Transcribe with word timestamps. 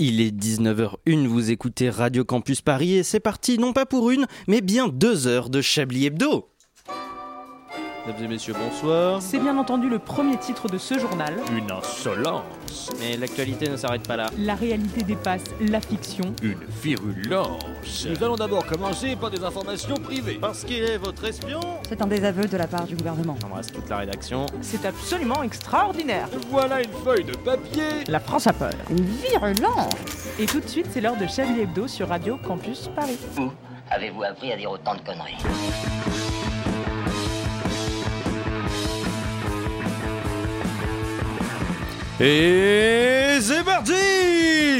Il 0.00 0.20
est 0.20 0.32
19h01, 0.36 1.28
vous 1.28 1.52
écoutez 1.52 1.88
Radio 1.88 2.24
Campus 2.24 2.62
Paris 2.62 2.94
et 2.94 3.02
c'est 3.04 3.20
parti 3.20 3.58
non 3.58 3.72
pas 3.72 3.86
pour 3.86 4.10
une, 4.10 4.26
mais 4.48 4.60
bien 4.60 4.88
deux 4.88 5.28
heures 5.28 5.50
de 5.50 5.60
Chablis 5.60 6.06
Hebdo. 6.06 6.50
Mesdames 8.06 8.24
et 8.24 8.28
messieurs, 8.28 8.54
bonsoir. 8.58 9.22
C'est 9.22 9.38
bien 9.38 9.56
entendu 9.56 9.88
le 9.88 9.98
premier 9.98 10.36
titre 10.36 10.68
de 10.68 10.76
ce 10.76 10.98
journal. 10.98 11.34
Une 11.56 11.70
insolence, 11.70 12.90
Mais 13.00 13.16
l'actualité 13.16 13.66
ne 13.68 13.76
s'arrête 13.76 14.06
pas 14.06 14.16
là. 14.16 14.26
La 14.38 14.54
réalité 14.54 15.02
dépasse 15.02 15.44
la 15.60 15.80
fiction. 15.80 16.34
une 16.42 16.58
virulence. 16.82 18.06
Nous 18.06 18.22
allons 18.22 18.36
d'abord 18.36 18.66
commencer 18.66 19.16
par 19.16 19.30
des 19.30 19.42
informations 19.42 19.94
privées. 19.96 20.36
Parce 20.38 20.64
qu'il 20.64 20.82
est 20.82 20.98
votre 20.98 21.24
espion 21.24 21.60
C'est 21.88 22.02
un 22.02 22.06
désaveu 22.06 22.44
de 22.44 22.56
la 22.58 22.66
part 22.66 22.84
du 22.84 22.94
gouvernement. 22.94 23.36
J'embrasse 23.40 23.72
toute 23.72 23.88
la 23.88 23.96
rédaction. 23.98 24.44
C'est 24.60 24.84
absolument 24.84 25.42
extraordinaire. 25.42 26.28
Voilà 26.50 26.82
une 26.82 26.92
feuille 27.04 27.24
de 27.24 27.34
papier. 27.36 28.04
La 28.08 28.20
France 28.20 28.46
a 28.46 28.52
peur. 28.52 28.72
Une 28.90 29.04
virulence 29.04 29.94
Et 30.38 30.44
tout 30.44 30.60
de 30.60 30.68
suite, 30.68 30.86
c'est 30.90 31.00
l'heure 31.00 31.16
de 31.16 31.26
Chablis 31.26 31.62
Hebdo 31.62 31.88
sur 31.88 32.08
Radio 32.08 32.36
Campus 32.36 32.88
Paris. 32.94 33.18
Où 33.38 33.48
avez-vous 33.90 34.24
appris 34.24 34.52
à 34.52 34.56
dire 34.58 34.70
autant 34.70 34.94
de 34.94 35.00
conneries? 35.00 35.38
Et 42.20 43.38
c'est 43.40 43.64
parti! 43.64 43.92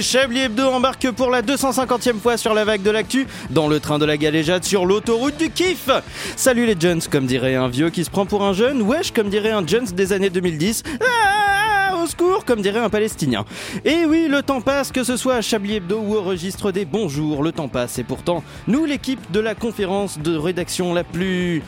Chablis 0.01 0.43
Hebdo 0.43 0.69
embarque 0.69 1.11
pour 1.11 1.31
la 1.31 1.43
250e 1.43 2.21
fois 2.21 2.37
sur 2.37 2.55
la 2.55 2.65
vague 2.65 2.83
de 2.83 2.93
l'actu, 2.93 3.27
dans 3.51 3.67
le 3.67 3.81
train 3.81 3.99
de 3.99 4.05
la 4.05 4.17
galéjade 4.17 4.63
sur 4.63 4.87
l'autoroute 4.87 5.37
du 5.37 5.51
kiff 5.51 5.91
Salut 6.37 6.65
les 6.65 6.77
Jones, 6.79 7.01
comme 7.11 7.27
dirait 7.27 7.57
un 7.57 7.67
vieux 7.67 7.91
qui 7.91 8.05
se 8.05 8.11
prend 8.11 8.25
pour 8.25 8.45
un 8.45 8.53
jeune, 8.53 8.83
wesh, 8.83 9.11
comme 9.11 9.31
dirait 9.31 9.51
un 9.51 9.67
Jones 9.67 9.87
des 9.87 10.13
années 10.13 10.31
2010, 10.31 10.85
ah, 11.01 11.97
au 11.97 12.07
secours, 12.07 12.45
comme 12.45 12.63
dirait 12.63 12.79
un 12.79 12.91
Palestinien. 12.91 13.45
Et 13.85 14.05
oui, 14.05 14.29
le 14.29 14.43
temps 14.43 14.61
passe, 14.61 14.93
que 14.93 15.03
ce 15.03 15.17
soit 15.17 15.35
à 15.35 15.41
Chablis 15.41 15.77
Hebdo 15.77 15.99
ou 15.99 16.15
au 16.15 16.23
registre 16.23 16.71
des 16.71 16.85
bonjours, 16.85 17.43
le 17.43 17.51
temps 17.51 17.69
passe, 17.69 17.99
et 17.99 18.05
pourtant, 18.05 18.45
nous, 18.69 18.85
l'équipe 18.85 19.33
de 19.33 19.41
la 19.41 19.57
conférence 19.57 20.21
de 20.21 20.37
rédaction 20.37 20.95
la 20.95 21.03
plus... 21.03 21.63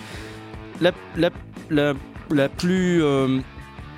la... 0.80 0.92
la... 1.16 1.30
la... 2.30 2.48
plus... 2.50 3.02
euh, 3.02 3.40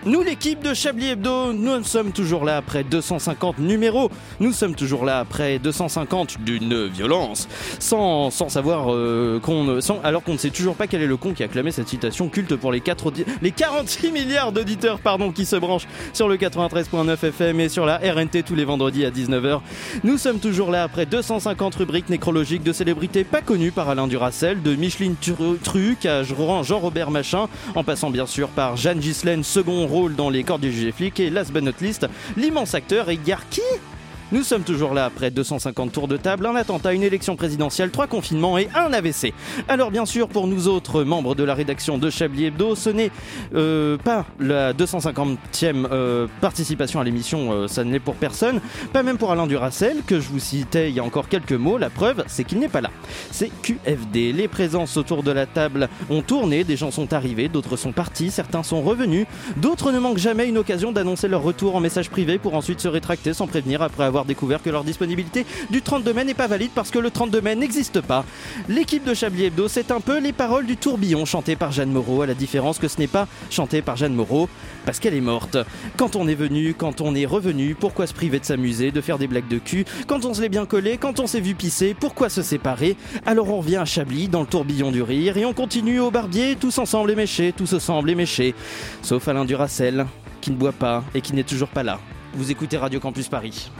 nous, 0.08 0.22
l'équipe 0.22 0.62
de 0.64 0.72
Chablis 0.74 1.08
Hebdo, 1.10 1.52
nous 1.52 1.84
sommes 1.84 2.12
toujours 2.12 2.44
là 2.44 2.56
après 2.56 2.82
250 2.82 3.58
numéros. 3.58 4.10
Nous 4.40 4.52
sommes 4.52 4.74
toujours 4.74 5.04
là 5.04 5.18
après 5.20 5.58
250 5.58 6.40
d'une 6.40 6.86
violence. 6.86 7.46
Sans, 7.78 8.30
sans 8.30 8.48
savoir 8.48 8.92
euh, 8.94 9.38
qu'on 9.40 9.78
alors 10.02 10.22
qu'on 10.22 10.32
ne 10.32 10.38
sait 10.38 10.48
toujours 10.50 10.76
pas 10.76 10.86
quel 10.86 11.02
est 11.02 11.06
le 11.06 11.18
con 11.18 11.34
qui 11.34 11.42
a 11.42 11.48
clamé 11.48 11.72
cette 11.72 11.88
citation 11.88 12.28
culte 12.28 12.56
pour 12.56 12.72
les, 12.72 12.80
4, 12.80 13.06
audi- 13.10 13.24
les 13.42 13.50
46 13.50 14.10
milliards 14.10 14.52
d'auditeurs 14.52 14.98
pardon, 15.00 15.30
qui 15.30 15.44
se 15.44 15.56
branchent 15.56 15.86
sur 16.14 16.26
le 16.26 16.36
93.9 16.38 17.26
FM 17.26 17.60
et 17.60 17.68
sur 17.68 17.84
la 17.84 17.98
RNT 17.98 18.44
tous 18.46 18.54
les 18.54 18.64
vendredis 18.64 19.04
à 19.04 19.10
19h. 19.10 19.60
Nous 20.04 20.16
sommes 20.16 20.38
toujours 20.38 20.70
là 20.70 20.84
après 20.84 21.04
250 21.04 21.74
rubriques 21.74 22.08
nécrologiques 22.08 22.62
de 22.62 22.72
célébrités 22.72 23.24
pas 23.24 23.42
connues 23.42 23.72
par 23.72 23.90
Alain 23.90 24.06
Duracel, 24.06 24.62
de 24.62 24.74
Micheline 24.74 25.16
Tru- 25.20 25.58
Truc 25.62 26.06
à 26.06 26.22
Jean- 26.22 26.62
Jean-Robert 26.62 27.10
Machin, 27.10 27.48
en 27.74 27.84
passant 27.84 28.08
bien 28.10 28.24
sûr 28.26 28.48
par 28.48 28.76
Jeanne 28.78 29.02
Gislaine, 29.02 29.44
second 29.44 29.86
rôle 29.86 29.97
dans 30.06 30.30
Les 30.30 30.44
Corps 30.44 30.60
du 30.60 30.70
Juge 30.70 30.86
et 30.86 30.92
Flic, 30.92 31.18
et 31.18 31.30
last 31.30 31.52
but 31.52 31.62
not 31.62 31.72
least, 31.80 32.06
l'immense 32.36 32.74
acteur 32.74 33.10
Edgar 33.10 33.48
Qui 33.48 33.60
nous 34.30 34.42
sommes 34.42 34.62
toujours 34.62 34.92
là 34.92 35.06
après 35.06 35.30
250 35.30 35.90
tours 35.90 36.06
de 36.06 36.18
table, 36.18 36.44
un 36.44 36.54
attentat, 36.54 36.92
une 36.92 37.02
élection 37.02 37.34
présidentielle, 37.34 37.90
trois 37.90 38.06
confinements 38.06 38.58
et 38.58 38.68
un 38.74 38.92
AVC. 38.92 39.32
Alors 39.68 39.90
bien 39.90 40.04
sûr, 40.04 40.28
pour 40.28 40.46
nous 40.46 40.68
autres 40.68 41.02
membres 41.02 41.34
de 41.34 41.44
la 41.44 41.54
rédaction 41.54 41.96
de 41.96 42.10
Chablis 42.10 42.46
Hebdo, 42.46 42.74
ce 42.74 42.90
n'est 42.90 43.10
euh, 43.54 43.96
pas 43.96 44.26
la 44.38 44.74
250e 44.74 45.86
euh, 45.90 46.26
participation 46.42 47.00
à 47.00 47.04
l'émission, 47.04 47.52
euh, 47.52 47.68
ça 47.68 47.84
ne 47.84 47.92
l'est 47.92 48.00
pour 48.00 48.16
personne, 48.16 48.60
pas 48.92 49.02
même 49.02 49.16
pour 49.16 49.32
Alain 49.32 49.46
Duracel, 49.46 50.02
que 50.06 50.20
je 50.20 50.28
vous 50.28 50.38
citais 50.38 50.90
il 50.90 50.96
y 50.96 51.00
a 51.00 51.04
encore 51.04 51.28
quelques 51.28 51.52
mots, 51.52 51.78
la 51.78 51.88
preuve 51.88 52.24
c'est 52.26 52.44
qu'il 52.44 52.58
n'est 52.58 52.68
pas 52.68 52.82
là. 52.82 52.90
C'est 53.30 53.50
QFD, 53.62 54.32
les 54.32 54.48
présences 54.48 54.98
autour 54.98 55.22
de 55.22 55.30
la 55.30 55.46
table 55.46 55.88
ont 56.10 56.20
tourné, 56.20 56.64
des 56.64 56.76
gens 56.76 56.90
sont 56.90 57.14
arrivés, 57.14 57.48
d'autres 57.48 57.76
sont 57.76 57.92
partis, 57.92 58.30
certains 58.30 58.62
sont 58.62 58.82
revenus, 58.82 59.26
d'autres 59.56 59.91
ne 59.91 59.98
manquent 59.98 60.19
jamais 60.19 60.48
une 60.48 60.58
occasion 60.58 60.92
d'annoncer 60.92 61.28
leur 61.28 61.42
retour 61.42 61.76
en 61.76 61.80
message 61.80 62.10
privé 62.10 62.36
pour 62.38 62.54
ensuite 62.54 62.80
se 62.80 62.88
rétracter 62.88 63.32
sans 63.32 63.47
prévenir 63.47 63.80
après 63.80 64.04
avoir 64.04 64.17
découvert 64.24 64.62
que 64.62 64.70
leur 64.70 64.84
disponibilité 64.84 65.46
du 65.70 65.82
32 65.82 66.12
mai 66.12 66.24
n'est 66.24 66.34
pas 66.34 66.46
valide 66.46 66.70
parce 66.74 66.90
que 66.90 66.98
le 66.98 67.10
32 67.10 67.40
mai 67.40 67.54
n'existe 67.54 68.00
pas. 68.00 68.24
L'équipe 68.68 69.04
de 69.04 69.14
Chablis 69.14 69.44
Hebdo, 69.44 69.68
c'est 69.68 69.90
un 69.90 70.00
peu 70.00 70.18
les 70.18 70.32
paroles 70.32 70.66
du 70.66 70.76
tourbillon 70.76 71.24
chantées 71.24 71.56
par 71.56 71.72
Jeanne 71.72 71.90
Moreau, 71.90 72.22
à 72.22 72.26
la 72.26 72.34
différence 72.34 72.78
que 72.78 72.88
ce 72.88 72.98
n'est 72.98 73.06
pas 73.06 73.28
chanté 73.50 73.82
par 73.82 73.96
Jeanne 73.96 74.14
Moreau 74.14 74.48
parce 74.84 74.98
qu'elle 75.00 75.14
est 75.14 75.20
morte. 75.20 75.58
Quand 75.96 76.16
on 76.16 76.28
est 76.28 76.34
venu, 76.34 76.74
quand 76.74 77.00
on 77.00 77.14
est 77.14 77.26
revenu, 77.26 77.74
pourquoi 77.74 78.06
se 78.06 78.14
priver 78.14 78.40
de 78.40 78.44
s'amuser, 78.44 78.90
de 78.90 79.00
faire 79.00 79.18
des 79.18 79.26
blagues 79.26 79.48
de 79.48 79.58
cul? 79.58 79.84
Quand 80.06 80.24
on 80.24 80.34
se 80.34 80.40
l'est 80.40 80.48
bien 80.48 80.66
collé, 80.66 80.96
quand 80.98 81.20
on 81.20 81.26
s'est 81.26 81.40
vu 81.40 81.54
pisser, 81.54 81.94
pourquoi 81.98 82.28
se 82.28 82.42
séparer? 82.42 82.96
Alors 83.26 83.50
on 83.50 83.58
revient 83.58 83.76
à 83.76 83.84
Chablis 83.84 84.28
dans 84.28 84.40
le 84.40 84.46
tourbillon 84.46 84.90
du 84.90 85.02
rire 85.02 85.36
et 85.36 85.44
on 85.44 85.52
continue 85.52 86.00
au 86.00 86.10
barbier, 86.10 86.56
tous 86.56 86.78
ensemble 86.78 87.10
éméchés, 87.10 87.52
tous 87.56 87.72
ensemble 87.74 88.10
éméchés. 88.10 88.54
Sauf 89.02 89.28
Alain 89.28 89.44
Duracel, 89.44 90.06
qui 90.40 90.50
ne 90.50 90.56
boit 90.56 90.72
pas 90.72 91.04
et 91.14 91.20
qui 91.20 91.34
n'est 91.34 91.44
toujours 91.44 91.68
pas 91.68 91.82
là. 91.82 91.98
Vous 92.34 92.50
écoutez 92.50 92.76
Radio 92.76 93.00
Campus 93.00 93.28
Paris. 93.28 93.70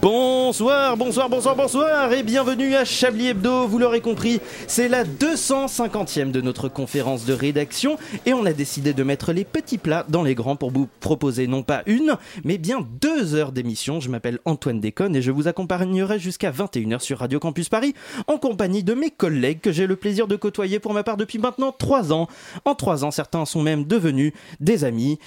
Bonsoir, 0.00 0.96
bonsoir, 0.96 1.28
bonsoir, 1.28 1.56
bonsoir 1.56 2.12
et 2.12 2.22
bienvenue 2.22 2.74
à 2.74 2.84
Chablis 2.84 3.28
Hebdo. 3.28 3.66
Vous 3.66 3.78
l'aurez 3.78 4.00
compris, 4.00 4.40
c'est 4.66 4.88
la 4.88 5.04
250e 5.04 6.30
de 6.30 6.40
notre 6.40 6.68
conférence 6.68 7.24
de 7.24 7.32
rédaction 7.32 7.98
et 8.24 8.32
on 8.32 8.46
a 8.46 8.52
décidé 8.52 8.92
de 8.92 9.02
mettre 9.02 9.32
les 9.32 9.44
petits 9.44 9.78
plats 9.78 10.06
dans 10.08 10.22
les 10.22 10.34
grands 10.34 10.56
pour 10.56 10.70
vous 10.70 10.88
proposer 11.00 11.46
non 11.46 11.62
pas 11.62 11.82
une, 11.86 12.16
mais 12.44 12.56
bien 12.56 12.86
deux 13.00 13.34
heures 13.34 13.52
d'émission. 13.52 14.00
Je 14.00 14.10
m'appelle 14.10 14.38
Antoine 14.44 14.80
Déconne 14.80 15.16
et 15.16 15.22
je 15.22 15.30
vous 15.30 15.48
accompagnerai 15.48 16.18
jusqu'à 16.18 16.50
21h 16.50 17.00
sur 17.00 17.18
Radio 17.18 17.38
Campus 17.40 17.68
Paris 17.68 17.94
en 18.26 18.38
compagnie 18.38 18.84
de 18.84 18.94
mes 18.94 19.10
collègues 19.10 19.60
que 19.60 19.72
j'ai 19.72 19.86
le 19.86 19.96
plaisir 19.96 20.28
de 20.28 20.36
côtoyer 20.36 20.78
pour 20.78 20.94
ma 20.94 21.02
part 21.02 21.16
depuis 21.16 21.38
maintenant 21.38 21.72
trois 21.72 22.12
ans. 22.12 22.28
En 22.64 22.74
trois 22.74 23.04
ans, 23.04 23.10
certains 23.10 23.44
sont 23.44 23.62
même 23.62 23.84
devenus 23.84 24.32
des 24.60 24.84
amis. 24.84 25.18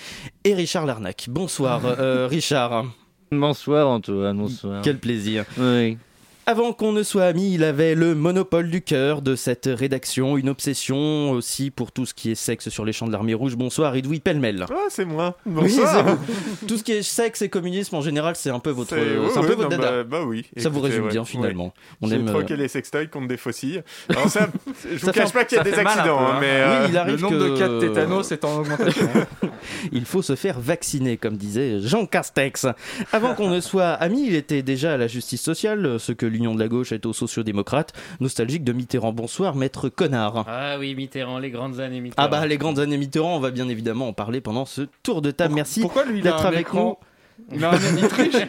Et 0.43 0.53
Richard 0.53 0.85
Larnac. 0.85 1.27
Bonsoir, 1.29 1.81
euh, 1.85 2.27
Richard. 2.27 2.85
Bonsoir 3.31 3.87
Antoine, 3.87 4.37
bonsoir. 4.37 4.81
Quel 4.81 4.99
plaisir. 4.99 5.45
Oui. 5.57 5.97
Avant 6.49 6.71
qu'on 6.71 6.93
ne 6.93 7.03
soit 7.03 7.25
amis, 7.25 7.53
il 7.55 7.63
avait 7.65 7.93
le 7.93 8.15
monopole 8.15 8.69
du 8.69 8.81
cœur 8.81 9.21
de 9.21 9.35
cette 9.35 9.65
rédaction, 9.69 10.37
une 10.37 10.47
obsession 10.47 11.31
aussi 11.31 11.71
pour 11.71 11.91
tout 11.91 12.05
ce 12.05 12.13
qui 12.13 12.31
est 12.31 12.35
sexe 12.35 12.69
sur 12.69 12.85
les 12.85 12.93
champs 12.93 13.05
de 13.05 13.11
l'armée 13.11 13.33
rouge. 13.33 13.57
Bonsoir, 13.57 13.93
Edoui 13.97 14.21
Pellemel. 14.21 14.65
Ah, 14.69 14.75
c'est 14.87 15.03
moi. 15.03 15.35
Oui, 15.45 15.77
vous. 15.77 16.65
Tout 16.67 16.77
ce 16.77 16.83
qui 16.85 16.93
est 16.93 17.01
sexe 17.03 17.41
et 17.41 17.49
communisme 17.49 17.97
en 17.97 18.01
général, 18.01 18.37
c'est 18.37 18.49
un 18.49 18.59
peu 18.59 18.69
votre, 18.69 18.91
C'est 18.91 18.95
ouais, 18.95 19.27
c'est 19.33 19.39
un 19.39 19.41
peu 19.41 19.49
ouais, 19.49 19.55
votre 19.55 19.69
non, 19.71 19.77
dada. 19.77 20.03
Bah, 20.03 20.19
bah 20.21 20.25
oui. 20.25 20.45
Ça 20.55 20.69
vous 20.69 20.79
résume 20.79 21.03
ouais, 21.03 21.11
bien 21.11 21.21
ouais. 21.23 21.27
finalement. 21.27 21.73
On 22.01 22.07
J'ai 22.07 22.15
aime. 22.15 22.29
euh, 22.29 22.31
troqué 22.31 22.55
les 22.55 22.69
sextoys 22.69 23.07
contre 23.07 23.27
des 23.27 23.35
faucilles. 23.35 23.83
Alors 24.09 24.29
ça, 24.29 24.47
je 24.89 25.05
vous 25.05 25.11
cache 25.11 25.33
pas 25.33 25.43
qu'il 25.43 25.57
y 25.57 25.59
a 25.59 25.65
des 25.65 25.73
accidents, 25.73 26.03
peu, 26.17 26.23
hein, 26.23 26.27
hein. 26.35 26.37
mais 26.39 26.47
euh, 26.47 26.85
il 26.87 26.97
arrive 26.97 27.15
Le 27.15 27.21
nombre 27.23 27.37
que- 27.39 27.43
de 27.55 27.57
cas 27.59 27.67
de 27.67 27.79
tétanos 27.81 28.31
est 28.31 28.45
en 28.45 28.59
augmentation. 28.59 29.09
Il 29.91 30.05
faut 30.05 30.21
se 30.21 30.35
faire 30.35 30.61
vacciner, 30.61 31.17
comme 31.17 31.35
disait 31.35 31.81
Jean 31.81 32.05
Castex. 32.05 32.67
Avant 33.11 33.33
qu'on 33.35 33.49
ne 33.49 33.59
soit 33.59 33.89
amis, 33.89 34.25
il 34.27 34.35
était 34.35 34.61
déjà 34.61 34.93
à 34.93 34.97
la 34.97 35.07
justice 35.07 35.41
sociale, 35.41 35.99
ce 35.99 36.13
que 36.13 36.25
l'Union 36.37 36.53
de 36.53 36.59
la 36.59 36.67
gauche 36.67 36.91
est 36.91 37.07
aux 37.07 37.13
sociodémocrates, 37.13 37.93
nostalgique 38.19 38.63
de 38.63 38.71
Mitterrand. 38.71 39.11
Bonsoir, 39.11 39.55
maître 39.55 39.89
connard. 39.89 40.45
Ah 40.47 40.77
oui, 40.77 40.93
Mitterrand, 40.93 41.39
les 41.39 41.49
grandes 41.49 41.79
années 41.79 41.99
Mitterrand. 41.99 42.27
Ah 42.27 42.27
bah 42.27 42.45
les 42.45 42.57
grandes 42.59 42.77
années 42.77 42.97
Mitterrand, 42.97 43.35
on 43.35 43.39
va 43.39 43.49
bien 43.49 43.67
évidemment 43.69 44.09
en 44.09 44.13
parler 44.13 44.39
pendant 44.39 44.65
ce 44.65 44.83
tour 45.01 45.23
de 45.23 45.31
table. 45.31 45.55
Merci 45.55 45.83
d'être 46.21 46.45
avec 46.45 46.61
écran 46.61 46.99
Il 47.51 47.65
a, 47.65 47.71
un, 47.71 47.77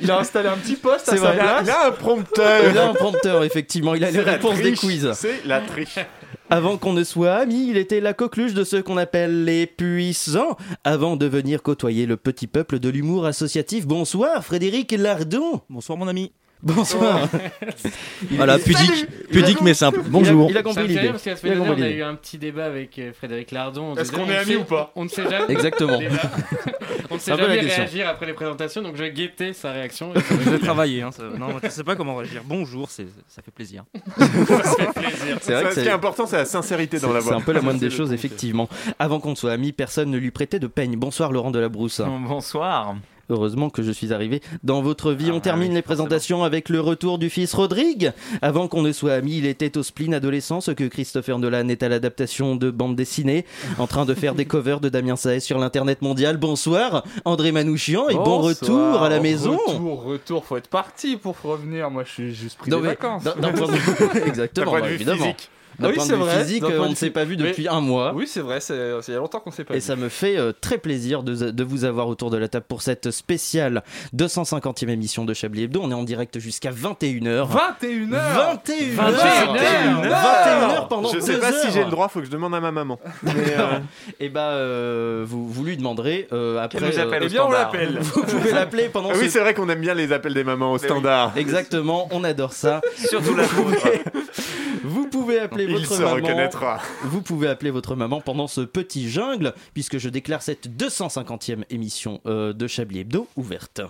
il 0.03 0.11
a 0.11 0.19
installé 0.19 0.49
un 0.51 0.57
petit 0.59 0.77
poste 0.77 1.09
à 1.09 1.17
sa 1.17 1.33
vrai. 1.33 1.35
il 1.37 1.41
a, 1.41 1.45
place. 1.45 1.67
il 1.67 1.71
a 1.71 1.87
un 1.87 1.91
prompteur. 1.93 2.71
Il 2.71 2.77
a 2.77 2.89
un 2.91 2.93
prompteur, 2.93 3.45
effectivement, 3.45 3.95
il 3.95 4.05
a 4.05 4.11
les 4.11 4.21
réponses 4.21 4.61
des 4.61 4.75
quiz. 4.75 5.11
C'est 5.15 5.47
la 5.47 5.63
triche. 5.63 5.99
Avant 6.51 6.77
qu'on 6.77 6.93
ne 6.93 7.05
soit 7.05 7.35
amis, 7.35 7.69
il 7.71 7.79
était 7.79 8.01
la 8.01 8.13
coqueluche 8.13 8.55
de 8.55 8.65
ceux 8.65 8.83
qu'on 8.83 8.97
appelle 8.97 9.45
les 9.45 9.67
puissants, 9.67 10.57
avant 10.83 11.17
de 11.17 11.27
venir 11.27 11.63
côtoyer 11.63 12.07
le 12.07 12.17
petit 12.17 12.47
peuple 12.47 12.79
de 12.79 12.89
l'humour 12.89 13.27
associatif. 13.27 13.87
Bonsoir, 13.87 14.45
Frédéric 14.45 14.93
Lardon. 14.93 15.61
Bonsoir 15.69 15.99
mon 15.99 16.09
ami. 16.09 16.33
Bonsoir. 16.63 17.29
Il 18.31 18.37
Voilà, 18.37 18.59
pudique, 18.59 19.07
pudique 19.31 19.61
mais 19.61 19.75
simple. 19.75 20.01
il 20.03 20.07
a- 20.07 20.11
Bonjour. 20.11 20.51
Il 20.51 20.57
a, 20.59 20.63
compris 20.63 20.89
l'idée. 20.89 21.09
parce 21.11 21.23
qu'à 21.23 21.31
la 21.31 21.37
Il 21.37 21.39
a 21.39 21.41
semaine 21.55 21.55
dernière, 21.65 21.79
on 21.79 21.83
a 21.83 21.89
eu 21.91 22.03
un 22.03 22.15
petit 22.17 22.37
débat 22.39 22.65
avec 22.65 22.99
euh, 22.99 23.13
Frédéric 23.13 23.53
Lardon. 23.53 23.93
On 23.93 23.97
Est-ce 23.97 24.11
qu'on 24.11 24.23
on 24.23 24.29
est 24.31 24.37
amis 24.37 24.47
sait- 24.53 24.57
ou 24.57 24.65
pas 24.65 24.91
On 24.97 25.05
ne 25.05 25.09
sait 25.09 25.23
jamais. 25.31 25.53
Exactement. 25.53 26.01
On 27.11 27.15
ne 27.15 27.21
sait 27.21 27.31
la 27.31 27.37
jamais 27.37 27.61
réagir 27.61 28.09
après 28.09 28.27
les 28.27 28.33
présentations, 28.33 28.83
donc 28.83 28.97
je 28.97 29.03
vais 29.05 29.13
guetter 29.13 29.53
sa 29.53 29.71
réaction. 29.73 30.13
Je 30.45 30.51
vais 30.51 30.59
travailler. 30.59 31.03
Hein, 31.03 31.11
ça- 31.13 31.23
Non, 31.39 31.49
je 31.63 31.69
sais 31.69 31.85
pas 31.85 31.95
comment 31.95 32.17
réagir. 32.17 32.43
Bonjour, 32.45 32.91
c'est- 32.91 33.07
ça 33.29 33.41
fait 33.41 33.53
plaisir. 33.53 33.85
Ça 34.19 34.27
fait 34.27 35.01
plaisir. 35.01 35.39
C'est 35.41 35.53
vrai 35.53 35.63
que 35.65 35.69
ce 35.71 35.75
qui 35.75 35.81
est 35.81 35.85
c'est 35.85 35.91
important, 35.91 36.27
c'est 36.27 36.37
la 36.39 36.45
sincérité 36.45 36.99
dans 36.99 37.09
c'est- 37.09 37.15
la 37.15 37.21
c'est 37.21 37.27
voix. 37.29 37.37
un 37.37 37.41
peu 37.41 37.53
la 37.53 37.61
moindre 37.63 37.79
des 37.81 37.89
C'est 37.91 37.97
choses, 37.97 38.13
effectivement. 38.13 38.69
Avant 38.99 39.21
qu'on 39.21 39.31
ne 39.31 39.37
soit 39.37 39.53
amis, 39.53 39.73
personne 39.73 40.11
ne 40.11 40.19
lui 40.19 40.33
prêtait 40.33 40.59
de 40.59 40.67
peigne. 40.67 40.97
Bonsoir, 40.97 41.31
Laurent 41.33 41.51
Delabrousse. 41.53 42.01
Bonsoir. 42.27 42.97
Heureusement 43.31 43.71
que 43.71 43.83
je 43.83 43.93
suis 43.93 44.13
arrivé 44.13 44.41
dans 44.63 44.81
votre 44.81 45.13
vie. 45.13 45.27
Ah, 45.31 45.35
On 45.35 45.41
termine 45.41 45.69
oui, 45.71 45.75
les 45.75 45.83
présentations 45.83 46.45
avec 46.45 46.69
le 46.69 46.81
retour 46.81 47.19
du 47.19 47.29
fils 47.31 47.53
Rodrigue. 47.55 48.13
Avant 48.43 48.69
qu'on 48.69 48.83
ne 48.83 48.93
soit 48.93 49.13
amis, 49.13 49.39
il 49.39 49.47
était 49.47 49.77
au 49.77 49.83
spleen 49.83 50.15
adolescent, 50.15 50.61
ce 50.61 50.71
que 50.71 50.85
Christopher 50.85 51.39
Nolan 51.39 51.69
est 51.69 51.83
à 51.83 51.89
l'adaptation 51.89 52.57
de 52.57 52.71
bande 52.71 52.97
dessinée, 52.97 53.45
en 53.79 53.87
train 53.87 54.05
de 54.05 54.15
faire 54.15 54.35
des 54.35 54.45
covers 54.47 54.81
de 54.81 54.89
Damien 54.89 55.17
Saez 55.17 55.41
sur 55.41 55.59
l'internet 55.59 56.03
mondial. 56.03 56.37
Bonsoir, 56.39 57.05
André 57.25 57.53
Manouchian, 57.53 58.09
et 58.09 58.15
bon 58.15 58.39
retour 58.39 59.03
à 59.03 59.09
la 59.09 59.21
maison. 59.21 59.59
Retour, 59.67 60.03
retour, 60.05 60.45
faut 60.45 60.57
être 60.57 60.69
parti 60.69 61.17
pour 61.17 61.37
revenir. 61.43 61.91
Moi, 61.91 62.05
je 62.05 62.11
suis 62.13 62.35
juste 62.35 62.59
pris 62.59 62.71
Non, 62.71 62.79
des 62.79 62.83
mais 62.85 62.89
vacances. 62.91 63.25
Exactement, 64.27 64.73
bah, 64.73 64.91
évidemment. 64.91 65.19
physique. 65.25 65.51
D'un 65.79 65.89
Oui, 65.91 65.95
point 65.95 66.05
de 66.05 66.09
c'est 66.11 66.17
vue 66.17 66.23
vrai, 66.23 66.39
physique, 66.43 66.65
on 66.65 66.89
ne 66.91 66.95
s'est 66.97 67.11
pas 67.11 67.25
vu 67.25 67.37
Mais- 67.37 67.49
depuis 67.51 67.69
un 67.69 67.81
mois. 67.81 68.13
Oui, 68.15 68.27
c'est 68.27 68.41
vrai, 68.41 68.61
c'est 68.61 68.75
il 69.07 69.13
y 69.13 69.17
a 69.17 69.21
longtemps 69.21 69.39
qu'on 69.41 69.53
s'est 69.53 69.63
pas 69.65 69.75
Et 69.75 69.79
vu. 69.79 69.83
ça 69.85 69.95
me 69.97 70.09
fait 70.09 70.37
euh, 70.37 70.53
très 70.61 70.77
plaisir 70.79 71.23
de, 71.23 71.51
de 71.51 71.65
vous 71.65 71.85
avoir 71.85 72.09
autour 72.09 72.31
de 72.31 72.37
la 72.37 72.49
table 72.49 72.67
pour 72.69 72.83
cette 72.83 73.11
spéciale 73.13 73.83
250e 74.17 74.89
émission 74.89 75.25
de 75.25 75.35
Chablis 75.35 75.65
Hebdo. 75.65 75.81
On 75.83 75.91
est 75.91 75.95
en 75.95 76.03
direct 76.03 76.39
jusqu'à 76.41 76.71
21h. 76.73 77.47
21h 77.81 78.59
21h 78.97 80.03
21h 80.03 80.89
pendant 80.89 81.13
Je 81.13 81.21
sais 81.21 81.35
deux 81.35 81.41
pas 81.41 81.53
si 81.53 81.71
j'ai 81.73 81.85
le 81.85 81.91
droit, 81.91 82.09
faut 82.09 82.21
que 82.21 82.27
je 82.27 82.31
demande 82.31 82.55
à 82.55 82.61
ma 82.61 82.73
maman. 82.73 82.99
Mais, 83.23 83.33
euh, 83.57 83.79
Et 84.21 84.29
bah, 84.29 84.51
euh, 84.51 85.25
vous, 85.27 85.49
vous 85.49 85.65
lui 85.65 85.77
demanderez 85.77 86.29
euh, 86.33 86.59
après. 86.59 86.81
nous 86.81 86.99
appelle 86.99 87.23
Eh 87.25 87.29
bien, 87.29 87.45
on 87.45 87.51
l'appelle. 87.51 87.99
vous 88.01 88.23
pouvez 88.23 88.53
l'appeler 88.53 88.89
pendant 88.89 89.11
ah 89.13 89.17
oui, 89.19 89.31
c'est 89.31 89.41
vrai 89.41 89.55
qu'on 89.55 89.69
aime 89.69 89.81
bien 89.81 89.95
les 89.95 90.13
appels 90.13 90.35
des 90.35 90.45
mamans 90.45 90.73
au 90.73 90.79
standard. 90.79 91.33
Exactement, 91.37 92.09
on 92.11 92.25
adore 92.25 92.53
ça. 92.53 92.81
Surtout 92.97 93.35
la 93.37 93.45
pouvez, 93.45 93.79
vous 94.85 95.07
pouvez 95.09 95.39
appeler 95.41 95.67
Il 95.69 95.79
votre 95.81 95.95
se 95.95 96.03
maman. 96.03 96.15
reconnaîtra. 96.15 96.81
Vous 97.05 97.23
pouvez 97.23 97.49
appeler 97.49 97.71
votre 97.71 97.95
maman 97.97 98.21
pendant 98.21 98.47
ce 98.47 98.61
petit 98.63 99.09
jungle, 99.11 99.55
puisque 99.75 99.99
je 99.99 100.09
déclare 100.09 100.43
cette 100.43 100.69
250e 100.69 101.65
émission 101.71 102.21
euh, 102.27 102.53
de 102.53 102.67
Chablis 102.67 103.01
Hebdo 103.01 103.27
ouverte. 103.37 103.81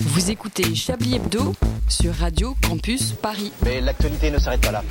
Vous 0.00 0.30
écoutez 0.30 0.74
Chablis 0.74 1.16
Hebdo 1.16 1.54
sur 1.88 2.14
Radio 2.14 2.54
Campus 2.66 3.12
Paris. 3.12 3.52
Mais 3.64 3.80
l'actualité 3.80 4.30
ne 4.30 4.38
s'arrête 4.38 4.60
pas 4.60 4.72
là. 4.72 4.82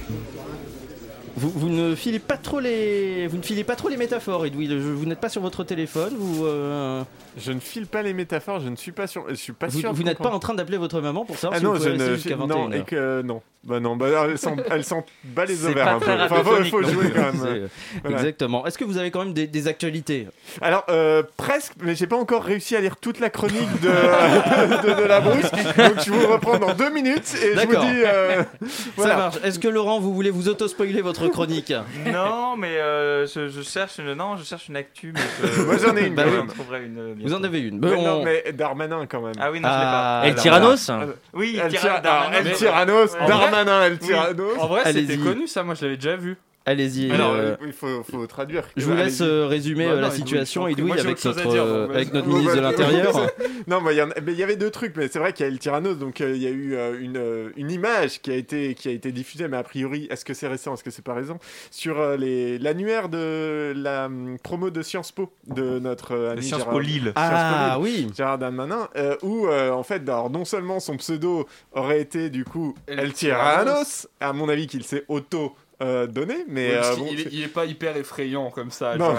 Vous, 1.36 1.50
vous 1.50 1.70
ne 1.70 1.96
filez 1.96 2.20
pas 2.20 2.38
trop 2.38 2.60
les, 2.60 3.26
vous 3.28 3.38
ne 3.38 3.42
filez 3.42 3.64
pas 3.64 3.76
trop 3.76 3.90
les 3.90 3.98
métaphores, 3.98 4.46
Edoui. 4.46 4.68
Vous 4.78 5.06
n'êtes 5.06 5.20
pas 5.20 5.30
sur 5.30 5.42
votre 5.42 5.64
téléphone. 5.64 6.14
Vous, 6.18 6.46
euh, 6.46 7.02
Je 7.38 7.52
ne 7.52 7.60
file 7.60 7.88
pas 7.88 8.04
les 8.04 8.14
métaphores, 8.14 8.60
je 8.60 8.70
ne 8.70 8.76
suis 8.76 8.92
pas 8.92 9.08
sûr. 9.08 9.26
Je 9.30 9.34
suis 9.36 9.54
pas 9.54 9.68
vous, 9.68 9.80
sûr. 9.80 9.94
vous 9.94 10.04
n'êtes 10.04 10.20
pas 10.20 10.30
en 10.30 10.40
train 10.40 10.54
d'appeler 10.54 10.78
votre 10.78 11.02
maman 11.02 11.26
pour 11.26 11.36
savoir 11.38 11.54
Ah 11.56 11.60
si 11.60 11.66
non, 11.66 11.74
vous 11.74 11.84
je 11.84 11.90
pouvez 11.90 12.08
rester 12.08 12.30
ne. 12.36 12.36
Non, 12.46 12.70
21h. 12.70 12.80
et 12.80 12.84
que 12.84 13.22
non. 13.24 13.42
Bah 13.66 13.80
non, 13.80 13.96
bah 13.96 14.08
elle 14.30 14.38
sent, 14.38 14.56
elle 14.70 14.84
bat 15.24 15.46
les 15.46 15.66
ovaires 15.66 15.88
un 15.96 16.00
peu. 16.00 16.12
Enfin, 16.12 16.44
faut, 16.44 16.64
faut 16.66 16.84
jouer 16.84 17.12
quand 17.16 17.22
même. 17.22 17.40
C'est- 17.42 18.00
Voilà. 18.02 18.18
Exactement. 18.18 18.66
Est-ce 18.68 18.78
que 18.78 18.84
vous 18.84 18.98
avez 18.98 19.10
quand 19.10 19.24
même 19.24 19.34
des, 19.34 19.48
des 19.48 19.68
actualités? 19.70 20.28
Alors, 20.62 20.84
euh, 20.90 21.24
presque, 21.38 21.72
mais 21.82 21.96
j'ai 21.96 22.06
pas 22.06 22.18
encore 22.18 22.44
réussi 22.44 22.76
à 22.76 22.82
lire 22.82 22.98
toute 22.98 23.22
la 23.22 23.30
chronique 23.30 23.70
de, 23.82 23.88
de, 23.88 25.02
de 25.02 25.08
la 25.08 25.22
brousse. 25.22 25.50
Donc, 25.78 26.04
je 26.06 26.12
vous 26.12 26.28
reprends 26.28 26.60
dans 26.60 26.74
deux 26.74 26.92
minutes 26.92 27.34
et 27.42 27.56
je 27.58 27.66
vous 27.66 27.72
dis. 27.86 28.02
euh, 28.06 28.44
Ça 28.98 29.16
marche. 29.16 29.38
Est-ce 29.46 29.60
que 29.60 29.70
Laurent, 29.70 30.02
vous 30.02 30.14
voulez 30.14 30.30
vous 30.30 30.50
auto-spoiler 30.50 31.02
votre 31.02 31.23
chronique 31.30 31.74
Non, 32.12 32.56
mais 32.58 32.78
euh, 32.78 33.25
je, 33.28 33.48
je 33.48 33.62
cherche 33.62 33.98
une. 34.00 34.14
Non, 34.14 34.38
je 34.38 34.44
cherche 34.44 34.68
une 34.70 34.75
actu, 34.75 35.14
mais 35.14 35.22
je. 35.56 35.62
Moi, 35.64 35.75
j'en 35.78 35.96
ai 35.96 36.08
une, 36.08 36.16
Bah 36.16 36.24
oui. 36.25 36.78
une. 36.86 36.98
euh, 37.00 37.14
Vous 37.22 37.34
en 37.34 37.44
avez 37.44 37.60
une. 37.62 37.80
Mais 37.80 37.96
Bon, 37.96 38.02
non, 38.04 38.24
mais 38.24 38.52
Darmanin 38.54 39.06
quand 39.08 39.22
même. 39.22 39.34
Ah 39.40 39.52
oui, 39.52 39.60
non, 39.60 39.70
Ah, 39.72 40.20
je 40.22 40.25
l'ai 40.25 40.30
El 40.30 40.36
pas. 40.36 40.42
Tyrannos 40.42 40.92
Oui, 41.34 41.60
El, 41.64 41.70
Tyrannos, 41.72 41.80
Tyra- 41.81 41.90
alors, 41.90 42.02
Darmanin, 42.02 42.38
El 42.38 42.44
mais- 42.46 42.52
Tyrannos, 42.54 43.16
En 43.20 43.28
Darmanin, 43.28 43.81
El 43.84 43.92
Oui. 43.94 43.98
Tyrannos. 44.00 44.58
En 44.60 44.68
vrai, 44.68 44.94
c'était 44.94 45.18
connu 45.18 45.48
ça, 45.48 45.64
moi 45.64 45.75
je 45.75 45.84
l'avais 45.86 45.98
déjà 45.98 46.16
vu. 46.16 46.38
Allez-y. 46.65 47.12
Alors, 47.12 47.33
euh, 47.33 47.56
il 47.65 47.74
faut, 47.74 48.04
faut 48.04 48.25
traduire. 48.27 48.63
je 48.77 48.86
vous 48.86 48.95
laisse 48.95 49.21
euh, 49.21 49.48
résumer 49.48 49.86
Bah 49.86 49.92
euh, 49.92 49.95
non, 49.95 50.01
la 50.01 50.12
situation. 50.12 50.68
Edoui, 50.68 50.92
avec 50.92 51.24
notre, 51.24 51.50
dire, 51.50 51.63
euh, 51.63 51.89
avec 51.89 52.13
notre 52.13 52.27
ministre 52.27 52.56
de 52.56 52.62
l'Intérieur. 52.62 53.27
Non, 53.65 53.80
mais 53.80 53.95
il 53.95 54.33
y, 54.38 54.44
avait 54.44 54.57
deux 54.57 54.71
trucs, 54.71 54.94
mais 54.98 55.07
c'est 55.07 55.19
vrai 55.19 55.31
qu'il 55.31 55.45
y 55.45 55.50
a 55.50 55.51
El 55.51 55.57
Tyrannos, 55.57 55.98
donc 55.98 56.19
euh, 56.19 56.36
il 56.36 56.42
y 56.44 56.48
a 56.48 56.50
eu 56.50 56.75
euh, 56.75 57.00
une, 57.00 57.15
euh, 57.15 57.50
une 57.56 57.71
image 57.71 58.21
qui 58.21 58.30
a, 58.30 58.36
été, 58.36 58.75
qui 58.75 58.89
a 58.89 58.92
été 58.92 59.13
diffusée, 59.13 59.48
mais 59.48 59.56
a 59.56 59.63
priori, 59.63 60.06
est-ce 60.10 60.25
que 60.25 60.33
c'est 60.33 60.50
récent, 60.50 60.74
est-ce 60.74 60.83
que 60.83 60.92
c'est 60.92 61.01
pas 61.01 61.13
récent, 61.13 61.39
sur 61.71 61.98
euh, 62.00 62.18
l'annuaire 62.60 63.07
de 63.07 63.71
la 63.75 64.07
hum, 64.07 64.38
promo 64.44 64.69
de 64.69 64.81
Sciences 64.81 65.13
Po 65.13 65.31
de 65.48 65.80
notre 65.80 66.13
euh, 66.13 66.31
ami 66.33 66.44
Sciences 66.44 66.60
Gérard- 66.60 66.74
Po 66.74 66.80
Lille. 66.80 67.01
Sciences 67.04 67.13
Po 67.13 67.15
Ah 67.15 67.77
Lille. 67.81 67.83
oui. 68.07 68.07
Gérard 68.18 68.38
Darmanin, 68.38 68.89
euh, 68.98 69.15
où 69.21 69.48
euh, 69.48 69.71
en 69.71 69.83
fait, 69.83 70.01
alors, 70.10 70.30
non 70.30 70.44
seulement 70.44 70.81
son 70.81 70.98
pseudo 70.98 71.48
aurait 71.71 72.01
été 72.01 72.30
du 72.30 72.44
coup 72.44 72.75
El 72.88 73.00
El. 73.00 73.13
Tyrannos, 73.13 74.10
à 74.19 74.33
mon 74.33 74.50
avis 74.50 74.68
qu'il 74.68 74.83
s'est 74.83 75.06
auto 75.07 75.56
euh, 75.84 76.08
donné, 76.08 76.46
mais 76.48 76.70
Oui, 76.70 76.76
euh, 76.84 76.96
bon, 76.96 77.08
il, 77.12 77.20
est, 77.22 77.28
il 77.32 77.44
est 77.44 77.48
pas 77.48 77.66
hyper 77.66 77.96
effrayant 77.98 78.50
comme 78.50 78.72
ça, 78.72 78.96
Non. 78.98 79.14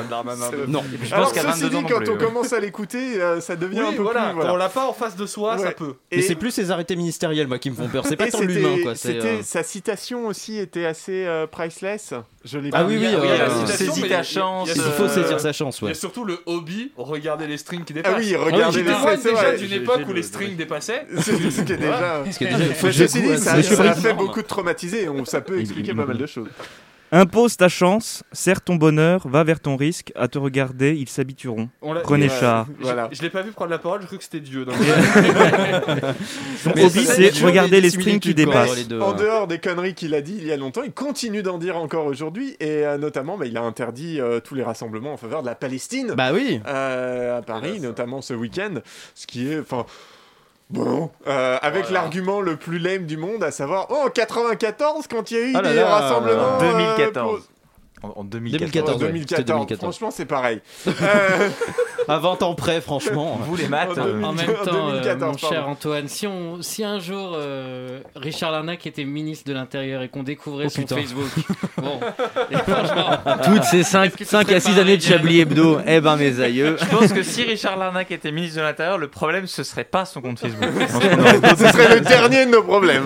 C'est- 0.50 0.66
Non. 0.68 0.82
Je 1.02 1.14
Alors, 1.14 1.26
pense 1.32 1.34
qu'à 1.34 1.52
ceci 1.52 1.62
22 1.64 1.76
ans 1.76 1.82
dit, 1.82 1.86
quand 1.92 1.98
plus, 1.98 2.08
on 2.10 2.12
ouais. 2.12 2.18
commence 2.24 2.52
à 2.52 2.60
l'écouter, 2.60 3.20
euh, 3.20 3.40
ça 3.40 3.56
devient 3.56 3.80
Oui, 3.80 3.86
un 3.88 3.92
peu 3.96 4.02
voilà, 4.02 4.26
plus. 4.26 4.34
voilà. 4.34 4.48
quand 4.50 4.54
on 4.54 4.58
l'a 4.58 4.68
pas 4.68 4.86
en 4.88 4.92
face 4.92 5.16
de 5.16 5.26
soi, 5.26 5.58
ça 5.58 5.64
Ouais. 5.64 5.74
peut. 5.74 5.94
Mais 6.12 6.18
Et- 6.18 6.22
c'est 6.22 6.34
plus 6.34 6.50
ces 6.50 6.70
arrêtés 6.70 6.96
ministériels, 6.96 7.46
moi, 7.46 7.58
qui 7.58 7.70
me 7.70 7.76
font 7.76 7.88
peur. 7.88 8.04
C'est 8.06 8.16
pas 8.16 8.30
tant 8.30 8.40
l'humain, 8.40 8.78
quoi. 8.82 8.94
C'était 8.94 9.18
euh, 9.26 9.42
sa 9.42 9.62
citation 9.62 10.26
aussi 10.26 10.58
était 10.58 10.86
assez 10.86 11.24
euh, 11.26 11.46
priceless. 11.46 12.14
Je 12.44 12.58
l'ai 12.58 12.68
Ah 12.74 12.80
pas 12.80 12.84
oui, 12.84 12.98
oui, 12.98 13.06
euh, 13.06 13.66
saisis 13.66 14.02
ta 14.06 14.22
chance, 14.22 14.68
il 14.74 14.80
faut 14.82 15.04
euh, 15.04 15.08
saisir 15.08 15.40
sa 15.40 15.52
chance, 15.54 15.78
Il 15.78 15.82
y 15.82 15.84
ouais. 15.86 15.90
a 15.92 15.94
surtout 15.94 16.26
le 16.26 16.38
hobby, 16.44 16.92
regarder 16.96 17.46
les 17.46 17.56
strings 17.56 17.84
qui 17.84 17.94
dépassent. 17.94 18.12
Ah 18.14 18.20
oui, 18.20 18.36
regardez 18.36 18.82
qui 18.82 18.84
les 18.84 19.16
c'est 19.16 19.30
déjà 19.32 19.56
d'une 19.56 19.72
époque 19.72 20.02
où 20.04 20.08
le- 20.08 20.14
les 20.16 20.22
strings 20.22 20.54
dépassaient. 20.54 21.06
C'est 21.22 21.32
ce 21.50 21.62
qui 21.62 21.72
est 21.72 21.76
déjà. 21.76 22.22
J'avoue, 22.24 23.18
dit, 23.18 23.28
euh, 23.30 23.36
ça, 23.38 23.62
ça 23.62 23.82
a 23.82 23.94
fait 23.94 24.12
beaucoup 24.12 24.42
de 24.42 24.46
traumatisés. 24.46 25.08
Ça 25.24 25.40
peut 25.40 25.58
expliquer 25.58 25.94
pas 25.94 26.04
mal 26.04 26.18
de 26.18 26.26
choses. 26.26 26.48
Impose 27.12 27.56
ta 27.56 27.68
chance, 27.68 28.24
serre 28.32 28.60
ton 28.60 28.74
bonheur, 28.74 29.28
va 29.28 29.44
vers 29.44 29.60
ton 29.60 29.76
risque, 29.76 30.10
à 30.16 30.26
te 30.26 30.36
regarder, 30.36 30.96
ils 30.96 31.08
s'habitueront. 31.08 31.68
Prenez 32.02 32.26
Ouais, 32.28 32.40
char. 32.40 32.66
Voilà. 32.80 33.08
Je 33.12 33.22
l'ai 33.22 33.30
pas 33.30 33.42
vu 33.42 33.52
prendre 33.52 33.70
la 33.70 33.78
parole, 33.78 34.00
je 34.00 34.06
crois 34.06 34.18
que 34.18 34.24
c'était 34.24 34.40
Dieu. 34.40 34.64
donc- 34.64 34.74
Son 36.62 36.72
Mais 36.74 36.84
hobby, 36.84 37.04
c'est 37.04 37.30
regarder 37.44 37.80
les 37.80 37.90
strings 37.90 38.18
qui 38.18 38.34
dépassent. 38.34 38.70
entre 38.70 38.78
les 38.78 38.84
deux, 38.84 39.00
En 39.00 39.12
dehors 39.12 39.46
des 39.46 39.58
conneries 39.60 39.94
qu'il 39.94 40.12
a 40.14 40.22
dit 40.22 40.34
il 40.38 40.44
y 40.46 40.50
a 40.52 40.56
longtemps, 40.56 40.82
il 40.82 40.92
continue 40.92 41.42
d'en 41.44 41.58
dire 41.58 41.76
encore 41.76 42.06
aujourd'hui. 42.06 42.56
Et 42.58 42.84
euh, 42.84 42.98
notamment, 42.98 43.36
bah, 43.38 43.46
il 43.46 43.56
a 43.56 43.62
interdit 43.62 44.20
euh, 44.20 44.40
tous 44.40 44.56
les 44.56 44.64
rassemblements 44.64 45.12
en 45.12 45.16
faveur 45.16 45.42
de 45.42 45.46
la 45.46 45.54
Palestine. 45.54 46.14
Bah 46.16 46.32
oui. 46.32 46.60
euh, 46.66 47.38
à 47.38 47.42
Paris, 47.42 47.78
notamment 47.78 48.22
ce 48.22 48.34
week-end, 48.34 48.74
ce 49.14 49.26
qui 49.28 49.52
est, 49.52 49.60
enfin, 49.60 49.86
bon, 50.70 51.10
euh, 51.26 51.58
avec 51.62 51.84
Voilà. 51.84 52.00
l'argument 52.02 52.40
le 52.40 52.56
plus 52.56 52.78
lame 52.78 53.06
du 53.06 53.16
monde, 53.16 53.42
à 53.44 53.50
savoir, 53.50 53.86
oh, 53.90 54.02
en 54.06 54.10
94, 54.10 55.06
quand 55.08 55.30
il 55.30 55.36
y 55.36 55.40
a 55.40 55.44
eu 55.46 55.52
Ah 55.56 55.62
là 55.62 55.70
des 55.70 55.76
là, 55.76 55.86
rassemblements. 55.86 56.58
euh, 56.60 56.72
2014. 56.72 57.40
pour- 57.40 57.53
En, 58.04 58.20
en 58.20 58.24
2014. 58.24 58.70
2014. 58.70 58.96
Oh, 58.96 59.00
ouais, 59.00 59.06
2014. 59.08 59.38
c'était 59.38 59.52
2014. 59.52 59.78
Franchement, 59.80 60.10
c'est 60.10 60.26
pareil. 60.26 60.60
Euh, 61.04 61.48
À 62.08 62.18
20 62.18 62.42
ans 62.42 62.54
près, 62.54 62.80
franchement. 62.82 63.38
Vous 63.46 63.56
les 63.56 63.66
maths. 63.68 63.96
En 63.96 64.06
euh, 64.06 64.22
En 64.22 64.32
même 64.34 64.46
2014, 64.46 64.66
temps, 64.68 64.88
euh, 64.88 65.00
2014, 65.00 65.32
mon 65.32 65.38
cher 65.38 65.50
pardon. 65.60 65.70
Antoine, 65.70 66.08
si, 66.08 66.26
on, 66.26 66.60
si 66.60 66.84
un 66.84 66.98
jour 66.98 67.32
euh, 67.34 68.00
Richard 68.14 68.52
Larnac 68.52 68.86
était 68.86 69.04
ministre 69.04 69.48
de 69.48 69.54
l'Intérieur 69.54 70.02
et 70.02 70.08
qu'on 70.08 70.22
découvrait 70.22 70.66
Oh, 70.66 70.68
son 70.68 70.82
putain. 70.82 70.96
Facebook, 70.96 71.28
bon, 71.78 72.00
et 72.50 72.56
franchement, 72.56 73.18
Toutes 73.44 73.64
ces 73.64 73.82
5, 73.82 74.04
Est-ce 74.04 74.16
que 74.16 74.24
ce 74.24 74.30
5 74.30 74.42
serait 74.42 74.54
à 74.56 74.60
6 74.60 74.74
pas 74.74 74.80
années 74.82 74.96
de 74.98 75.02
Chablis 75.02 75.40
Hebdo, 75.40 75.78
eh 75.86 76.00
ben 76.00 76.16
mes 76.16 76.40
aïeux. 76.40 76.76
Je 76.78 76.84
pense 76.96 77.12
que 77.12 77.22
si 77.22 77.42
Richard 77.42 77.78
Larnac 77.78 78.10
était 78.10 78.32
ministre 78.32 78.58
de 78.58 78.62
l'Intérieur, 78.62 78.98
le 78.98 79.08
problème 79.08 79.46
ce 79.46 79.62
serait 79.62 79.84
pas 79.84 80.04
son 80.04 80.20
compte 80.20 80.38
Facebook. 80.38 80.68
Ce 80.88 81.66
serait 81.68 81.94
le 81.94 82.00
dernier 82.00 82.44
de 82.46 82.50
nos 82.50 82.62
problèmes. 82.62 83.04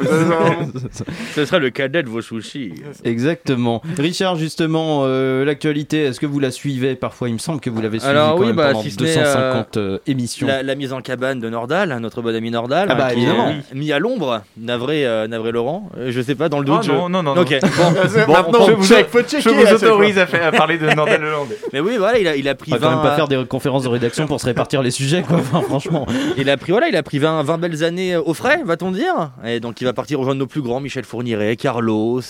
Ce 1.35 1.45
serait 1.45 1.61
le 1.61 1.71
cadet 1.71 2.03
de 2.03 2.09
vos 2.09 2.23
sushis. 2.23 2.75
Exactement. 3.05 3.81
Richard, 3.97 4.37
justement, 4.37 4.88
euh, 5.05 5.45
l'actualité, 5.45 6.05
est-ce 6.05 6.21
que 6.21 6.27
vous 6.27 6.39
la 6.41 6.51
suivez 6.51 6.95
parfois? 6.97 7.29
Il 7.29 7.35
me 7.35 7.39
semble 7.39 7.61
que 7.61 7.71
vous 7.71 7.81
l'avez 7.81 7.99
suivie 7.99 8.11
Alors 8.11 8.35
quand 8.35 8.41
oui, 8.41 8.47
même 8.49 8.57
bah, 8.57 8.69
pendant 8.73 8.83
si 8.83 8.91
ce 8.91 9.03
n'est, 9.03 9.15
250 9.15 9.77
euh, 9.77 9.99
émissions. 10.07 10.47
La, 10.47 10.63
la 10.63 10.75
mise 10.75 10.93
en 10.93 11.01
cabane 11.01 11.41
de 11.41 11.49
Nordal, 11.49 11.93
hein, 11.93 12.01
notre 12.01 12.23
bon 12.23 12.35
ami 12.35 12.51
Nordal, 12.51 12.89
Ah 12.91 12.95
bah, 12.95 13.09
hein, 13.11 13.15
qui 13.15 13.25
est 13.25 13.75
mis 13.75 13.93
à 13.93 13.99
l'ombre, 13.99 14.43
navré, 14.57 15.07
euh, 15.07 15.27
navré 15.29 15.53
Laurent. 15.53 15.89
Euh, 15.99 16.11
je 16.11 16.21
sais 16.21 16.35
pas, 16.35 16.49
dans 16.49 16.59
le 16.59 16.65
doute. 16.65 16.83
Je- 16.85 16.93
non, 16.93 17.09
non, 17.09 17.23
non, 17.23 17.37
Ok, 17.37 17.51
non. 17.53 17.59
bon, 17.77 17.91
bon, 18.27 18.33
Maintenant, 18.33 18.67
je 18.67 18.73
vous, 18.73 18.85
checker. 18.87 19.41
Je 19.41 19.49
à 19.49 19.75
vous 19.75 19.85
autorise 19.85 20.19
à, 20.19 20.27
faire- 20.27 20.47
à 20.47 20.53
parler 20.53 20.79
de 20.79 20.87
Nordal 20.91 21.21
Lelandais. 21.21 21.59
Mais 21.73 21.81
oui, 21.81 21.97
voilà, 21.99 22.19
il 22.19 22.29
a, 22.29 22.37
il 22.37 22.49
a 22.49 22.55
pris 22.55 22.73
On 22.73 22.77
va 22.77 22.81
quand 22.81 22.91
20, 22.91 22.97
même 23.03 23.05
pas 23.11 23.17
faire 23.17 23.29
des 23.29 23.45
conférences 23.47 23.83
de 23.85 23.89
rédaction 23.89 24.27
pour 24.27 24.41
se 24.41 24.47
répartir 24.47 24.83
les 24.83 24.91
sujets, 24.91 25.23
quoi. 25.23 25.37
Enfin, 25.39 25.63
franchement. 25.63 26.07
il 26.37 26.49
a 26.51 26.57
pris 26.57 26.73
voilà, 26.73 26.89
il 26.89 26.97
a 26.97 27.03
pris 27.03 27.19
20, 27.19 27.43
20 27.43 27.59
belles 27.59 27.85
années 27.85 28.17
au 28.17 28.35
frais, 28.35 28.61
va-t-on 28.65 28.91
dire? 28.91 29.31
Et 29.45 29.61
donc 29.61 29.81
il 29.81 29.85
va 29.85 29.93
partir 29.93 30.19
rejoindre 30.19 30.39
nos 30.41 30.47
plus 30.47 30.63
grands, 30.63 30.81
Michel 30.81 31.05
Fourniret, 31.05 31.57
Carlos. 31.57 32.21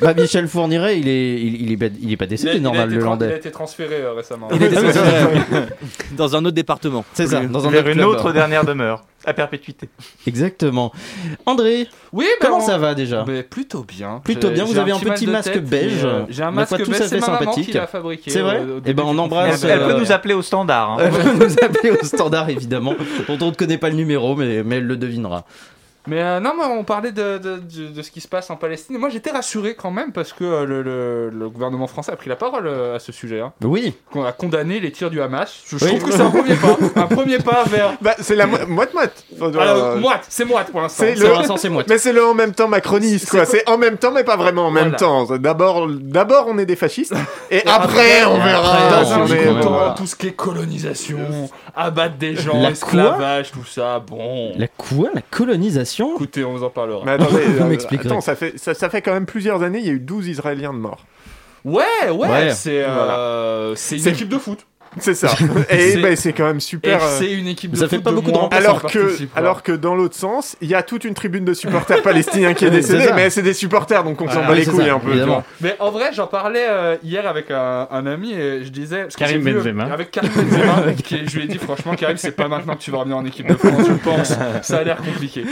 Bah, 0.04 0.14
Michel 0.14 0.48
Fourniret, 0.48 0.98
il 0.98 1.08
est, 1.08 1.34
il, 1.40 1.62
il 1.62 1.72
est, 1.72 1.76
pas, 1.76 1.86
il 2.00 2.12
est 2.12 2.16
pas 2.16 2.24
Il 2.24 2.28
a, 2.28 2.30
décédé, 2.30 2.52
il 2.54 2.56
a 2.58 2.60
normal, 2.60 2.88
été 2.88 2.94
le 2.96 3.00
tra- 3.00 3.04
il 3.04 3.06
a 3.06 3.10
landais. 3.10 3.36
été 3.36 3.50
transféré 3.50 3.96
euh, 3.96 4.12
récemment. 4.14 4.48
Il 4.52 4.62
est 4.62 4.70
dans 6.16 6.36
un 6.36 6.44
autre 6.44 6.54
département. 6.54 7.04
C'est 7.14 7.26
ça, 7.26 7.40
dans 7.40 7.66
un 7.66 7.70
Vers 7.70 7.80
autre 7.80 7.88
une 7.90 7.94
club. 7.96 8.06
autre 8.08 8.32
dernière 8.32 8.64
demeure, 8.64 9.04
à 9.24 9.32
perpétuité. 9.34 9.88
Exactement. 10.26 10.92
André, 11.46 11.88
Oui, 12.12 12.26
bah, 12.40 12.46
comment 12.48 12.58
on- 12.64 12.66
ça 12.66 12.78
va 12.78 12.94
déjà 12.94 13.24
Mais 13.26 13.42
plutôt 13.42 13.84
bien. 13.84 14.20
Plutôt 14.24 14.48
J'ai- 14.48 14.54
bien, 14.54 14.64
vous 14.64 14.78
avez 14.78 14.92
un 14.92 14.98
petit 14.98 15.26
masque 15.26 15.58
beige. 15.58 16.04
euh, 16.04 16.22
J'ai 16.28 16.42
un 16.42 16.46
Ma 16.50 16.62
masque 16.62 16.68
foi, 16.76 16.78
tout 16.78 16.90
beige, 16.90 17.00
à 17.00 17.08
fait 17.08 17.20
sympathique. 17.20 17.66
qui 17.66 17.72
l'a 17.72 17.86
fabriqué. 17.86 18.30
C'est 18.30 18.40
vrai 18.40 18.60
euh, 18.60 18.78
au 18.78 18.82
Eh 18.84 18.92
ben, 18.94 19.04
on 19.06 19.18
embrasse. 19.18 19.62
Elle 19.64 19.80
peut 19.80 19.98
nous 19.98 20.12
appeler 20.12 20.34
au 20.34 20.42
standard. 20.42 20.92
hein. 20.92 20.96
Elle 21.00 21.10
va 21.10 21.32
nous 21.46 21.52
appeler 21.62 21.90
au 21.90 22.04
standard, 22.04 22.48
évidemment, 22.48 22.94
dont 23.28 23.38
on 23.40 23.50
ne 23.50 23.54
connaît 23.54 23.78
pas 23.78 23.88
le 23.90 23.96
numéro, 23.96 24.34
mais, 24.36 24.62
mais 24.64 24.76
elle 24.76 24.86
le 24.86 24.96
devinera. 24.96 25.44
Mais 26.10 26.20
euh, 26.22 26.40
non, 26.40 26.54
mais 26.58 26.64
on 26.64 26.82
parlait 26.82 27.12
de, 27.12 27.38
de, 27.38 27.56
de- 27.58 27.86
de 27.94 28.02
ce 28.02 28.10
qui 28.10 28.20
se 28.20 28.26
passe 28.26 28.50
en 28.50 28.56
Palestine. 28.56 28.96
Et 28.96 28.98
moi, 28.98 29.10
j'étais 29.10 29.30
rassuré 29.30 29.76
quand 29.76 29.92
même 29.92 30.10
parce 30.12 30.32
que 30.32 30.42
euh, 30.44 30.64
le, 30.66 30.82
le- 30.82 31.30
le 31.30 31.48
gouvernement 31.48 31.86
français 31.86 32.10
a 32.10 32.16
pris 32.16 32.28
la 32.28 32.34
parole 32.34 32.66
euh, 32.66 32.96
à 32.96 32.98
ce 32.98 33.12
sujet. 33.12 33.40
Hein. 33.40 33.52
Oui. 33.62 33.94
Qu'on 34.12 34.24
a 34.24 34.32
condamné 34.32 34.80
les 34.80 34.90
tirs 34.90 35.10
du 35.10 35.22
Hamas. 35.22 35.62
Je, 35.68 35.78
je 35.78 35.84
Oui. 35.84 35.90
trouve 35.98 36.10
que 36.10 36.12
c'est 36.16 36.20
un 36.22 36.30
premier 36.30 36.56
pas. 36.56 36.76
Un 36.96 37.06
premier 37.06 37.38
pas 37.38 37.62
vers. 37.64 37.92
Bah, 38.00 38.14
c'est 38.18 38.34
la 38.34 38.46
mo- 38.48 38.66
moite-moite. 38.66 39.24
Alors, 39.40 39.96
moite, 39.98 40.24
c'est 40.28 40.44
moite 40.44 40.70
pour 40.72 40.80
l'instant. 40.80 41.04
C'est 41.06 41.14
le... 41.14 41.84
Mais 41.88 41.98
c'est 41.98 42.12
le 42.12 42.24
en 42.24 42.34
même 42.34 42.54
temps 42.54 42.66
macroniste, 42.68 43.30
quoi. 43.30 43.44
C'est 43.44 43.68
en 43.68 43.78
même 43.78 43.96
temps, 43.96 44.10
mais 44.10 44.24
pas 44.24 44.36
vraiment 44.36 44.66
en 44.66 44.70
même 44.72 44.94
Voilà. 44.98 44.98
temps. 44.98 45.36
D'abord, 45.36 45.86
d'abord, 45.88 46.46
on 46.48 46.58
est 46.58 46.66
des 46.66 46.74
fascistes, 46.76 47.14
et 47.52 47.62
après, 47.66 48.24
on 48.24 48.38
verra. 48.38 49.04
Si 49.04 49.12
on 49.14 49.26
est- 49.26 49.44
voilà. 49.62 49.94
tout 49.96 50.06
ce 50.06 50.16
qui 50.16 50.26
est 50.28 50.32
colonisation, 50.32 51.50
abattre 51.76 52.16
des 52.16 52.34
gens, 52.36 52.60
La 52.60 52.70
esclavage, 52.70 53.52
tout 53.52 53.64
ça, 53.64 54.00
bon. 54.00 54.52
La 54.56 54.66
quoi? 54.66 55.10
La 55.14 55.22
colonisation? 55.22 55.99
Écoutez, 56.14 56.44
on 56.44 56.52
vous 56.52 56.64
en 56.64 56.70
parlera. 56.70 57.02
Mais 57.04 57.12
attendez, 57.12 57.42
Vous 57.46 57.62
euh, 57.62 57.68
m'expliquerez. 57.68 58.08
attends, 58.08 58.20
ça 58.20 58.34
fait, 58.36 58.58
ça, 58.58 58.74
ça 58.74 58.88
fait 58.90 59.02
quand 59.02 59.12
même 59.12 59.26
plusieurs 59.26 59.62
années, 59.62 59.78
il 59.80 59.86
y 59.86 59.90
a 59.90 59.92
eu 59.92 60.00
12 60.00 60.28
Israéliens 60.28 60.72
de 60.72 60.78
morts. 60.78 61.04
Ouais, 61.64 61.84
ouais, 62.10 62.28
Ouais. 62.28 62.50
c'est 62.52 62.82
euh, 62.82 63.74
c'est 63.74 63.96
une 63.96 64.02
C'est- 64.02 64.10
équipe 64.10 64.28
de 64.28 64.38
foot. 64.38 64.66
C'est 64.98 65.14
ça. 65.14 65.28
Et 65.70 65.92
C'est- 65.92 66.00
ben, 66.00 66.16
c'est 66.16 66.32
quand 66.32 66.44
même 66.46 66.60
super. 66.60 67.00
Et 67.00 67.02
euh, 67.04 67.18
c'est 67.18 67.32
une 67.32 67.46
équipe 67.46 67.70
de 67.72 67.76
Ça 67.76 67.88
fait 67.88 68.00
pas 68.00 68.10
beaucoup 68.12 68.32
de 68.32 68.36
remplaçants. 68.36 68.64
Alors 68.78 68.82
que, 68.90 69.16
alors 69.36 69.62
que 69.62 69.72
dans 69.72 69.94
l'autre 69.94 70.16
sens, 70.16 70.56
il 70.60 70.68
y 70.68 70.74
a 70.74 70.82
toute 70.82 71.04
une 71.04 71.14
tribune 71.14 71.44
de 71.44 71.54
supporters 71.54 72.02
palestiniens 72.02 72.54
qui 72.54 72.64
est 72.64 72.68
C'est 72.82 72.94
décédée, 72.96 73.12
mais 73.14 73.30
c'est 73.30 73.42
des 73.42 73.54
supporters, 73.54 74.02
donc 74.02 74.20
on 74.20 74.28
s'en 74.28 74.44
bat 74.46 74.54
les 74.54 74.64
c'est 74.64 74.70
couilles 74.72 74.86
ça, 74.86 74.94
un 74.94 74.98
peu. 74.98 75.06
tu 75.06 75.10
évidemment. 75.12 75.32
vois. 75.34 75.44
Mais 75.60 75.76
en 75.78 75.90
vrai, 75.90 76.10
j'en 76.12 76.26
parlais 76.26 76.66
euh, 76.68 76.96
hier 77.04 77.26
avec 77.26 77.50
un, 77.50 77.86
un 77.90 78.06
ami 78.06 78.32
et 78.32 78.64
je 78.64 78.68
disais. 78.70 79.06
Karim 79.16 79.42
vu, 79.42 79.54
Benzema. 79.54 79.84
Avec 79.84 80.10
Karim 80.10 80.30
Benzema. 80.34 80.92
qui- 81.04 81.26
je 81.26 81.36
lui 81.36 81.44
ai 81.44 81.46
dit, 81.46 81.58
franchement, 81.58 81.94
Karim, 81.94 82.16
c'est 82.16 82.32
pas 82.32 82.48
maintenant 82.48 82.74
que 82.74 82.82
tu 82.82 82.90
vas 82.90 82.98
revenir 82.98 83.16
en 83.16 83.24
équipe 83.24 83.46
de 83.46 83.54
France, 83.54 83.86
je 83.86 83.92
pense. 83.94 84.34
Ça 84.62 84.78
a 84.78 84.82
l'air 84.82 84.96
compliqué. 84.96 85.42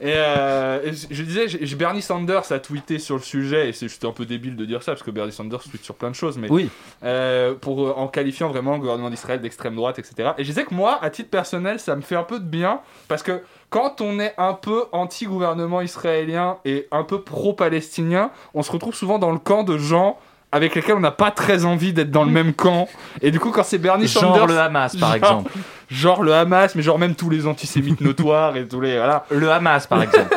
Et, 0.00 0.12
euh, 0.14 0.78
et 0.84 0.92
je 1.10 1.22
disais, 1.22 1.48
j'ai- 1.48 1.74
Bernie 1.74 2.02
Sanders 2.02 2.50
a 2.52 2.58
tweeté 2.58 2.98
sur 2.98 3.16
le 3.16 3.22
sujet, 3.22 3.68
et 3.68 3.72
c'est 3.72 3.88
juste 3.88 4.04
un 4.04 4.12
peu 4.12 4.26
débile 4.26 4.54
de 4.54 4.64
dire 4.64 4.82
ça, 4.82 4.92
parce 4.92 5.02
que 5.02 5.10
Bernie 5.10 5.32
Sanders 5.32 5.60
tweet 5.62 5.82
sur 5.84 5.94
plein 5.94 6.10
de 6.10 6.14
choses, 6.14 6.38
mais 6.38 6.46
Oui. 6.50 6.68
euh, 7.04 7.54
pour, 7.60 7.98
en 7.98 8.06
qualifiant 8.06 8.48
vraiment 8.48 8.59
le 8.62 8.78
gouvernement 8.78 9.10
d'Israël 9.10 9.40
d'extrême 9.40 9.74
droite, 9.74 9.98
etc. 9.98 10.30
Et 10.38 10.44
je 10.44 10.48
disais 10.48 10.64
que 10.64 10.74
moi, 10.74 10.98
à 11.02 11.10
titre 11.10 11.30
personnel, 11.30 11.80
ça 11.80 11.96
me 11.96 12.00
fait 12.00 12.16
un 12.16 12.22
peu 12.22 12.38
de 12.38 12.44
bien, 12.44 12.80
parce 13.08 13.22
que 13.22 13.42
quand 13.68 14.00
on 14.00 14.18
est 14.18 14.34
un 14.38 14.54
peu 14.54 14.84
anti-gouvernement 14.92 15.80
israélien 15.80 16.58
et 16.64 16.88
un 16.90 17.04
peu 17.04 17.22
pro-palestinien, 17.22 18.30
on 18.54 18.62
se 18.62 18.72
retrouve 18.72 18.94
souvent 18.94 19.18
dans 19.18 19.32
le 19.32 19.38
camp 19.38 19.62
de 19.62 19.78
gens 19.78 20.18
avec 20.52 20.74
lesquels 20.74 20.96
on 20.96 21.00
n'a 21.00 21.10
pas 21.12 21.30
très 21.30 21.64
envie 21.64 21.92
d'être 21.92 22.10
dans 22.10 22.24
le 22.24 22.30
même 22.30 22.52
camp. 22.54 22.88
Et 23.22 23.30
du 23.30 23.38
coup, 23.38 23.50
quand 23.50 23.62
c'est 23.62 23.78
Bernie 23.78 24.08
Genre 24.08 24.22
Sanders... 24.22 24.46
le 24.46 24.58
Hamas, 24.58 24.96
par 24.96 25.08
genre- 25.10 25.16
exemple. 25.16 25.52
Genre 25.90 26.22
le 26.22 26.34
Hamas, 26.34 26.74
mais 26.74 26.82
genre 26.82 26.98
même 26.98 27.14
tous 27.16 27.30
les 27.30 27.46
antisémites 27.46 28.00
notoires 28.00 28.56
et 28.56 28.66
tous 28.66 28.80
les... 28.80 28.96
Voilà. 28.96 29.24
Le 29.30 29.50
Hamas, 29.50 29.86
par 29.86 30.02
exemple. 30.02 30.36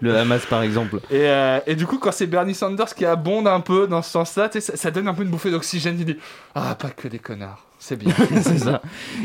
Le 0.00 0.16
Hamas, 0.16 0.44
par 0.46 0.62
exemple. 0.62 0.96
Et, 1.10 1.20
euh, 1.22 1.58
et 1.66 1.74
du 1.74 1.86
coup, 1.86 1.98
quand 1.98 2.12
c'est 2.12 2.26
Bernie 2.26 2.54
Sanders 2.54 2.94
qui 2.94 3.04
abonde 3.04 3.48
un 3.48 3.60
peu 3.60 3.86
dans 3.88 4.02
ce 4.02 4.10
sens-là, 4.10 4.50
ça 4.60 4.90
donne 4.90 5.08
un 5.08 5.14
peu 5.14 5.22
une 5.22 5.30
bouffée 5.30 5.50
d'oxygène. 5.50 5.96
Il 5.98 6.04
dit 6.04 6.18
Ah, 6.54 6.76
pas 6.76 6.90
que 6.90 7.08
des 7.08 7.18
connards, 7.18 7.64
c'est 7.82 7.96
bien. 7.96 8.14
c'est 8.42 8.58
ça. 8.58 8.80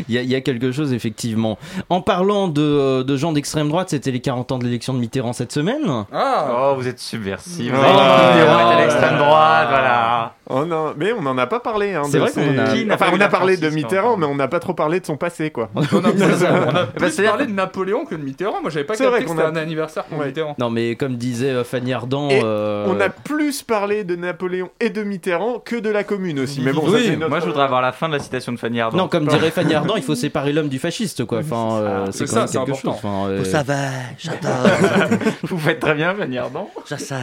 Il 0.10 0.16
y, 0.16 0.18
a, 0.18 0.22
il 0.24 0.30
y 0.30 0.34
a 0.36 0.42
quelque 0.42 0.72
chose, 0.72 0.92
effectivement. 0.92 1.60
En 1.90 2.02
parlant 2.02 2.48
de, 2.48 3.04
de 3.04 3.18
gens 3.18 3.32
d'extrême 3.32 3.70
droite, 3.70 3.90
c'était 3.92 4.10
les 4.10 4.20
40 4.20 4.52
ans 4.52 4.58
de 4.58 4.64
l'élection 4.64 4.96
de 4.96 5.00
Mitterrand 5.00 5.32
cette 5.34 5.52
semaine. 5.52 6.06
Ah 6.12 6.48
Oh, 6.50 6.74
vous 6.76 6.88
êtes 6.88 7.00
subversif. 7.00 7.72
Oh. 7.72 7.80
Oh. 7.80 7.86
est 7.88 8.74
à 8.74 8.82
l'extrême 8.82 9.18
droite, 9.18 9.68
voilà. 9.70 10.34
Oh 10.50 10.64
non, 10.66 10.94
mais 10.98 11.12
on 11.12 11.22
n'en 11.22 11.38
a 11.38 11.46
pas 11.48 11.60
parlé. 11.60 11.94
Hein, 11.94 12.04
C'est 12.10 12.20
vrai 12.20 12.32
qu'on 12.32 12.58
a- 12.58 12.74
Qui 12.74 12.88
Enfin, 12.92 13.08
on 13.14 13.20
a 13.20 13.28
parlé 13.28 13.58
de 13.58 13.70
Mitterrand, 13.70 14.16
mais 14.18 14.26
on 14.26 14.36
n'a 14.36 14.48
pas 14.48 14.60
trop 14.60 14.74
parlé 14.74 15.00
de 15.00 15.06
son 15.06 15.18
passé, 15.18 15.52
quoi. 15.52 15.70
On 15.76 15.82
a, 15.82 15.86
on 15.92 16.76
a 16.76 16.86
plus 16.86 17.16
parlé 17.22 17.46
de 17.48 17.52
Napoléon 17.52 18.06
que 18.06 18.16
de 18.16 18.24
Mitterrand. 18.24 18.62
Moi, 18.62 18.70
j'avais 18.72 18.86
pas 18.86 18.94
C'est 18.96 19.04
capté 19.04 19.12
vrai 19.18 19.24
que 19.24 19.30
qu'on 19.30 19.36
c'était 19.36 19.46
a- 19.46 19.50
un 19.52 19.56
anniversaire 19.62 20.06
pour 20.06 20.20
Ouais. 20.20 20.28
Mitterrand. 20.28 20.56
Non, 20.58 20.70
mais 20.70 20.96
comme 20.96 21.16
disait 21.18 21.50
euh, 21.50 21.64
Fanny 21.64 21.92
Ardant. 21.94 22.30
Euh, 22.32 22.86
On 22.90 23.00
a 23.02 23.10
plus 23.10 23.62
parlé 23.64 24.04
de 24.06 24.16
Napoléon 24.16 24.70
et 24.80 24.90
de 24.90 25.04
Mitterrand 25.04 25.60
que 25.60 25.76
de 25.76 25.90
la 25.90 26.04
Commune 26.04 26.40
aussi. 26.40 26.62
Mais 26.62 26.72
bon, 26.72 26.86
ça, 26.86 26.92
Oui, 26.94 27.02
c'est 27.06 27.16
notre- 27.18 27.30
Moi, 27.30 27.40
je 27.42 27.46
voudrais 27.46 27.64
avoir 27.66 27.82
la 27.82 27.92
fin 27.92 28.08
de 28.08 28.14
la 28.14 28.20
citation 28.20 28.52
de 28.54 28.58
Fanny 28.58 28.80
Ardant. 28.80 28.98
Non, 28.98 29.08
comme 29.10 29.28
dirait 29.28 29.52
Fanny 29.52 29.74
Ardant, 29.74 29.96
il 29.98 30.04
faut 30.04 30.16
séparer 30.16 30.54
l'homme 30.54 30.70
du 30.70 30.80
fasciste, 30.80 31.26
quoi. 31.26 31.40
Enfin, 31.40 31.78
euh, 31.82 32.06
C'est 32.12 32.26
ça, 32.28 32.48
c'est 32.48 32.58
quelque 32.58 32.72
important. 32.72 32.94
chose. 32.94 33.02
Enfin, 33.04 33.30
euh, 33.30 33.44
Ça 33.44 33.64
va, 33.64 33.76
j'adore, 34.18 34.50
Vous 35.44 35.58
faites 35.60 35.80
très 35.80 35.94
bien, 35.94 36.14
Fanny 36.16 36.38
Ardant. 36.38 36.70
je 36.90 36.96
sais. 36.96 37.16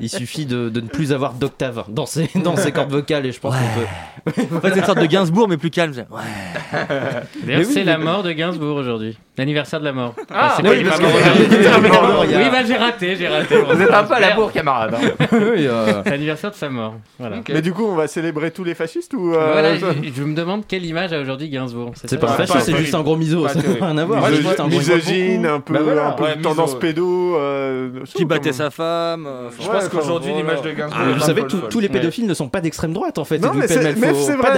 Il 0.00 0.08
suffit 0.10 0.46
de, 0.46 0.68
de 0.68 0.80
ne 0.80 0.88
plus 0.88 1.12
avoir 1.12 1.32
d'octave 1.34 1.75
dans 1.88 2.06
ses, 2.06 2.28
dans 2.42 2.56
ses 2.56 2.72
cordes 2.72 2.90
vocales 2.90 3.26
et 3.26 3.32
je 3.32 3.40
pense 3.40 3.54
Ouais. 3.54 3.60
qu'on 3.74 3.80
peut. 3.80 4.56
En 4.56 4.60
fait, 4.60 4.70
c'est 4.72 4.78
une 4.80 4.84
sorte 4.84 5.00
de 5.00 5.06
Gainsbourg, 5.06 5.48
mais 5.48 5.56
plus 5.56 5.70
calme. 5.70 5.92
Ouais. 5.92 6.04
D'ailleurs, 6.72 7.26
Mais 7.44 7.56
oui, 7.58 7.64
c'est 7.72 7.84
la 7.84 7.98
mais- 7.98 8.04
mort 8.04 8.22
de 8.22 8.32
Gainsbourg 8.32 8.76
aujourd'hui. 8.76 9.16
L'anniversaire 9.38 9.80
de 9.80 9.84
la 9.84 9.92
mort. 9.92 10.14
Ah, 10.32 10.54
c'est 10.56 10.66
oui, 10.66 10.82
pas- 10.84 10.96
Oui, 12.26 12.48
bah 12.50 12.64
j'ai 12.66 12.76
raté, 12.76 13.16
j'ai 13.16 13.28
raté. 13.28 13.56
Vous 13.58 13.80
êtes 13.82 13.90
un 13.92 14.04
peu 14.04 14.14
à 14.14 14.20
la 14.20 14.34
bourre, 14.34 14.50
camarade. 14.52 14.94
hein. 14.94 15.26
Oui, 15.32 15.66
euh, 15.66 16.02
C'est 16.04 16.10
l'anniversaire 16.10 16.50
de 16.50 16.56
sa 16.56 16.68
mort. 16.70 16.94
Voilà. 17.18 17.36
Mais 17.50 17.60
du 17.62 17.72
coup, 17.72 17.84
on 17.84 17.94
va 17.94 18.08
célébrer 18.08 18.50
tous 18.50 18.64
les 18.64 18.74
fascistes 18.74 19.12
ou 19.14 19.34
euh, 19.34 19.50
Voilà, 19.52 19.76
je, 19.76 19.84
je 20.14 20.22
me 20.22 20.34
demande 20.34 20.66
quelle 20.66 20.84
image 20.86 21.12
a 21.12 21.20
aujourd'hui 21.20 21.50
Gainsbourg. 21.50 21.92
C'est 21.94 22.18
pas 22.18 22.30
un 22.30 22.34
fasciste, 22.34 22.60
c'est 22.66 22.76
juste 22.76 22.94
un 22.94 23.02
gros 23.02 23.16
miso. 23.16 23.46
Ça 23.46 23.54
n'a 23.56 23.62
terrible. 23.62 23.84
rien 23.84 23.98
à 23.98 24.04
voir. 24.04 24.24
Misogyne, 24.68 25.46
un 25.46 25.60
peu, 25.60 25.74
tendance 26.42 26.78
pédo. 26.78 27.36
euh, 27.36 27.90
Qui 28.14 28.24
battait 28.24 28.52
sa 28.52 28.70
femme. 28.70 29.26
euh, 29.26 29.50
Je 29.60 29.66
Ouais, 29.68 29.72
pense 29.74 29.88
qu'aujourd'hui, 29.88 30.32
l'image 30.34 30.62
de 30.62 30.70
Gainsbourg. 30.72 30.98
Ah, 31.08 31.12
vous 31.12 31.20
savez, 31.20 31.42
peu 31.42 31.65
tous- 31.68 31.80
les 31.80 31.88
Ouais. 31.88 31.92
pédophiles 31.92 32.26
ne 32.26 32.34
sont 32.34 32.48
pas 32.48 32.60
d'extrême 32.60 32.92
droite 32.92 33.18
en 33.18 33.24
fait. 33.24 33.38
Non, 33.38 33.52
mais 33.54 33.68
c'est 33.68 33.76
vrai, 33.78 33.94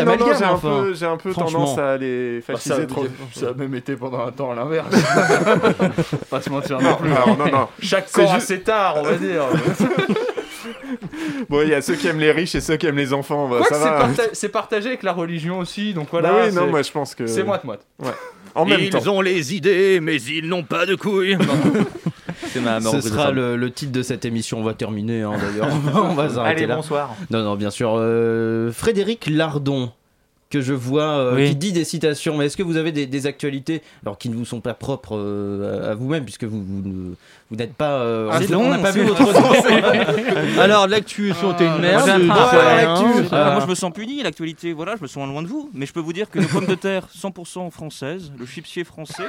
non, 0.04 0.16
non, 0.16 0.26
j'ai 0.38 0.44
un 0.44 0.50
enfin. 0.50 0.80
peu, 0.82 0.94
j'ai 0.94 1.06
un 1.06 1.16
peu 1.16 1.32
tendance 1.32 1.78
à 1.78 1.96
les 1.96 2.38
Bah, 2.38 2.44
ça, 2.46 2.52
fasciser 2.54 2.86
trop. 2.86 3.06
ça 3.34 3.48
a 3.50 3.52
même 3.54 3.74
été 3.74 3.96
pendant 3.96 4.26
un 4.26 4.32
temps 4.32 4.50
à 4.52 4.54
l'inverse. 4.54 4.86
pas 6.30 6.40
se 6.40 6.50
mentir 6.50 6.80
non 6.80 6.90
Non, 6.90 6.96
plus. 6.96 7.12
alors, 7.12 7.36
non, 7.38 7.46
non. 7.46 7.68
Chaque 7.80 8.08
C'est 8.08 8.22
corps 8.22 8.34
juste- 8.34 8.64
tares, 8.64 8.96
on 8.98 9.02
va 9.02 9.14
dire. 9.14 9.42
Bon, 11.48 11.62
il 11.62 11.68
y 11.68 11.74
a 11.74 11.80
ceux 11.80 11.94
qui 11.94 12.08
aiment 12.08 12.18
les 12.18 12.32
riches 12.32 12.54
et 12.54 12.60
ceux 12.60 12.76
qui 12.76 12.86
aiment 12.86 12.96
les 12.96 13.12
enfants. 13.12 13.48
Bah, 13.48 13.60
ça 13.68 13.74
c'est 13.76 13.80
va. 13.84 13.90
parta- 14.00 14.22
c'est 14.32 14.48
partagé 14.48 14.88
avec 14.88 15.02
la 15.02 15.12
religion 15.12 15.58
aussi, 15.58 15.94
donc 15.94 16.08
voilà. 16.10 16.30
Bah 16.30 16.36
oui, 16.46 16.52
non, 16.54 16.62
c'est- 16.64 16.70
moi 16.70 16.82
je 16.82 16.90
pense 16.90 17.14
que. 17.14 17.26
C'est 17.26 17.42
moite-moite. 17.44 17.80
En 18.54 18.64
même 18.64 18.88
temps. 18.90 18.98
Ils 19.02 19.08
ont 19.08 19.20
les 19.20 19.54
idées, 19.54 20.00
mais 20.00 20.16
ils 20.22 20.46
n'ont 20.48 20.62
pas 20.64 20.86
de 20.86 20.94
couilles. 20.94 21.36
C'est 22.48 22.60
ma 22.60 22.80
Ce 22.80 23.00
sera 23.00 23.30
le, 23.30 23.56
le 23.56 23.70
titre 23.70 23.92
de 23.92 24.02
cette 24.02 24.24
émission. 24.24 24.58
On 24.60 24.62
va 24.64 24.74
terminer 24.74 25.22
hein, 25.22 25.32
d'ailleurs. 25.40 25.68
on 25.94 26.14
va 26.14 26.28
s'arrêter 26.30 26.58
Allez, 26.58 26.66
là. 26.66 26.76
bonsoir. 26.76 27.14
Non, 27.30 27.42
non, 27.42 27.56
bien 27.56 27.70
sûr. 27.70 27.94
euh, 27.96 28.70
Frédéric 28.72 29.26
Lardon, 29.30 29.90
que 30.50 30.60
je 30.62 30.72
vois, 30.72 31.18
euh, 31.18 31.34
Oui. 31.36 31.48
qui 31.50 31.56
dit 31.56 31.72
des 31.72 31.84
citations. 31.84 32.36
Mais 32.38 32.46
est-ce 32.46 32.56
que 32.56 32.62
vous 32.62 32.76
avez 32.76 32.92
des, 32.92 33.06
des 33.06 33.26
actualités, 33.26 33.82
alors 34.04 34.16
qui 34.18 34.30
ne 34.30 34.34
vous 34.34 34.44
sont 34.46 34.60
pas 34.60 34.74
propres 34.74 35.16
euh, 35.18 35.88
à, 35.88 35.90
à 35.90 35.94
vous-même, 35.94 36.24
puisque 36.24 36.44
vous, 36.44 36.64
vous 37.50 37.56
n'êtes 37.56 37.74
pas. 37.74 37.90
euh, 38.00 38.28
Ah, 38.30 38.38
on- 38.40 38.46
c'est 38.46 38.54
on 38.54 38.68
n'a 38.68 38.76
long, 38.76 38.82
pas 38.82 38.90
vu 38.90 39.04
long. 39.04 39.14
votre. 39.14 40.60
Alors, 40.60 40.86
l'actu, 40.86 41.32
c'était 41.32 41.66
une 41.66 41.78
merde. 41.78 42.02
j'ai 42.04 42.10
un 42.12 42.18
Bon, 42.18 42.26
train, 42.28 42.36
alors, 42.36 42.52
ouais, 42.52 42.84
l'actu, 42.84 43.04
l'actu. 43.04 43.34
euh, 43.34 43.38
Ah. 43.46 43.50
Moi, 43.52 43.60
je 43.64 43.70
me 43.70 43.74
sens 43.74 43.92
puni, 43.92 44.22
l'actualité, 44.22 44.72
voilà, 44.72 44.96
je 44.96 45.02
me 45.02 45.06
sens 45.06 45.26
loin 45.28 45.42
de 45.42 45.48
vous. 45.48 45.70
Mais 45.74 45.86
je 45.86 45.92
peux 45.92 46.00
vous 46.00 46.12
dire 46.12 46.28
que 46.30 46.38
nos 46.40 46.48
pommes 46.48 46.66
de 46.66 46.74
terre 46.74 47.04
100% 47.16 47.70
françaises, 47.70 48.30
le 48.38 48.44
chipsier 48.46 48.84
français, 48.84 49.24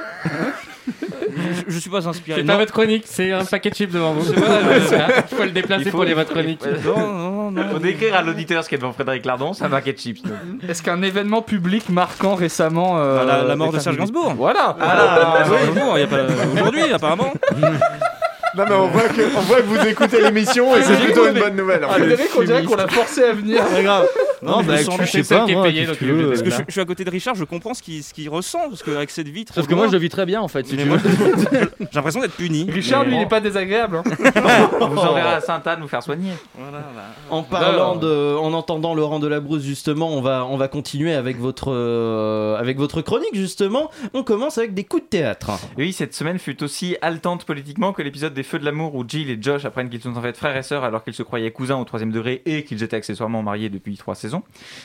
je, 0.86 1.62
je 1.72 1.78
suis 1.78 1.90
pas 1.90 2.06
inspiré. 2.08 2.40
C'est 2.40 2.46
pas 2.46 2.56
votre 2.56 2.72
chronique, 2.72 3.04
c'est 3.06 3.32
un 3.32 3.44
paquet 3.44 3.70
de 3.70 3.74
chips 3.74 3.92
devant 3.92 4.12
vous. 4.12 4.30
Il 4.32 5.36
faut 5.36 5.44
le 5.44 5.50
déplacer 5.50 5.90
pour 5.90 6.04
les 6.04 6.14
votre 6.14 6.30
chronique. 6.32 6.60
Non, 6.84 6.96
non, 6.96 7.50
non. 7.50 7.68
Faut 7.72 7.78
décrire 7.78 8.14
à 8.16 8.22
l'auditeur 8.22 8.62
ce 8.64 8.68
qu'est 8.68 8.76
devant 8.78 8.92
Frédéric 8.92 9.24
Lardon, 9.24 9.52
c'est 9.52 9.64
un 9.64 9.70
paquet 9.70 9.92
de 9.92 9.98
chips. 9.98 10.22
Est-ce 10.68 10.82
qu'un 10.82 11.00
événement 11.02 11.42
public 11.42 11.88
marquant 11.88 12.34
récemment. 12.34 12.98
euh, 12.98 13.18
Bah, 13.18 13.24
la, 13.24 13.42
la 13.44 13.56
mort 13.56 13.72
de 13.72 13.78
Serge 13.78 13.96
Gainsbourg. 13.96 14.34
Voilà 14.36 14.76
Ah, 14.80 15.38
Gainsbourg, 15.48 15.96
il 15.96 16.00
y 16.00 16.04
a 16.04 16.06
pas 16.06 16.18
aujourd'hui, 16.54 16.92
apparemment. 16.92 17.32
Non, 18.56 18.64
mais 18.68 18.74
on 18.74 18.88
voit 18.88 19.08
que, 19.08 19.22
on 19.36 19.40
voit 19.42 19.56
que 19.58 19.62
vous 19.66 19.86
écoutez 19.86 20.20
l'émission 20.20 20.74
et 20.76 20.82
c'est 20.82 20.92
Ah, 21.00 21.04
plutôt 21.04 21.26
une 21.28 21.38
bonne 21.38 21.56
nouvelle. 21.56 21.84
en 21.84 21.88
Ah, 21.90 21.94
fait. 21.94 22.00
Frédéric, 22.00 22.30
on 22.36 22.42
dirait 22.42 22.64
qu'on 22.64 22.76
l'a 22.76 22.88
forcé 22.88 23.22
à 23.24 23.32
venir. 23.32 23.64
Pas 23.64 23.82
grave. 23.82 24.06
Non, 24.42 24.62
bah, 24.62 24.76
je 24.76 24.82
je 25.04 25.22
sais 25.22 25.34
pas, 25.34 25.44
qui 25.44 25.52
est 25.52 25.54
moi, 25.54 25.64
payé, 25.64 25.86
donc 25.86 25.96
il 26.00 26.08
est 26.08 26.12
obligé 26.12 26.28
Parce 26.28 26.42
que 26.42 26.50
je, 26.50 26.56
je 26.66 26.72
suis 26.72 26.80
à 26.80 26.84
côté 26.84 27.04
de 27.04 27.10
Richard, 27.10 27.34
je 27.34 27.44
comprends 27.44 27.74
ce 27.74 27.82
qu'il 27.82 28.02
ce 28.02 28.14
qu'il 28.14 28.28
ressent, 28.28 28.68
parce 28.68 28.82
qu'avec 28.82 29.10
cette 29.10 29.28
vie 29.28 29.44
trop 29.44 29.54
Sauf 29.56 29.66
que 29.66 29.74
moi, 29.74 29.86
je 29.86 29.92
le 29.92 29.98
vis 29.98 30.08
très 30.08 30.26
bien 30.26 30.40
en 30.40 30.48
fait. 30.48 30.66
si 30.66 30.76
mais 30.76 30.82
tu 30.84 30.88
moi, 30.88 30.96
veux. 30.98 31.10
j'ai 31.80 31.86
l'impression 31.94 32.20
d'être 32.20 32.34
puni. 32.36 32.70
Richard, 32.70 33.04
lui, 33.04 33.16
il 33.16 33.22
est 33.22 33.26
pas 33.28 33.40
désagréable. 33.40 33.96
hein. 33.96 34.02
On 34.80 34.88
vous 34.88 34.98
enverra 34.98 35.34
à 35.34 35.40
Sainte-Anne 35.40 35.80
vous 35.82 35.88
faire 35.88 36.02
soigner. 36.02 36.32
Voilà, 36.58 36.78
bah. 36.94 37.02
En 37.30 37.42
parlant 37.42 37.96
de, 37.96 38.36
en 38.36 38.52
entendant 38.52 38.94
Laurent 38.94 39.18
Delabrousse 39.18 39.62
justement, 39.62 40.08
on 40.10 40.20
va, 40.20 40.46
on 40.46 40.56
va 40.56 40.68
continuer 40.68 41.12
avec 41.14 41.38
votre, 41.38 41.72
euh, 41.72 42.56
avec 42.56 42.78
votre 42.78 43.02
chronique 43.02 43.34
justement. 43.34 43.90
On 44.14 44.22
commence 44.22 44.58
avec 44.58 44.74
des 44.74 44.84
coups 44.84 45.02
de 45.04 45.08
théâtre. 45.08 45.50
Et 45.76 45.82
oui, 45.82 45.92
cette 45.92 46.14
semaine 46.14 46.38
fut 46.38 46.62
aussi 46.62 46.96
haletante 47.02 47.44
politiquement 47.44 47.92
que 47.92 48.02
l'épisode 48.02 48.32
des 48.34 48.42
Feux 48.42 48.58
de 48.58 48.64
l'amour 48.64 48.94
où 48.94 49.04
Jill 49.06 49.28
et 49.30 49.38
Josh 49.40 49.64
apprennent 49.64 49.90
qu'ils 49.90 50.00
sont 50.02 50.16
en 50.16 50.22
fait 50.22 50.36
frères 50.36 50.56
et 50.56 50.62
sœurs 50.62 50.84
alors 50.84 51.04
qu'ils 51.04 51.14
se 51.14 51.22
croyaient 51.22 51.50
cousins 51.50 51.76
au 51.76 51.84
troisième 51.84 52.10
degré 52.12 52.42
et 52.46 52.64
qu'ils 52.64 52.82
étaient 52.82 52.96
accessoirement 52.96 53.42
mariés 53.42 53.68
depuis 53.68 53.96
trois 53.96 54.14
saisons. 54.14 54.29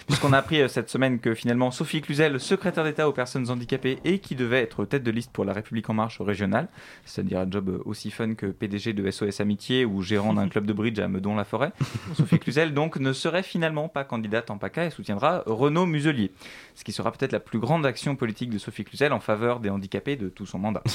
Puisqu'on 0.08 0.34
a 0.34 0.38
appris 0.38 0.62
euh, 0.62 0.68
cette 0.68 0.90
semaine 0.90 1.20
que 1.20 1.34
finalement 1.34 1.72
Sophie 1.72 2.02
Cluzel, 2.02 2.40
secrétaire 2.40 2.84
d'État 2.84 3.08
aux 3.08 3.14
personnes 3.14 3.50
handicapées 3.50 4.00
et 4.04 4.20
qui 4.20 4.36
devait 4.36 4.62
être 4.62 4.86
tête 4.86 5.04
de 5.04 5.12
liste 5.12 5.32
pour 5.32 5.46
la 5.46 5.54
République 5.54 5.90
en 5.90 5.94
marche 5.94 6.22
régionale, 6.22 6.68
c'est-à-dire 7.06 7.40
un 7.40 7.50
job 7.50 7.82
aussi 7.86 8.12
fun 8.12 8.36
que 8.36 8.48
PDG 8.48 8.94
de 8.94 9.10
SOS 9.10 9.40
Amitié 9.42 9.86
ou 9.86 10.02
gérant 10.02 10.34
d'un 10.34 10.48
club 10.50 10.66
de 10.66 10.74
bridge 10.74 11.00
à 11.00 11.08
Meudon-la-Forêt, 11.08 11.72
Sophie 12.16 12.40
Cluzel 12.40 12.74
donc 12.74 12.98
ne 12.98 13.14
serait 13.14 13.44
finalement 13.44 13.90
pas 13.90 14.04
candidate 14.04 14.52
en 14.52 14.58
PACA 14.58 14.86
et 14.86 14.90
soutiendra 14.90 15.44
Renaud 15.46 15.86
Muselier, 15.86 16.32
ce 16.76 16.84
qui 16.84 16.92
sera 16.92 17.12
peut-être 17.12 17.32
la 17.32 17.40
plus 17.40 17.60
grande 17.60 17.86
action 17.86 18.16
politique 18.16 18.50
de 18.50 18.58
Sophie 18.58 18.84
Cluzel 18.84 19.14
en 19.14 19.20
faveur 19.20 19.60
des 19.60 19.70
handicapés 19.70 20.16
de 20.18 20.30
tout 20.30 20.46
son 20.46 20.60
mandat. 20.60 20.84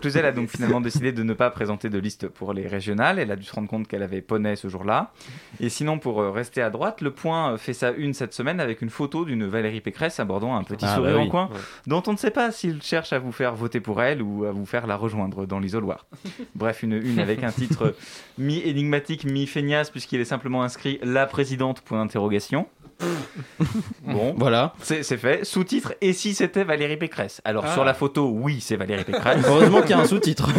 Cluzel 0.00 0.24
a 0.26 0.32
donc 0.32 0.48
finalement 0.48 0.80
décidé 0.80 1.12
de 1.12 1.22
ne 1.22 1.32
pas 1.32 1.50
présenter 1.50 1.88
de 1.90 1.98
liste 1.98 2.28
pour 2.28 2.52
les 2.52 2.66
régionales. 2.66 3.18
Elle 3.18 3.30
a 3.30 3.36
dû 3.36 3.44
se 3.44 3.54
rendre 3.54 3.68
compte 3.68 3.88
qu'elle 3.88 4.02
avait 4.02 4.20
poney 4.20 4.56
ce 4.56 4.68
jour-là. 4.68 5.12
Et 5.60 5.68
sinon, 5.68 5.98
pour 5.98 6.20
euh, 6.20 6.30
rester 6.30 6.62
à 6.62 6.70
droite, 6.70 7.00
le 7.00 7.10
point 7.12 7.52
euh, 7.52 7.56
fait 7.56 7.72
sa 7.72 7.90
une 7.92 8.14
cette 8.14 8.34
semaine 8.34 8.60
avec 8.60 8.82
une 8.82 8.90
photo 8.90 9.24
d'une 9.24 9.46
Valérie 9.46 9.80
Pécresse 9.80 10.20
abordant 10.20 10.54
un 10.56 10.64
petit 10.64 10.84
Ah, 10.84 10.96
sourire 10.96 11.14
bah 11.14 11.20
en 11.20 11.24
oui. 11.24 11.28
coin, 11.30 11.44
Ouais. 11.46 11.60
dont 11.86 12.02
on 12.06 12.12
ne 12.12 12.16
sait 12.18 12.30
pas 12.30 12.50
s'il 12.50 12.82
cherche 12.82 13.12
à 13.12 13.18
vous 13.18 13.32
faire 13.32 13.54
voter 13.54 13.80
pour 13.80 14.02
elle 14.02 14.22
ou 14.22 14.44
à 14.44 14.52
vous 14.52 14.66
faire 14.66 14.86
la 14.86 14.96
rejoindre 14.96 15.46
dans 15.46 15.60
l'isoloir. 15.60 16.06
Bref, 16.54 16.82
une 16.82 16.94
une 16.94 17.18
avec 17.20 17.42
un 17.42 17.52
titre 17.52 17.86
euh, 17.86 17.90
mi-énigmatique, 18.38 19.24
mi-feignasse, 19.24 19.90
puisqu'il 19.90 20.20
est 20.20 20.24
simplement 20.24 20.62
inscrit 20.62 20.98
La 21.02 21.26
présidente, 21.26 21.80
point 21.82 21.98
d'interrogation. 21.98 22.66
Bon, 24.06 24.34
voilà. 24.36 24.74
C'est 24.82 25.02
fait. 25.16 25.44
Sous-titre 25.44 25.94
Et 26.00 26.12
si 26.12 26.34
c'était 26.34 26.64
Valérie 26.64 26.96
Pécresse? 26.96 27.40
Alors 27.44 27.64
Ah. 27.66 27.72
sur 27.72 27.84
la 27.84 27.94
photo, 27.94 28.30
oui, 28.32 28.60
c'est 28.60 28.76
Valérie 28.76 29.04
Pécresse. 29.04 29.44
Heureusement 29.46 29.80
qu'il 29.80 29.90
y 29.90 29.94
a 29.94 30.00
un 30.00 30.06
sous-titre. 30.06 30.50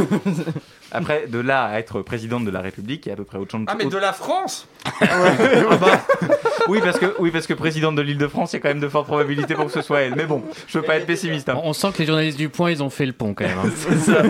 Après, 0.91 1.27
de 1.27 1.39
là 1.39 1.65
à 1.65 1.79
être 1.79 2.01
présidente 2.01 2.45
de 2.45 2.51
la 2.51 2.61
République, 2.61 3.05
il 3.05 3.09
y 3.09 3.11
a 3.11 3.13
à 3.13 3.17
peu 3.17 3.23
près 3.23 3.37
autre 3.37 3.51
chose. 3.51 3.61
Ah, 3.67 3.75
mais 3.77 3.85
de 3.85 3.97
la 3.97 4.13
France? 4.13 4.67
Oui, 6.67 6.79
parce 6.83 6.97
que, 6.97 7.13
oui, 7.19 7.29
parce 7.29 7.45
que 7.45 7.53
présidente 7.53 7.95
de 7.95 8.01
l'Île-de-France, 8.01 8.53
il 8.53 8.55
y 8.55 8.57
a 8.57 8.59
quand 8.61 8.69
même 8.69 8.79
de 8.79 8.87
fortes 8.89 9.05
probabilités 9.05 9.53
pour 9.53 9.65
que 9.67 9.71
ce 9.71 9.83
soit 9.83 10.01
elle. 10.01 10.15
Mais 10.15 10.25
bon, 10.25 10.41
je 10.67 10.79
veux 10.79 10.83
pas 10.83 10.95
être 10.95 11.05
pessimiste. 11.05 11.47
hein. 11.47 11.59
On 11.63 11.73
sent 11.73 11.91
que 11.93 11.99
les 11.99 12.07
journalistes 12.07 12.39
du 12.39 12.49
Point, 12.49 12.71
ils 12.71 12.81
ont 12.81 12.89
fait 12.89 13.05
le 13.05 13.13
pont 13.13 13.35
quand 13.35 13.45
même. 13.45 13.57
hein. 13.63 13.69
C'est 13.75 13.97
ça. 13.99 14.23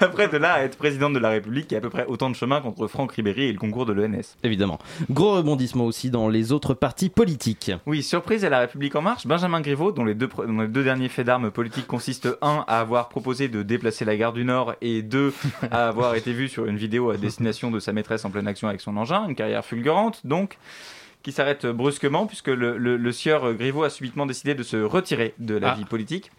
Après, 0.00 0.26
de 0.26 0.36
là 0.36 0.54
à 0.54 0.62
être 0.62 0.76
présidente 0.78 1.12
de 1.12 1.20
la 1.20 1.28
République, 1.28 1.66
il 1.70 1.74
y 1.74 1.76
a 1.76 1.78
à 1.78 1.80
peu 1.80 1.90
près 1.90 2.04
autant 2.06 2.28
de 2.28 2.34
chemin 2.34 2.60
contre 2.60 2.88
Franck 2.88 3.12
Ribéry 3.12 3.44
et 3.44 3.52
le 3.52 3.58
concours 3.58 3.86
de 3.86 3.92
l'ENS. 3.92 4.34
Évidemment. 4.42 4.78
Gros 5.10 5.34
rebondissement 5.34 5.84
aussi 5.84 6.10
dans 6.10 6.28
les 6.28 6.50
autres 6.50 6.74
partis 6.74 7.08
politiques. 7.08 7.45
Oui, 7.86 8.02
surprise 8.02 8.44
à 8.44 8.48
la 8.48 8.60
République 8.60 8.94
En 8.96 9.02
Marche, 9.02 9.26
Benjamin 9.26 9.60
Griveaux, 9.60 9.92
dont 9.92 10.04
les 10.04 10.14
deux, 10.14 10.26
pre- 10.26 10.46
dont 10.46 10.60
les 10.62 10.68
deux 10.68 10.82
derniers 10.84 11.08
faits 11.08 11.26
d'armes 11.26 11.50
politiques 11.50 11.86
consistent, 11.86 12.28
un, 12.42 12.64
à 12.66 12.80
avoir 12.80 13.08
proposé 13.08 13.48
de 13.48 13.62
déplacer 13.62 14.04
la 14.04 14.16
gare 14.16 14.32
du 14.32 14.44
Nord, 14.44 14.74
et 14.80 15.02
deux, 15.02 15.32
à 15.70 15.88
avoir 15.88 16.14
été 16.14 16.32
vu 16.32 16.48
sur 16.48 16.66
une 16.66 16.76
vidéo 16.76 17.10
à 17.10 17.16
destination 17.16 17.70
de 17.70 17.78
sa 17.80 17.92
maîtresse 17.92 18.24
en 18.24 18.30
pleine 18.30 18.48
action 18.48 18.68
avec 18.68 18.80
son 18.80 18.96
engin, 18.96 19.26
une 19.28 19.34
carrière 19.34 19.64
fulgurante, 19.64 20.20
donc, 20.26 20.58
qui 21.22 21.32
s'arrête 21.32 21.66
brusquement, 21.66 22.26
puisque 22.26 22.48
le, 22.48 22.76
le- 22.78 22.96
le 22.96 23.12
sieur 23.12 23.52
Griveaux 23.54 23.82
a 23.82 23.90
subitement 23.90 24.26
décidé 24.26 24.54
de 24.54 24.62
se 24.62 24.76
retirer 24.76 25.34
de 25.38 25.56
la 25.56 25.72
Ah. 25.72 25.74
vie 25.74 25.84
politique. 25.84 26.30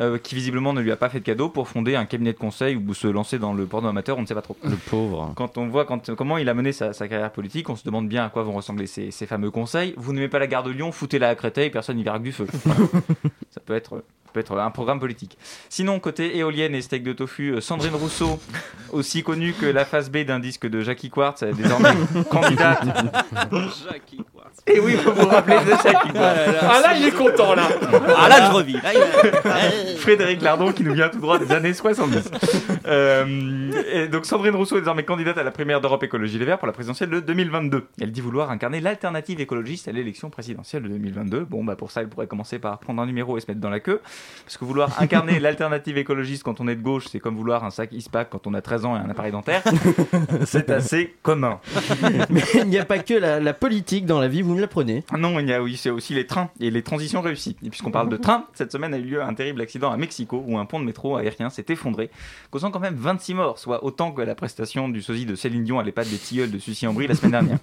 Euh, 0.00 0.18
qui 0.18 0.34
visiblement 0.34 0.72
ne 0.72 0.80
lui 0.80 0.92
a 0.92 0.96
pas 0.96 1.08
fait 1.08 1.20
de 1.20 1.24
cadeau 1.24 1.48
pour 1.48 1.68
fonder 1.68 1.96
un 1.96 2.04
cabinet 2.04 2.32
de 2.32 2.38
conseil 2.38 2.76
ou 2.76 2.94
se 2.94 3.06
lancer 3.06 3.38
dans 3.38 3.52
le 3.52 3.66
porno 3.66 3.88
amateur, 3.88 4.16
on 4.18 4.22
ne 4.22 4.26
sait 4.26 4.34
pas 4.34 4.42
trop. 4.42 4.56
Le 4.62 4.76
pauvre. 4.76 5.32
Quand 5.36 5.58
on 5.58 5.66
voit 5.68 5.84
quand, 5.84 6.14
comment 6.14 6.38
il 6.38 6.48
a 6.48 6.54
mené 6.54 6.72
sa, 6.72 6.92
sa 6.92 7.08
carrière 7.08 7.32
politique, 7.32 7.68
on 7.68 7.76
se 7.76 7.84
demande 7.84 8.08
bien 8.08 8.24
à 8.24 8.28
quoi 8.28 8.42
vont 8.42 8.52
ressembler 8.52 8.86
ces, 8.86 9.10
ces 9.10 9.26
fameux 9.26 9.50
conseils. 9.50 9.94
Vous 9.96 10.12
n'aimez 10.12 10.28
pas 10.28 10.38
la 10.38 10.46
gare 10.46 10.62
de 10.62 10.70
Lyon, 10.70 10.92
foutez-la 10.92 11.30
à 11.30 11.34
Créteil, 11.34 11.70
personne 11.70 11.96
n'y 11.96 12.04
verra 12.04 12.18
que 12.18 12.24
du 12.24 12.32
feu. 12.32 12.46
Ça 13.50 13.60
peut 13.64 13.74
être, 13.74 14.02
peut 14.32 14.40
être 14.40 14.56
un 14.56 14.70
programme 14.70 15.00
politique. 15.00 15.38
Sinon, 15.68 16.00
côté 16.00 16.36
éolienne 16.36 16.74
et 16.74 16.82
steak 16.82 17.02
de 17.02 17.12
tofu, 17.12 17.50
euh, 17.50 17.60
Sandrine 17.60 17.94
Rousseau, 17.94 18.38
aussi 18.92 19.22
connue 19.22 19.52
que 19.52 19.66
la 19.66 19.84
face 19.84 20.10
B 20.10 20.18
d'un 20.18 20.38
disque 20.38 20.66
de 20.66 20.80
Jackie 20.80 21.10
Quartz, 21.10 21.42
est 21.42 21.52
désormais 21.52 21.90
candidate. 22.30 22.84
Jackie 23.90 24.24
Quartz. 24.34 24.58
Et 24.66 24.80
oui, 24.80 24.94
vous 24.94 25.12
vous 25.12 25.28
rappelez 25.28 25.56
de 25.64 25.70
Jackie 25.70 26.12
Quartz. 26.12 26.38
Ah 26.62 26.80
là, 26.82 26.96
il 26.96 27.06
est 27.06 27.16
content 27.16 27.54
là 27.54 27.68
Ah 28.16 28.28
là, 28.28 28.50
je 28.50 28.56
revis. 28.56 28.78
Frédéric 29.98 30.42
Lardon 30.42 30.72
qui 30.72 30.84
nous 30.84 30.94
vient 30.94 31.08
tout 31.08 31.20
droit 31.20 31.38
des 31.38 31.52
années 31.52 31.74
70. 31.74 32.30
Euh, 32.86 33.70
et 33.92 34.08
donc 34.08 34.26
Sandrine 34.26 34.54
Rousseau 34.54 34.76
est 34.76 34.80
désormais 34.80 35.04
candidate 35.04 35.38
à 35.38 35.42
la 35.42 35.50
primaire 35.50 35.80
d'Europe 35.80 36.02
Écologie 36.02 36.38
Les 36.38 36.44
Verts 36.44 36.58
pour 36.58 36.66
la 36.66 36.72
présidentielle 36.72 37.10
de 37.10 37.20
2022. 37.20 37.86
Elle 38.00 38.12
dit 38.12 38.20
vouloir 38.20 38.50
incarner 38.50 38.80
l'alternative 38.80 39.40
écologiste 39.40 39.88
à 39.88 39.92
l'élection 39.92 40.30
présidentielle 40.30 40.82
de 40.82 40.88
2022. 40.88 41.44
Bon, 41.44 41.64
bah 41.64 41.76
pour 41.76 41.90
ça, 41.90 42.00
elle 42.00 42.08
pourrait 42.08 42.26
commencer 42.26 42.58
par 42.58 42.78
prendre 42.78 43.02
un 43.02 43.06
numéro 43.06 43.36
et 43.36 43.40
se 43.40 43.46
mettre 43.48 43.60
dans 43.60 43.70
la 43.70 43.80
queue. 43.80 44.00
Parce 44.48 44.56
que 44.56 44.64
vouloir 44.64 45.02
incarner 45.02 45.38
l'alternative 45.40 45.98
écologiste 45.98 46.42
quand 46.42 46.58
on 46.62 46.68
est 46.68 46.74
de 46.74 46.80
gauche, 46.80 47.04
c'est 47.10 47.20
comme 47.20 47.36
vouloir 47.36 47.64
un 47.64 47.70
sac 47.70 47.92
ISPAC 47.92 48.30
quand 48.30 48.46
on 48.46 48.54
a 48.54 48.62
13 48.62 48.86
ans 48.86 48.96
et 48.96 48.98
un 48.98 49.10
appareil 49.10 49.30
dentaire. 49.30 49.62
c'est 50.46 50.70
assez 50.70 51.14
commun. 51.22 51.60
Mais 52.30 52.40
il 52.54 52.68
n'y 52.68 52.78
a 52.78 52.86
pas 52.86 52.98
que 52.98 53.12
la, 53.12 53.40
la 53.40 53.52
politique 53.52 54.06
dans 54.06 54.20
la 54.20 54.28
vie, 54.28 54.40
vous 54.40 54.54
me 54.54 54.60
l'apprenez. 54.62 55.04
Non, 55.18 55.38
il 55.38 55.48
y 55.48 55.52
a 55.52 55.62
oui, 55.62 55.76
c'est 55.76 55.90
aussi 55.90 56.14
les 56.14 56.26
trains 56.26 56.48
et 56.60 56.70
les 56.70 56.82
transitions 56.82 57.20
réussies. 57.20 57.56
Et 57.62 57.68
puisqu'on 57.68 57.90
parle 57.90 58.08
de 58.08 58.16
train, 58.16 58.46
cette 58.54 58.72
semaine 58.72 58.94
a 58.94 58.96
eu 58.98 59.02
lieu 59.02 59.22
un 59.22 59.34
terrible 59.34 59.60
accident 59.60 59.92
à 59.92 59.98
Mexico 59.98 60.42
où 60.46 60.56
un 60.56 60.64
pont 60.64 60.80
de 60.80 60.86
métro 60.86 61.16
aérien 61.16 61.50
s'est 61.50 61.66
effondré, 61.68 62.08
causant 62.50 62.70
quand 62.70 62.80
même 62.80 62.96
26 62.96 63.34
morts, 63.34 63.58
soit 63.58 63.84
autant 63.84 64.12
que 64.12 64.22
la 64.22 64.34
prestation 64.34 64.88
du 64.88 65.02
sosie 65.02 65.26
de 65.26 65.34
Céline 65.34 65.64
Dion 65.64 65.78
à 65.78 65.82
l'EHPAD 65.82 66.08
des 66.08 66.16
tilleuls 66.16 66.50
de 66.50 66.58
Sucy 66.58 66.86
en 66.86 66.94
Brie 66.94 67.06
la 67.06 67.14
semaine 67.14 67.32
dernière. 67.32 67.58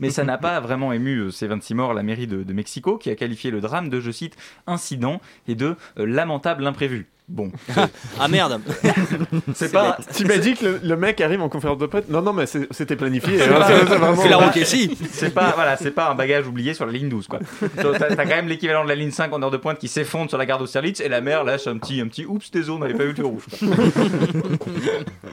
Mais 0.00 0.10
ça 0.10 0.22
n'a 0.22 0.38
pas 0.38 0.60
vraiment 0.60 0.92
ému 0.92 1.18
euh, 1.18 1.30
ces 1.30 1.48
26 1.48 1.74
morts 1.74 1.92
la 1.92 2.04
mairie 2.04 2.28
de, 2.28 2.44
de 2.44 2.52
Mexico 2.52 2.98
qui 2.98 3.10
a 3.10 3.16
qualifié 3.16 3.50
le 3.50 3.60
drame 3.60 3.88
de, 3.88 3.98
je 3.98 4.12
cite, 4.12 4.36
incident 4.68 5.20
et 5.48 5.54
de 5.54 5.76
euh, 5.98 6.06
lamentable 6.06 6.66
imprévu. 6.66 7.06
Bon, 7.28 7.50
Ah 8.20 8.28
merde. 8.28 8.60
c'est 9.54 9.72
pas. 9.72 9.98
Tu 10.16 10.24
m'as 10.26 10.36
dit 10.38 10.54
que 10.54 10.64
le, 10.64 10.80
le 10.84 10.96
mec 10.96 11.20
arrive 11.20 11.42
en 11.42 11.48
conférence 11.48 11.78
de 11.78 11.86
presse. 11.86 12.04
Non, 12.08 12.22
non, 12.22 12.32
mais 12.32 12.44
c'était 12.46 12.94
planifié. 12.94 13.42
hein, 13.42 13.64
c'est- 14.16 14.28
la 14.28 14.36
route 14.36 14.54
ici. 14.56 14.96
C'est 15.10 15.30
pas, 15.34 15.50
voilà, 15.56 15.76
c'est 15.76 15.90
pas 15.90 16.08
un 16.10 16.14
bagage 16.14 16.46
oublié 16.46 16.72
sur 16.72 16.86
la 16.86 16.92
ligne 16.92 17.08
12, 17.08 17.26
quoi. 17.26 17.40
T'as 17.76 18.14
quand 18.16 18.26
même 18.26 18.46
l'équivalent 18.48 18.84
de 18.84 18.88
la 18.88 18.94
ligne 18.94 19.10
5 19.10 19.32
en 19.32 19.42
heure 19.42 19.50
de 19.50 19.56
pointe 19.56 19.78
qui 19.78 19.88
s'effondre 19.88 20.28
sur 20.30 20.38
la 20.38 20.46
gare 20.46 20.58
d'Austerlitz 20.58 21.00
et 21.00 21.08
la 21.08 21.20
mer 21.20 21.42
lâche 21.42 21.66
un 21.66 21.78
petit, 21.78 22.00
un 22.00 22.06
petit 22.06 22.24
oups, 22.26 22.50
désolé, 22.52 22.76
on 22.76 22.80
n'avait 22.80 22.94
pas 22.94 23.04
vu 23.04 23.12
le 23.18 23.26
rouge. 23.26 23.42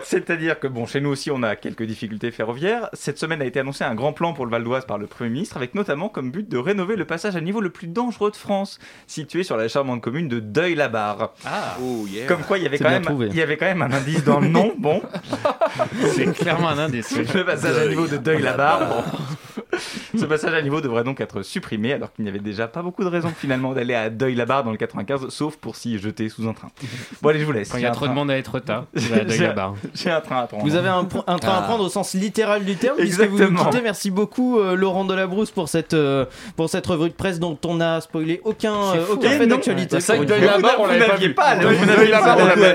C'est-à-dire 0.04 0.60
que, 0.60 0.68
bon, 0.68 0.86
chez 0.86 1.00
nous 1.02 1.10
aussi, 1.10 1.32
on 1.32 1.44
a 1.44 1.56
quelques 1.56 1.84
difficultés 1.84 2.32
ferroviaires. 2.32 2.90
Cette 2.94 3.20
semaine 3.20 3.42
a 3.42 3.46
été 3.46 3.60
annoncé 3.60 3.84
un 3.84 3.96
grand 3.96 4.14
plan 4.14 4.34
pour 4.34 4.46
le 4.46 4.52
Val 4.52 4.64
d'Oise 4.64 4.86
par 4.86 4.98
le 4.98 5.08
Premier 5.08 5.30
ministre, 5.30 5.58
avec 5.58 5.76
notamment 5.76 6.10
comme 6.10 6.32
but 6.32 6.50
de 6.50 6.58
rénover 6.58 6.96
le 6.96 7.06
passage 7.06 7.36
à 7.36 7.42
niveau 7.42 7.62
le 7.62 7.70
plus 7.70 7.88
dangereux 7.88 8.32
de 8.32 8.36
France, 8.36 8.80
situé 9.08 9.44
sur 9.44 9.58
la 9.58 9.68
charmante 9.68 10.02
commune 10.02 10.28
de 10.28 10.40
Deuil-la-Barre. 10.40 11.34
Ah, 11.46 11.78
Oh 11.86 12.06
yeah. 12.08 12.26
Comme 12.28 12.42
quoi, 12.42 12.58
il 12.58 12.64
y 12.64 12.68
avait 12.68 12.78
quand 12.78 12.90
même, 12.90 13.02
trouvé. 13.04 13.28
il 13.32 13.36
y 13.36 13.42
avait 13.42 13.58
quand 13.58 13.66
même 13.66 13.82
un 13.82 13.92
indice 13.92 14.24
dans 14.24 14.40
le 14.40 14.48
nom. 14.48 14.74
Bon, 14.78 15.02
c'est 16.16 16.32
clairement 16.34 16.70
un 16.70 16.78
indice. 16.78 17.16
le 17.34 17.44
passage 17.46 17.78
à 17.78 17.88
niveau 17.88 18.08
de 18.08 18.18
Deuil-la-Barre. 18.18 18.80
bon. 18.88 19.04
Ce 20.18 20.26
passage 20.26 20.54
à 20.54 20.62
niveau 20.62 20.82
devrait 20.82 21.04
donc 21.04 21.20
être 21.20 21.42
supprimé, 21.42 21.94
alors 21.94 22.14
qu'il 22.14 22.24
n'y 22.24 22.30
avait 22.30 22.40
déjà 22.40 22.68
pas 22.68 22.84
beaucoup 22.84 23.04
de 23.04 23.10
raisons 23.10 23.32
finalement 23.36 23.74
d'aller 23.74 23.96
à 23.96 24.10
Deuil-la-Barre 24.12 24.64
dans 24.64 24.70
le 24.72 24.78
95, 24.78 25.30
sauf 25.30 25.58
pour 25.58 25.76
s'y 25.76 25.98
jeter 25.98 26.30
sous 26.30 26.48
un 26.48 26.54
train. 26.54 26.70
Bon, 27.22 27.30
allez, 27.30 27.40
je 27.40 27.46
vous 27.46 27.52
laisse. 27.52 27.70
Quand 27.70 27.78
il 27.80 27.84
y 27.84 27.88
a 27.88 27.92
trop 27.92 28.08
de 28.08 28.14
monde 28.14 28.30
à 28.30 28.38
être 28.38 28.60
tard, 28.60 28.86
tu 28.96 29.02
vas 29.06 29.16
à 29.16 29.20
J'ai- 29.20 29.26
Deuil-la-Barre. 29.26 29.74
J'ai 29.96 30.12
un 30.12 30.22
train 30.22 30.42
à 30.42 30.48
prendre. 30.48 30.64
Vous 30.64 30.76
avez 30.76 30.90
un, 30.90 31.04
pr- 31.04 31.24
un 31.26 31.38
train 31.40 31.54
à 31.54 31.58
Ah. 31.60 31.62
prendre 31.64 31.84
au 31.86 31.90
sens 31.90 32.14
littéral 32.14 32.64
du 32.64 32.76
terme, 32.76 32.98
puisque 32.98 33.22
vous 33.22 33.26
nous 33.26 33.34
Exactement. 33.44 33.66
quittez. 33.72 33.82
Merci 33.82 34.12
beaucoup, 34.12 34.60
euh, 34.60 34.76
Laurent 34.76 35.06
Delabrousse, 35.06 35.50
pour 35.52 35.68
cette, 35.70 35.94
euh, 35.96 36.26
pour 36.56 36.70
cette 36.70 36.86
revue 36.86 37.10
de 37.10 37.16
presse 37.16 37.40
dont 37.40 37.58
on 37.66 37.82
a 37.82 38.00
spoilé 38.02 38.40
aucun, 38.44 38.74
euh, 38.76 39.06
aucun 39.12 39.30
fait 39.32 39.48
d'actualité. 39.48 40.00
c'est 40.00 40.16
vrai 40.18 40.26
que 40.26 40.32
une 40.34 40.40
fois. 40.40 40.48
Deuil-la-Barre, 40.60 40.76
on 40.80 40.86
l'avait 40.88 41.30
pas 41.34 41.56
vu. 41.56 41.73
On 41.82 41.86
la- 41.86 41.96
l'avait 41.96 42.08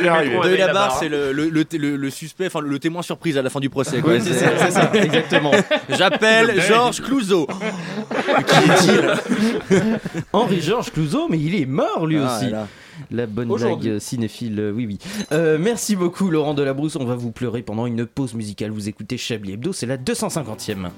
la- 0.02 0.14
à 0.14 0.24
Deuil 0.42 0.58
la 0.58 0.72
barre, 0.72 0.96
c'est 0.98 1.08
le, 1.08 1.32
le, 1.32 1.48
le, 1.48 1.64
le- 1.72 1.96
le 1.96 2.10
suspect, 2.10 2.46
enfin 2.46 2.60
le, 2.60 2.78
témoin 2.78 3.02
surprise 3.02 3.36
à 3.38 3.42
la 3.42 3.50
fin 3.50 3.60
du 3.60 3.70
procès. 3.70 4.00
Quoi. 4.00 4.20
C'est 4.20 4.32
ça, 4.34 4.46
c'est 4.58 4.70
ça, 4.70 4.90
exactement. 4.94 5.52
J'appelle 5.90 6.60
Georges 6.60 7.00
Clouseau. 7.02 7.46
Qui 8.46 8.70
est-il 8.70 10.22
Henri-Georges 10.32 10.90
Clouzot, 10.92 11.28
mais 11.28 11.38
il 11.38 11.54
est 11.60 11.66
mort 11.66 12.06
lui 12.06 12.18
Ah, 12.22 12.36
aussi. 12.36 12.50
là. 12.50 12.66
La 13.12 13.26
bonne 13.26 13.50
Aujourd'hui. 13.50 13.90
blague 13.90 14.00
cinéphile, 14.00 14.58
euh, 14.58 14.72
oui, 14.72 14.84
oui. 14.86 14.98
Euh, 15.32 15.56
merci 15.60 15.94
beaucoup, 15.94 16.30
Laurent 16.30 16.52
Delabrousse. 16.54 16.96
On 16.96 17.04
va 17.04 17.14
vous 17.14 17.30
pleurer 17.30 17.62
pendant 17.62 17.86
une 17.86 18.04
pause 18.06 18.34
musicale. 18.34 18.70
Vous 18.72 18.88
écoutez 18.88 19.16
Chablis 19.16 19.52
Hebdo, 19.52 19.72
c'est 19.72 19.86
la 19.86 19.96
250e. 19.96 20.88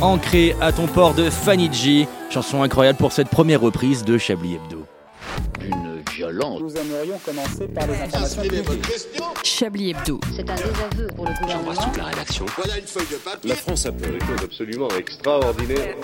Ancré 0.00 0.54
à 0.60 0.70
ton 0.70 0.86
port 0.86 1.12
de 1.12 1.28
Fanny 1.28 1.68
G. 1.72 2.06
Chanson 2.30 2.62
incroyable 2.62 2.98
pour 2.98 3.10
cette 3.10 3.28
première 3.28 3.60
reprise 3.60 4.04
de 4.04 4.16
Chablis 4.16 4.54
Hebdo. 4.54 4.86
Une 5.60 6.00
violence. 6.12 6.60
Nous 6.60 6.76
aimerions 6.76 7.18
commencer 7.24 7.66
par 7.66 7.88
les 7.88 7.94
informations. 7.94 8.42
Chablis 9.42 9.90
Hebdo. 9.90 10.20
C'est 10.36 10.48
un 10.48 10.54
désaveu 10.54 11.08
pour 11.16 11.26
le 11.26 11.32
gouvernement. 11.40 11.92
la 11.96 12.04
rédaction. 12.04 12.46
Voilà 12.56 12.78
une 12.78 12.86
feuille 12.86 13.06
de 13.10 13.16
papier. 13.16 13.50
La 13.50 13.56
France 13.56 13.86
a 13.86 13.92
fait 13.92 14.12
des 14.12 14.20
choses 14.20 14.44
absolument 14.44 14.88
extraordinaires. 14.96 15.96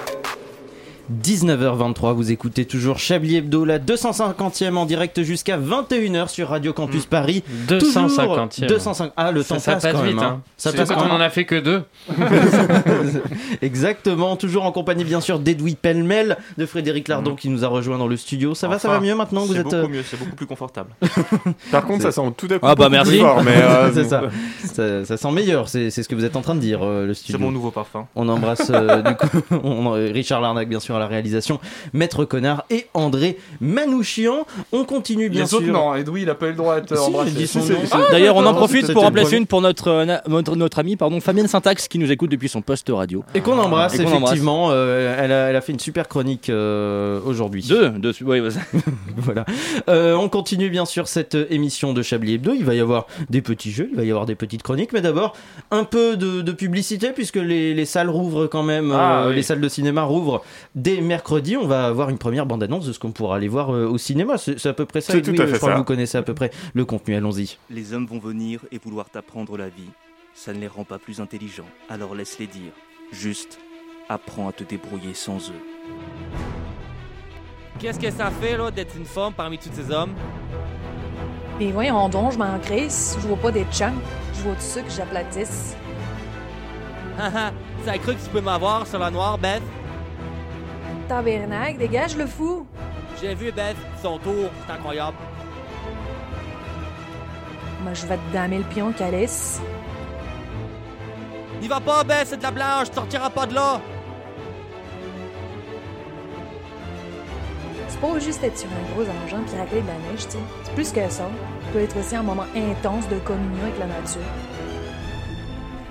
19h23, 1.12 2.14
vous 2.14 2.32
écoutez 2.32 2.64
toujours 2.64 2.98
Chablis 2.98 3.36
Hebdo, 3.36 3.64
la 3.64 3.78
250e 3.78 4.74
en 4.76 4.86
direct 4.86 5.22
jusqu'à 5.22 5.58
21h 5.58 6.28
sur 6.28 6.48
Radio 6.48 6.72
Campus 6.72 7.04
Paris. 7.06 7.42
250e. 7.68 8.66
205. 8.66 9.12
Ah, 9.16 9.30
le 9.30 9.44
temps 9.44 9.56
Ça, 9.56 9.60
ça 9.60 9.72
passe, 9.72 9.82
passe 9.82 9.92
quand 9.92 10.02
vite, 10.02 10.14
même. 10.16 10.24
hein. 10.24 10.40
Ça 10.56 10.70
C'est 10.70 10.76
passe 10.78 10.88
quand 10.88 11.06
on 11.06 11.12
en 11.12 11.20
a 11.20 11.28
fait 11.28 11.44
que 11.44 11.56
deux. 11.60 11.82
Exactement, 13.62 14.36
toujours 14.36 14.64
en 14.64 14.72
compagnie 14.72 15.04
bien 15.04 15.20
sûr 15.20 15.38
d'Edoui 15.38 15.74
Pellemel, 15.74 16.38
de 16.56 16.66
Frédéric 16.66 17.08
Lardon 17.08 17.34
qui 17.34 17.48
nous 17.50 17.64
a 17.64 17.68
rejoint 17.68 17.98
dans 17.98 18.08
le 18.08 18.16
studio. 18.16 18.54
Ça 18.54 18.68
va, 18.68 18.78
ça 18.78 18.88
va 18.88 19.00
mieux 19.00 19.14
maintenant 19.14 19.42
vous 19.44 19.52
C'est 19.54 19.60
êtes. 19.60 19.66
beaucoup 19.66 19.88
mieux, 19.88 20.02
c'est 20.08 20.18
beaucoup 20.18 20.36
plus 20.36 20.46
confortable. 20.46 20.90
Par 21.70 21.84
contre, 21.84 22.02
ça 22.02 22.12
sent 22.12 22.22
tout 22.36 22.46
à 22.50 22.58
coup 22.58 22.66
Ah 22.66 22.74
bah 22.74 22.88
merci. 22.88 23.12
plus 23.12 23.20
fort, 23.20 23.42
mais, 23.44 23.56
euh, 23.56 23.90
c'est 23.92 24.04
ça. 24.04 24.22
ça. 24.64 25.04
ça 25.04 25.16
sent 25.16 25.30
meilleur, 25.32 25.68
c'est 25.68 25.90
c'est 25.90 26.02
ce 26.02 26.08
que 26.08 26.14
vous 26.14 26.24
êtes 26.24 26.36
en 26.36 26.40
train 26.42 26.54
de 26.54 26.60
dire, 26.60 26.80
euh, 26.82 27.06
le 27.06 27.14
studio. 27.14 27.36
C'est 27.38 27.44
mon 27.44 27.50
nouveau 27.52 27.70
parfum. 27.70 28.06
On 28.16 28.28
embrasse 28.28 28.70
euh, 28.74 29.02
du 29.02 29.14
coup 29.16 29.28
on- 29.62 29.90
Richard 29.92 30.40
Larnac 30.40 30.68
bien 30.68 30.80
sûr 30.80 30.93
à 30.96 30.98
la 30.98 31.06
réalisation, 31.06 31.60
Maître 31.92 32.24
Connard 32.24 32.64
et 32.70 32.86
André 32.94 33.38
Manouchian. 33.60 34.46
On 34.72 34.84
continue 34.84 35.28
bien 35.28 35.42
Les 35.42 35.46
sûr. 35.48 35.58
autres, 35.58 35.66
non. 35.66 35.94
Edoui, 35.94 36.22
il 36.22 36.30
a 36.30 36.34
pas 36.34 36.46
eu 36.46 36.50
le 36.50 36.56
droit 36.56 36.80
d'être 36.80 36.96
Si. 36.96 37.12
Ah, 37.92 37.98
D'ailleurs, 38.10 38.36
on 38.36 38.44
en 38.46 38.54
profite 38.54 38.92
pour 38.92 39.04
en 39.04 39.10
placer 39.10 39.36
une 39.36 39.46
pour 39.46 39.60
notre, 39.60 39.88
euh, 39.88 40.04
na- 40.04 40.22
notre, 40.28 40.56
notre 40.56 40.78
ami 40.78 40.96
pardon, 40.96 41.20
Fabienne 41.20 41.48
Syntax 41.48 41.88
qui 41.88 41.98
nous 41.98 42.10
écoute 42.10 42.30
depuis 42.30 42.48
son 42.48 42.62
poste 42.62 42.90
radio. 42.90 43.24
Et 43.34 43.40
qu'on 43.40 43.58
embrasse, 43.58 43.94
Et 43.94 43.98
qu'on 44.04 44.04
embrasse. 44.12 44.22
effectivement. 44.32 44.68
euh, 44.70 45.16
elle, 45.18 45.32
a, 45.32 45.50
elle 45.50 45.56
a 45.56 45.60
fait 45.60 45.72
une 45.72 45.78
super 45.80 46.08
chronique 46.08 46.50
euh, 46.50 47.20
aujourd'hui. 47.26 47.64
Deux, 47.68 47.90
deux, 47.90 48.12
oui, 48.24 48.40
vas-y. 48.40 48.60
voilà. 49.16 49.44
Euh, 49.88 50.14
on 50.14 50.28
continue 50.28 50.70
bien 50.70 50.84
sûr 50.84 51.08
cette 51.08 51.36
émission 51.50 51.92
de 51.92 52.02
Chablis 52.02 52.34
Hebdo. 52.34 52.52
Il 52.54 52.64
va 52.64 52.74
y 52.74 52.80
avoir 52.80 53.06
des 53.30 53.42
petits 53.42 53.70
jeux, 53.70 53.88
il 53.90 53.96
va 53.96 54.04
y 54.04 54.10
avoir 54.10 54.26
des 54.26 54.34
petites 54.34 54.62
chroniques, 54.62 54.92
mais 54.92 55.00
d'abord 55.00 55.34
un 55.70 55.84
peu 55.84 56.16
de, 56.16 56.40
de 56.42 56.52
publicité 56.52 57.10
puisque 57.14 57.36
les, 57.36 57.74
les 57.74 57.84
salles 57.84 58.10
rouvrent 58.10 58.46
quand 58.46 58.62
même, 58.62 58.92
Ah, 58.94 59.24
euh, 59.24 59.28
oui. 59.30 59.36
les 59.36 59.42
salles 59.42 59.60
de 59.60 59.68
cinéma 59.68 60.02
rouvrent 60.02 60.42
dès 60.84 61.00
mercredi. 61.00 61.56
On 61.56 61.66
va 61.66 61.86
avoir 61.86 62.10
une 62.10 62.18
première 62.18 62.46
bande-annonce 62.46 62.86
de 62.86 62.92
ce 62.92 62.98
qu'on 62.98 63.10
pourra 63.10 63.36
aller 63.36 63.48
voir 63.48 63.74
euh, 63.74 63.86
au 63.86 63.98
cinéma. 63.98 64.36
C'est 64.38 64.66
à 64.66 64.74
peu 64.74 64.84
près 64.84 65.00
ça. 65.00 65.14
Tout 65.14 65.18
à 65.18 65.22
je 65.22 65.46
fait 65.46 65.56
crois 65.56 65.70
ça. 65.70 65.72
que 65.72 65.78
vous 65.78 65.84
connaissez 65.84 66.18
à 66.18 66.22
peu 66.22 66.34
près 66.34 66.50
le 66.74 66.84
contenu. 66.84 67.16
Allons-y. 67.16 67.56
Les 67.70 67.92
hommes 67.94 68.06
vont 68.06 68.18
venir 68.20 68.60
et 68.70 68.78
vouloir 68.78 69.08
t'apprendre 69.10 69.56
la 69.56 69.68
vie. 69.68 69.90
Ça 70.34 70.52
ne 70.52 70.58
les 70.58 70.68
rend 70.68 70.84
pas 70.84 70.98
plus 70.98 71.20
intelligents, 71.20 71.68
alors 71.88 72.14
laisse-les 72.14 72.48
dire. 72.48 72.72
Juste, 73.12 73.58
apprends 74.08 74.48
à 74.48 74.52
te 74.52 74.64
débrouiller 74.64 75.14
sans 75.14 75.38
eux. 75.50 75.62
Qu'est-ce 77.78 78.00
que 78.00 78.10
ça 78.10 78.30
fait 78.30 78.56
là 78.56 78.70
d'être 78.70 78.96
une 78.96 79.04
femme 79.04 79.32
parmi 79.32 79.58
tous 79.58 79.70
ces 79.72 79.90
hommes? 79.90 80.12
Mais 81.58 81.70
voyons 81.70 82.08
donc, 82.08 82.32
je 82.32 82.38
m'en 82.38 82.58
crisse. 82.58 83.16
Je 83.22 83.28
vois 83.28 83.36
pas 83.36 83.52
des 83.52 83.64
chunks. 83.72 83.94
Je 84.34 84.42
vois 84.42 84.54
tout 84.54 84.60
ça 84.60 84.82
que 84.82 84.90
j'aplatisse. 84.90 85.76
Haha, 87.16 87.52
ça 87.84 87.92
a 87.92 87.98
cru 87.98 88.14
que 88.14 88.20
tu 88.24 88.30
peux 88.30 88.40
m'avoir 88.40 88.86
sur 88.88 88.98
la 88.98 89.10
noire, 89.10 89.38
Beth? 89.38 89.62
Tabernacle, 91.08 91.78
dégage 91.78 92.16
le 92.16 92.26
fou. 92.26 92.66
J'ai 93.20 93.34
vu 93.34 93.52
Beth, 93.52 93.76
son 94.02 94.18
tour, 94.18 94.50
c'est 94.66 94.72
incroyable. 94.72 95.16
Moi, 97.82 97.94
je 97.94 98.06
vais 98.06 98.16
te 98.16 98.32
damer 98.32 98.58
le 98.58 98.64
pion, 98.64 98.92
Calice. 98.92 99.60
N'y 101.60 101.68
va 101.68 101.80
pas, 101.80 102.02
Beth, 102.04 102.26
c'est 102.26 102.38
de 102.38 102.42
la 102.42 102.50
blanche, 102.50 102.88
tu 102.88 102.94
sortiras 102.94 103.30
pas 103.30 103.46
de 103.46 103.54
là! 103.54 103.80
C'est 107.88 108.00
pas 108.00 108.18
juste 108.18 108.42
être 108.42 108.58
sur 108.58 108.68
un 108.68 108.92
gros 108.92 109.02
engin 109.02 109.42
puis 109.46 109.56
racler 109.56 109.80
de 109.82 109.86
la 109.86 109.94
neige, 109.94 110.26
tu 110.26 110.32
sais. 110.32 110.38
C'est 110.64 110.74
plus 110.74 110.92
que 110.92 111.08
ça. 111.08 111.28
Tu 111.66 111.72
dois 111.72 111.82
être 111.82 111.96
aussi 111.96 112.16
un 112.16 112.22
moment 112.22 112.46
intense 112.56 113.08
de 113.08 113.18
communion 113.18 113.62
avec 113.62 113.78
la 113.78 113.86
nature. 113.86 114.20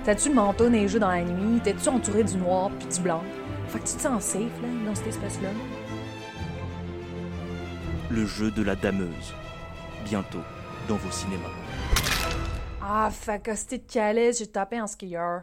T'as-tu 0.04 0.28
le 0.28 0.34
manteau 0.34 0.68
neigeux 0.68 1.00
dans 1.00 1.08
la 1.08 1.22
nuit? 1.22 1.60
T'es-tu 1.64 1.88
entouré 1.88 2.24
du 2.24 2.36
noir 2.36 2.70
puis 2.78 2.88
du 2.88 3.00
blanc? 3.00 3.22
Fait 3.74 3.80
que 3.80 3.88
tu 3.88 3.96
te 3.96 4.02
sens 4.02 4.22
safe, 4.22 4.62
là, 4.62 4.68
dans 4.86 4.94
cet 4.94 5.08
espace-là. 5.08 5.48
Le 8.08 8.24
jeu 8.24 8.52
de 8.52 8.62
la 8.62 8.76
dameuse. 8.76 9.34
Bientôt, 10.04 10.42
dans 10.86 10.94
vos 10.94 11.10
cinémas. 11.10 11.50
Ah, 12.80 13.10
fait 13.10 13.42
que 13.42 13.52
c'était 13.56 13.78
de 13.78 13.92
Calice, 13.92 14.38
j'ai 14.38 14.46
tapé 14.46 14.80
en 14.80 14.86
skieur. 14.86 15.42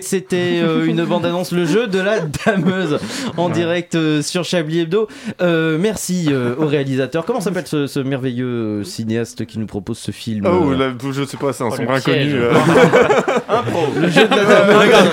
C'était 0.00 0.60
euh, 0.62 0.84
une 0.86 1.04
bande-annonce, 1.04 1.50
le 1.50 1.66
jeu 1.66 1.88
de 1.88 1.98
la 1.98 2.20
dameuse, 2.20 3.00
en 3.36 3.48
direct 3.48 3.96
euh, 3.96 4.22
sur 4.22 4.44
Chablis 4.44 4.80
Hebdo. 4.80 5.08
Euh, 5.42 5.78
merci 5.80 6.28
euh, 6.30 6.54
au 6.56 6.66
réalisateur. 6.66 7.24
Comment 7.26 7.40
s'appelle 7.40 7.66
ce, 7.66 7.88
ce 7.88 7.98
merveilleux 7.98 8.84
cinéaste 8.84 9.46
qui 9.46 9.58
nous 9.58 9.66
propose 9.66 9.98
ce 9.98 10.12
film 10.12 10.46
Oh, 10.46 10.72
je 11.12 11.24
sais 11.24 11.36
pas, 11.36 11.52
c'est 11.52 11.64
un 11.64 11.70
Oh, 11.72 11.76
sombre 11.76 11.98
piège. 12.00 12.34
inconnu. 12.34 12.40
euh. 12.40 12.52
Le 14.00 14.08
jeu 14.08 14.28
de 14.28 14.36
la 14.36 14.44
dameuse. 14.44 15.10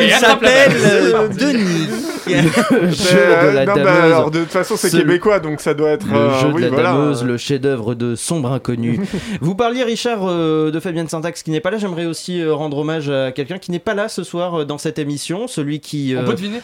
Il 0.00 0.10
s'appelle 0.12 0.72
euh, 0.84 1.28
Denis. 1.28 1.88
le 2.70 2.90
jeu 2.90 3.18
Euh, 3.18 3.50
de 3.50 3.54
la 3.56 3.66
non, 3.66 3.74
bah, 3.74 3.82
dameuse. 3.84 4.02
alors, 4.04 4.30
de 4.30 4.40
toute 4.40 4.50
façon, 4.50 4.76
c'est 4.76 4.88
Ce- 4.90 4.96
québécois, 4.96 5.40
donc 5.40 5.60
ça 5.60 5.74
doit 5.74 5.90
être. 5.90 6.06
Le 6.06 6.14
euh, 6.16 6.38
jeu 6.40 6.48
de 6.48 6.52
oui, 6.54 6.62
la 6.62 6.68
voilà. 6.68 6.92
dameuse, 6.92 7.24
le 7.24 7.36
chef-d'œuvre 7.36 7.94
de 7.94 8.14
Sombre 8.14 8.52
Inconnu. 8.52 9.00
Vous 9.40 9.54
parliez, 9.54 9.82
Richard, 9.84 10.20
euh, 10.28 10.70
de 10.70 10.80
Fabienne 10.80 11.08
Syntax 11.08 11.42
qui 11.42 11.50
n'est 11.50 11.60
pas 11.60 11.70
là. 11.70 11.78
J'aimerais 11.78 12.06
aussi 12.06 12.40
euh, 12.40 12.54
rendre 12.54 12.78
hommage 12.78 13.08
à 13.10 13.32
quelqu'un 13.32 13.58
qui 13.58 13.70
n'est 13.70 13.78
pas 13.78 13.94
là 13.94 14.08
ce 14.08 14.22
soir 14.24 14.60
euh, 14.60 14.64
dans 14.64 14.78
cette 14.78 14.98
émission. 14.98 15.46
Celui 15.48 15.80
qui. 15.80 16.14
On 16.16 16.22
euh, 16.22 16.26
peut 16.26 16.32
deviner 16.34 16.60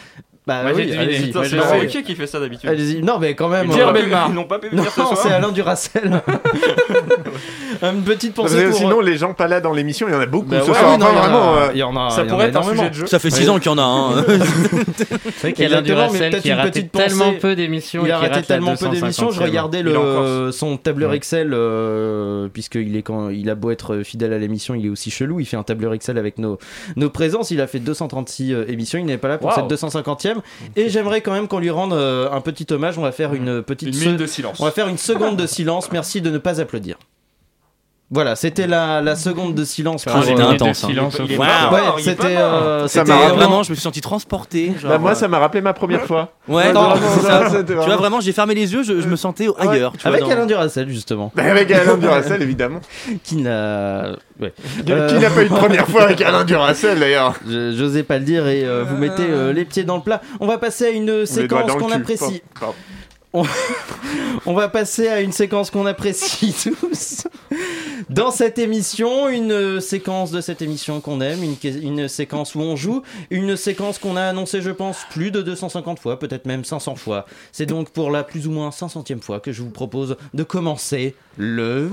Bah 0.47 0.61
j'ai 0.75 0.85
oui, 0.85 0.97
allez-y. 0.97 1.31
C'est 1.33 1.49
sais. 1.49 1.79
Ruquier 1.79 2.03
qui 2.03 2.15
fait 2.15 2.25
ça 2.27 2.39
d'habitude. 2.39 2.69
Allez-y. 2.69 3.01
Non, 3.03 3.19
mais 3.19 3.35
quand 3.35 3.49
même. 3.49 3.69
Pierre 3.69 3.89
euh, 3.89 3.93
Bellemare. 3.93 4.27
Ils 4.29 4.35
n'ont 4.35 4.45
pas 4.45 4.59
pu 4.59 4.67
Non, 4.71 4.77
venir 4.83 4.91
ce 4.91 5.01
soir. 5.01 5.17
c'est 5.21 5.31
Alain 5.31 5.51
Duracel. 5.51 6.21
Une 7.83 8.01
petite 8.03 8.33
Parce 8.33 8.51
pensée 8.51 8.63
que 8.65 8.69
pour. 8.69 8.77
Sinon, 8.79 8.99
les 9.01 9.17
gens 9.17 9.33
pas 9.33 9.47
là 9.47 9.61
dans 9.61 9.71
l'émission, 9.73 10.07
il 10.07 10.13
y 10.13 10.15
en 10.15 10.19
a 10.19 10.25
beaucoup 10.25 10.47
Bah 10.49 10.61
ce 10.63 10.69
ouais, 10.69 10.77
soir. 10.77 10.91
oui, 10.93 10.97
non, 10.97 11.05
Enfin, 11.05 11.13
il 11.13 11.17
y 11.17 11.19
en 11.19 11.23
a- 11.23 11.27
vraiment, 11.29 11.55
euh, 11.55 11.69
il 11.73 11.77
y 11.79 11.83
en 11.83 11.95
a- 11.95 12.09
Ça 12.09 12.21
y 12.21 12.25
en 12.25 12.27
pourrait 12.27 12.45
a 12.45 12.47
être 12.49 12.55
un 12.57 12.63
sujet 12.63 12.89
de 12.89 12.93
jeu. 12.95 13.05
Ça 13.07 13.19
fait 13.19 13.29
6 13.29 13.43
Oui. 13.43 13.49
ans 13.49 13.59
qu'il 13.59 13.71
y 13.71 13.73
en 13.73 13.77
a 13.77 13.81
un. 13.83 14.23
C'est 15.37 15.49
Exactement, 15.49 15.77
mais 15.77 15.81
Duracell 15.81 16.29
peut-être 16.31 16.41
qui 16.43 16.51
a 16.51 16.53
une 16.55 16.59
raté 16.59 16.87
tellement 16.87 17.33
peu 17.39 17.55
d'émissions 17.55 18.05
Il 18.05 18.11
a 18.11 18.17
raté 18.17 18.41
tellement 18.43 18.75
peu 18.75 18.89
d'émissions. 18.89 19.31
Je 19.31 19.39
250e. 19.39 19.43
regardais 19.43 19.83
son 20.51 20.77
tableur 20.77 21.13
Excel, 21.13 21.51
euh, 21.53 22.47
puisqu'il 22.51 22.95
est 22.95 23.01
quand 23.03 23.29
il 23.29 23.49
a 23.49 23.55
beau 23.55 23.71
être 23.71 24.01
fidèle 24.03 24.33
à 24.33 24.37
l'émission, 24.37 24.75
il 24.75 24.85
est 24.85 24.89
aussi 24.89 25.11
chelou. 25.11 25.39
Il 25.39 25.45
fait 25.45 25.57
un 25.57 25.63
tableur 25.63 25.93
Excel 25.93 26.17
avec 26.17 26.37
nos, 26.37 26.57
nos 26.95 27.09
présences. 27.09 27.51
Il 27.51 27.61
a 27.61 27.67
fait 27.67 27.79
236 27.79 28.53
euh, 28.53 28.65
émissions. 28.67 28.99
Il 28.99 29.05
n'est 29.05 29.17
pas 29.17 29.27
là 29.27 29.37
pour 29.37 29.53
cette 29.53 29.65
250e. 29.67 30.37
Et 30.75 30.89
j'aimerais 30.89 31.21
quand 31.21 31.31
même 31.31 31.47
qu'on 31.47 31.59
lui 31.59 31.69
rende 31.69 31.93
euh, 31.93 32.29
un 32.31 32.41
petit 32.41 32.67
hommage. 32.71 32.97
On 32.97 33.01
va 33.03 33.11
faire 33.11 33.33
une 33.33 33.61
petite 33.63 33.89
Une 33.95 33.99
minute 33.99 34.17
de 34.17 34.25
silence. 34.25 34.59
On 34.59 34.65
va 34.65 34.71
faire 34.71 34.87
une 34.87 34.97
seconde 34.97 35.37
de 35.37 35.45
silence. 35.47 35.91
Merci 35.91 36.21
de 36.21 36.29
ne 36.29 36.37
pas 36.37 36.59
applaudir. 36.61 36.97
Voilà, 38.11 38.35
c'était 38.35 38.65
la, 38.65 39.01
la 39.01 39.15
seconde 39.15 39.53
de 39.53 39.63
silence. 39.63 40.03
Ah, 40.07 40.21
c'était 40.23 40.41
euh, 40.41 40.47
intense, 40.49 40.83
hein. 40.83 40.89
Est 41.29 41.37
Ouais, 41.37 41.47
c'était. 41.99 42.37
euh, 42.37 42.87
Ça 42.87 43.03
vraiment- 43.03 43.61
je 43.61 43.69
me 43.69 43.75
suis 43.75 43.83
senti 43.83 44.01
transporté. 44.01 44.73
genre, 44.81 44.89
bah, 44.91 44.97
moi, 44.97 45.11
euh, 45.11 45.13
ça 45.15 45.27
m'a 45.27 45.37
rappelé 45.37 45.61
ma 45.61 45.73
première 45.73 46.01
fois. 46.05 46.33
Ouais, 46.47 46.73
non, 46.73 46.89
non, 46.89 46.95
ça. 47.21 47.21
ça, 47.21 47.49
c'était 47.51 47.65
Tu 47.65 47.79
vois, 47.85 47.97
vraiment- 47.97 48.19
j'ai 48.19 48.31
fermé 48.31 48.55
les 48.55 48.73
yeux, 48.73 48.81
je, 48.81 48.99
je 48.99 49.07
me 49.07 49.15
sentais 49.15 49.47
ailleurs. 49.59 49.91
tu 49.93 49.99
vois, 49.99 50.07
Avec 50.11 50.21
dans- 50.23 50.31
Alain 50.31 50.47
Duracell, 50.47 50.89
justement. 50.89 51.31
Bah, 51.35 51.43
Avec 51.51 51.69
Alain 51.71 51.97
Duracell, 51.97 52.41
évidemment. 52.41 52.79
Qui 53.23 53.35
n'a. 53.35 54.13
Ouais. 54.41 54.53
Qui 54.85 54.91
Euh, 54.91 55.19
n'a 55.19 55.29
pas 55.29 55.43
eu 55.43 55.49
de 55.49 55.53
première 55.55 55.87
fois 55.87 56.03
avec 56.03 56.19
Alain 56.21 56.45
Duracell, 56.45 56.99
d'ailleurs 56.99 57.35
Je- 57.47 57.73
J'osais 57.77 58.01
pas 58.03 58.17
le 58.17 58.25
dire 58.25 58.47
et 58.47 58.63
euh, 58.65 58.85
vous 58.89 58.97
mettez 58.97 59.27
euh, 59.29 59.53
les 59.53 59.65
pieds 59.65 59.83
dans 59.83 59.97
le 59.97 60.01
plat. 60.01 60.19
On 60.39 60.47
va 60.47 60.57
passer 60.57 60.85
à 60.87 60.89
une 60.89 61.27
séquence 61.27 61.71
qu'on 61.73 61.91
apprécie. 61.91 62.41
On... 63.33 64.53
va 64.53 64.69
passer 64.69 65.07
à 65.07 65.21
une 65.21 65.31
séquence 65.31 65.69
qu'on 65.69 65.85
apprécie 65.85 66.53
tous. 66.63 67.27
Dans 68.09 68.31
cette 68.31 68.57
émission, 68.57 69.29
une 69.29 69.79
séquence 69.79 70.31
de 70.31 70.41
cette 70.41 70.63
émission 70.63 70.99
qu'on 70.99 71.21
aime, 71.21 71.43
une, 71.43 71.55
une 71.83 72.07
séquence 72.07 72.55
où 72.55 72.59
on 72.59 72.75
joue, 72.75 73.03
une 73.29 73.55
séquence 73.55 73.99
qu'on 73.99 74.15
a 74.15 74.23
annoncée, 74.23 74.61
je 74.61 74.71
pense, 74.71 75.05
plus 75.11 75.29
de 75.29 75.43
250 75.43 75.99
fois, 75.99 76.17
peut-être 76.17 76.47
même 76.47 76.63
500 76.63 76.95
fois. 76.95 77.25
C'est 77.51 77.67
donc 77.67 77.89
pour 77.91 78.09
la 78.09 78.23
plus 78.23 78.47
ou 78.47 78.51
moins 78.51 78.69
500e 78.69 79.21
fois 79.21 79.39
que 79.39 79.51
je 79.51 79.61
vous 79.61 79.69
propose 79.69 80.17
de 80.33 80.43
commencer 80.43 81.15
le... 81.37 81.91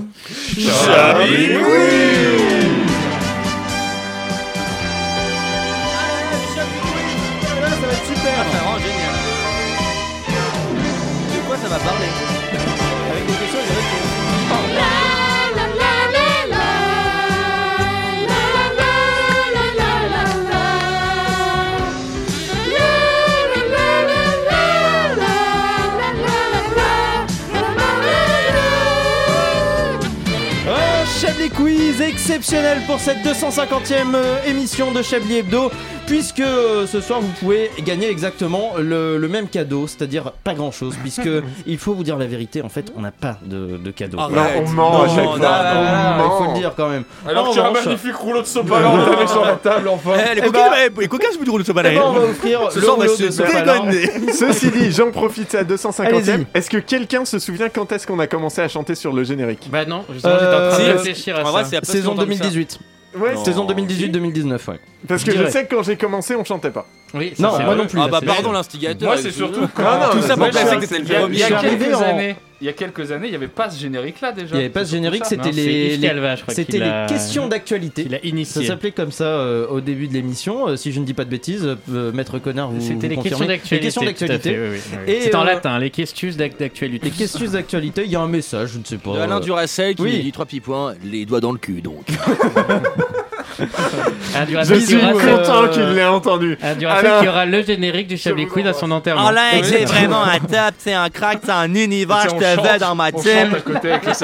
Un 31.97 31.99
Chablis 31.99 32.01
Quiz 32.01 32.01
exceptionnel 32.01 32.79
pour 32.85 32.99
cette 32.99 33.19
250e 33.19 34.13
euh, 34.13 34.43
émission 34.45 34.91
de 34.91 35.01
Chablis 35.01 35.37
Hebdo. 35.37 35.71
Puisque 36.07 36.39
euh, 36.39 36.87
ce 36.87 37.01
soir 37.01 37.19
vous 37.21 37.31
pouvez 37.39 37.69
gagner 37.85 38.09
exactement 38.09 38.71
le, 38.79 39.17
le 39.17 39.27
même 39.27 39.47
cadeau, 39.47 39.85
c'est-à-dire 39.87 40.31
pas 40.43 40.53
grand-chose, 40.53 40.95
puisque 41.01 41.29
il 41.67 41.77
faut 41.77 41.93
vous 41.93 42.03
dire 42.03 42.17
la 42.17 42.25
vérité, 42.25 42.61
en 42.61 42.69
fait, 42.69 42.91
on 42.95 43.01
n'a 43.01 43.11
pas 43.11 43.37
de, 43.45 43.77
de 43.77 43.91
cadeau. 43.91 44.17
Arrête. 44.19 44.35
Non, 44.35 44.63
on 44.65 44.69
ment 44.71 45.01
à 45.03 45.07
chaque 45.09 45.25
non, 45.25 45.35
fois. 45.35 45.39
non, 45.39 46.23
On 46.23 46.25
Il 46.25 46.45
faut 46.45 46.53
le 46.53 46.59
dire 46.59 46.73
quand 46.75 46.89
même. 46.89 47.03
Alors 47.27 47.49
qu'il 47.49 47.57
y 47.57 47.59
a 47.59 47.67
un 47.67 47.71
magnifique 47.71 48.15
rouleau 48.15 48.41
de 48.41 48.47
sopalin 48.47 48.87
entamé 48.87 49.27
sur 49.27 49.45
la 49.45 49.55
table, 49.55 49.89
enfin. 49.89 50.11
Eh, 50.31 50.35
les 50.35 50.41
coquins, 50.41 50.71
les 50.99 51.07
coquins, 51.07 51.27
c'est 51.31 51.37
plus 51.37 51.45
drôle 51.45 51.61
de 51.61 51.65
se 51.67 51.71
Eh 51.71 51.75
ben, 51.75 52.01
on 52.03 52.13
va 52.13 52.21
offrir 52.21 52.71
Ce 52.71 52.79
le 52.79 52.85
soir, 52.85 52.95
rouleau 52.95 53.15
se 53.15 53.23
de 53.23 53.31
sopalin. 53.31 53.91
Ceci 54.33 54.71
dit, 54.71 54.91
j'en 54.91 55.11
profite, 55.11 55.53
à 55.55 55.63
250 55.63 56.13
e 56.13 56.15
Allez-y. 56.15 56.47
Est-ce 56.53 56.69
que 56.69 56.77
quelqu'un 56.77 57.25
se 57.25 57.37
souvient 57.39 57.69
quand 57.69 57.91
est-ce 57.91 58.07
qu'on 58.07 58.19
a 58.19 58.27
commencé 58.27 58.61
à 58.61 58.67
chanter 58.69 58.95
sur 58.95 59.11
le 59.13 59.23
générique? 59.23 59.67
Bah 59.69 59.85
non, 59.85 60.05
justement, 60.11 60.33
j'étais 60.35 60.45
en 60.45 60.69
train 60.69 60.79
de 60.79 60.83
Euh, 60.89 60.93
réfléchir 60.97 61.37
à 61.37 61.63
ça. 61.63 61.81
Saison 61.83 62.11
longtemps 62.11 62.25
que 62.25 62.33
ça. 62.33 62.43
2018. 62.43 62.79
Ouais, 63.19 63.35
Saison 63.43 63.65
2018-2019, 63.67 64.67
ouais. 64.69 64.79
Parce 65.07 65.23
que 65.23 65.31
Je 65.31 65.47
sais 65.49 65.65
que 65.65 65.75
quand 65.75 65.83
j'ai 65.83 65.95
commencé, 65.97 66.35
on 66.35 66.43
chantait 66.43 66.71
pas. 66.71 66.85
Oui, 67.13 67.33
Non, 67.39 67.51
c'est 67.57 67.63
moi 67.63 67.73
vrai. 67.73 67.83
non 67.83 67.87
plus. 67.87 67.99
Ah 68.01 68.07
bah 68.09 68.17
c'est- 68.19 68.25
pardon 68.25 68.51
l'instigateur. 68.51 69.07
Moi, 69.09 69.17
c'est 69.17 69.31
surtout 69.31 69.67
quand. 69.73 69.83
Non, 69.83 69.99
non, 70.07 70.11
Tout 70.11 70.21
ça 70.21 70.29
pour 70.29 70.37
Moi, 70.39 70.47
je 70.47 70.51
placer 70.59 70.75
que 70.77 70.85
c'était 70.85 71.01
il 71.03 71.09
y 71.09 71.15
a- 71.15 71.27
le 71.27 71.33
Il 71.33 71.39
y 71.39 71.43
a 71.43 71.47
Je 71.47 71.55
suis 71.67 71.77
quelques 71.77 72.01
années, 72.01 72.35
il 72.61 72.65
y 72.67 72.69
a 72.69 72.73
quelques 72.73 73.11
années, 73.11 73.27
il 73.27 73.29
n'y 73.31 73.35
avait 73.35 73.47
pas 73.47 73.69
ce 73.69 73.79
générique-là 73.79 74.31
déjà. 74.31 74.55
Il 74.55 74.57
n'y 74.59 74.63
avait 74.65 74.69
pas 74.73 74.83
ce 74.85 74.91
générique, 74.91 75.25
c'était 75.25 75.51
les, 75.51 75.93
Yves 75.93 76.01
les- 76.01 76.07
Calva, 76.07 76.35
je 76.35 76.41
crois, 76.41 76.53
c'était 76.53 76.73
qui 76.73 76.79
les 76.79 76.85
l'a- 76.85 77.05
questions 77.07 77.47
d'actualité. 77.47 78.07
Il 78.23 78.39
a 78.41 78.45
Ça 78.45 78.63
s'appelait 78.63 78.91
comme 78.91 79.11
ça 79.11 79.25
euh, 79.25 79.67
au 79.67 79.81
début 79.81 80.07
de 80.07 80.13
l'émission. 80.13 80.67
euh, 80.69 80.75
si 80.75 80.91
je 80.91 80.99
ne 80.99 81.05
dis 81.05 81.13
pas 81.13 81.25
de 81.25 81.29
bêtises, 81.29 81.67
euh, 81.91 82.11
maître 82.11 82.39
connard, 82.39 82.71
vous 82.71 82.81
C'était 82.81 83.07
les 83.09 83.17
questions 83.17 83.45
d'actualité. 83.45 83.75
Les 83.75 83.81
questions 83.81 84.01
oui, 84.01 84.69
oui, 84.71 84.79
oui. 85.07 85.13
Et, 85.13 85.21
C'est 85.21 85.35
en 85.35 85.43
latin, 85.43 85.77
les 85.79 85.89
questions 85.89 86.29
d'ac- 86.31 86.57
d'actualité. 86.57 87.05
Les 87.05 87.11
questions 87.15 87.45
d'actualité. 87.51 88.03
Il 88.05 88.11
y 88.11 88.15
a 88.15 88.21
un 88.21 88.27
message, 88.27 88.71
je 88.73 88.79
ne 88.79 88.83
sais 88.85 88.97
pas. 88.97 89.13
De 89.13 89.19
Alain 89.19 89.39
Duracell 89.39 89.95
qui 89.95 90.01
oui. 90.01 90.19
dit 90.23 90.31
trois 90.31 90.45
petits 90.45 90.59
points, 90.61 90.93
les 91.03 91.25
doigts 91.25 91.39
dans 91.41 91.51
le 91.51 91.57
cul 91.59 91.81
donc. 91.81 92.05
Je 93.59 94.45
Duracell 94.45 94.77
qui 94.79 94.85
suis 94.85 94.95
aura- 94.97 95.11
content 95.13 95.63
euh, 95.63 95.67
qu'il 95.69 95.83
l'ait 95.93 96.05
entendu. 96.05 96.57
Ah, 96.61 96.75
Duracell 96.75 97.05
Alain. 97.07 97.21
qui 97.21 97.27
aura 97.27 97.45
le 97.45 97.61
générique 97.63 98.07
du 98.07 98.17
Chablis 98.17 98.45
vous 98.45 98.51
Quiz 98.53 98.67
à 98.67 98.73
son 98.73 98.91
enterrement. 98.91 99.27
Alain, 99.27 99.41
Oui. 99.53 99.59
c'est 99.63 99.85
vraiment 99.85 100.23
un 100.23 100.39
top, 100.39 100.75
c'est 100.77 100.93
un 100.93 101.09
crack, 101.09 101.39
c'est 101.43 101.51
un 101.51 101.73
univers, 101.73 102.21
je 102.29 102.35
On 102.35 102.39
te 102.39 102.43
chante- 102.43 102.71
veux 102.73 102.79
dans 102.79 102.95
ma 102.95 103.07
on 103.13 103.19
team. 103.19 103.53
à 103.55 103.59
côté 103.61 103.91
avec. 103.91 104.03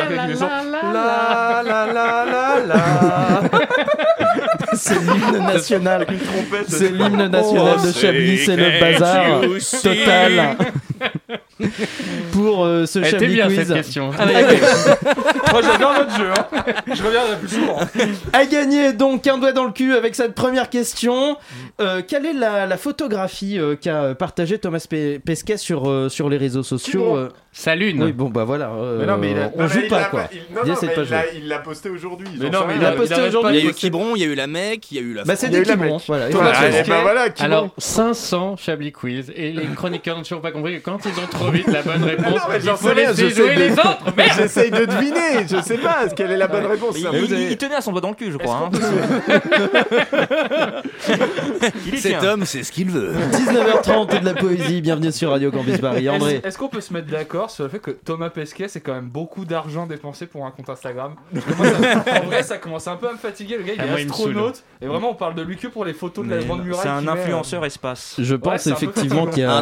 La 0.93 1.63
la 1.65 1.85
la 1.87 2.25
la 2.25 2.65
la. 2.67 3.41
C'est 4.75 4.95
l'hymne 4.99 5.37
national. 5.45 6.05
trompette. 6.05 6.65
C'est 6.67 6.91
l'hymne 6.91 7.27
national 7.27 7.77
de 7.85 7.91
Chablis. 7.91 8.39
C'est 8.39 8.55
le 8.55 8.79
bazar 8.79 9.41
total. 9.83 10.57
Pour 12.31 12.65
euh, 12.65 12.85
ce 12.85 13.03
Chablis 13.03 13.35
bien 13.35 13.47
Quiz. 13.47 13.57
cette 13.57 13.73
question. 13.73 14.11
Moi, 15.51 15.61
j'adore 15.61 15.93
notre 15.93 16.17
jeu. 16.17 16.29
hein. 16.31 16.63
Je 16.93 17.03
reviendrai 17.03 17.37
plus 17.39 17.49
souvent. 17.49 17.79
A 18.33 18.45
gagné 18.45 18.93
donc 18.93 19.25
un 19.27 19.37
doigt 19.37 19.51
dans 19.51 19.65
le 19.65 19.71
cul 19.71 19.93
avec 19.93 20.15
cette 20.15 20.33
première 20.33 20.69
question. 20.69 21.37
Euh, 21.81 22.01
quelle 22.07 22.25
est 22.25 22.33
la, 22.33 22.65
la 22.65 22.77
photographie 22.77 23.59
euh, 23.59 23.75
qu'a 23.75 24.15
partagée 24.15 24.57
Thomas 24.57 24.85
Pe- 24.89 25.19
Pesquet 25.19 25.57
sur, 25.57 25.89
euh, 25.89 26.09
sur 26.09 26.29
les 26.29 26.37
réseaux 26.37 26.63
sociaux 26.63 27.15
euh 27.17 27.29
Sa 27.51 27.75
lune. 27.75 28.01
Oui, 28.03 28.11
bon, 28.13 28.29
bah 28.29 28.43
voilà. 28.45 28.71
euh, 28.71 28.99
Mais 28.99 29.05
non, 29.05 29.17
mais 29.17 29.31
il 29.31 29.37
a- 29.39 29.51
on 29.55 29.61
non, 29.61 29.67
joue 29.67 29.79
il 29.83 29.87
pas, 29.87 29.99
l'a 29.99 30.05
quoi. 30.05 30.23
il- 30.31 30.39
non, 30.55 30.61
Il 30.63 30.67
non, 30.69 30.73
essaie 30.73 30.87
de 30.87 30.91
mais 30.91 30.95
pas 30.95 31.01
il 31.03 31.09
l'a- 31.11 31.21
jouer. 31.21 31.29
il 31.37 31.47
l'a 31.47 31.59
posté 31.59 31.89
aujourd'hui. 31.89 32.27
Mais 32.39 32.49
non, 32.49 32.59
mais. 32.67 32.73
Il 32.77 32.85
a 32.85 32.91
posté 32.93 33.13
arrête. 33.13 33.33
Il 33.51 33.55
y 33.55 33.67
a 33.67 33.69
eu 33.69 33.73
Quiberon, 33.73 34.15
il 34.15 34.21
y 34.21 34.25
a 34.25 34.27
eu 34.27 34.35
la 34.35 34.47
mec, 34.47 34.91
il 34.91 34.95
y 34.95 34.99
a 34.99 35.03
eu 35.03 35.13
la 35.13 35.23
Bah, 35.23 35.35
c'est 35.35 35.47
Il 35.47 35.53
y 35.53 35.55
a 35.57 35.59
des 35.59 35.65
eu 35.65 35.69
la 35.69 35.73
Quiberon, 35.75 35.95
mec. 35.97 36.03
voilà. 36.07 36.29
Thomas 36.29 36.51
Ah, 36.55 36.61
Pesquet. 36.63 36.83
eh 36.85 36.89
ben 36.89 37.01
voilà, 37.01 37.29
qui 37.29 37.43
Alors, 37.43 37.65
vont- 37.65 37.71
500 37.77 38.55
Chablis 38.57 38.91
Quiz. 38.91 39.31
Et 39.35 39.51
les 39.51 39.65
chroniqueurs 39.75 40.15
n'ont 40.17 40.23
toujours 40.23 40.41
pas 40.41 40.51
compris 40.51 40.79
que 40.79 40.83
quand 40.83 40.99
ils 41.05 41.19
ont 41.19 41.27
trop 41.43 41.51
vite 41.51 41.67
la 41.67 41.81
bonne 41.81 42.03
réponse, 42.03 42.27
Non, 42.33 42.41
mais 42.49 42.61
j'en 42.61 42.77
sais 42.77 42.91
rien, 42.93 43.11
de- 43.13 43.59
les 43.59 43.71
autres. 43.73 44.15
Merde 44.15 44.31
J'essaye 44.37 44.71
de 44.71 44.85
deviner, 44.85 45.45
je 45.49 45.61
sais 45.61 45.77
pas 45.77 46.07
quelle 46.15 46.31
est 46.31 46.37
la 46.37 46.47
bonne 46.47 46.65
réponse. 46.65 46.95
Il, 46.97 47.05
peu- 47.07 47.17
il- 47.29 47.51
il 47.51 47.57
tenait 47.57 47.75
à 47.75 47.81
son 47.81 47.91
doigt 47.91 48.01
dans 48.01 48.09
le 48.09 48.15
cul, 48.15 48.31
je 48.31 48.37
crois. 48.37 48.69
hein. 48.73 48.79
Cet 51.97 52.23
homme, 52.23 52.45
c'est 52.45 52.63
ce 52.63 52.71
qu'il 52.71 52.89
veut. 52.89 53.13
19h30 53.31 54.19
de 54.21 54.25
la 54.25 54.33
poésie. 54.33 54.81
Bienvenue 54.81 55.11
sur 55.11 55.29
Radio 55.31 55.51
Campus 55.51 55.77
Paris. 55.77 56.09
André. 56.09 56.41
Est-ce 56.43 56.57
qu'on 56.57 56.67
peut 56.67 56.81
se 56.81 56.93
mettre 56.93 57.07
d'accord 57.09 57.49
sur 57.49 57.63
le 57.63 57.69
fait 57.69 57.79
que 57.79 57.91
Thomas 57.91 58.29
Pesquet, 58.29 58.67
c'est 58.67 58.81
quand 58.81 58.93
même 58.93 59.09
beaucoup 59.09 59.45
d'argent 59.45 59.85
dépensé 59.85 60.25
pour 60.25 60.45
un 60.45 60.51
compte 60.51 60.69
Instagram? 60.69 61.15
Moi, 61.33 61.43
ça- 61.67 62.21
En 62.21 62.25
vrai, 62.25 62.43
ça 62.43 62.57
commence 62.57 62.87
un 62.87 62.95
peu 62.95 63.09
à 63.09 63.13
me 63.13 63.17
fatiguer. 63.17 63.57
Le 63.57 63.63
gars, 63.63 63.73
il 63.75 63.81
Ah, 63.81 63.85
est 63.85 63.89
moi, 63.89 63.99
il 64.01 64.09
astronaute. 64.09 64.63
Et 64.81 64.87
vraiment, 64.87 65.11
on 65.11 65.15
parle 65.15 65.35
de 65.35 65.41
lui 65.41 65.57
que 65.57 65.67
pour 65.67 65.85
les 65.85 65.93
photos 65.93 66.25
de 66.25 66.31
la 66.33 66.43
grande 66.43 66.63
muraille. 66.65 66.81
C'est 66.83 66.89
un 66.89 67.07
euh, 67.07 67.11
influenceur 67.11 67.65
espace. 67.65 68.15
Je 68.19 68.35
pense 68.35 68.67
effectivement 68.67 69.27
qu'il 69.27 69.43
y 69.43 69.45
a, 69.45 69.61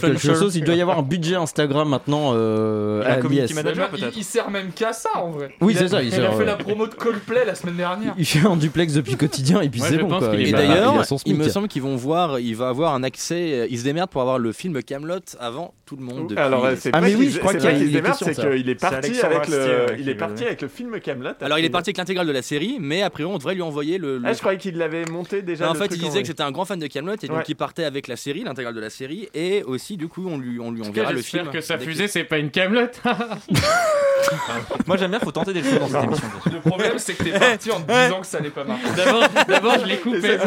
quelque 0.00 0.18
chose. 0.18 0.56
Il 0.56 0.64
doit 0.64 0.74
y 0.74 0.82
avoir 0.82 0.98
un 0.98 1.02
budget 1.14 1.36
Instagram 1.36 1.88
maintenant 1.88 2.32
euh, 2.34 3.02
à 3.04 3.16
community 3.16 3.52
l'IS. 3.52 3.54
manager. 3.54 3.90
il- 4.16 4.24
sert 4.24 4.50
même 4.50 4.72
qu'à 4.72 4.92
ça 4.92 5.10
en 5.16 5.30
vrai. 5.30 5.54
Oui, 5.60 5.74
c'est 5.78 5.88
ça, 5.88 6.02
il 6.02 6.08
Il, 6.08 6.12
sert, 6.12 6.30
a 6.30 6.34
fait 6.34 6.42
euh, 6.42 6.46
la 6.46 6.56
promo 6.56 6.86
de 6.86 6.94
Coldplay 6.94 7.44
la 7.44 7.54
semaine 7.54 7.76
dernière. 7.76 8.14
Il 8.18 8.24
fait 8.26 8.46
un 8.46 8.56
duplex 8.56 8.94
depuis 8.94 9.16
quotidien 9.24 9.60
et 9.60 9.68
puis 9.68 9.80
c'est 9.80 9.98
bon 9.98 10.08
quoi. 10.08 10.34
Et 10.34 10.42
il 10.42 10.52
d'ailleurs, 10.52 11.04
il 11.26 11.36
me 11.36 11.48
semble 11.48 11.68
qu'ils 11.68 11.82
vont 11.82 11.96
voir, 11.96 12.38
il 12.40 12.56
va 12.56 12.68
avoir 12.68 12.94
un 12.94 13.02
accès, 13.02 13.52
euh, 13.52 13.66
il 13.70 13.78
se 13.78 13.84
démerde 13.84 14.10
pour 14.10 14.20
avoir 14.22 14.38
le 14.38 14.52
film 14.52 14.82
Camelot 14.82 15.20
avant 15.38 15.74
tout 15.86 15.96
le 15.96 16.02
monde. 16.02 16.28
depuis- 16.30 16.42
Alors, 16.42 16.66
c'est 16.76 16.90
Ah, 16.94 17.00
mais 17.00 17.10
qu'il- 17.10 17.18
oui, 17.18 17.30
je 17.30 17.38
crois 17.38 17.52
qu'il 17.52 17.62
y 17.62 17.66
a- 17.66 17.70
pas 17.70 17.76
qu'il 17.76 17.86
il 17.86 17.92
se 17.92 17.96
est 17.98 18.00
démerde, 18.00 18.16
c'est 18.18 18.34
qu'il 18.34 18.68
est 18.70 18.74
parti 18.74 19.20
avec 19.20 19.48
le, 19.48 19.86
il 19.98 20.08
est 20.08 20.14
parti 20.14 20.44
avec 20.44 20.62
le 20.62 20.68
film 20.68 20.98
Camelot. 21.00 21.30
Alors 21.40 21.58
il 21.58 21.64
est 21.64 21.70
parti 21.70 21.90
avec 21.90 21.98
l'intégrale 21.98 22.26
de 22.26 22.32
la 22.32 22.42
série, 22.42 22.78
mais 22.80 23.02
a 23.02 23.10
priori 23.10 23.32
on 23.34 23.38
devrait 23.38 23.54
lui 23.54 23.62
envoyer 23.62 23.98
le. 23.98 24.20
Ah, 24.24 24.32
je 24.32 24.38
croyais 24.38 24.58
qu'il 24.58 24.76
l'avait 24.78 25.04
monté 25.04 25.42
déjà. 25.42 25.70
En 25.70 25.74
fait, 25.74 25.86
il 25.94 25.98
disait 26.00 26.22
que 26.22 26.28
c'était 26.28 26.42
un 26.42 26.50
grand 26.52 26.64
fan 26.64 26.78
de 26.78 26.86
Camelot 26.86 27.16
et 27.22 27.28
donc 27.28 27.48
il 27.48 27.54
partait 27.56 27.84
avec 27.84 28.08
la 28.08 28.16
série, 28.16 28.42
l'intégrale 28.44 28.74
de 28.74 28.80
la 28.80 28.90
série, 28.90 29.28
et 29.34 29.62
aussi 29.64 29.96
du 29.96 30.08
coup 30.08 30.26
on 30.28 30.38
lui 30.38 30.58
on 30.60 30.70
lui 30.72 30.82
enverra 31.04 31.12
le 31.12 31.22
film. 31.22 31.42
J'espère 31.44 31.60
que 31.60 31.66
sa 31.66 31.78
fusée, 31.78 32.08
c'est 32.08 32.24
pas 32.24 32.38
une 32.38 32.50
camelote. 32.50 33.00
Moi 34.86 34.96
j'aime 34.96 35.10
bien, 35.10 35.20
faut 35.20 35.32
tenter 35.32 35.52
des 35.52 35.62
choses 35.62 35.78
dans 35.78 35.86
cette 35.88 36.04
émission. 36.04 36.28
Le 36.52 36.60
problème, 36.60 36.92
c'est 36.96 37.14
que 37.14 37.24
t'es 37.24 37.38
parti 37.38 37.70
en 37.70 37.80
te 37.80 37.92
disant 37.92 38.20
que 38.20 38.26
ça 38.26 38.38
allait 38.38 38.50
pas 38.50 38.64
marcher. 38.64 38.84
D'abord, 38.96 39.22
d'abord, 39.48 39.74
je 39.80 39.86
l'ai 39.86 39.96
coupé. 39.98 40.38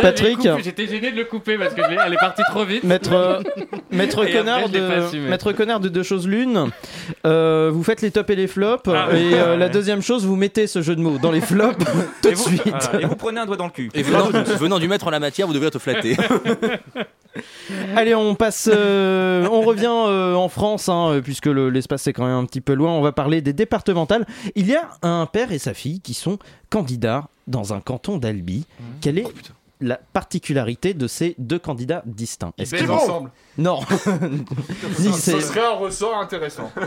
Patrick. 0.00 0.48
J'étais 0.62 0.86
gêné 0.86 1.10
de 1.12 1.16
le 1.16 1.24
couper 1.24 1.58
parce 1.58 1.74
que 1.74 1.80
elle 1.82 2.12
est 2.12 2.16
partie 2.16 2.42
trop 2.50 2.64
vite. 2.64 2.82
Maître, 2.84 3.12
euh, 3.12 3.40
maître, 3.90 4.20
après, 4.20 4.32
connard 4.32 4.68
de, 4.68 5.18
maître 5.28 5.52
connard 5.52 5.80
de 5.80 5.88
deux 5.88 6.02
choses 6.02 6.26
l'une, 6.26 6.70
euh, 7.26 7.70
vous 7.72 7.82
faites 7.84 8.00
les 8.00 8.10
tops 8.10 8.30
et 8.30 8.36
les 8.36 8.46
flops, 8.46 8.88
Ah. 8.88 9.08
et 9.12 9.34
euh, 9.34 9.52
Ah, 9.54 9.56
la 9.56 9.68
deuxième 9.68 10.00
chose, 10.02 10.24
vous 10.24 10.36
mettez 10.36 10.66
ce 10.66 10.80
jeu 10.82 10.96
de 10.96 11.00
mots 11.00 11.18
dans 11.18 11.30
les 11.30 11.40
flops 11.42 11.76
tout 12.22 12.28
Et 12.28 12.32
de 12.32 12.36
vous, 12.36 12.48
suite. 12.48 12.62
voilà, 12.66 13.00
et 13.00 13.04
vous 13.04 13.16
prenez 13.16 13.40
un 13.40 13.46
doigt 13.46 13.56
dans 13.56 13.66
le 13.66 13.70
cul. 13.70 13.90
Et 13.94 14.02
venant, 14.02 14.30
venant 14.30 14.78
du 14.78 14.88
maître 14.88 15.06
en 15.06 15.10
la 15.10 15.20
matière, 15.20 15.46
vous 15.46 15.52
devez 15.52 15.66
être 15.66 15.78
flatté. 15.78 16.16
Allez, 17.96 18.14
on 18.14 18.34
passe, 18.34 18.68
euh, 18.72 19.46
on 19.50 19.62
revient 19.62 19.86
euh, 19.90 20.34
en 20.34 20.48
France, 20.48 20.88
hein, 20.88 21.10
euh, 21.10 21.20
puisque 21.20 21.46
le- 21.46 21.70
l'espace 21.70 22.02
c'est 22.02 22.12
quand 22.12 22.24
même 22.26 22.36
un 22.36 22.44
petit 22.44 22.60
peu 22.60 22.74
loin. 22.74 22.92
On 22.92 23.00
va 23.02 23.12
parler 23.12 23.40
des 23.42 23.52
départementales. 23.52 24.26
Il 24.54 24.66
y 24.66 24.76
a 24.76 24.88
un 25.02 25.26
père 25.26 25.52
et 25.52 25.58
sa 25.58 25.74
fille 25.74 26.00
qui 26.00 26.14
sont 26.14 26.38
candidats 26.70 27.28
dans 27.46 27.74
un 27.74 27.80
canton 27.80 28.18
d'Albi. 28.18 28.66
Quelle 29.00 29.18
est 29.18 29.26
la 29.84 29.98
particularité 30.12 30.94
de 30.94 31.06
ces 31.06 31.34
deux 31.38 31.58
candidats 31.58 32.02
distincts 32.06 32.52
Est-ce 32.58 32.74
qu'ils- 32.74 32.90
ensemble. 32.90 33.30
Non. 33.58 33.80
Ni 34.98 35.12
Ce 35.12 35.38
serait 35.40 35.64
un 35.64 35.76
ressort 35.78 36.16
intéressant. 36.18 36.70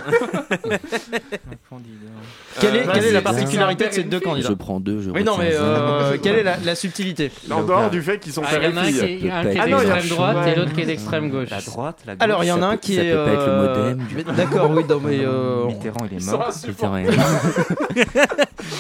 Quelle 2.60 2.75
est, 2.75 2.88
Euh, 2.88 2.91
quelle 2.93 3.05
est 3.05 3.12
la 3.12 3.21
particularité 3.21 3.88
de 3.88 3.93
ces 3.93 4.03
deux 4.03 4.19
candidats 4.19 4.47
Je 4.49 4.53
prends 4.53 4.79
deux, 4.79 5.01
je 5.01 5.12
Oui, 5.12 5.23
non, 5.23 5.38
mais 5.38 5.51
euh, 5.53 6.17
quelle 6.21 6.38
est 6.39 6.43
la, 6.43 6.57
la 6.57 6.75
subtilité 6.75 7.31
En 7.51 7.63
dehors 7.63 7.89
du 7.89 8.01
fait 8.01 8.19
qu'ils 8.19 8.33
sont 8.33 8.41
Ah, 8.45 8.57
père 8.57 8.63
Il 8.63 8.73
y 8.73 8.73
et 8.73 8.73
en 8.73 8.81
a 8.81 8.81
un 8.81 8.88
qui 8.88 8.93
fille. 8.93 9.27
est, 9.27 9.31
un 9.31 9.41
qui 9.43 9.57
est 9.57 9.60
Ah 9.60 9.67
non, 9.67 9.77
il 9.81 9.88
y 9.88 9.91
a- 9.91 9.93
d'extrême 9.95 10.17
droite 10.17 10.47
et 10.47 10.55
l'autre 10.55 10.73
qui 10.73 10.81
est 10.81 10.86
d'extrême 10.86 11.29
gauche. 11.29 11.49
La 11.51 11.62
droite, 11.62 11.99
la 12.05 12.15
gauche. 12.15 12.23
Alors, 12.23 12.43
il 12.43 12.47
y 12.47 12.51
en 12.51 12.62
a 12.62 12.65
un 12.65 12.77
qui 12.77 12.95
ça 12.95 13.03
est. 13.03 13.12
peut 13.12 13.23
pas 13.25 13.31
être 13.31 13.45
le 13.47 13.55
modem 13.57 13.97
du- 14.07 14.15
mais 14.15 14.23
D'accord, 14.23 14.71
oui, 14.71 14.83
non, 14.89 14.99
mais. 15.03 15.19
euh, 15.21 15.65
Mitterrand, 15.67 16.05
il 16.12 16.17
est 16.17 16.25
mort. 16.25 16.51
sont 16.53 16.65
insupportables. 16.65 17.13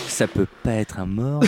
Ça 0.07 0.27
peut 0.27 0.47
pas 0.63 0.71
être 0.73 0.99
un 0.99 1.05
mort. 1.05 1.43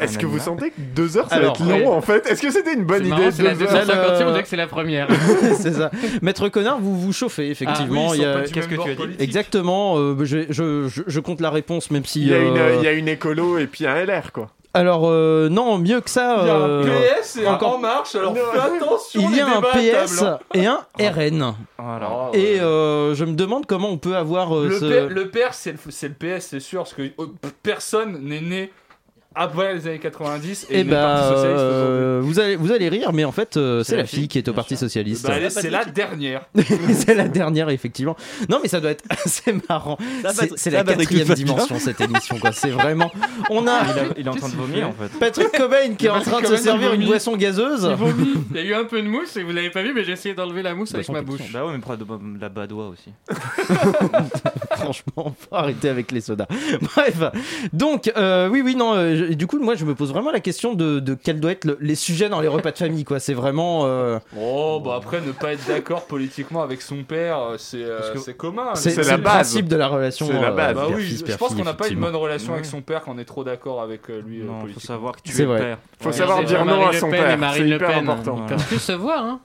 Est-ce 0.00 0.18
que 0.18 0.26
vous 0.26 0.38
sentez 0.38 0.70
que 0.70 0.80
deux 0.94 1.16
heures 1.16 1.28
ça 1.28 1.40
va 1.40 1.46
être 1.48 1.64
long 1.64 1.85
en 1.92 2.00
fait 2.00 2.26
Est-ce 2.26 2.42
que 2.42 2.50
c'était 2.50 2.74
une 2.74 2.84
bonne 2.84 3.06
idée 3.06 3.30
c'est 3.30 3.42
la 3.42 3.54
deux 3.54 3.64
heures 3.64 3.70
250 3.86 3.88
Euh, 3.98 4.24
on 4.26 4.30
dirait 4.30 4.42
que 4.42 4.48
c'est 4.48 4.56
la 4.56 4.66
première. 4.66 5.08
c'est 5.58 5.72
ça. 5.74 5.90
Maître 6.22 6.48
Connard, 6.48 6.78
vous 6.80 6.98
vous 6.98 7.12
chauffez, 7.12 7.50
effectivement. 7.50 8.10
Ah 8.12 8.42
du 8.46 8.52
Qu'est-ce 8.52 8.68
que 8.68 8.74
tu 8.74 8.90
as 8.90 8.94
dit. 9.06 9.16
Exactement, 9.18 9.96
euh, 9.98 10.16
je, 10.24 10.46
je- 10.50 10.88
je- 10.88 11.02
je 11.06 11.20
compte 11.20 11.40
la 11.40 11.50
réponse, 11.50 11.90
même 11.90 12.04
si. 12.04 12.22
il 12.22 12.28
y, 12.28 12.34
a 12.34 12.38
une, 12.38 12.56
euh, 12.56 12.76
il 12.78 12.84
y 12.84 12.88
a 12.88 12.92
une 12.92 13.08
écolo 13.08 13.58
et 13.58 13.66
puis 13.66 13.86
un 13.86 13.94
LR 14.04 14.32
quoi. 14.32 14.48
Alors, 14.74 15.04
euh, 15.08 15.48
non, 15.48 15.78
mieux 15.78 16.02
que 16.02 16.10
ça. 16.10 16.36
Il 16.42 16.46
y 16.48 16.50
a 16.50 16.54
un 16.54 16.60
euh, 16.68 16.84
PS 17.20 17.36
et 17.38 17.46
un 17.46 17.54
encore- 17.54 17.76
En 17.76 17.78
Marche, 17.78 18.14
alors 18.14 18.34
Non. 18.34 18.40
fais 18.52 18.58
attention. 18.58 19.20
Il 19.30 19.34
y 19.34 19.40
a 19.40 19.46
un 19.46 19.62
PS 19.62 20.16
table, 20.18 20.28
hein. 20.28 20.38
et 20.52 20.66
un 20.66 21.10
RN. 21.10 21.54
Ah, 21.78 22.30
Et 22.34 22.60
euh, 22.60 23.14
je 23.14 23.24
me 23.24 23.32
demande 23.32 23.64
comment 23.64 23.88
on 23.88 23.96
peut 23.96 24.16
avoir 24.16 24.54
euh, 24.54 24.68
le, 24.68 24.78
ce. 24.78 24.84
P- 24.84 25.14
le 25.14 25.30
PR, 25.30 25.52
c'est 25.54 25.72
le, 25.72 25.78
PS, 26.38 26.48
c'est 26.50 26.60
sûr, 26.60 26.80
parce 26.80 26.92
que 26.92 27.02
euh, 27.02 27.26
personne 27.62 28.18
n'est 28.22 28.42
né 28.42 28.70
après 29.36 29.74
les 29.74 29.86
années 29.86 29.98
90 29.98 30.66
et 30.70 30.80
Eh 30.80 30.84
n'est 30.84 30.90
Parti 30.90 31.34
ben, 31.34 31.36
euh, 31.36 32.20
vous 32.22 32.40
allez 32.40 32.56
vous 32.56 32.72
allez 32.72 32.88
rire, 32.88 33.12
mais 33.12 33.24
en 33.24 33.32
fait, 33.32 33.56
euh, 33.56 33.84
c'est 33.84 33.94
la 33.94 34.02
la 34.02 34.06
fille 34.08 34.28
qui 34.28 34.38
est 34.38 34.48
au 34.48 34.52
Parti 34.54 34.76
socialiste. 34.76 35.26
Bah, 35.26 35.34
c'est 35.50 35.68
la 35.70 35.84
dernière. 35.84 36.46
c'est 36.94 37.14
la 37.14 37.28
dernière, 37.28 37.68
effectivement. 37.68 38.16
Non, 38.48 38.58
mais 38.62 38.68
ça 38.68 38.80
doit 38.80 38.92
être 38.92 39.04
assez 39.10 39.54
marrant. 39.68 39.98
C'est 40.56 40.70
la 40.70 40.82
quatrième 40.84 41.28
dimension 41.28 41.78
cette 41.78 42.00
émission, 42.00 42.38
quoi. 42.38 42.52
C'est 42.52 42.70
vraiment. 42.70 43.12
On 43.50 43.66
a 43.66 43.82
Il, 43.84 43.98
a- 43.98 44.04
il 44.16 44.26
est 44.26 44.30
en 44.30 44.34
train 44.34 44.48
de 44.48 44.54
vomir 44.54 44.88
en 44.88 44.92
fait. 44.92 45.18
Patrick 45.18 45.52
Cobain 45.52 45.94
qui 45.98 46.06
est 46.06 46.10
en 46.10 46.20
train 46.20 46.40
de 46.40 46.46
se 46.46 46.56
servir 46.56 46.94
une 46.94 47.04
boisson 47.04 47.36
gazeuse. 47.36 47.90
Il 48.52 48.56
y 48.56 48.60
a 48.60 48.64
eu 48.64 48.74
un 48.74 48.84
peu 48.84 49.02
de 49.02 49.06
mousse 49.08 49.36
et 49.36 49.42
vous 49.42 49.52
l'avez 49.52 49.70
pas 49.70 49.82
vu, 49.82 49.92
mais 49.94 50.04
j'ai 50.04 50.12
essayé 50.12 50.34
d'enlever 50.34 50.62
la 50.62 50.74
mousse 50.74 50.94
avec 50.94 51.08
ma 51.10 51.20
bouche. 51.20 51.40
Bah 51.52 51.64
ouais, 51.66 51.72
mais 51.72 51.78
prends 51.78 51.96
la 52.40 52.48
badoie 52.48 52.88
aussi. 52.88 53.10
Franchement, 54.76 55.34
faut 55.38 55.54
arrêter 55.54 55.88
avec 55.88 56.12
les 56.12 56.20
sodas. 56.20 56.46
Bref, 56.80 57.20
donc 57.72 58.10
euh, 58.16 58.48
oui, 58.48 58.62
oui, 58.64 58.76
non, 58.76 58.94
euh, 58.94 59.25
je- 59.28 59.34
du 59.34 59.46
coup, 59.46 59.58
moi, 59.58 59.74
je 59.74 59.84
me 59.84 59.94
pose 59.94 60.10
vraiment 60.12 60.30
la 60.30 60.40
question 60.40 60.74
de, 60.74 61.00
de 61.00 61.14
quels 61.14 61.40
doivent 61.40 61.52
être 61.52 61.64
le- 61.64 61.78
les 61.80 61.94
sujets 61.94 62.28
dans 62.28 62.40
les 62.40 62.48
repas 62.48 62.70
de 62.72 62.78
famille, 62.78 63.04
quoi. 63.04 63.18
C'est 63.20 63.34
vraiment. 63.34 63.82
euh, 63.84 64.18
Oh, 64.40 64.80
bah 64.84 64.94
après, 64.96 65.20
ne 65.20 65.32
pas 65.32 65.52
être 65.52 65.66
d'accord 65.68 66.06
politiquement 66.06 66.62
avec 66.62 66.82
son 66.82 67.02
père, 67.04 67.38
euh, 67.40 67.54
c'est 67.58 67.82
euh, 67.84 68.14
c'est 68.16 68.36
commun. 68.36 68.74
C'est- 68.74 68.96
le 68.96 69.22
principe 69.22 69.68
de 69.68 69.76
la 69.76 69.88
relation. 69.88 70.26
C'est 70.26 70.32
la 70.34 70.48
euh, 70.48 70.52
base. 70.52 70.74
Bah 70.74 70.86
oui, 70.94 71.22
je 71.26 71.36
pense 71.36 71.54
qu'on 71.54 71.64
n'a 71.64 71.74
pas 71.74 71.88
une 71.88 72.00
bonne 72.00 72.16
relation 72.16 72.52
avec 72.54 72.64
son 72.64 72.80
père 72.82 73.02
quand 73.02 73.12
on 73.14 73.18
est 73.18 73.24
trop 73.24 73.44
d'accord 73.44 73.80
avec 73.82 74.08
lui. 74.08 74.42
Non, 74.44 74.60
faut 74.60 74.66
faut 74.74 74.80
savoir 74.80 75.16
que 75.16 75.20
tu 75.22 75.40
es 75.40 75.44
vrai. 75.44 75.58
le 75.58 75.64
père. 75.64 75.78
Faut 76.00 76.06
Ouais, 76.10 76.12
savoir 76.14 76.44
dire 76.44 76.64
non 76.64 76.86
à 76.88 76.92
Le 76.92 76.98
son 76.98 77.10
père, 77.10 77.38
Marine 77.38 77.62
c'est 77.64 77.68
Le 77.68 77.76
hyper 77.76 77.98
important. 77.98 78.36
Ils 78.42 78.46
peuvent 78.54 78.66
plus 78.66 78.78
se 78.78 78.92
voir, 78.92 79.24
hein. 79.24 79.40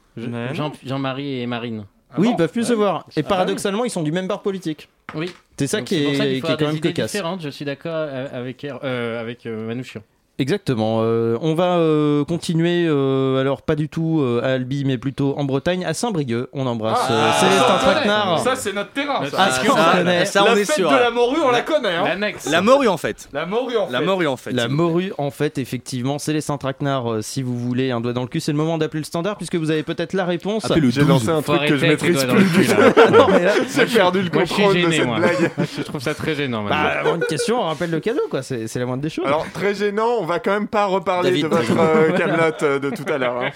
Jean-Marie 0.85 1.41
et 1.41 1.47
Marine. 1.47 1.85
Oui, 2.17 2.29
ils 2.31 2.35
peuvent 2.35 2.51
plus 2.51 2.65
se 2.65 2.73
voir. 2.73 3.05
Et 3.15 3.19
Ah 3.19 3.21
bah 3.23 3.29
paradoxalement, 3.29 3.85
ils 3.85 3.89
sont 3.89 4.03
du 4.03 4.11
même 4.11 4.27
bar 4.27 4.41
politique. 4.41 4.89
Oui. 5.13 5.31
C'est 5.57 5.67
ça 5.67 5.77
Donc 5.79 5.87
qui 5.87 5.95
est, 5.95 6.39
faut 6.39 6.47
est 6.47 6.57
quand 6.57 6.67
même 6.67 6.79
cocasse. 6.79 7.11
différentes, 7.11 7.41
je 7.41 7.49
suis 7.49 7.65
d'accord 7.65 7.93
euh, 7.95 8.27
avec, 8.31 8.63
euh, 8.63 9.21
avec 9.21 9.45
euh, 9.45 9.67
Manouchian. 9.67 10.01
Exactement. 10.41 11.01
Euh, 11.03 11.37
on 11.41 11.53
va 11.53 11.75
euh, 11.77 12.25
continuer, 12.25 12.85
euh, 12.87 13.39
alors 13.39 13.61
pas 13.61 13.75
du 13.75 13.89
tout 13.89 14.21
euh, 14.21 14.41
à 14.43 14.53
Albi, 14.53 14.83
mais 14.85 14.97
plutôt 14.97 15.35
en 15.37 15.43
Bretagne, 15.43 15.85
à 15.85 15.93
Saint-Brieuc. 15.93 16.47
On 16.51 16.65
embrasse 16.65 16.97
Ah, 17.09 17.11
euh, 17.13 17.31
ça, 17.31 17.39
Célestin 17.47 17.73
on. 17.75 17.77
Traquenard. 17.77 18.39
Ça, 18.39 18.55
c'est 18.55 18.73
notre 18.73 18.91
terrain. 18.91 19.23
Ça. 19.29 19.37
Ah, 19.37 19.51
ça, 19.51 19.65
qu'on 19.67 19.75
ça, 19.75 19.91
connaît. 19.97 20.25
ça, 20.25 20.41
on 20.43 20.45
la 20.47 20.51
est 20.59 20.65
fête 20.65 20.75
sûr. 20.77 20.89
de 20.89 20.95
la 20.95 21.11
morue, 21.11 21.37
on 21.45 21.51
la 21.51 21.61
connaît. 21.61 21.95
Hein. 21.95 22.31
La 22.49 22.61
morue 22.61 22.87
en 22.87 22.97
fait. 22.97 23.29
La 23.33 23.45
morue, 23.45 23.77
en 23.77 23.85
fait. 23.87 23.91
La 23.93 24.01
morue 24.01 24.27
en 24.27 24.37
fait. 24.37 24.51
La 24.51 24.67
morue, 24.67 25.13
en 25.19 25.29
fait, 25.29 25.59
effectivement, 25.59 26.17
Célestin 26.17 26.57
Traquenard, 26.57 27.11
euh, 27.11 27.21
si 27.21 27.43
vous 27.43 27.57
voulez 27.57 27.91
un 27.91 28.01
doigt 28.01 28.13
dans 28.13 28.21
le 28.23 28.27
cul, 28.27 28.39
c'est 28.39 28.51
le 28.51 28.57
moment 28.57 28.79
d'appeler 28.79 29.01
le 29.01 29.05
standard, 29.05 29.37
puisque 29.37 29.55
vous 29.55 29.69
avez 29.69 29.83
peut-être 29.83 30.13
la 30.13 30.25
réponse. 30.25 30.65
J'ai 30.73 30.81
12. 30.81 31.07
lancé 31.07 31.29
un 31.29 31.41
Faut 31.43 31.55
truc 31.55 31.69
que 31.69 31.77
je 31.77 31.85
maîtrise 31.85 32.23
plus 32.23 32.33
le 32.35 32.43
du 32.43 32.49
cul, 32.49 32.63
là. 32.63 33.11
Non, 33.11 33.27
mais 33.29 33.43
là- 33.43 33.51
J'ai 33.75 33.85
perdu 33.85 34.21
le 34.23 34.29
contrôle 34.29 34.73
de 34.81 34.91
cette 34.91 35.05
blague. 35.05 35.51
Je 35.77 35.83
trouve 35.83 36.01
ça 36.01 36.13
très 36.15 36.33
gênant, 36.33 36.63
Bah, 36.63 37.03
une 37.15 37.21
question, 37.25 37.59
on 37.61 37.65
rappelle 37.65 37.91
le 37.91 37.99
cadeau, 37.99 38.21
quoi. 38.29 38.41
C'est 38.41 38.73
la 38.75 38.85
moindre 38.87 39.03
des 39.03 39.09
choses. 39.09 39.25
Alors, 39.27 39.45
très 39.53 39.75
gênant, 39.75 40.07
on 40.19 40.25
va 40.31 40.39
quand 40.39 40.51
même 40.51 40.67
pas 40.67 40.85
reparler 40.85 41.29
David, 41.29 41.43
de 41.43 41.47
votre 41.49 41.79
euh, 41.79 42.11
Camelot 42.17 42.53
euh, 42.63 42.79
de 42.79 42.89
tout 42.89 43.05
à 43.11 43.17
l'heure. 43.17 43.41
hein. 43.41 43.51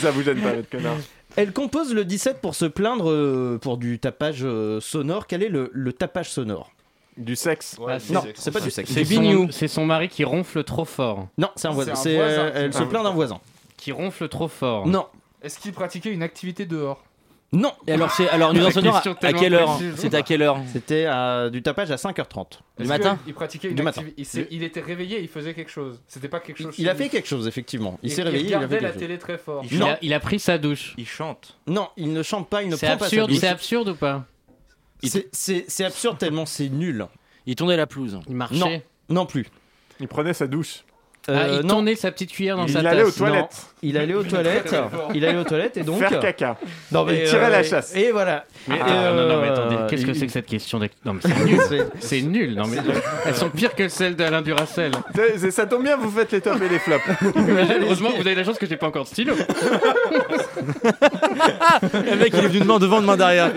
Ça 0.00 0.10
vous 0.10 0.22
gêne 0.22 0.40
pas, 0.40 0.52
votre 0.54 0.70
connard. 0.70 0.96
Elle 1.36 1.52
compose 1.52 1.94
le 1.94 2.04
17 2.04 2.40
pour 2.40 2.54
se 2.54 2.64
plaindre 2.64 3.10
euh, 3.10 3.58
pour 3.60 3.76
du 3.76 3.98
tapage 3.98 4.40
euh, 4.42 4.80
sonore. 4.80 5.26
Quel 5.26 5.42
est 5.42 5.48
le, 5.48 5.70
le 5.72 5.92
tapage 5.92 6.30
sonore? 6.30 6.70
Du 7.16 7.36
sexe 7.36 7.76
Ouais, 7.78 7.94
Ah, 7.96 8.12
Non, 8.12 8.22
c'est 8.34 8.50
pas 8.50 8.60
du 8.60 8.70
sexe. 8.70 8.90
C'est 8.92 9.04
son, 9.04 9.48
c'est 9.50 9.68
son 9.68 9.84
mari 9.86 10.08
qui 10.08 10.24
ronfle 10.24 10.64
trop 10.64 10.84
fort. 10.84 11.28
Non, 11.38 11.50
c'est 11.56 11.68
un 11.68 11.72
voisin. 11.72 11.94
C'est 11.94 12.00
un 12.00 12.02
C'est, 12.02 12.16
voisin, 12.16 12.50
elle 12.54 12.72
se 12.72 12.78
un 12.82 12.86
plaint 12.86 13.04
d'un 13.04 13.10
voisin. 13.10 13.38
Qui 13.76 13.92
ronfle 13.92 14.28
trop 14.28 14.48
fort. 14.48 14.86
Non, 14.86 15.06
Est-ce 15.42 15.58
qu'il 15.58 15.72
pratiquait 15.72 16.10
une 16.12 16.22
activité 16.22 16.66
dehors? 16.66 17.02
Non. 17.52 17.72
Et 17.86 17.92
alors, 17.92 18.10
c'est, 18.12 18.28
alors 18.28 18.52
nous 18.54 18.60
La 18.60 18.66
enseignons 18.68 18.92
à, 18.94 19.02
à 19.22 19.32
quelle 19.32 19.54
heure. 19.54 19.78
C'était 19.96 20.16
à 20.16 20.22
quelle 20.22 20.42
heure 20.42 20.58
C'était 20.72 21.04
euh, 21.06 21.50
du 21.50 21.62
tapage 21.62 21.90
à 21.90 21.96
5h30. 21.96 22.46
Du 22.78 22.86
matin 22.86 23.18
Il 23.26 23.34
pratiquait 23.34 23.68
une 23.70 23.74
Du 23.74 23.82
matin. 23.82 24.02
Il, 24.16 24.26
il 24.50 24.62
était 24.62 24.80
réveillé, 24.80 25.20
il 25.20 25.28
faisait 25.28 25.52
quelque 25.54 25.70
chose. 25.70 26.00
C'était 26.06 26.28
pas 26.28 26.38
quelque 26.40 26.62
chose. 26.62 26.74
Il 26.78 26.88
a 26.88 26.94
fait 26.94 27.08
quelque 27.08 27.26
chose, 27.28 27.48
effectivement. 27.48 27.98
Il 28.02 28.10
Il- 28.10 28.12
s'est 28.14 28.22
réveillé, 28.22 28.44
Il 28.44 28.48
il 28.50 28.54
a 28.54 28.58
regardait 28.58 28.76
fait 28.76 28.82
la 28.82 28.88
quelque 28.90 29.00
chose. 29.00 29.08
télé 29.08 29.18
très 29.18 29.38
fort. 29.38 29.64
Il, 29.70 29.82
a, 29.82 29.98
il 30.00 30.14
a 30.14 30.20
pris 30.20 30.38
sa 30.38 30.58
douche. 30.58 30.94
Il 30.96 31.06
chante. 31.08 31.58
Non, 31.66 31.88
il 31.96 32.12
ne 32.12 32.22
chante 32.22 32.48
pas, 32.48 32.62
il 32.62 32.68
ne 32.68 32.76
prend 32.76 32.86
pas 32.86 32.98
sa 32.98 33.04
absurde, 33.06 33.30
douche. 33.30 33.38
c'est 33.40 33.48
absurde 33.48 33.88
ou 33.88 33.94
pas 33.96 34.24
C'est- 35.02 35.84
absurde 35.84 36.18
tellement 36.18 36.46
c'est 36.46 36.68
nul. 36.68 37.06
Il 37.46 37.56
tournait 37.56 37.76
la 37.76 37.86
pelouse. 37.86 38.20
Il 38.28 38.36
marchait. 38.36 38.84
Non, 39.08 39.22
non 39.22 39.26
plus. 39.26 39.46
Il 39.98 40.08
prenait 40.08 40.34
sa 40.34 40.46
douche. 40.46 40.84
Ah, 41.28 41.32
Euh, 41.32 41.58
il 41.60 41.66
non, 41.66 41.74
tournait 41.74 41.94
sa 41.96 42.10
petite 42.12 42.32
cuillère 42.32 42.56
dans 42.56 42.66
Il 42.66 42.72
sa 42.72 42.78
allait 42.80 43.02
tasse. 43.02 43.08
aux 43.08 43.18
toilettes. 43.18 43.69
Il 43.82 43.96
allait 43.96 44.14
aux 44.14 44.22
toilettes. 44.22 44.74
Il 45.14 45.24
allait 45.24 45.38
aux 45.38 45.44
toilettes 45.44 45.76
et 45.76 45.82
donc. 45.82 45.98
Faire 45.98 46.18
caca. 46.20 46.56
Non, 46.92 47.06
Il 47.08 47.24
tirait 47.24 47.50
la 47.50 47.62
chasse. 47.62 47.94
Et 47.96 48.10
voilà. 48.12 48.44
Mais, 48.68 48.76
Et, 48.76 48.80
ah, 48.82 49.12
non, 49.14 49.26
non, 49.26 49.40
mais 49.40 49.48
euh, 49.48 49.52
attendez, 49.52 49.76
qu'est-ce 49.88 50.04
que 50.06 50.12
c'est 50.14 50.26
que 50.26 50.32
cette 50.32 50.46
question 50.46 50.78
Non, 51.04 51.14
mais 51.14 51.20
c'est 51.22 51.44
nul. 51.44 51.58
C'est- 51.68 51.86
C'est 52.00 52.22
nul. 52.22 52.54
Non, 52.54 52.66
mais 52.66 52.76
elles 53.26 53.34
sont 53.34 53.48
pires 53.50 53.74
que 53.74 53.88
celles 53.88 54.16
d'Alain 54.16 54.42
Duracel. 54.42 54.92
Ça 55.50 55.66
tombe 55.66 55.82
bien, 55.84 55.96
vous 55.96 56.10
faites 56.10 56.32
les 56.32 56.40
tops 56.40 56.60
et 56.60 56.68
les 56.68 56.78
flops. 56.78 57.02
Heureusement, 57.82 58.10
vous 58.16 58.20
avez 58.26 58.34
la 58.34 58.44
chance 58.44 58.58
que 58.58 58.66
j'ai 58.66 58.76
pas 58.76 58.86
encore 58.88 59.04
de 59.04 59.08
stylo. 59.08 59.34
Le 61.92 62.16
mec, 62.16 62.32
il 62.34 62.44
est 62.44 62.48
venu 62.48 62.60
de 62.60 62.64
main 62.64 62.78
devant, 62.78 63.00
de 63.00 63.06
main 63.06 63.16
derrière. 63.16 63.50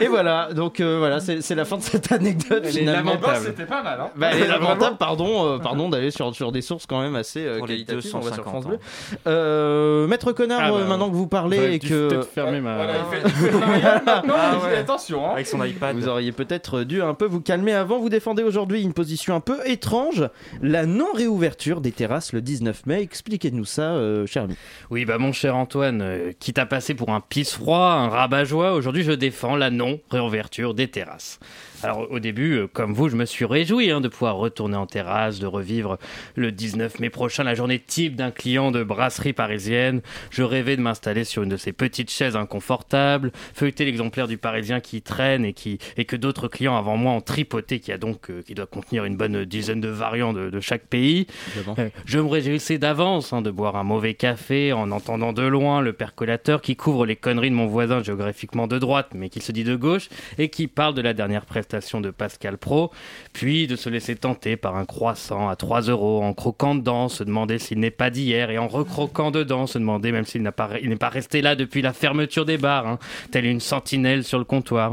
Et 0.00 0.08
voilà, 0.08 0.48
donc 0.52 0.80
euh, 0.80 0.98
voilà, 0.98 1.20
c'est 1.20 1.54
la 1.54 1.64
fin 1.64 1.76
de 1.76 1.82
cette 1.82 2.10
anecdote 2.12 2.62
Elle 2.64 2.72
finalement. 2.72 3.12
lamentable. 3.14 3.46
C'était 3.46 3.64
pas 3.66 3.82
mal, 3.82 3.98
hein 4.00 4.10
Bah, 4.16 4.30
elle 4.32 4.42
est 4.42 4.48
lamentable, 4.48 4.96
pardon, 4.96 5.54
euh, 5.54 5.58
pardon 5.58 5.88
d'aller 5.88 6.10
sur, 6.10 6.34
sur 6.34 6.50
des 6.52 6.62
sources 6.62 6.86
quand 6.86 7.00
même 7.00 7.14
assez 7.16 7.45
euh, 7.46 7.58
Pour 7.58 7.66
les 7.66 7.74
qualitatives. 7.84 8.14
On 8.14 8.20
va 8.20 8.32
sur 8.32 8.44
250 8.44 8.50
France. 8.52 8.66
Bleu. 8.66 8.78
Euh, 9.26 10.06
Maître 10.06 10.32
Connard, 10.32 10.60
Ah, 10.62 10.70
bah, 10.70 10.76
euh, 10.78 10.86
maintenant 10.86 11.08
que 11.10 11.14
vous 11.14 11.26
parlez 11.26 11.74
et 11.74 11.78
que 11.78 12.08
peut-être 12.08 12.28
fermer 12.30 12.60
ma. 12.60 12.76
Voilà, 12.76 12.94
il 12.98 13.20
fait, 13.20 13.22
il 13.24 13.30
fait 13.30 13.58
Marianne 13.58 14.02
maintenant, 14.04 14.34
Ah 14.36 14.58
ouais. 14.64 14.76
attention. 14.76 15.26
Hein. 15.26 15.32
Avec 15.34 15.46
son 15.46 15.62
iPad. 15.64 15.96
vous 15.96 16.08
auriez 16.08 16.32
peut-être 16.32 16.82
dû 16.82 17.02
un 17.02 17.14
peu 17.14 17.26
vous 17.26 17.40
calmer 17.40 17.72
avant. 17.72 17.98
Vous 17.98 18.08
défendez 18.08 18.42
aujourd'hui 18.42 18.82
une 18.82 18.92
position 18.92 19.34
un 19.34 19.40
peu 19.40 19.58
étrange, 19.66 20.28
la 20.62 20.86
non-réouverture 20.86 21.80
des 21.80 21.92
terrasses 21.92 22.32
le 22.32 22.40
19 22.40 22.86
mai. 22.86 23.00
Expliquez-nous 23.02 23.64
ça, 23.64 23.92
euh, 23.94 24.26
cher 24.26 24.44
ami. 24.44 24.56
Oui, 24.90 25.04
bah 25.04 25.18
mon 25.18 25.32
cher 25.32 25.56
Antoine, 25.56 26.00
euh, 26.02 26.32
quitte 26.38 26.58
à 26.58 26.66
passer 26.66 26.94
pour 26.94 27.10
un 27.10 27.20
pisse-froid, 27.20 27.78
un 27.92 28.08
rabat-joie, 28.08 28.72
aujourd'hui 28.72 29.02
je 29.02 29.12
défends 29.12 29.56
la 29.56 29.70
non-réouverture 29.70 30.74
des 30.74 30.88
terrasses. 30.88 31.38
Alors 31.86 32.10
au 32.10 32.18
début, 32.18 32.54
euh, 32.54 32.66
comme 32.66 32.92
vous, 32.94 33.08
je 33.08 33.14
me 33.14 33.24
suis 33.24 33.44
réjoui 33.44 33.92
hein, 33.92 34.00
de 34.00 34.08
pouvoir 34.08 34.34
retourner 34.36 34.76
en 34.76 34.86
terrasse, 34.86 35.38
de 35.38 35.46
revivre 35.46 35.98
le 36.34 36.50
19 36.50 36.98
mai 36.98 37.10
prochain 37.10 37.44
la 37.44 37.54
journée 37.54 37.78
type 37.78 38.16
d'un 38.16 38.32
client 38.32 38.72
de 38.72 38.82
brasserie 38.82 39.32
parisienne. 39.32 40.00
Je 40.30 40.42
rêvais 40.42 40.76
de 40.76 40.82
m'installer 40.82 41.22
sur 41.22 41.44
une 41.44 41.48
de 41.48 41.56
ces 41.56 41.72
petites 41.72 42.10
chaises 42.10 42.34
inconfortables, 42.34 43.30
feuilleter 43.54 43.84
l'exemplaire 43.84 44.26
du 44.26 44.36
Parisien 44.36 44.80
qui 44.80 45.00
traîne 45.00 45.44
et, 45.44 45.52
qui, 45.52 45.78
et 45.96 46.06
que 46.06 46.16
d'autres 46.16 46.48
clients 46.48 46.76
avant 46.76 46.96
moi 46.96 47.12
ont 47.12 47.20
tripoté, 47.20 47.78
qui, 47.78 47.92
a 47.92 47.98
donc, 47.98 48.30
euh, 48.30 48.42
qui 48.42 48.54
doit 48.54 48.66
contenir 48.66 49.04
une 49.04 49.16
bonne 49.16 49.44
dizaine 49.44 49.80
de 49.80 49.88
variants 49.88 50.32
de, 50.32 50.50
de 50.50 50.60
chaque 50.60 50.86
pays. 50.86 51.28
Euh, 51.56 51.88
Je 52.04 52.18
me 52.18 52.26
réjouissais 52.26 52.78
d'avance 52.78 53.32
hein, 53.32 53.42
de 53.42 53.50
boire 53.52 53.76
un 53.76 53.84
mauvais 53.84 54.14
café 54.14 54.72
en 54.72 54.90
entendant 54.90 55.32
de 55.32 55.42
loin 55.42 55.80
le 55.82 55.92
percolateur 55.92 56.62
qui 56.62 56.74
couvre 56.74 57.06
les 57.06 57.14
conneries 57.14 57.50
de 57.50 57.54
mon 57.54 57.66
voisin 57.66 58.02
géographiquement 58.02 58.66
de 58.66 58.80
droite 58.80 59.10
mais 59.14 59.28
qui 59.28 59.40
se 59.40 59.52
dit 59.52 59.62
de 59.62 59.76
gauche 59.76 60.08
et 60.36 60.48
qui 60.48 60.66
parle 60.66 60.94
de 60.94 61.00
la 61.00 61.14
dernière 61.14 61.46
prestation 61.46 61.75
de 61.76 62.10
Pascal 62.10 62.58
Pro, 62.58 62.90
puis 63.32 63.66
de 63.66 63.76
se 63.76 63.88
laisser 63.88 64.16
tenter 64.16 64.56
par 64.56 64.76
un 64.76 64.84
croissant 64.84 65.48
à 65.48 65.56
3 65.56 65.82
euros 65.82 66.22
en 66.22 66.32
croquant 66.32 66.74
dedans, 66.74 67.08
se 67.08 67.22
demander 67.22 67.58
s'il 67.58 67.80
n'est 67.80 67.90
pas 67.90 68.10
d'hier 68.10 68.50
et 68.50 68.58
en 68.58 68.68
recroquant 68.68 69.30
dedans, 69.30 69.66
se 69.66 69.78
demander 69.78 70.12
même 70.12 70.24
s'il 70.24 70.42
n'est 70.42 70.50
pas 70.50 71.08
resté 71.08 71.42
là 71.42 71.54
depuis 71.54 71.82
la 71.82 71.92
fermeture 71.92 72.44
des 72.44 72.58
bars, 72.58 72.86
hein, 72.86 72.98
telle 73.30 73.46
une 73.46 73.60
sentinelle 73.60 74.24
sur 74.24 74.38
le 74.38 74.44
comptoir. 74.44 74.92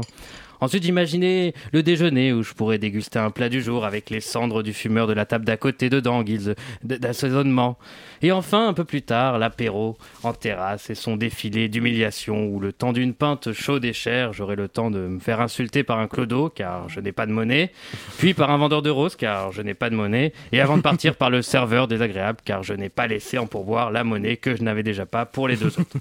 Ensuite, 0.64 0.86
imaginez 0.86 1.52
le 1.72 1.82
déjeuner 1.82 2.32
où 2.32 2.42
je 2.42 2.54
pourrais 2.54 2.78
déguster 2.78 3.18
un 3.18 3.30
plat 3.30 3.50
du 3.50 3.60
jour 3.60 3.84
avec 3.84 4.08
les 4.08 4.22
cendres 4.22 4.62
du 4.62 4.72
fumeur 4.72 5.06
de 5.06 5.12
la 5.12 5.26
table 5.26 5.44
d'à 5.44 5.58
côté 5.58 5.90
dedans, 5.90 6.22
guise 6.22 6.54
d'assaisonnement. 6.82 7.76
Et 8.22 8.32
enfin, 8.32 8.66
un 8.66 8.72
peu 8.72 8.84
plus 8.84 9.02
tard, 9.02 9.38
l'apéro 9.38 9.98
en 10.22 10.32
terrasse 10.32 10.88
et 10.88 10.94
son 10.94 11.18
défilé 11.18 11.68
d'humiliation 11.68 12.46
où 12.46 12.60
le 12.60 12.72
temps 12.72 12.94
d'une 12.94 13.12
pinte 13.12 13.52
chaude 13.52 13.84
et 13.84 13.92
chère, 13.92 14.32
j'aurai 14.32 14.56
le 14.56 14.68
temps 14.68 14.90
de 14.90 15.00
me 15.00 15.18
faire 15.20 15.42
insulter 15.42 15.84
par 15.84 15.98
un 15.98 16.08
clodo 16.08 16.48
car 16.48 16.88
je 16.88 17.00
n'ai 17.00 17.12
pas 17.12 17.26
de 17.26 17.32
monnaie, 17.32 17.70
puis 18.16 18.32
par 18.32 18.50
un 18.50 18.56
vendeur 18.56 18.80
de 18.80 18.88
roses 18.88 19.16
car 19.16 19.52
je 19.52 19.60
n'ai 19.60 19.74
pas 19.74 19.90
de 19.90 19.96
monnaie, 19.96 20.32
et 20.52 20.62
avant 20.62 20.78
de 20.78 20.82
partir 20.82 21.16
par 21.16 21.28
le 21.28 21.42
serveur 21.42 21.88
désagréable 21.88 22.38
car 22.42 22.62
je 22.62 22.72
n'ai 22.72 22.88
pas 22.88 23.06
laissé 23.06 23.36
en 23.36 23.46
pourboire 23.46 23.90
la 23.90 24.02
monnaie 24.02 24.38
que 24.38 24.56
je 24.56 24.62
n'avais 24.62 24.82
déjà 24.82 25.04
pas 25.04 25.26
pour 25.26 25.46
les 25.46 25.56
deux 25.56 25.78
autres. 25.78 25.98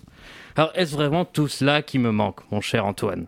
Alors, 0.56 0.72
est-ce 0.76 0.96
vraiment 0.96 1.26
tout 1.26 1.50
cela 1.50 1.82
qui 1.82 2.00
me 2.00 2.12
manque, 2.12 2.40
mon 2.50 2.62
cher 2.62 2.86
Antoine? 2.86 3.26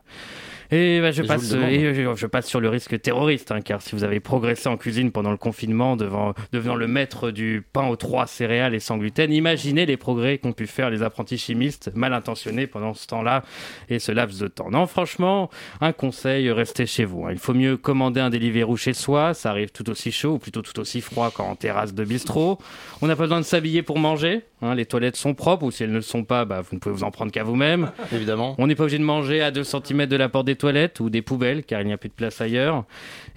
Et 0.72 1.00
bah, 1.02 1.12
je, 1.12 1.22
passe, 1.24 1.52
et 1.54 1.94
je, 1.94 2.16
je 2.16 2.28
passe 2.28 2.48
sur 2.48 2.60
le 2.60 2.70
risque 2.70 3.00
terroriste, 3.02 3.52
hein, 3.52 3.62
car 3.62 3.82
si 3.82 3.96
vous 3.96 4.04
avez 4.04 4.20
progressé 4.20 4.68
en 4.70 4.78
cuisine 4.78 5.12
pendant 5.12 5.32
le 5.32 5.38
confinement, 5.38 5.96
devant, 5.96 6.34
devenant 6.52 6.76
le 6.76 6.88
maître 6.88 7.32
du 7.32 7.64
pain 7.74 7.88
aux 7.88 7.96
trois 7.96 8.28
céréales 8.28 8.74
et 8.76 8.80
sans 8.80 8.98
gluten, 8.98 9.32
imaginez 9.32 9.86
les 9.86 9.98
progrès 9.98 10.38
qu'ont 10.38 10.54
pu 10.54 10.68
faire 10.68 10.90
les 10.90 11.04
apprentis 11.04 11.38
chimistes 11.38 11.92
mal 11.96 12.14
intentionnés 12.14 12.68
pendant 12.68 12.94
ce 12.94 13.08
temps-là 13.08 13.44
et 13.90 14.00
ce 14.00 14.12
laps 14.12 14.40
de 14.40 14.48
temps. 14.48 14.70
Non, 14.72 14.88
franchement, 14.88 15.50
un 15.82 15.92
conseil, 15.92 16.50
restez 16.52 16.86
chez 16.86 17.06
vous. 17.06 17.26
hein. 17.26 17.30
Il 17.32 17.40
faut 17.40 17.54
mieux 17.54 17.78
commander 17.78 18.20
un 18.22 18.30
Deliveroo 18.30 18.78
chez 18.78 18.94
soi, 18.94 19.34
ça 19.34 19.50
arrive 19.52 19.72
tout 19.72 19.90
aussi 19.90 20.12
chaud, 20.12 20.34
ou 20.34 20.40
plutôt 20.40 20.62
tout 20.62 20.80
aussi 20.80 21.02
froid 21.02 21.32
qu'en 21.32 21.56
terrasse 21.56 21.94
de 21.94 22.04
bistrot. 22.04 22.58
On 23.02 23.08
n'a 23.08 23.16
pas 23.16 23.24
besoin 23.24 23.40
de 23.40 23.46
s'habiller 23.46 23.82
pour 23.84 24.00
manger, 24.00 24.42
hein, 24.62 24.76
les 24.76 24.86
toilettes 24.86 25.16
sont 25.16 25.34
propres, 25.34 25.64
ou 25.66 25.72
si 25.72 25.84
elles 25.84 25.90
ne 25.90 25.96
le 25.96 26.02
sont 26.02 26.24
pas, 26.24 26.46
bah, 26.46 26.62
vous 26.62 26.76
ne 26.76 26.80
pouvez 26.80 26.96
vous 26.96 27.04
en 27.04 27.12
prendre 27.12 27.32
qu'à 27.32 27.44
vous-même. 27.44 27.92
Évidemment. 28.14 28.56
On 28.58 28.68
n'est 28.68 28.76
pas 28.76 28.84
obligé 28.84 28.98
de 29.00 29.04
manger 29.04 29.42
à 29.42 29.52
2 29.52 29.64
cm 29.64 30.06
de 30.06 30.16
la 30.16 30.30
porte 30.30 30.46
des 30.46 30.55
toilettes 30.56 31.00
ou 31.00 31.10
des 31.10 31.22
poubelles 31.22 31.64
car 31.64 31.82
il 31.82 31.88
n'y 31.88 31.94
a 31.94 31.98
plus 31.98 32.10
de 32.10 32.14
place 32.14 32.42
ailleurs. 32.42 32.84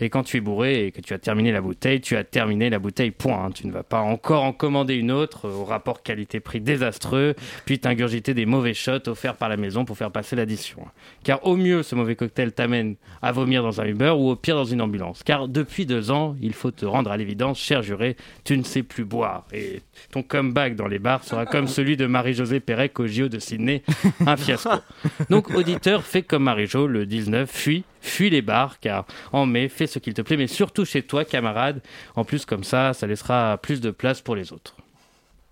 Et 0.00 0.10
quand 0.10 0.22
tu 0.22 0.36
es 0.36 0.40
bourré 0.40 0.86
et 0.86 0.92
que 0.92 1.00
tu 1.00 1.14
as 1.14 1.18
terminé 1.18 1.52
la 1.52 1.60
bouteille, 1.60 2.00
tu 2.00 2.16
as 2.16 2.24
terminé 2.24 2.70
la 2.70 2.78
bouteille, 2.78 3.10
point. 3.10 3.46
hein. 3.46 3.50
Tu 3.52 3.66
ne 3.66 3.72
vas 3.72 3.82
pas 3.82 4.00
encore 4.00 4.44
en 4.44 4.52
commander 4.52 4.94
une 4.94 5.10
autre 5.10 5.46
euh, 5.46 5.52
au 5.54 5.64
rapport 5.64 6.02
qualité-prix 6.02 6.60
désastreux, 6.60 7.34
puis 7.64 7.78
t'ingurgiter 7.78 8.34
des 8.34 8.46
mauvais 8.46 8.74
shots 8.74 9.08
offerts 9.08 9.36
par 9.36 9.48
la 9.48 9.56
maison 9.56 9.84
pour 9.84 9.96
faire 9.96 10.10
passer 10.10 10.36
l'addition. 10.36 10.84
Car 11.24 11.44
au 11.46 11.56
mieux, 11.56 11.82
ce 11.82 11.94
mauvais 11.94 12.14
cocktail 12.16 12.52
t'amène 12.52 12.96
à 13.22 13.32
vomir 13.32 13.62
dans 13.62 13.80
un 13.80 13.86
Uber 13.86 14.10
ou 14.16 14.30
au 14.30 14.36
pire 14.36 14.54
dans 14.56 14.64
une 14.64 14.80
ambulance. 14.80 15.22
Car 15.22 15.48
depuis 15.48 15.86
deux 15.86 16.10
ans, 16.10 16.36
il 16.40 16.52
faut 16.52 16.70
te 16.70 16.86
rendre 16.86 17.10
à 17.10 17.16
l'évidence, 17.16 17.58
cher 17.58 17.82
juré, 17.82 18.16
tu 18.44 18.56
ne 18.56 18.62
sais 18.62 18.82
plus 18.82 19.04
boire. 19.04 19.46
Et 19.52 19.80
ton 20.12 20.22
comeback 20.22 20.76
dans 20.76 20.86
les 20.86 20.98
bars 20.98 21.24
sera 21.24 21.46
comme 21.46 21.66
celui 21.68 21.96
de 21.96 22.06
Marie-Josée 22.06 22.60
Pérec 22.60 22.98
au 23.00 23.06
JO 23.06 23.28
de 23.28 23.38
Sydney, 23.38 23.82
un 24.26 24.36
fiasco. 24.36 24.70
Donc, 25.30 25.50
auditeur, 25.50 26.02
fais 26.04 26.22
comme 26.22 26.44
Marie-Jo, 26.44 26.86
le 26.86 27.06
Covid-19. 27.08 27.46
Fuis, 27.46 27.84
fuis 28.00 28.30
les 28.30 28.42
bars, 28.42 28.78
car 28.80 29.06
en 29.32 29.46
mai, 29.46 29.68
fais 29.68 29.86
ce 29.86 29.98
qu'il 29.98 30.14
te 30.14 30.22
plaît, 30.22 30.36
mais 30.36 30.46
surtout 30.46 30.84
chez 30.84 31.02
toi, 31.02 31.24
camarade. 31.24 31.80
En 32.16 32.24
plus, 32.24 32.44
comme 32.44 32.64
ça, 32.64 32.92
ça 32.92 33.06
laissera 33.06 33.58
plus 33.62 33.80
de 33.80 33.90
place 33.90 34.20
pour 34.20 34.36
les 34.36 34.52
autres. 34.52 34.76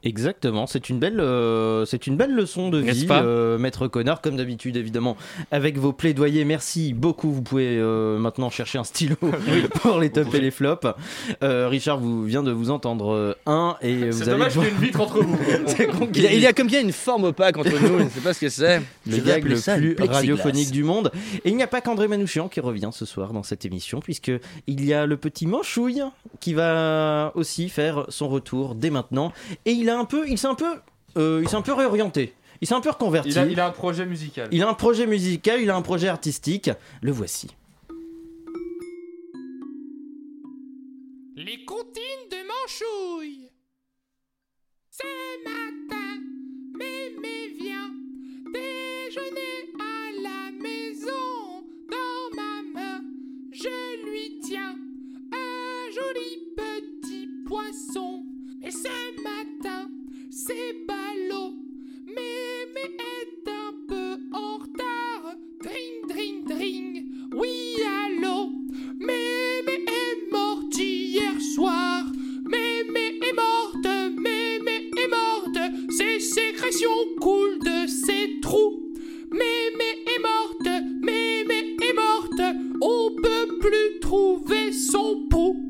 Exactement, 0.07 0.69
c'est 0.69 0.89
une 0.89 1.01
belle, 1.01 1.19
euh, 1.19 1.85
c'est 1.85 2.07
une 2.07 2.17
belle 2.17 2.33
leçon 2.33 2.69
de 2.69 2.79
vie, 2.79 3.07
pas 3.07 3.25
euh, 3.25 3.59
maître 3.59 3.89
connard, 3.89 4.21
comme 4.21 4.37
d'habitude 4.37 4.77
évidemment, 4.77 5.17
avec 5.51 5.79
vos 5.79 5.93
plaidoyers. 5.93 6.45
Merci 6.45 6.93
beaucoup. 6.93 7.33
Vous 7.33 7.43
pouvez 7.43 7.77
euh, 7.77 8.17
maintenant 8.17 8.49
chercher 8.49 8.79
un 8.79 8.85
stylo 8.85 9.17
pour 9.83 9.99
les 9.99 10.11
tops 10.11 10.33
et 10.33 10.41
les 10.41 10.53
flops. 10.53 10.87
Euh, 11.43 11.67
Richard 11.69 11.99
vous 11.99 12.23
vient 12.23 12.45
de 12.45 12.53
vous 12.53 12.71
entendre 12.71 13.13
euh, 13.13 13.35
un 13.47 13.77
et 13.83 14.11
vous 14.11 14.13
C'est 14.13 14.23
allez 14.23 14.31
dommage 14.31 14.53
qu'il 14.53 14.63
y 14.63 14.67
ait 14.67 14.71
une 14.71 14.77
vitre 14.77 15.01
entre 15.01 15.23
vous. 15.23 15.37
C'est 15.67 15.89
con 15.89 16.09
Il 16.15 16.23
y, 16.23 16.27
a, 16.29 16.33
il 16.33 16.41
y 16.41 16.47
a 16.47 16.53
comme 16.53 16.69
bien 16.69 16.83
une 16.83 16.93
forme 16.93 17.25
opaque 17.25 17.57
entre 17.57 17.73
nous, 17.73 17.99
je 17.99 18.05
ne 18.05 18.09
sais 18.09 18.21
pas 18.21 18.33
ce 18.33 18.41
que 18.41 18.49
c'est. 18.49 18.81
le 19.09 19.19
gag 19.19 19.45
le 19.45 19.57
plus 19.95 20.09
radiophonique 20.09 20.71
du 20.71 20.85
monde. 20.85 21.11
Et 21.45 21.51
il 21.51 21.57
n'y 21.57 21.65
a 21.65 21.67
pas 21.67 21.81
qu'André 21.81 22.07
Manouchian 22.07 22.49
qui 22.49 22.61
revient 22.61 22.91
ce 22.93 23.05
soir 23.05 23.33
dans 23.33 23.43
cette 23.43 23.65
émission, 23.65 23.99
puisque 23.99 24.31
il 24.69 24.85
y 24.85 24.95
a 24.95 25.05
le 25.05 25.17
petit 25.17 25.49
Manchouille 25.49 26.03
qui 26.39 26.55
va 26.55 27.33
aussi 27.35 27.69
faire 27.69 28.05
son 28.09 28.29
retour 28.29 28.77
dès 28.77 28.91
maintenant. 28.91 29.33
Et 29.65 29.73
il 29.73 29.91
a 29.91 29.96
un 29.97 30.05
peu, 30.05 30.29
il 30.29 30.39
s'est 30.39 30.47
un 30.47 30.55
peu, 30.55 30.77
euh, 31.17 31.41
il 31.43 31.49
s'est 31.49 31.57
un 31.57 31.63
peu 31.63 31.73
réorienté. 31.73 32.35
Il 32.61 32.67
s'est 32.69 32.75
un 32.75 32.81
peu 32.81 32.91
reconverti. 32.91 33.31
Il 33.31 33.39
a, 33.39 33.47
il 33.47 33.61
a 33.61 33.67
un 33.67 33.71
projet 33.71 34.07
musical. 34.07 34.49
Il 34.51 34.63
a 34.63 34.69
un 34.69 34.75
projet 34.75 35.07
musical, 35.07 35.61
il 35.61 35.71
a 35.71 35.77
un 35.77 35.83
projet 35.83 36.09
artistique. 36.09 36.71
Le 37.03 37.13
voici. 37.13 37.49
Les 41.37 41.65
comptines 41.65 42.29
de 42.31 42.37
Manchouille. 42.47 43.51
Ce 44.91 45.05
matin, 45.45 46.23
mémé 46.73 47.49
vient 47.61 47.91
déjeuner 48.53 49.71
à 49.79 50.23
la 50.23 50.51
maison. 50.53 51.63
Dans 51.91 52.37
ma 52.37 52.63
main, 52.73 53.03
je 53.53 54.11
lui 54.11 54.41
tiens 54.41 54.77
un 55.33 55.91
joli 55.91 56.55
petit 56.57 57.29
poisson. 57.47 58.26
Ce 58.69 59.23
matin, 59.23 59.89
c'est 60.29 60.87
ballot. 60.89 61.55
Mémé 62.05 62.97
est 62.99 63.49
un 63.49 63.73
peu 63.87 64.19
en 64.33 64.57
retard. 64.59 65.37
Dring, 65.63 66.09
dring, 66.09 66.45
dring. 66.45 67.05
Oui, 67.33 67.77
allô. 68.05 68.51
Mémé 68.99 69.85
est 69.87 70.33
morte 70.33 70.77
hier 70.77 71.41
soir. 71.41 72.07
Mémé 72.45 73.21
est 73.23 73.37
morte. 73.37 73.87
Mémé 74.17 74.91
est 74.97 75.09
morte. 75.09 75.59
Ses 75.91 76.19
sécrétions 76.19 77.15
coulent 77.21 77.61
de 77.61 77.87
ses 77.87 78.41
trous. 78.41 78.93
Mémé 79.31 80.05
est 80.07 80.23
morte. 80.23 80.83
Mémé 81.03 81.77
est 81.81 81.95
morte. 81.95 82.57
On 82.81 83.15
peut 83.15 83.59
plus 83.61 84.01
trouver 84.01 84.73
son 84.73 85.29
pouls. 85.29 85.63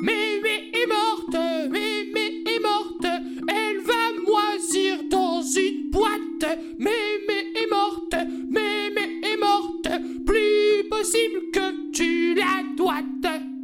Mémé 0.00 0.70
est 0.72 0.86
morte. 0.86 1.36
Mémé 1.70 2.37
une 5.56 5.90
boîte. 5.90 6.58
Mémé 6.78 7.52
est 7.54 7.70
morte. 7.70 8.14
Mémé 8.48 9.20
est 9.22 9.40
morte. 9.40 9.88
Plus 10.26 10.88
possible 10.88 11.50
que 11.52 11.90
tu 11.92 12.34
la 12.34 12.62
doites. 12.76 13.57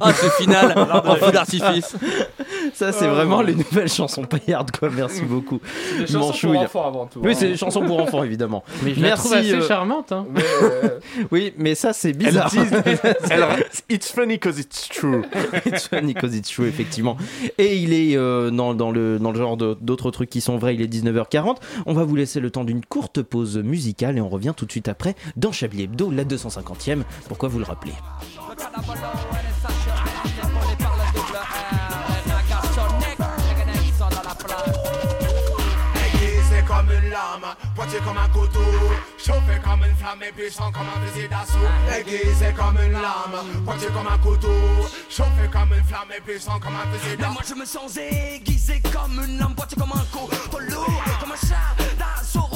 Ah, 0.00 0.12
ce 0.12 0.26
final 0.42 0.74
en 1.04 1.14
feu 1.16 1.32
d'artifice. 1.32 1.96
Ça, 2.74 2.92
c'est 2.92 3.06
Oh. 3.08 3.14
vraiment 3.14 3.42
les 3.42 3.54
nouvelles 3.54 3.88
chansons 3.88 4.22
paillardes, 4.24 4.70
quoi. 4.70 4.88
Merci 4.94 5.22
beaucoup. 5.22 5.60
des 5.98 6.06
chansons 6.06 6.48
pour 6.52 6.60
enfants 6.60 6.86
avant 6.86 7.06
tout, 7.06 7.20
Oui, 7.22 7.32
hein. 7.32 7.36
c'est 7.38 7.48
des 7.48 7.56
chansons 7.56 7.82
pour 7.82 8.00
enfants, 8.00 8.22
évidemment. 8.22 8.62
Mais 8.82 8.94
je 8.94 9.00
la 9.02 9.16
trouve 9.16 9.32
assez 9.34 9.60
charmante, 9.62 10.12
hein. 10.12 10.26
oui, 11.32 11.52
mais 11.58 11.74
ça, 11.74 11.92
c'est 11.92 12.12
bizarre. 12.12 12.50
Elle- 13.30 13.44
It's 13.88 14.10
funny 14.12 14.38
cause 14.38 14.58
it's 14.58 14.88
true. 14.88 15.22
It's 15.66 15.88
funny 15.88 16.14
'cause 16.14 16.34
it's 16.36 16.48
true, 16.50 16.66
effectivement. 16.68 17.16
Et 17.58 17.76
il 17.78 17.92
est 17.92 18.16
euh, 18.16 18.50
dans, 18.50 18.74
dans 18.74 18.90
le, 18.90 19.18
dans 19.18 19.32
le 19.32 19.38
genre 19.38 19.56
de- 19.56 19.76
d'autres 19.80 20.10
trucs 20.10 20.30
qui 20.30 20.40
sont 20.40 20.56
vrais, 20.58 20.74
il 20.74 20.82
est 20.82 20.86
19h40. 20.86 21.56
On 21.86 21.92
va 21.94 22.04
vous 22.04 22.16
laisser 22.16 22.40
le 22.40 22.50
temps 22.50 22.64
d'une 22.64 22.84
courte 22.84 23.22
pause 23.22 23.58
musicale 23.58 24.16
et 24.18 24.20
on 24.20 24.28
revient 24.28 24.52
tout 24.56 24.66
de 24.66 24.70
suite 24.70 24.88
après 24.88 25.14
dans 25.36 25.52
Chablis 25.52 25.84
Hebdo, 25.84 26.10
la 26.10 26.24
250e. 26.24 27.02
Pourquoi 27.28 27.48
vous 27.48 27.58
le 27.58 27.64
rappelez? 27.64 27.92
Aiguisé 35.94 36.62
comme 36.66 36.90
une 36.90 37.10
lame, 37.10 37.54
pointu 37.74 37.96
comme 37.98 38.18
un 38.18 38.28
couteau, 38.28 38.60
chauffé 39.18 39.60
comme 39.62 39.84
une 39.84 39.94
flamme 39.96 40.22
et 40.22 40.32
puissant 40.32 40.72
comme 40.72 40.86
un 40.88 41.06
fusil. 41.06 41.28
D'assaut. 41.28 41.58
Aiguisé 41.98 42.52
comme 42.56 42.78
une 42.84 42.92
lame, 42.92 43.64
pointu 43.64 43.86
comme 43.86 44.06
un 44.06 44.18
couteau, 44.18 44.48
chauffé 45.08 45.48
comme 45.52 45.72
une 45.76 45.84
flamme 45.84 46.12
et 46.16 46.20
puissant 46.20 46.58
comme 46.58 46.74
un 46.76 46.86
fusil. 46.96 47.16
D'assaut. 47.16 47.32
moi 47.32 47.42
je 47.46 47.54
me 47.54 47.64
sens 47.64 47.96
aiguisé 47.96 48.80
comme 48.92 49.22
une 49.24 49.38
lame 49.38 49.54
pointée 49.54 49.76
comme 49.76 49.92
un 49.92 50.04
couteau 50.10 50.76
Comme 51.20 51.32
un 51.32 51.36
chat 51.36 51.76
d'assaut 51.98 52.48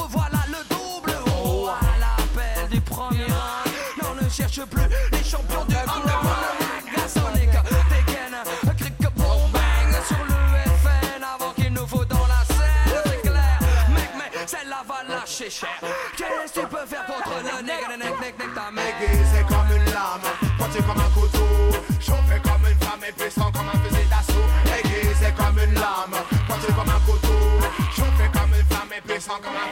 cherche 4.34 4.66
plus 4.66 4.82
les 5.12 5.22
champions 5.24 5.64
du 5.66 5.76
underground 5.76 7.06
Sonic 7.06 7.50
dégaine 7.90 8.36
cric 8.76 8.94
boom 9.14 9.52
bang 9.52 10.04
Sur 10.08 10.18
le 10.24 10.34
FN 10.82 11.22
avant 11.22 11.52
qu'il 11.52 11.72
nous 11.72 11.86
faut 11.86 12.04
dans 12.04 12.26
la 12.26 12.42
scène 12.44 13.02
C'est 13.04 13.20
clair 13.22 13.58
mec 13.90 14.10
mais 14.18 14.46
celle-là 14.46 14.82
va 14.88 15.14
lâcher 15.14 15.50
cher 15.50 15.68
Qu'est-ce 16.16 16.52
que 16.52 16.60
tu 16.60 16.66
peux 16.66 16.84
faire 16.86 17.06
contre 17.06 17.30
le 17.44 17.62
nègre 17.62 17.96
nègre 17.96 18.18
nègre 18.20 18.38
nègre 18.38 18.54
ta 18.54 18.70
mère 18.72 18.84
Aiguisé 19.00 19.42
comme 19.48 19.76
une 19.76 19.84
lame, 19.92 20.26
pointu 20.58 20.82
comme 20.82 21.00
un 21.00 21.10
couteau, 21.14 21.46
chauffé 22.00 22.40
comme 22.42 22.66
une 22.68 22.78
flamme 22.78 23.04
et 23.08 23.12
puissant 23.12 23.52
comme 23.52 23.68
un 23.68 23.78
fusil 23.86 24.08
d'assaut. 24.10 24.48
Aiguisé 24.78 25.32
comme 25.36 25.58
une 25.58 25.74
lame, 25.74 26.16
pointu 26.48 26.72
comme 26.72 26.90
un 26.90 27.00
couteau, 27.06 27.38
chauffé 27.94 28.26
comme 28.32 28.50
une 28.58 28.66
flamme 28.66 28.92
et 28.96 29.00
puissant 29.00 29.38
comme 29.42 29.54
un 29.54 29.63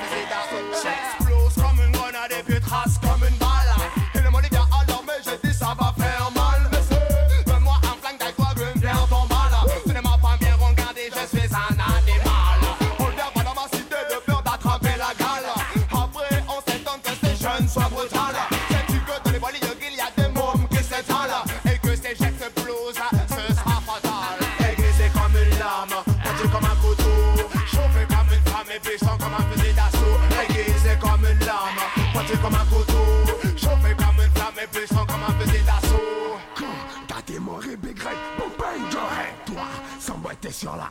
là. 40.71 40.91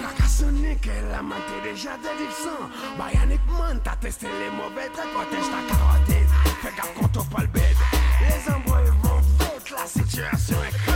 Kakasonic 0.00 0.86
est 0.86 1.10
l'amante 1.10 1.38
déjà 1.64 1.96
de 1.96 2.10
Dixon. 2.18 2.68
Bionic 2.96 3.40
bah, 3.46 3.52
Man, 3.58 3.80
t'as 3.82 3.96
testé 3.96 4.26
les 4.26 4.50
mauvais 4.56 4.88
traits, 4.88 5.12
protège 5.12 5.50
ta 5.50 5.74
carotide. 5.74 6.28
Fais 6.62 6.76
gaffe 6.76 6.94
quand 7.00 7.20
on 7.20 7.24
pas 7.24 7.42
le 7.42 7.48
bête. 7.48 7.76
Les 8.20 8.52
embrouilles 8.52 8.92
vont 9.02 9.20
vite, 9.38 9.70
la 9.70 9.86
situation 9.86 10.56
est 10.62 10.87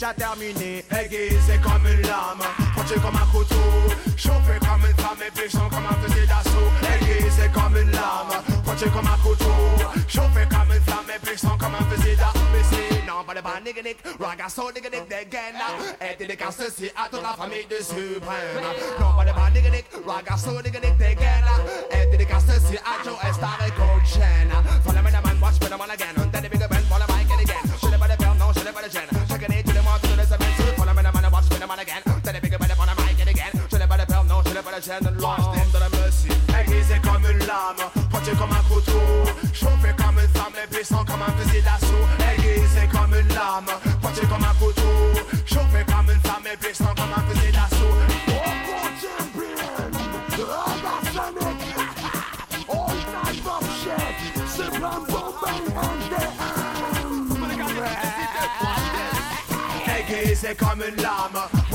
déjà 0.00 0.14
terminée. 0.14 0.84
Aiguisée 0.90 1.60
comme 1.62 1.86
une 1.86 2.00
lame, 2.02 2.40
pointée 2.74 2.94
comme 2.94 3.16
un 3.16 3.26
couteau, 3.32 3.54
chauffée 4.16 4.58
comme 4.60 4.88
une 4.88 4.96
femme 4.96 5.20
et 5.26 5.30
puissant 5.30 5.68
comme 5.68 5.84
un 5.84 5.96
fusil 6.02 6.26
d'assaut. 6.26 6.70
Aiguisée 6.88 7.50
comme 7.52 7.76
une 7.76 7.90
lame, 7.90 8.42
pointée 8.64 8.88
comme 8.88 9.06
un 9.06 9.18
couteau, 9.22 9.52
chauffée 10.08 10.48
comme 10.48 10.74
une 10.74 10.82
flamme 10.82 11.10
et 11.14 11.26
puissant 11.26 11.56
comme 11.58 11.74
un 11.74 11.84
fusil 11.90 12.16
d'assaut. 12.16 12.48
Mais 12.52 12.64
sinon, 12.70 13.24
pas 13.26 13.34
de 13.34 13.42
bas 13.42 13.60
nigga 13.62 13.82
nick, 13.82 13.98
ragasso 14.18 14.72
nigga 14.72 14.88
nick 14.88 15.06
dégaine. 15.08 15.60
Et 16.00 16.16
dédicace 16.16 16.56
ceci 16.56 16.90
à 16.96 17.08
toute 17.10 17.22
la 17.22 17.34
famille 17.34 17.66
de 17.68 17.76
Suprême. 17.84 18.64
Non, 18.98 19.12
pas 19.16 19.24
de 19.24 19.32
bas 19.36 19.50
nigga 19.50 19.70
nick, 19.70 19.84
ragasso 20.06 20.62
nigga 20.62 20.80
nick 20.80 20.96
dégaine. 20.96 21.50
Et 21.92 22.06
dédicace 22.06 22.44
ceci 22.46 22.78
à 22.78 23.04
Joe 23.04 23.18
Star 23.34 23.58
et 23.66 23.70
Coach 23.72 24.14
Chen. 24.14 24.48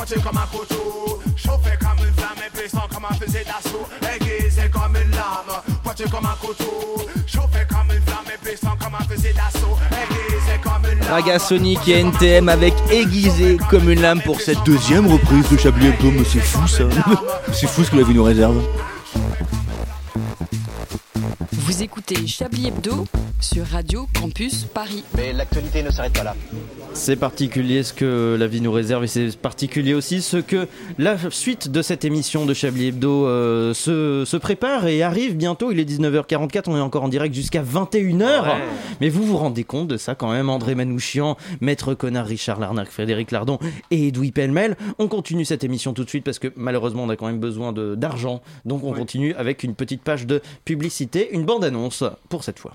Pointé 0.06 0.22
comme 0.22 0.38
un 0.38 0.58
couteau, 0.58 1.20
chauffé 1.36 1.72
comme 1.80 2.06
une 2.06 2.14
flamme 2.14 2.38
et 2.46 2.58
puissant 2.58 2.88
comme 2.94 3.06
un 3.06 3.14
fusil 3.16 3.44
d'assaut. 3.46 3.88
Aiguisé 4.02 4.70
comme 4.72 4.96
une 4.96 5.12
lame, 5.12 5.62
pointé 5.84 6.04
comme 6.04 6.26
un 6.26 6.36
couteau, 6.40 6.98
chauffé 7.26 7.66
comme 7.68 7.96
une 7.96 8.04
flamme 8.04 8.26
et 8.34 8.46
puissant 8.46 8.76
comme 8.80 8.96
un 8.96 9.04
fusil 9.06 9.34
d'assaut. 9.34 9.78
Aiguisé 9.92 10.60
comme 10.62 10.92
une 10.92 11.00
lame. 11.00 11.10
Raga 11.10 11.40
Sonic 11.40 11.88
et 11.88 12.00
NTM 12.02 12.50
avec 12.50 12.74
aiguisé 12.92 13.58
comme 13.70 13.90
une 13.90 14.02
lame 14.02 14.22
pour 14.22 14.42
cette 14.42 14.64
deuxième 14.64 15.08
reprise 15.08 15.50
de 15.50 15.58
Chablis 15.58 15.88
Hebdo. 15.88 16.12
Mais 16.12 16.24
c'est 16.24 16.40
fou 16.40 16.68
ça. 16.68 16.84
c'est 17.52 17.68
fou 17.68 17.84
ce 17.84 17.92
que 17.92 17.98
la 17.98 18.04
vie 18.04 18.14
nous 18.14 18.24
réserve. 18.24 18.62
Vous 21.52 21.82
écoutez 21.82 22.28
Chablis 22.28 22.68
Hebdo 22.68 23.06
sur 23.40 23.66
Radio 23.66 24.08
Campus 24.14 24.66
Paris. 24.66 25.04
Mais 25.18 25.34
l'actualité 25.34 25.82
ne 25.82 25.90
s'arrête 25.90 26.14
pas 26.14 26.24
là. 26.24 26.36
C'est 26.96 27.18
particulier 27.18 27.84
ce 27.84 27.94
que 27.94 28.38
la 28.40 28.48
vie 28.48 28.62
nous 28.62 28.72
réserve 28.72 29.04
et 29.04 29.08
c'est 29.08 29.38
particulier 29.38 29.94
aussi 29.94 30.22
ce 30.22 30.38
que 30.38 30.66
la 30.98 31.18
suite 31.30 31.70
de 31.70 31.82
cette 31.82 32.06
émission 32.06 32.46
de 32.46 32.54
Chablis 32.54 32.88
Hebdo 32.88 33.28
euh, 33.28 33.74
se, 33.74 34.24
se 34.26 34.38
prépare 34.38 34.88
et 34.88 35.04
arrive 35.04 35.36
bientôt. 35.36 35.72
Il 35.74 35.80
est 35.80 35.88
19h44, 35.88 36.64
on 36.68 36.78
est 36.78 36.80
encore 36.80 37.04
en 37.04 37.10
direct 37.10 37.36
jusqu'à 37.36 37.62
21h. 37.62 38.22
Ouais. 38.22 38.50
Mais 39.02 39.10
vous 39.10 39.24
vous 39.24 39.36
rendez 39.36 39.66
compte 39.66 39.90
de 39.90 39.98
ça 39.98 40.16
quand 40.16 40.32
même 40.32 40.50
André 40.50 40.74
Manouchian, 40.74 41.36
Maître 41.60 41.94
Connard, 41.94 42.28
Richard 42.28 42.62
Larnac, 42.62 42.90
Frédéric 42.90 43.30
Lardon 43.32 43.60
et 43.92 44.08
Edoui 44.08 44.32
Pellemel. 44.32 44.78
On 44.98 45.10
continue 45.10 45.44
cette 45.44 45.66
émission 45.66 45.94
tout 45.94 46.06
de 46.06 46.10
suite 46.10 46.24
parce 46.24 46.40
que 46.40 46.48
malheureusement 46.56 47.04
on 47.04 47.10
a 47.10 47.18
quand 47.18 47.28
même 47.28 47.40
besoin 47.40 47.74
d'argent. 47.74 48.42
Donc 48.64 48.84
on 48.86 48.94
continue 48.94 49.36
avec 49.36 49.64
une 49.64 49.76
petite 49.76 50.02
page 50.02 50.26
de 50.26 50.42
publicité, 50.64 51.30
une 51.34 51.44
bande-annonce 51.44 52.06
pour 52.30 52.46
cette 52.46 52.58
fois. 52.58 52.74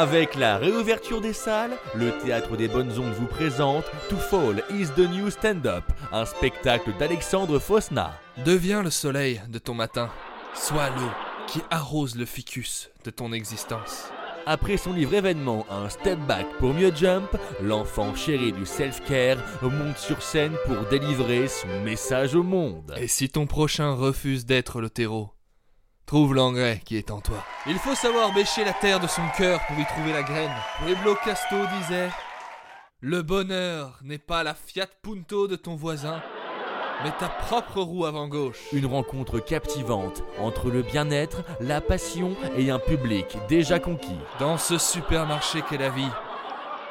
Avec 0.00 0.36
la 0.36 0.58
réouverture 0.58 1.20
des 1.20 1.32
salles, 1.32 1.76
le 1.96 2.16
Théâtre 2.18 2.56
des 2.56 2.68
Bonnes 2.68 2.96
Ondes 3.00 3.14
vous 3.14 3.26
présente 3.26 3.84
To 4.08 4.16
Fall 4.16 4.62
is 4.70 4.86
the 4.94 5.10
New 5.10 5.28
Stand-Up, 5.28 5.82
un 6.12 6.24
spectacle 6.24 6.92
d'Alexandre 7.00 7.58
Fosna. 7.58 8.16
Deviens 8.44 8.84
le 8.84 8.90
soleil 8.90 9.40
de 9.48 9.58
ton 9.58 9.74
matin. 9.74 10.08
Sois 10.54 10.90
l'eau 10.90 11.10
qui 11.48 11.62
arrose 11.70 12.14
le 12.14 12.26
ficus 12.26 12.90
de 13.04 13.10
ton 13.10 13.32
existence. 13.32 14.12
Après 14.46 14.76
son 14.76 14.92
livre 14.92 15.14
événement 15.14 15.66
Un 15.68 15.88
Step 15.88 16.20
Back 16.28 16.46
pour 16.60 16.74
mieux 16.74 16.92
jump, 16.94 17.36
l'enfant 17.60 18.14
chéri 18.14 18.52
du 18.52 18.66
self-care 18.66 19.38
monte 19.62 19.98
sur 19.98 20.22
scène 20.22 20.54
pour 20.66 20.88
délivrer 20.88 21.48
son 21.48 21.82
message 21.82 22.36
au 22.36 22.44
monde. 22.44 22.94
Et 23.00 23.08
si 23.08 23.30
ton 23.30 23.46
prochain 23.48 23.94
refuse 23.94 24.46
d'être 24.46 24.80
le 24.80 24.90
terreau, 24.90 25.30
trouve 26.08 26.34
l'engrais 26.34 26.80
qui 26.84 26.96
est 26.96 27.10
en 27.10 27.20
toi. 27.20 27.44
Il 27.66 27.78
faut 27.78 27.94
savoir 27.94 28.32
bêcher 28.32 28.64
la 28.64 28.72
terre 28.72 28.98
de 28.98 29.06
son 29.06 29.28
cœur 29.36 29.60
pour 29.66 29.78
y 29.78 29.84
trouver 29.84 30.14
la 30.14 30.22
graine. 30.22 30.50
Pueblo 30.78 31.14
Casto 31.22 31.56
disait 31.78 32.08
Le 33.00 33.20
bonheur 33.20 33.98
n'est 34.02 34.18
pas 34.18 34.42
la 34.42 34.54
Fiat 34.54 34.88
Punto 35.02 35.46
de 35.46 35.54
ton 35.54 35.76
voisin, 35.76 36.22
mais 37.04 37.12
ta 37.18 37.28
propre 37.28 37.82
roue 37.82 38.06
avant 38.06 38.26
gauche. 38.26 38.58
Une 38.72 38.86
rencontre 38.86 39.38
captivante 39.38 40.24
entre 40.38 40.70
le 40.70 40.80
bien-être, 40.80 41.42
la 41.60 41.82
passion 41.82 42.34
et 42.56 42.70
un 42.70 42.78
public 42.78 43.36
déjà 43.46 43.78
conquis. 43.78 44.18
Dans 44.40 44.56
ce 44.56 44.78
supermarché 44.78 45.60
qu'est 45.68 45.76
la 45.76 45.90
vie, 45.90 46.10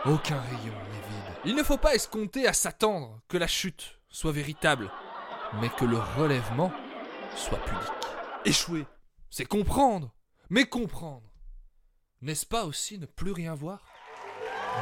aucun 0.06 0.40
rayon 0.40 0.76
n'est 0.92 1.08
vide. 1.10 1.38
Il 1.44 1.56
ne 1.56 1.64
faut 1.64 1.78
pas 1.78 1.96
escompter 1.96 2.48
à 2.48 2.54
s'attendre 2.54 3.20
que 3.28 3.38
la 3.38 3.48
chute 3.48 3.98
soit 4.10 4.32
véritable, 4.32 4.92
mais 5.60 5.70
que 5.70 5.86
le 5.86 5.98
relèvement 6.20 6.72
soit 7.36 7.58
pudique. 7.66 7.92
Échouer, 8.46 8.86
c'est 9.30 9.46
comprendre, 9.46 10.12
mais 10.50 10.66
comprendre. 10.66 11.30
N'est-ce 12.22 12.46
pas 12.46 12.66
aussi 12.66 12.98
ne 12.98 13.06
plus 13.06 13.32
rien 13.32 13.54
voir? 13.54 13.80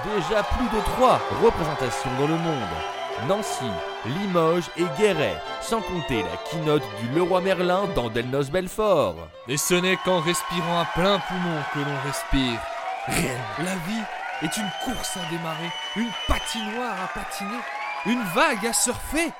Déjà 0.03 0.43
plus 0.43 0.69
de 0.77 0.83
trois 0.83 1.19
représentations 1.43 2.13
dans 2.19 2.27
le 2.27 2.37
monde. 2.37 3.27
Nancy, 3.27 3.65
Limoges 4.05 4.69
et 4.77 4.85
Guéret, 4.97 5.41
sans 5.61 5.81
compter 5.81 6.21
la 6.21 6.37
keynote 6.49 6.83
du 7.01 7.15
Leroy 7.15 7.41
Merlin 7.41 7.87
dans 7.95 8.09
Delnos 8.09 8.49
Belfort. 8.51 9.15
Et 9.47 9.57
ce 9.57 9.73
n'est 9.73 9.97
qu'en 9.97 10.19
respirant 10.19 10.81
à 10.81 10.85
plein 10.85 11.19
poumon 11.19 11.61
que 11.73 11.79
l'on 11.79 12.01
respire. 12.03 12.59
Réel. 13.07 13.39
La 13.59 13.75
vie 13.75 14.03
est 14.41 14.57
une 14.57 14.69
course 14.83 15.17
à 15.17 15.29
démarrer, 15.29 15.71
une 15.95 16.11
patinoire 16.27 17.01
à 17.01 17.07
patiner, 17.07 17.61
une 18.05 18.23
vague 18.33 18.65
à 18.65 18.73
surfer. 18.73 19.31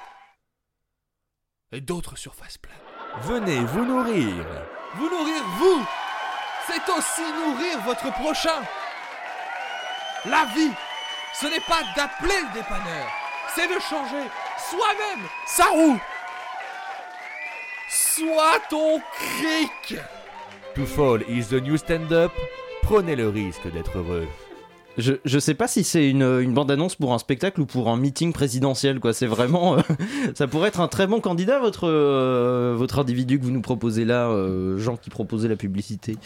Et 1.72 1.82
d'autres 1.82 2.16
surfaces 2.16 2.58
planes. 2.58 2.76
Venez 3.22 3.60
vous 3.60 3.86
nourrir. 3.86 4.46
Vous 4.98 5.10
nourrir 5.10 5.44
vous, 5.60 5.86
c'est 6.68 6.90
aussi 6.90 7.22
nourrir 7.22 7.82
votre 7.82 8.12
prochain. 8.14 8.62
La 10.26 10.46
vie, 10.56 10.72
ce 11.34 11.48
n'est 11.48 11.60
pas 11.60 11.82
d'appeler 11.96 12.40
le 12.42 12.54
dépanneur, 12.54 13.08
c'est 13.54 13.68
de 13.68 13.80
changer 13.80 14.30
soi-même 14.70 15.28
sa 15.46 15.66
roue. 15.66 16.00
Sois 17.90 18.60
ton 18.70 19.02
cric. 19.14 20.00
To 20.76 20.86
Fall 20.86 21.24
is 21.28 21.48
the 21.50 21.62
New 21.62 21.78
Stand-Up. 21.78 22.32
Prenez 22.82 23.16
le 23.16 23.30
risque 23.30 23.70
d'être 23.72 23.98
heureux. 23.98 24.28
Je, 24.98 25.14
je 25.26 25.40
sais 25.40 25.54
pas 25.54 25.68
si 25.68 25.84
c'est 25.84 26.10
une, 26.10 26.24
une 26.24 26.54
bande-annonce 26.54 26.96
pour 26.96 27.14
un 27.14 27.18
spectacle 27.18 27.62
ou 27.62 27.66
pour 27.66 27.90
un 27.90 27.98
meeting 27.98 28.34
présidentiel, 28.34 29.00
quoi. 29.00 29.14
C'est 29.14 29.26
vraiment. 29.28 29.78
euh, 29.78 29.82
ça 30.36 30.48
pourrait 30.48 30.70
être 30.70 30.80
un 30.80 30.88
très 30.88 31.08
bon 31.08 31.20
candidat, 31.20 31.60
votre, 31.60 31.88
euh, 31.88 32.74
votre 32.78 33.00
individu 33.00 33.40
que 33.40 33.44
vous 33.44 33.52
nous 33.52 33.62
proposez 33.62 34.06
là, 34.06 34.30
euh, 34.30 34.78
Jean 34.78 34.98
qui 34.98 35.10
proposait 35.10 35.48
la 35.48 35.56
publicité. 35.56 36.18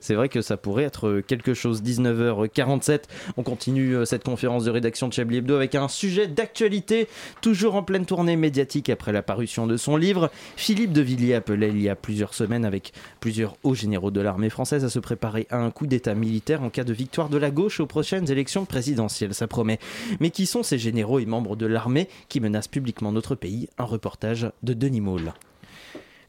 C'est 0.00 0.14
vrai 0.14 0.28
que 0.28 0.42
ça 0.42 0.56
pourrait 0.56 0.84
être 0.84 1.20
quelque 1.26 1.54
chose. 1.54 1.82
19h47. 1.82 3.02
On 3.36 3.42
continue 3.42 3.96
euh, 3.96 4.04
cette 4.04 4.24
conférence 4.24 4.64
de 4.64 4.70
rédaction 4.70 5.08
de 5.08 5.12
Chablis 5.12 5.38
Hebdo 5.38 5.54
avec 5.54 5.74
un 5.74 5.88
sujet 5.88 6.26
d'actualité, 6.26 7.08
toujours 7.40 7.74
en 7.74 7.82
pleine 7.82 8.06
tournée 8.06 8.36
médiatique 8.36 8.90
après 8.90 9.12
la 9.12 9.22
parution 9.22 9.66
de 9.66 9.76
son 9.76 9.96
livre. 9.96 10.30
Philippe 10.56 10.92
de 10.92 11.00
Villiers 11.00 11.34
appelait 11.34 11.70
il 11.70 11.80
y 11.80 11.88
a 11.88 11.94
plusieurs 11.96 12.34
semaines 12.34 12.64
avec 12.64 12.92
plusieurs 13.20 13.56
hauts 13.62 13.74
généraux 13.74 14.10
de 14.10 14.20
l'armée 14.20 14.50
française 14.50 14.84
à 14.84 14.88
se 14.88 14.98
préparer 14.98 15.46
à 15.50 15.58
un 15.58 15.70
coup 15.70 15.86
d'état 15.86 16.14
militaire 16.14 16.62
en 16.62 16.70
cas 16.70 16.84
de 16.84 16.92
victoire 16.92 17.28
de 17.28 17.38
la 17.38 17.50
gauche 17.50 17.80
aux 17.80 17.86
élections 18.26 18.64
présidentielles, 18.64 19.34
ça 19.34 19.46
promet. 19.46 19.78
Mais 20.20 20.30
qui 20.30 20.46
sont 20.46 20.62
ces 20.62 20.78
généraux 20.78 21.18
et 21.18 21.26
membres 21.26 21.56
de 21.56 21.66
l'armée 21.66 22.08
qui 22.28 22.40
menacent 22.40 22.68
publiquement 22.68 23.12
notre 23.12 23.34
pays 23.34 23.68
Un 23.78 23.84
reportage 23.84 24.50
de 24.62 24.74
Denis 24.74 25.00
Maul. 25.00 25.32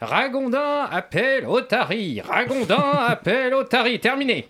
Ragondin 0.01 0.87
appelle 0.89 1.45
Otari. 1.45 2.21
Ragondin 2.21 2.75
appelle 3.07 3.53
Otari. 3.53 3.99
Terminé. 3.99 4.49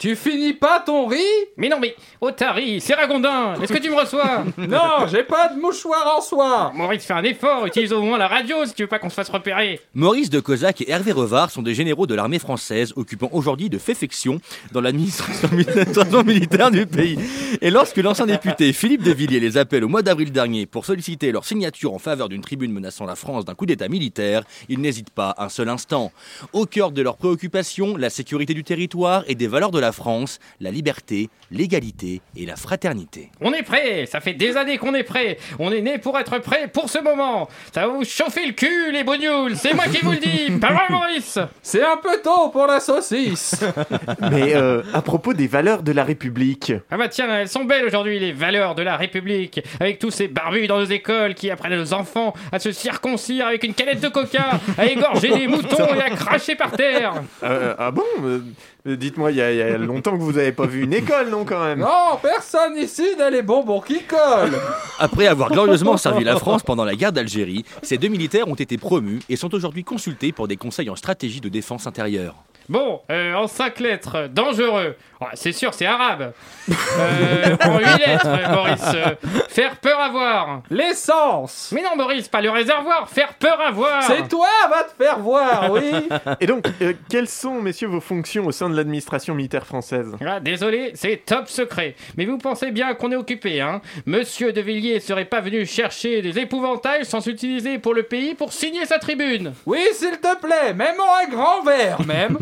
Tu 0.00 0.16
finis 0.16 0.54
pas 0.54 0.80
ton 0.80 1.06
riz 1.06 1.18
Mais 1.58 1.68
non, 1.68 1.76
mais 1.78 1.94
Otari, 2.22 2.80
c'est 2.80 2.94
Ragondin, 2.94 3.52
est-ce 3.62 3.70
que 3.70 3.78
tu 3.78 3.90
me 3.90 3.96
reçois 3.96 4.44
Non, 4.56 5.06
j'ai 5.12 5.24
pas 5.24 5.48
de 5.48 5.60
mouchoir 5.60 6.16
en 6.16 6.22
soie 6.22 6.72
Maurice, 6.74 7.04
fais 7.04 7.12
un 7.12 7.22
effort, 7.22 7.66
utilise 7.66 7.92
au 7.92 8.00
moins 8.00 8.16
la 8.16 8.26
radio 8.26 8.64
si 8.64 8.72
tu 8.72 8.84
veux 8.84 8.88
pas 8.88 8.98
qu'on 8.98 9.10
se 9.10 9.14
fasse 9.14 9.28
repérer. 9.28 9.78
Maurice 9.92 10.30
de 10.30 10.40
Cosac 10.40 10.80
et 10.80 10.90
Hervé 10.90 11.12
Revard 11.12 11.50
sont 11.50 11.60
des 11.60 11.74
généraux 11.74 12.06
de 12.06 12.14
l'armée 12.14 12.38
française 12.38 12.94
occupant 12.96 13.28
aujourd'hui 13.32 13.68
de 13.68 13.76
féfection 13.76 14.40
dans 14.72 14.80
l'administration 14.80 15.50
l'administration 15.52 16.24
militaire 16.24 16.70
du 16.70 16.86
pays. 16.86 17.18
Et 17.60 17.68
lorsque 17.70 17.98
l'ancien 17.98 18.24
député 18.24 18.72
Philippe 18.72 19.02
de 19.02 19.12
Villiers 19.12 19.38
les 19.40 19.58
appelle 19.58 19.84
au 19.84 19.88
mois 19.88 20.00
d'avril 20.00 20.32
dernier 20.32 20.64
pour 20.64 20.86
solliciter 20.86 21.30
leur 21.30 21.44
signature 21.44 21.92
en 21.92 21.98
faveur 21.98 22.30
d'une 22.30 22.40
tribune 22.40 22.72
menaçant 22.72 23.04
la 23.04 23.16
France 23.16 23.44
d'un 23.44 23.54
coup 23.54 23.66
d'état 23.66 23.88
militaire, 23.88 24.44
ils 24.70 24.80
n'hésitent 24.80 25.10
pas 25.10 25.34
un 25.36 25.50
seul 25.50 25.68
instant. 25.68 26.10
Au 26.54 26.64
cœur 26.64 26.90
de 26.90 27.02
leurs 27.02 27.18
préoccupations, 27.18 27.98
la 27.98 28.08
sécurité 28.08 28.54
du 28.54 28.64
territoire 28.64 29.24
et 29.26 29.34
des 29.34 29.46
valeurs 29.46 29.70
de 29.70 29.78
la 29.78 29.89
France, 29.92 30.38
la 30.60 30.70
liberté, 30.70 31.28
l'égalité 31.50 32.20
et 32.36 32.46
la 32.46 32.56
fraternité. 32.56 33.30
On 33.40 33.52
est 33.52 33.62
prêt, 33.62 34.06
ça 34.06 34.20
fait 34.20 34.34
des 34.34 34.56
années 34.56 34.78
qu'on 34.78 34.94
est 34.94 35.04
prêt. 35.04 35.38
On 35.58 35.72
est 35.72 35.80
né 35.80 35.98
pour 35.98 36.18
être 36.18 36.38
prêt 36.38 36.68
pour 36.68 36.88
ce 36.88 36.98
moment. 36.98 37.48
Ça 37.72 37.86
va 37.86 37.92
vous 37.94 38.04
chauffer 38.04 38.46
le 38.46 38.52
cul, 38.52 38.92
les 38.92 39.04
bougnoules, 39.04 39.56
c'est 39.56 39.74
moi 39.74 39.84
qui 39.84 39.98
vous 40.04 40.12
le 40.12 40.18
dis. 40.18 40.50
Pas 40.60 40.72
vrai, 40.72 40.84
Maurice 40.90 41.38
C'est 41.62 41.84
un 41.84 41.96
peu 41.96 42.20
tôt 42.22 42.48
pour 42.50 42.66
la 42.66 42.80
saucisse 42.80 43.64
Mais 44.30 44.54
euh, 44.54 44.82
à 44.92 45.02
propos 45.02 45.34
des 45.34 45.46
valeurs 45.46 45.82
de 45.82 45.92
la 45.92 46.04
République. 46.04 46.72
Ah 46.90 46.96
bah 46.96 47.08
tiens, 47.08 47.28
elles 47.34 47.48
sont 47.48 47.64
belles 47.64 47.84
aujourd'hui, 47.84 48.18
les 48.18 48.32
valeurs 48.32 48.74
de 48.74 48.82
la 48.82 48.96
République. 48.96 49.60
Avec 49.80 49.98
tous 49.98 50.10
ces 50.10 50.28
barbus 50.28 50.66
dans 50.66 50.78
nos 50.78 50.84
écoles 50.84 51.34
qui 51.34 51.50
apprennent 51.50 51.80
aux 51.80 51.92
enfants 51.92 52.34
à 52.52 52.58
se 52.58 52.72
circoncire 52.72 53.46
avec 53.46 53.64
une 53.64 53.74
canette 53.74 54.00
de 54.00 54.08
coca, 54.08 54.60
à 54.78 54.86
égorger 54.86 55.30
des 55.30 55.46
moutons 55.46 55.94
et 55.94 56.02
à 56.02 56.10
cracher 56.10 56.54
par 56.54 56.72
terre. 56.72 57.22
Euh, 57.42 57.74
ah 57.78 57.90
bon 57.90 58.02
euh, 58.24 58.40
Dites-moi, 58.86 59.30
il 59.30 59.36
y, 59.36 59.42
a- 59.42 59.52
il 59.52 59.58
y 59.58 59.62
a 59.62 59.76
longtemps 59.78 60.12
que 60.12 60.22
vous 60.22 60.38
avez 60.38 60.52
pas 60.52 60.66
vu 60.66 60.82
une 60.84 60.94
école, 60.94 61.28
non, 61.28 61.44
quand 61.44 61.62
même 61.64 61.80
Non, 61.80 62.18
personne 62.22 62.76
ici 62.78 63.04
n'a 63.18 63.28
les 63.30 63.42
bonbons 63.42 63.80
qui 63.80 64.02
collent 64.02 64.58
Après 64.98 65.26
avoir 65.26 65.50
glorieusement 65.50 65.96
servi 65.96 66.24
la 66.24 66.36
France 66.36 66.62
pendant 66.62 66.84
la 66.84 66.94
guerre 66.94 67.12
d'Algérie, 67.12 67.64
ces 67.82 67.98
deux 67.98 68.08
militaires 68.08 68.48
ont 68.48 68.54
été 68.54 68.78
promus 68.78 69.20
et 69.28 69.36
sont 69.36 69.54
aujourd'hui 69.54 69.84
consultés 69.84 70.32
pour 70.32 70.48
des 70.48 70.56
conseils 70.56 70.88
en 70.90 70.96
stratégie 70.96 71.40
de 71.40 71.48
défense 71.50 71.86
intérieure. 71.86 72.34
Bon, 72.68 73.00
euh, 73.10 73.34
en 73.34 73.48
cinq 73.48 73.80
lettres, 73.80 74.28
dangereux. 74.32 74.94
Ouais, 75.20 75.28
c'est 75.34 75.52
sûr, 75.52 75.74
c'est 75.74 75.84
arabe. 75.86 76.32
Euh, 76.70 77.56
en 77.66 77.78
huit 77.78 77.98
lettres, 78.06 78.50
Maurice. 78.50 78.82
euh, 78.94 79.14
faire 79.48 79.76
peur 79.76 80.00
à 80.00 80.08
voir. 80.08 80.62
L'essence 80.70 81.70
Mais 81.74 81.82
non, 81.82 81.90
Maurice, 81.96 82.28
pas 82.28 82.40
le 82.40 82.50
réservoir. 82.50 83.08
Faire 83.08 83.34
peur 83.34 83.60
à 83.60 83.70
voir. 83.70 84.02
C'est 84.04 84.28
toi, 84.28 84.48
va 84.70 84.84
te 84.84 85.02
faire 85.02 85.18
voir, 85.18 85.70
oui 85.72 86.08
Et 86.40 86.46
donc, 86.46 86.66
euh, 86.80 86.94
quelles 87.10 87.28
sont, 87.28 87.60
messieurs, 87.60 87.88
vos 87.88 88.00
fonctions 88.00 88.46
au 88.46 88.52
sein 88.52 88.70
de 88.70 88.76
l'administration 88.76 89.34
militaire 89.34 89.66
française? 89.66 90.06
Ah, 90.26 90.40
désolé, 90.40 90.92
c'est 90.94 91.22
top 91.26 91.48
secret. 91.48 91.96
Mais 92.16 92.24
vous 92.24 92.38
pensez 92.38 92.70
bien 92.70 92.94
qu'on 92.94 93.12
est 93.12 93.16
occupé, 93.16 93.60
hein 93.60 93.82
Monsieur 94.06 94.52
de 94.52 94.60
Villiers 94.60 95.00
serait 95.00 95.24
pas 95.26 95.40
venu 95.40 95.66
chercher 95.66 96.22
des 96.22 96.38
épouvantails 96.38 97.04
sans 97.04 97.20
s'utiliser 97.20 97.78
pour 97.78 97.92
le 97.92 98.04
pays 98.04 98.34
pour 98.34 98.52
signer 98.52 98.86
sa 98.86 98.98
tribune. 98.98 99.52
Oui, 99.66 99.80
s'il 99.92 100.18
te 100.18 100.40
plaît, 100.40 100.72
mets-moi 100.74 101.06
un 101.26 101.28
grand 101.30 101.62
verre, 101.62 102.00
même 102.06 102.38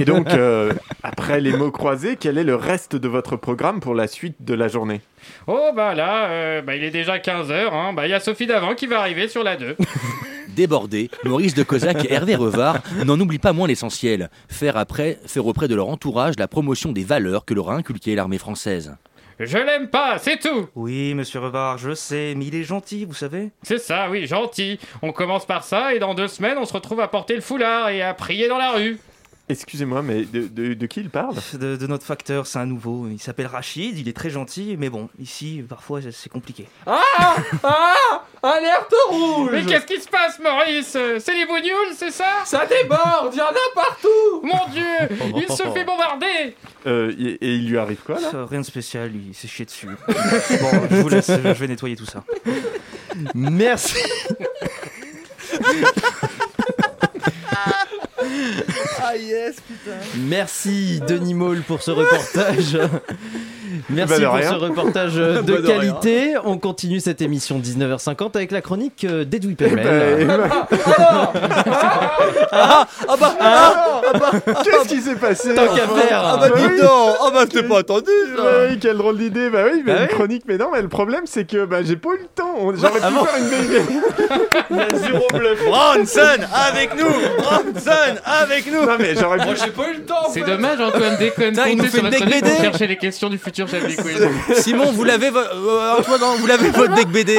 Et 0.00 0.04
donc, 0.06 0.28
euh, 0.30 0.72
après 1.30 1.40
les 1.40 1.56
mots 1.56 1.70
croisés, 1.70 2.16
quel 2.18 2.38
est 2.38 2.44
le 2.44 2.56
reste 2.56 2.96
de 2.96 3.06
votre 3.06 3.36
programme 3.36 3.78
pour 3.78 3.94
la 3.94 4.08
suite 4.08 4.34
de 4.40 4.52
la 4.52 4.66
journée? 4.66 5.00
Oh, 5.46 5.70
bah 5.76 5.94
là, 5.94 6.28
euh, 6.28 6.60
bah, 6.60 6.74
il 6.74 6.82
est 6.82 6.90
déjà 6.90 7.18
15h, 7.18 7.72
hein. 7.72 7.92
Bah, 7.92 8.08
il 8.08 8.10
y 8.10 8.14
a 8.14 8.18
Sophie 8.18 8.48
d'avant 8.48 8.74
qui 8.74 8.88
va 8.88 8.98
arriver 8.98 9.28
sur 9.28 9.44
la 9.44 9.56
2. 9.56 9.76
Débordés, 10.48 11.08
Maurice 11.24 11.54
de 11.54 11.62
Cosac 11.62 12.04
et 12.04 12.12
Hervé 12.12 12.34
Revard 12.34 12.78
n'en 13.04 13.20
oublient 13.20 13.38
pas 13.38 13.52
moins 13.52 13.68
l'essentiel 13.68 14.28
faire, 14.48 14.76
après, 14.76 15.20
faire 15.24 15.46
auprès 15.46 15.68
de 15.68 15.76
leur 15.76 15.88
entourage 15.88 16.34
la 16.36 16.48
promotion 16.48 16.90
des 16.90 17.04
valeurs 17.04 17.44
que 17.44 17.54
leur 17.54 17.70
a 17.70 17.76
inculquées 17.76 18.16
l'armée 18.16 18.38
française. 18.38 18.96
Je 19.38 19.56
l'aime 19.56 19.88
pas, 19.88 20.18
c'est 20.18 20.38
tout 20.38 20.68
Oui, 20.74 21.14
monsieur 21.14 21.38
Revard, 21.38 21.78
je 21.78 21.94
sais, 21.94 22.34
mais 22.36 22.46
il 22.46 22.56
est 22.56 22.64
gentil, 22.64 23.04
vous 23.04 23.14
savez. 23.14 23.52
C'est 23.62 23.78
ça, 23.78 24.10
oui, 24.10 24.26
gentil. 24.26 24.80
On 25.00 25.12
commence 25.12 25.46
par 25.46 25.62
ça 25.62 25.94
et 25.94 26.00
dans 26.00 26.14
deux 26.14 26.28
semaines, 26.28 26.58
on 26.58 26.66
se 26.66 26.72
retrouve 26.72 27.00
à 27.00 27.06
porter 27.06 27.36
le 27.36 27.40
foulard 27.40 27.88
et 27.90 28.02
à 28.02 28.12
prier 28.14 28.48
dans 28.48 28.58
la 28.58 28.72
rue. 28.72 28.98
Excusez-moi, 29.50 30.02
mais 30.02 30.24
de, 30.24 30.46
de- 30.48 30.74
de 30.74 30.86
qui 30.86 31.00
il 31.00 31.10
parle? 31.10 31.34
De, 31.54 31.76
de 31.76 31.86
notre 31.86 32.04
facteur, 32.06 32.46
c'est 32.46 32.58
un 32.58 32.66
nouveau. 32.66 33.08
Il 33.10 33.20
s'appelle 33.20 33.46
Rachid, 33.46 33.98
il 33.98 34.08
est 34.08 34.16
très 34.16 34.30
gentil, 34.30 34.76
mais 34.78 34.88
bon, 34.90 35.08
ici, 35.18 35.62
parfois, 35.68 36.00
c'est 36.12 36.30
compliqué. 36.30 36.66
Ah 36.86 37.00
Ah 37.62 37.94
Alerte 38.42 38.94
rouge 39.08 39.50
Mais 39.52 39.64
qu'est-ce 39.64 39.84
qui 39.86 40.00
se 40.00 40.08
passe, 40.08 40.38
Maurice? 40.38 40.96
C'est 41.18 41.34
les 41.34 41.44
bougnoules, 41.46 41.92
c'est 41.94 42.10
ça? 42.10 42.42
Ça 42.46 42.64
déborde, 42.64 43.34
y 43.34 43.40
en 43.40 43.44
a 43.46 43.74
partout 43.74 44.40
Mon 44.42 44.66
Dieu 44.72 45.18
Il 45.36 45.46
se 45.54 45.62
fait 45.74 45.84
bombarder 45.84 46.56
Euh, 46.86 47.12
et, 47.18 47.32
et 47.46 47.54
il 47.56 47.68
lui 47.68 47.76
arrive 47.76 47.98
quoi, 48.04 48.18
là? 48.20 48.30
Ça, 48.30 48.46
Rien 48.48 48.60
de 48.60 48.66
spécial, 48.66 49.10
il 49.14 49.34
s'est 49.34 49.48
chié 49.48 49.64
dessus. 49.66 49.88
bon, 50.08 50.14
je 50.90 50.96
vous 51.02 51.08
laisse, 51.10 51.30
je 51.30 51.48
vais 51.48 51.68
nettoyer 51.68 51.96
tout 51.96 52.06
ça. 52.06 52.24
Merci. 53.34 53.98
Ah 59.02 59.16
yes, 59.16 59.56
putain. 59.60 59.96
Merci 60.16 61.00
Denis 61.06 61.34
Maul 61.34 61.62
pour 61.62 61.82
ce 61.82 61.90
reportage. 61.90 62.78
Merci 63.88 64.20
Bah, 64.20 64.26
pour 64.26 64.34
rien. 64.36 64.50
ce 64.50 64.54
reportage 64.56 65.14
de 65.16 65.32
Bah, 65.40 65.42
de 65.42 65.52
rien. 65.66 65.76
qualité. 65.78 66.34
On 66.44 66.58
continue 66.58 67.00
cette 67.00 67.22
émission 67.22 67.58
19h50 67.58 68.36
avec 68.36 68.50
la 68.50 68.60
chronique 68.60 69.04
euh, 69.08 69.24
d'Edoui 69.24 69.56
Eh 69.58 69.64
Pemel. 69.68 70.26
ben, 70.26 70.40
Ah, 72.52 72.86
ah 73.08 73.16
bah, 73.18 73.34
ah, 73.40 74.00
ah 74.12 74.18
bah, 74.18 74.30
Qu'est-ce 74.64 74.88
qui 74.88 75.00
s'est 75.00 75.14
passé 75.14 75.54
Tant 75.54 75.66
qu'à 75.74 75.86
faire. 75.86 76.22
ah 76.24 76.36
bah 76.40 76.48
dis 76.56 76.80
donc, 76.80 77.14
ah 77.22 77.30
bah 77.32 77.40
c'était 77.50 77.62
pas 77.66 77.78
attendu 77.78 78.10
ça. 78.36 78.42
Bah 78.42 78.50
oui, 78.68 78.78
quelle 78.78 78.96
drôle 78.96 79.18
d'idée. 79.18 79.50
Bah 79.50 79.64
oui, 79.72 79.82
mais 79.84 79.92
Bah 79.92 79.98
une 80.02 80.08
oui. 80.08 80.14
chronique. 80.14 80.42
Mais 80.48 80.56
non, 80.58 80.68
mais 80.72 80.82
le 80.82 80.88
problème, 80.88 81.22
c'est 81.26 81.44
que 81.44 81.64
bah, 81.64 81.78
j'ai 81.82 81.96
pas 81.96 82.10
eu 82.10 82.18
le 82.22 82.26
temps. 82.34 82.56
J'aurais 82.74 83.00
Ah 83.02 83.08
pu 83.08 83.14
bon 83.14 83.24
faire 83.24 83.36
une 83.38 83.48
belle. 83.48 84.98
Zéro 85.00 85.26
bluff. 85.32 85.64
Bronson 85.64 86.20
avec 86.68 86.96
nous, 86.96 87.04
Bronson 87.38 88.20
avec 88.24 88.66
nous. 88.72 88.86
Non, 88.86 88.96
mais 88.98 89.14
j'aurais 89.14 89.38
Moi, 89.38 89.54
pu. 89.54 89.60
j'ai 89.64 89.70
pas 89.70 89.88
eu 89.90 89.94
le 89.94 90.02
temps 90.04 90.28
C'est 90.32 90.40
dommage, 90.42 90.80
Antoine 90.80 91.16
déconne. 91.18 91.50
Putain, 91.50 91.68
il 91.68 91.76
nous 91.78 91.84
fait 91.84 91.98
sur 91.98 92.08
pour 92.10 92.60
chercher 92.60 92.86
les 92.86 92.96
questions 92.96 93.28
du 93.28 93.38
futur 93.38 93.68
chef 93.70 93.86
des 93.86 93.96
quiz. 93.96 94.28
Simon, 94.54 94.92
vous 94.92 95.04
l'avez, 95.04 95.30
vo- 95.30 95.38
euh, 95.38 95.98
Antoine, 95.98 96.20
vous 96.38 96.46
l'avez 96.46 96.70
votre 96.70 96.94
deck 96.94 97.08
BD. 97.08 97.38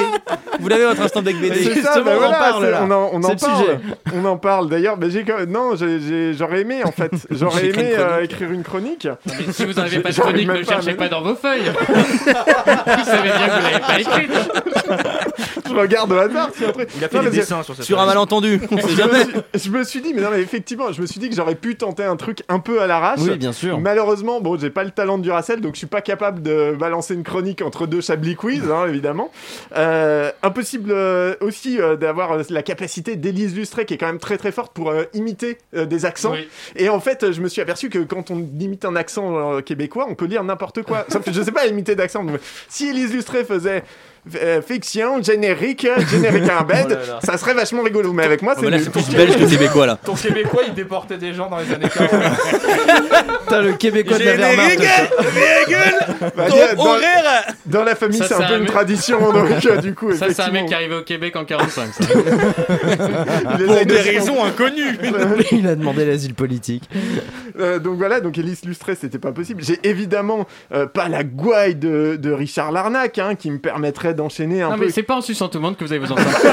Vous 0.59 0.67
l'avez 0.67 0.86
votre 0.86 1.01
instant 1.01 1.21
deck 1.21 1.39
BD. 1.39 1.55
C'est 1.63 1.63
ça, 1.63 1.73
Justement, 1.73 2.03
bah 2.05 2.11
on 2.13 2.15
en 2.15 2.19
voilà, 2.19 2.38
parle, 2.38 2.63
c'est- 2.65 2.71
là. 2.71 2.79
on 2.84 2.91
en, 2.91 3.09
on 3.13 3.17
en 3.17 3.21
C'est 3.23 3.34
le 3.34 3.39
parle. 3.39 3.63
sujet. 3.65 3.79
On 4.15 4.25
en 4.25 4.38
parle. 4.38 4.69
D'ailleurs, 4.69 4.97
mais 4.97 5.09
j'ai 5.09 5.23
quand- 5.23 5.47
non, 5.47 5.75
j'ai- 5.75 5.99
j'ai- 5.99 6.34
j'aurais 6.34 6.61
aimé 6.61 6.82
en 6.84 6.91
fait. 6.91 7.11
J'aurais 7.32 7.61
J'ai 7.61 7.67
écrit 7.69 7.82
aimé 7.82 7.93
une 7.95 7.99
euh, 7.99 8.07
chronique. 8.09 8.32
écrire 8.32 8.51
une 8.51 8.63
chronique. 8.63 9.07
Mais 9.25 9.53
si 9.53 9.65
vous 9.65 9.73
n'avez 9.73 9.99
pas 9.99 10.09
de 10.09 10.13
J'arrive 10.13 10.32
chronique, 10.34 10.47
même 10.47 10.57
ne 10.59 10.63
pas 10.63 10.71
à 10.71 10.75
cherchez 10.75 10.91
me- 10.91 10.97
pas 10.97 11.09
dans 11.09 11.21
vos 11.21 11.36
feuilles. 11.36 11.71
Vous 11.91 13.05
savez 13.05 13.29
bien 13.29 13.47
que 13.47 13.55
vous 13.55 13.63
l'avez 13.63 13.79
pas 13.79 13.99
écrite. 13.99 14.32
Je 15.69 15.75
regarde 15.75 16.11
au 16.11 16.17
hasard. 16.17 16.49
si 16.55 16.65
après- 16.65 16.88
Il 16.97 17.03
a 17.03 17.07
fait 17.07 17.17
Non, 17.17 17.23
des 17.23 17.29
mais 17.29 17.36
dessins 17.38 17.63
sur 17.63 17.75
cette 17.75 17.86
Sur 17.86 17.99
un 17.99 18.05
malentendu, 18.05 18.59
on 18.71 18.77
sait 18.77 18.84
je, 18.89 18.95
jamais. 18.95 19.19
me 19.19 19.23
suis, 19.23 19.41
je 19.65 19.69
me 19.69 19.84
suis 19.84 20.01
dit, 20.01 20.13
mais 20.13 20.21
non, 20.21 20.29
mais 20.32 20.41
effectivement, 20.41 20.91
je 20.91 21.01
me 21.01 21.05
suis 21.07 21.19
dit 21.19 21.29
que 21.29 21.36
j'aurais 21.36 21.55
pu 21.55 21.75
tenter 21.75 22.03
un 22.03 22.15
truc 22.17 22.39
un 22.49 22.59
peu 22.59 22.82
à 22.82 22.88
l'arrache. 22.88 23.19
Oui, 23.21 23.38
bien 23.38 23.53
sûr. 23.53 23.79
Malheureusement, 23.79 24.41
bon, 24.41 24.57
j'ai 24.59 24.69
pas 24.69 24.84
le 24.84 24.91
talent 24.91 25.17
de 25.17 25.23
Duracell, 25.23 25.61
donc 25.61 25.73
je 25.75 25.79
suis 25.79 25.88
pas 25.88 26.01
capable 26.12 26.41
de 26.41 26.76
balancer 26.78 27.14
une 27.14 27.24
chronique 27.24 27.62
entre 27.62 27.88
deux 27.88 28.01
Chablis 28.01 28.36
Quiz, 28.36 28.70
hein, 28.70 28.86
évidemment. 28.86 29.32
Euh, 29.78 30.30
impossible 30.43 30.91
euh, 30.91 31.36
aussi 31.39 31.80
euh, 31.80 31.95
d'avoir 31.95 32.38
la 32.49 32.64
capacité 32.64 33.16
d'Élise 33.16 33.55
Lustré, 33.55 33.86
qui 33.86 33.93
est 33.93 33.97
quand 33.97 34.07
même 34.07 34.20
très 34.20 34.38
très 34.38 34.51
forte 34.51 34.74
pour 34.74 34.93
imiter 35.14 35.57
des 35.72 36.05
accents. 36.05 36.34
Oui. 36.34 36.49
Et 36.76 36.89
en 36.89 36.99
fait, 36.99 37.32
je 37.32 37.39
me 37.39 37.47
suis 37.47 37.62
aperçu 37.62 37.89
que 37.89 37.99
quand 37.99 38.30
on 38.30 38.39
imite 38.59 38.84
un 38.84 38.97
accent 38.97 39.62
québécois, 39.62 40.05
on 40.09 40.16
peut 40.16 40.26
lire 40.26 40.43
n'importe 40.43 40.84
quoi. 40.84 41.05
Sauf 41.07 41.24
que 41.24 41.32
je 41.32 41.41
sais 41.41 41.53
pas 41.53 41.66
imiter 41.68 41.95
d'accent. 41.95 42.26
Si 42.68 42.89
Élise 42.89 43.14
Lustré 43.14 43.45
faisait 43.45 43.84
euh, 44.36 44.61
fiction, 44.61 45.22
générique, 45.24 45.88
générique 46.11 46.49
à 46.49 46.59
un 46.59 46.63
bed, 46.63 46.97
Oh 47.01 47.17
ça 47.24 47.38
serait 47.38 47.53
vachement 47.53 47.82
rigolo. 47.84 48.13
Mais 48.13 48.24
avec 48.24 48.41
moi, 48.41 48.53
Oh, 48.57 48.59
c'est 48.63 48.69
là, 48.69 48.78
nul. 48.78 48.86
c'est 48.86 48.91
plus 48.91 49.15
belge 49.15 49.36
que 49.38 49.49
québécois 49.49 49.86
là. 49.88 49.97
Ton 50.03 50.13
Québécois, 50.15 50.61
il 50.67 50.74
déportait 50.74 51.17
des 51.17 51.34
gens 51.34 51.49
dans 51.49 51.57
les 51.57 51.74
années 51.74 51.89
40. 51.91 52.11
T'as 53.47 53.61
le 53.61 53.74
Québécois 53.74 54.17
de 54.19 54.24
la 54.24 54.36
Wehrmacht. 54.36 54.80
Bah, 56.36 56.45
Ton 56.49 56.55
dans, 56.76 56.86
horaire. 56.91 57.45
dans 57.65 57.84
la 57.84 57.95
famille, 57.95 58.22
c'est 58.26 58.34
un 58.34 58.38
peu 58.38 58.43
un 58.43 58.57
une 58.57 58.59
mec- 58.63 58.72
tradition, 58.72 59.32
donc 59.34 59.45
euh, 59.65 59.78
du 59.78 59.93
coup, 59.93 60.13
Ça, 60.13 60.28
c'est 60.32 60.41
un 60.41 60.51
mec 60.51 60.67
qui 60.67 60.74
est 60.74 60.76
arrivé 60.76 60.95
au 60.95 61.01
Québec 61.03 61.36
en 61.36 61.45
45. 61.45 61.89
ça. 61.93 62.03
Pour 63.65 63.86
des 63.86 63.99
raisons 64.01 64.43
inconnues. 64.43 64.97
Il 65.51 65.67
a 65.67 65.76
demandé 65.76 66.05
l'asile 66.05 66.34
politique. 66.34 66.89
Euh, 67.59 67.80
donc 67.80 67.97
voilà, 67.97 68.19
donc 68.22 68.38
Élise 68.38 68.63
Lustré, 68.65 68.95
c'était 68.95 69.19
pas 69.19 69.32
possible. 69.32 69.63
J'ai 69.63 69.80
évidemment 69.84 70.45
euh, 70.74 70.86
pas 70.86 71.09
la 71.09 71.24
gouaille 71.24 71.76
de, 71.76 72.15
de 72.19 72.32
Richard 72.32 72.72
Larnac, 72.72 73.17
hein, 73.19 73.36
qui 73.36 73.51
me 73.51 73.59
permettrait 73.59 74.11
d'enchaîner 74.14 74.62
un 74.62 74.70
Non, 74.72 74.78
peu. 74.78 74.86
mais 74.86 74.91
c'est 74.91 75.03
pas 75.03 75.16
en 75.16 75.22
suçant 75.22 75.47
tout 75.49 75.57
le 75.57 75.64
monde 75.64 75.78
que 75.78 75.84
vous 75.84 75.91
allez 75.91 75.99
vous 76.05 76.12
en 76.12 76.18
sortir. 76.18 76.51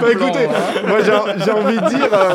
Bah 0.00 0.06
écoutez, 0.10 0.46
moi 0.86 0.98
j'ai 1.04 1.44
j'ai 1.44 1.50
envie 1.50 1.76
de 1.78 1.88
dire, 1.88 2.08
euh, 2.12 2.34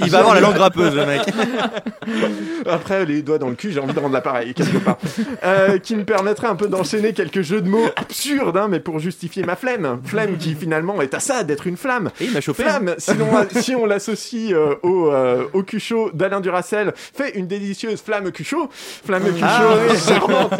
Il 0.00 0.10
va 0.10 0.18
avoir 0.18 0.34
la 0.34 0.40
langue 0.40 0.56
râpeuse 0.56 0.94
le 0.94 1.06
mec. 1.06 1.22
après 2.70 3.04
les 3.04 3.22
doigts 3.22 3.38
dans 3.38 3.48
le 3.48 3.54
cul, 3.54 3.72
j'ai 3.72 3.80
envie 3.80 3.92
de 3.94 3.98
rendre 4.00 4.14
l'appareil 4.14 4.54
quelque 4.54 4.78
part, 4.78 4.96
Euh, 5.44 5.78
qui 5.78 5.96
me 5.96 6.04
permettrait 6.04 6.48
un 6.48 6.56
peu 6.56 6.66
d'enchaîner 6.68 7.12
quelques 7.12 7.42
jeux 7.42 7.60
de 7.60 7.68
mots 7.68 7.88
absurdes, 7.96 8.56
hein, 8.56 8.68
mais 8.70 8.80
pour 8.80 8.98
justifier 8.98 9.42
ma 9.44 9.56
flemme, 9.56 10.00
flemme 10.04 10.36
qui 10.36 10.54
finalement 10.54 11.00
est 11.02 11.14
à 11.14 11.20
ça 11.20 11.44
d'être 11.44 11.66
une 11.66 11.76
flamme. 11.76 12.10
Et 12.20 12.24
il 12.24 12.32
m'a 12.32 12.40
chauffé. 12.40 12.62
Flamme, 12.64 12.94
si, 12.98 13.14
l'on- 13.14 13.60
si 13.60 13.74
on 13.74 13.86
l'associe 13.86 14.52
euh, 14.52 14.74
au, 14.82 15.10
euh, 15.10 15.44
au 15.52 15.62
cul 15.62 15.80
chaud 15.80 16.10
d'Alain 16.14 16.40
Duracel 16.40 16.92
fait 16.96 17.30
une 17.36 17.46
délicieuse 17.46 18.00
flamme 18.02 18.30
cuchot. 18.32 18.68
Flamme 19.04 19.24
cuchot, 19.32 19.44
Ah 19.46 19.70
oui. 19.90 19.96
charmante, 20.06 20.54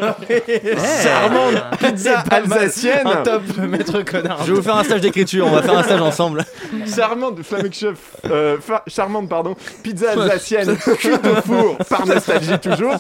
charmante 1.03 1.79
pizza. 1.79 2.14
Alsacienne. 2.31 3.07
Un 3.07 3.23
top, 3.23 3.43
maître 3.69 4.03
connard. 4.03 4.45
Je 4.45 4.51
vais 4.53 4.57
vous 4.59 4.63
faire 4.63 4.77
un 4.77 4.85
stage 4.85 5.01
d'écriture, 5.01 5.47
on 5.47 5.51
va 5.51 5.63
faire 5.63 5.77
un 5.79 5.83
stage 5.83 6.01
ensemble. 6.01 6.45
Charmante, 6.95 7.43
flamme 7.43 7.69
cuchot, 7.69 7.93
euh, 8.27 8.57
fa- 8.61 8.83
charmante, 8.87 9.29
pardon, 9.29 9.55
pizza 9.83 10.13
alsacienne, 10.13 10.77
cuite 10.99 11.21
au 11.27 11.43
four, 11.43 11.77
par 11.89 12.07
nostalgie 12.07 12.59
toujours. 12.59 12.95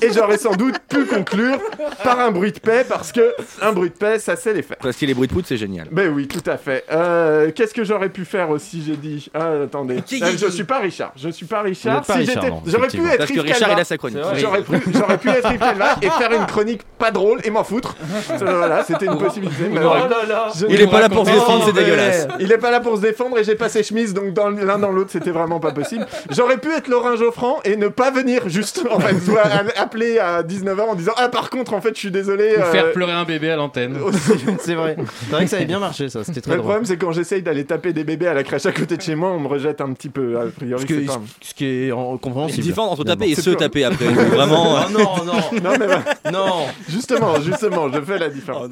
Et 0.00 0.12
j'aurais 0.12 0.38
sans 0.38 0.52
doute 0.56 0.78
pu 0.88 1.04
conclure 1.06 1.58
par 2.02 2.18
un 2.18 2.30
bruit 2.32 2.50
de 2.52 2.58
paix, 2.58 2.84
parce 2.88 3.12
que 3.12 3.34
un 3.60 3.72
bruit 3.72 3.90
de 3.90 3.94
paix, 3.94 4.18
ça 4.18 4.34
sait 4.36 4.52
les 4.52 4.62
faire. 4.62 4.76
Parce 4.80 4.96
que 4.96 5.06
les 5.06 5.14
bruits 5.14 5.28
de 5.28 5.32
poudre, 5.32 5.46
c'est 5.48 5.56
génial. 5.56 5.88
Ben 5.92 6.12
oui, 6.12 6.26
tout 6.26 6.42
à 6.50 6.56
fait. 6.56 6.84
Euh, 6.90 7.50
Qu'est-ce 7.54 7.72
que 7.74 7.84
j'aurais 7.84 8.08
pu 8.08 8.24
faire 8.24 8.50
aussi, 8.50 8.82
j'ai 8.84 8.96
dit? 8.96 9.30
Ah, 9.34 9.50
attendez. 9.64 9.98
Euh, 9.98 10.32
je 10.36 10.46
suis 10.50 10.64
pas 10.64 10.80
Richard. 10.80 11.12
Je 11.16 11.28
suis 11.28 11.46
pas 11.46 11.60
Vous 11.62 11.68
Richard. 11.68 12.02
pas 12.02 12.14
Si 12.14 12.18
Richard, 12.20 12.34
j'étais- 12.42 12.50
non, 12.50 12.62
J'aurais 12.66 12.88
pu 12.88 12.96
effectivement. 12.96 13.10
être 13.12 13.18
Parce 13.18 13.30
que 13.30 13.34
Yves 13.36 13.42
Richard, 13.42 13.58
Calva. 13.60 13.74
il 13.74 13.80
a 13.80 13.84
sa 13.84 13.98
chronique. 13.98 14.18
J'aurais 14.36 14.62
pu, 14.62 14.82
j'aurais 14.92 15.18
pu 15.18 15.28
être 15.28 15.52
Yves 15.52 15.58
Calva 15.60 15.96
et 16.02 16.10
faire 16.10 16.32
une 16.32 16.46
chronique 16.46 16.82
pas 16.98 17.10
drôle 17.12 17.40
et 17.44 17.50
m'en 17.50 17.62
foutre. 17.64 17.94
Voilà, 18.40 18.84
c'était 18.84 19.06
une 19.06 19.18
possibilité. 19.18 19.64
mais 19.70 19.80
Oh 19.82 19.94
là. 20.28 20.48
Je 20.56 20.66
Il 20.68 20.80
est 20.80 20.86
pas 20.86 21.00
là 21.00 21.08
pour 21.08 21.26
se 21.26 21.32
défendre, 21.32 21.64
c'est 21.66 21.72
dégueulasse. 21.72 22.28
Il 22.40 22.50
est 22.52 22.58
pas 22.58 22.70
là 22.70 22.80
pour 22.80 22.96
se 22.96 23.02
défendre 23.02 23.38
et 23.38 23.44
j'ai 23.44 23.54
pas 23.54 23.68
ses 23.68 23.82
chemises, 23.82 24.14
donc 24.14 24.32
dans 24.32 24.50
l'un 24.50 24.78
dans 24.78 24.90
l'autre, 24.90 25.10
c'était 25.12 25.30
vraiment 25.30 25.60
pas 25.60 25.72
possible. 25.72 26.06
J'aurais 26.30 26.58
pu 26.58 26.72
être 26.72 26.88
Laurent 26.88 27.16
Geoffrand 27.16 27.58
et 27.64 27.76
ne 27.76 27.88
pas 27.88 28.10
venir 28.10 28.48
juste, 28.48 28.82
en 28.90 28.98
fait, 29.00 29.18
soit 29.20 29.42
appeler 29.76 30.18
à 30.18 30.42
19h 30.42 30.80
en 30.82 30.94
disant 30.94 31.12
Ah, 31.16 31.28
par 31.28 31.50
contre, 31.50 31.74
en 31.74 31.80
fait, 31.80 31.94
je 31.94 31.98
suis 32.00 32.10
désolé. 32.10 32.54
Ou 32.56 32.60
euh, 32.60 32.72
faire 32.72 32.92
pleurer 32.92 33.12
un 33.12 33.24
bébé 33.24 33.50
à 33.50 33.56
l'antenne. 33.56 33.96
C'est 34.60 34.74
vrai. 34.74 34.96
C'est 35.26 35.30
vrai 35.30 35.44
que 35.44 35.50
ça 35.50 35.56
avait 35.56 35.64
bien 35.66 35.78
marché, 35.78 36.08
ça. 36.08 36.24
C'était 36.24 36.36
Mais 36.36 36.42
très 36.42 36.50
le 36.52 36.56
drôle. 36.58 36.68
problème, 36.70 36.84
c'est 36.86 36.96
quand 36.96 37.12
j'essaye 37.12 37.42
d'aller 37.42 37.64
taper 37.64 37.92
des 37.92 38.04
bébés 38.04 38.26
à 38.28 38.34
la 38.34 38.42
crèche 38.42 38.66
à 38.66 38.72
côté 38.72 38.96
de 38.96 39.02
chez 39.02 39.14
moi, 39.14 39.30
on 39.30 39.40
me 39.40 39.48
rejette 39.48 39.80
un 39.80 39.92
petit 39.92 40.08
peu. 40.08 40.38
A 40.38 40.44
priori, 40.46 40.82
Ce, 40.82 40.86
que- 40.86 41.06
pas- 41.06 41.20
ce 41.40 41.54
qui 41.54 41.66
est 41.66 41.92
en 41.92 42.16
compréhensible. 42.18 42.56
C'est 42.56 42.68
différent 42.68 42.88
entre 42.90 43.04
taper 43.04 43.26
et 43.30 43.34
C'est 43.34 43.42
se 43.42 43.50
plus- 43.50 43.56
taper 43.58 43.84
après. 43.84 44.06
Vraiment. 44.06 44.76
Oh 44.86 44.90
non, 44.92 45.24
non. 45.24 45.60
Non, 45.62 45.70
mais 45.78 45.86
bah, 45.86 46.02
Non. 46.32 46.66
justement, 46.88 47.40
justement, 47.40 47.91
je 47.92 48.00
fais 48.00 48.18
la 48.18 48.28
différence. 48.28 48.68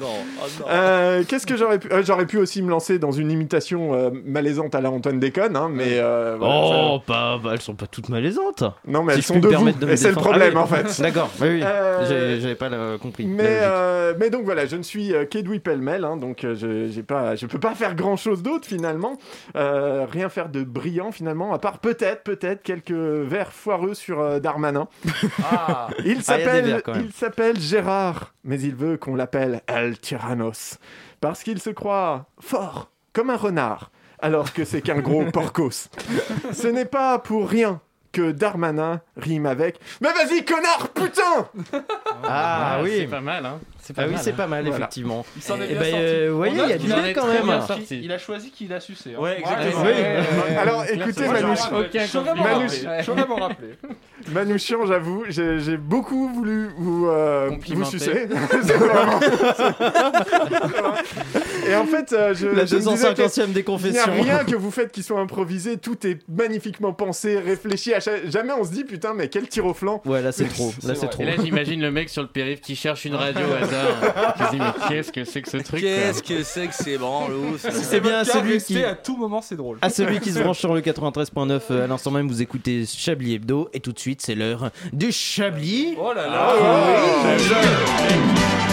Euh, 0.69 1.23
Qu'est-ce 1.27 1.45
que 1.47 1.57
j'aurais 1.57 1.79
pu 1.79 1.91
euh, 1.91 2.03
J'aurais 2.03 2.25
pu 2.25 2.37
aussi 2.37 2.61
me 2.61 2.69
lancer 2.69 2.99
dans 2.99 3.11
une 3.11 3.31
imitation 3.31 3.93
euh, 3.93 4.09
malaisante 4.25 4.75
à 4.75 4.81
la 4.81 4.89
Antoine 4.91 5.19
Déconne, 5.19 5.55
hein, 5.55 5.69
mais. 5.71 5.97
euh, 5.99 6.35
voilà, 6.39 6.55
Oh, 6.63 6.97
ça- 6.99 7.13
pas, 7.13 7.37
bah, 7.37 7.51
elles 7.53 7.61
sont 7.61 7.75
pas 7.75 7.87
toutes 7.87 8.09
malaisantes. 8.09 8.63
Non, 8.87 9.03
mais 9.03 9.13
Si 9.13 9.19
elles 9.19 9.23
sont 9.25 9.39
de 9.39 9.47
vous, 9.49 9.71
de 9.71 9.89
et 9.89 9.97
c'est 9.97 10.09
le 10.09 10.15
problème, 10.15 10.53
Ah 10.55 10.61
en 10.61 10.67
fait. 10.67 11.01
D'accord, 11.01 11.29
oui, 11.41 11.47
oui. 11.49 11.61
Euh, 11.63 12.39
J'avais 12.39 12.55
pas 12.55 12.69
euh, 12.71 12.97
compris. 12.97 13.25
Mais, 13.25 13.59
euh, 13.61 14.13
donc 14.31 14.43
voilà, 14.45 14.65
je 14.65 14.75
ne 14.75 14.83
suis 14.83 15.13
euh, 15.13 15.25
qu'Edoui 15.25 15.59
Pellemel, 15.59 16.05
hein, 16.05 16.15
donc 16.17 16.43
euh, 16.43 16.55
je 16.55 16.87
j'ai 16.91 17.03
pas, 17.03 17.35
je 17.35 17.45
peux 17.45 17.59
pas 17.59 17.75
faire 17.75 17.95
grand 17.95 18.15
chose 18.17 18.41
d'autre 18.43 18.65
finalement, 18.67 19.17
Euh, 19.55 20.05
rien 20.09 20.29
faire 20.29 20.49
de 20.49 20.63
brillant 20.63 21.11
finalement, 21.11 21.53
à 21.53 21.59
part 21.59 21.79
peut-être, 21.79 22.23
peut-être 22.23 22.61
quelques 22.63 22.91
vers 22.91 23.51
foireux 23.51 23.93
sur 23.93 24.19
euh, 24.19 24.39
Darmanin. 24.39 24.87
Ah. 25.51 25.87
Il 26.05 26.17
Ah, 26.19 26.21
s'appelle, 26.23 26.81
il 26.95 27.11
s'appelle 27.11 27.59
Gérard, 27.59 28.33
mais 28.43 28.59
il 28.61 28.75
veut 28.75 28.97
qu'on 28.97 29.10
l'appelle 29.15 29.61
El 29.67 29.97
Tyrannos, 29.99 30.77
parce 31.19 31.43
qu'il 31.43 31.59
se 31.59 31.69
croit 31.69 32.27
fort 32.39 32.91
comme 33.13 33.29
un 33.29 33.37
renard, 33.37 33.91
alors 34.19 34.53
que 34.53 34.65
c'est 34.65 34.81
qu'un 34.81 34.99
gros 34.99 35.25
porcos. 35.33 35.89
Ce 36.51 36.67
n'est 36.67 36.85
pas 36.85 37.19
pour 37.19 37.49
rien 37.49 37.81
que 38.11 38.31
Darmanin 38.31 39.01
rime 39.15 39.45
avec. 39.45 39.79
Mais 40.01 40.09
vas-y 40.11 40.43
connard, 40.43 40.89
putain 40.93 41.49
Ah 42.23 42.79
oui. 42.83 42.91
C'est 42.99 43.07
pas 43.07 43.21
mal, 43.21 43.45
hein. 43.45 43.59
C'est 43.83 43.95
pas 43.95 44.03
Ah 44.03 44.07
oui, 44.09 44.15
c'est 44.21 44.31
hein. 44.31 44.35
pas 44.37 44.47
mal, 44.47 44.63
Voilà. 44.65 44.77
effectivement. 44.85 45.25
Il 45.35 45.41
s'en 45.41 45.59
est 45.59 45.65
Eh 45.65 45.73
bien 45.73 45.79
ben, 45.79 45.89
sorti. 45.91 46.05
euh, 46.05 46.27
vous 46.31 46.37
voyez, 46.37 46.53
il 46.53 46.59
y 46.69 46.73
a 46.73 46.77
du 46.77 46.83
qu'il 46.85 46.93
en 46.93 47.01
lait 47.01 47.09
est 47.09 47.13
quand 47.13 47.25
même. 47.27 47.43
bien 47.43 47.61
sorti. 47.65 47.99
Il 48.03 48.11
a 48.11 48.17
choisi 48.19 48.51
qui 48.51 48.65
il 48.65 48.73
a 48.73 48.79
sucé. 48.79 49.15
hein. 49.17 49.21
Ouais, 49.21 49.39
exactement. 49.39 49.81
Ouais, 49.83 49.93
Oui. 49.95 50.01
ouais, 50.01 50.51
ouais, 50.51 50.55
Alors 50.57 50.85
écoutez, 50.85 51.25
rappeler. 53.41 53.69
Manouchian, 54.31 54.85
j'avoue, 54.85 55.23
j'ai 55.29 55.77
beaucoup 55.77 56.27
voulu 56.29 56.69
vous, 56.77 57.07
euh, 57.07 57.49
vous 57.69 57.85
sucer. 57.85 58.27
Et 61.67 61.75
en 61.75 61.85
fait, 61.85 62.13
euh, 62.13 62.33
je, 62.33 62.47
La 62.47 62.65
je 62.65 62.75
me 62.75 62.81
disais 62.81 63.13
que 63.13 63.21
250e 63.21 63.47
des 63.47 63.47
Il 63.47 63.53
n'y 63.53 63.59
a 63.59 63.63
confessions. 63.63 64.11
rien 64.21 64.43
que 64.43 64.55
vous 64.55 64.71
faites 64.71 64.91
qui 64.91 65.03
soit 65.03 65.19
improvisé, 65.19 65.77
tout 65.77 66.05
est 66.05 66.19
magnifiquement 66.29 66.93
pensé, 66.93 67.39
réfléchi. 67.39 67.93
À 67.93 67.99
chaque- 67.99 68.29
Jamais 68.29 68.53
on 68.53 68.63
se 68.63 68.71
dit 68.71 68.83
putain, 68.83 69.13
mais 69.15 69.27
quel 69.29 69.47
tir 69.47 69.65
au 69.65 69.73
flanc. 69.73 70.01
Ouais, 70.05 70.21
là 70.21 70.31
c'est 70.31 70.45
trop. 70.45 70.71
Là 70.85 70.95
c'est 70.95 71.07
trop. 71.09 71.23
Et 71.23 71.25
là, 71.25 71.33
j'imagine 71.41 71.81
le 71.81 71.91
mec 71.91 72.09
sur 72.09 72.21
le 72.21 72.27
périph' 72.27 72.61
qui 72.61 72.75
cherche 72.75 73.05
une 73.05 73.15
radio 73.21 73.45
mais 73.71 74.59
qu'est-ce 74.89 75.11
que 75.11 75.23
c'est 75.23 75.41
que 75.41 75.49
ce 75.49 75.57
truc 75.57 75.81
Qu'est-ce 75.81 76.23
que 76.23 76.43
c'est 76.43 76.67
que 76.67 76.73
ces 76.75 76.97
ça? 77.57 77.71
C'est 77.71 77.99
bien 77.99 78.23
cas, 78.23 78.25
celui 78.25 78.57
qui. 78.59 78.83
à 78.83 78.95
tout 78.95 79.17
moment, 79.17 79.41
c'est 79.41 79.55
drôle. 79.55 79.77
À 79.81 79.89
celui 79.89 80.19
qui 80.19 80.31
se 80.31 80.39
branche 80.39 80.59
sur 80.59 80.73
le 80.73 80.81
93.9 80.81 81.59
euh, 81.71 81.83
à 81.83 81.87
l'instant 81.87 82.11
même, 82.11 82.27
vous 82.27 82.41
écoutez 82.41 82.85
Chablis 82.85 83.35
Hebdo 83.35 83.69
et 83.73 83.79
tout 83.79 83.91
de 83.91 83.99
suite 83.99 84.21
c'est 84.21 84.35
l'heure 84.35 84.71
du 84.93 85.11
Chablis. 85.11 85.95
Oh 85.99 86.13
là 86.13 86.23
Ah 86.27 86.29
là. 86.29 87.33
ouais. 87.33 87.39
Chablis 87.39 88.70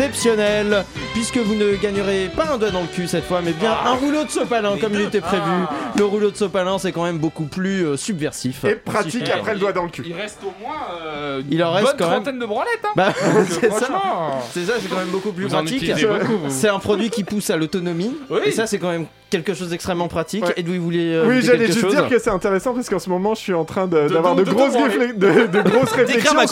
exceptionnel 0.00 0.84
puisque 1.14 1.38
vous 1.38 1.54
ne 1.54 1.74
gagnerez 1.76 2.28
pas 2.34 2.46
un 2.52 2.58
doigt 2.58 2.70
dans 2.70 2.82
le 2.82 2.86
cul 2.86 3.08
cette 3.08 3.24
fois 3.24 3.40
mais 3.42 3.52
bien 3.52 3.72
un 3.72 3.94
rouleau 3.94 4.24
de 4.24 4.30
sopalin 4.30 4.76
comme 4.78 4.92
il 4.92 5.00
était 5.00 5.22
prévu. 5.22 5.42
Le 5.96 6.04
rouleau 6.04 6.30
de 6.30 6.36
sopalin 6.36 6.78
c'est 6.78 6.92
quand 6.92 7.04
même 7.04 7.16
beaucoup 7.18 7.44
plus 7.46 7.86
euh, 7.86 7.96
subversif. 7.96 8.64
Et 8.64 8.74
pratique 8.74 9.28
après 9.30 9.54
le 9.54 9.60
doigt 9.60 9.72
dans 9.72 9.84
le 9.84 9.88
cul. 9.88 10.04
Il 10.06 10.12
reste 10.14 10.40
au 10.42 10.52
moins 10.62 10.76
euh, 11.02 11.40
Il 11.50 11.64
en 11.64 11.70
une 11.70 11.74
reste 11.76 11.86
bonne 11.86 11.96
quand 11.98 12.04
même- 12.10 12.14
trentaine 12.22 12.38
de 12.38 12.46
branlettes. 12.46 12.80
Hein. 12.84 12.92
Bah, 12.94 13.12
Donc, 13.34 13.46
c'est 13.60 13.72
ça. 13.72 13.88
C'est 14.52 14.64
ça, 14.66 14.74
c'est 14.80 14.88
quand 14.88 14.96
même 14.98 15.08
beaucoup 15.08 15.32
plus 15.32 15.44
Vous 15.44 15.50
pratique. 15.50 15.90
C'est 16.48 16.68
un 16.68 16.78
produit 16.78 17.08
qui 17.08 17.24
pousse 17.24 17.48
à 17.48 17.56
l'autonomie. 17.56 18.14
Oui. 18.28 18.40
Et 18.44 18.50
ça, 18.50 18.66
c'est 18.66 18.78
quand 18.78 18.90
même 18.90 19.06
quelque 19.30 19.54
chose 19.54 19.70
d'extrêmement 19.70 20.08
pratique. 20.08 20.44
Ouais. 20.44 20.54
Et 20.56 20.62
d'où 20.62 20.72
vous 20.74 20.82
voulez 20.82 21.12
euh, 21.14 21.26
Oui, 21.28 21.42
j'allais 21.42 21.66
juste 21.66 21.80
chose 21.80 21.94
dire 21.94 22.08
que 22.08 22.18
c'est 22.18 22.30
intéressant 22.30 22.74
parce 22.74 22.88
qu'en 22.88 22.98
ce 22.98 23.10
moment, 23.10 23.34
je 23.34 23.40
suis 23.40 23.54
en 23.54 23.64
train 23.64 23.86
d'avoir 23.86 24.34
de, 24.36 24.44
de- 24.44 24.48
de 24.50 24.54
grosses, 24.54 24.72
de, 24.72 25.46
de 25.46 25.62
grosses 25.68 25.92
réflexions 25.92 26.46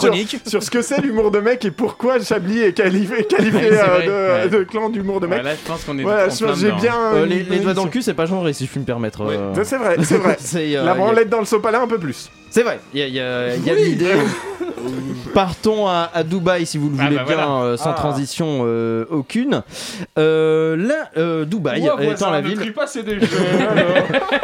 sur, 0.47 0.63
ce 0.63 0.71
que 0.71 0.83
c'est 0.83 1.01
l'humour 1.01 1.31
de 1.31 1.39
mec 1.41 1.65
et 1.65 1.71
pourquoi 1.71 2.19
Chablis 2.21 2.61
est 2.63 2.73
qualifié, 2.73 3.17
euh, 3.41 4.43
de, 4.43 4.45
ouais. 4.45 4.59
de 4.59 4.65
clan 4.65 4.89
d'humour 4.91 5.21
de 5.21 5.27
mec. 5.29 5.39
Ouais, 5.39 5.45
là, 5.45 5.55
je 5.55 5.69
pense 5.71 5.85
qu'on 5.85 5.99
est 5.99 6.03
Voilà, 6.03 6.27
en 6.27 6.31
je- 6.31 6.45
plein 6.45 6.55
j'ai 6.55 6.73
bien. 6.73 6.97
Euh, 7.15 7.27
les, 7.27 7.43
les 7.45 7.59
doigts 7.61 7.75
dans 7.75 7.85
le 7.85 7.91
cul, 7.91 8.03
c'est 8.03 8.15
pas 8.15 8.27
genré, 8.27 8.53
si 8.53 8.67
je 8.67 8.71
puis 8.71 8.81
me 8.81 8.85
permettre. 8.85 9.25
Ouais. 9.25 9.37
euh. 9.37 9.53
C'est 9.65 9.79
vrai, 9.79 9.97
c'est 10.03 10.19
vrai. 10.19 10.37
La 10.85 10.95
branlette 10.95 11.29
dans 11.29 11.41
le 11.41 11.45
sopalin 11.47 11.83
un 11.83 11.87
peu 11.89 11.99
plus. 11.99 12.31
C'est 12.55 12.63
vrai, 12.63 12.79
il 12.95 13.01
y 13.01 13.03
a, 13.03 13.09
y 13.09 13.19
a- 13.19 13.57
y 13.57 13.85
l'idée. 13.85 14.13
Partons 15.35 15.89
à, 15.89 16.09
à 16.15 16.23
Dubaï 16.23 16.67
si 16.67 16.79
vous 16.79 16.89
le 16.89 16.95
Ah 17.01 17.05
voulez 17.07 17.17
bah 17.17 17.25
bien, 17.27 17.35
voilà. 17.35 17.51
euh, 17.63 17.77
sans 17.77 17.91
Ah. 17.91 17.95
transition 17.95 18.61
euh, 18.63 19.05
aucune. 19.11 19.63
Euh, 20.21 20.77
là, 20.77 21.11
euh, 21.17 21.45
Dubaï 21.45 21.81
Ouais, 21.81 21.87
étant 21.89 21.97
voisin, 22.05 22.31
la 22.31 22.43
ne 22.43 22.47
ville. 22.47 22.59
crie 22.61 22.71
pas, 22.71 22.87
c'est 22.87 23.03
des 23.03 23.19
jeux. 23.19 23.27
alors. 23.69 23.89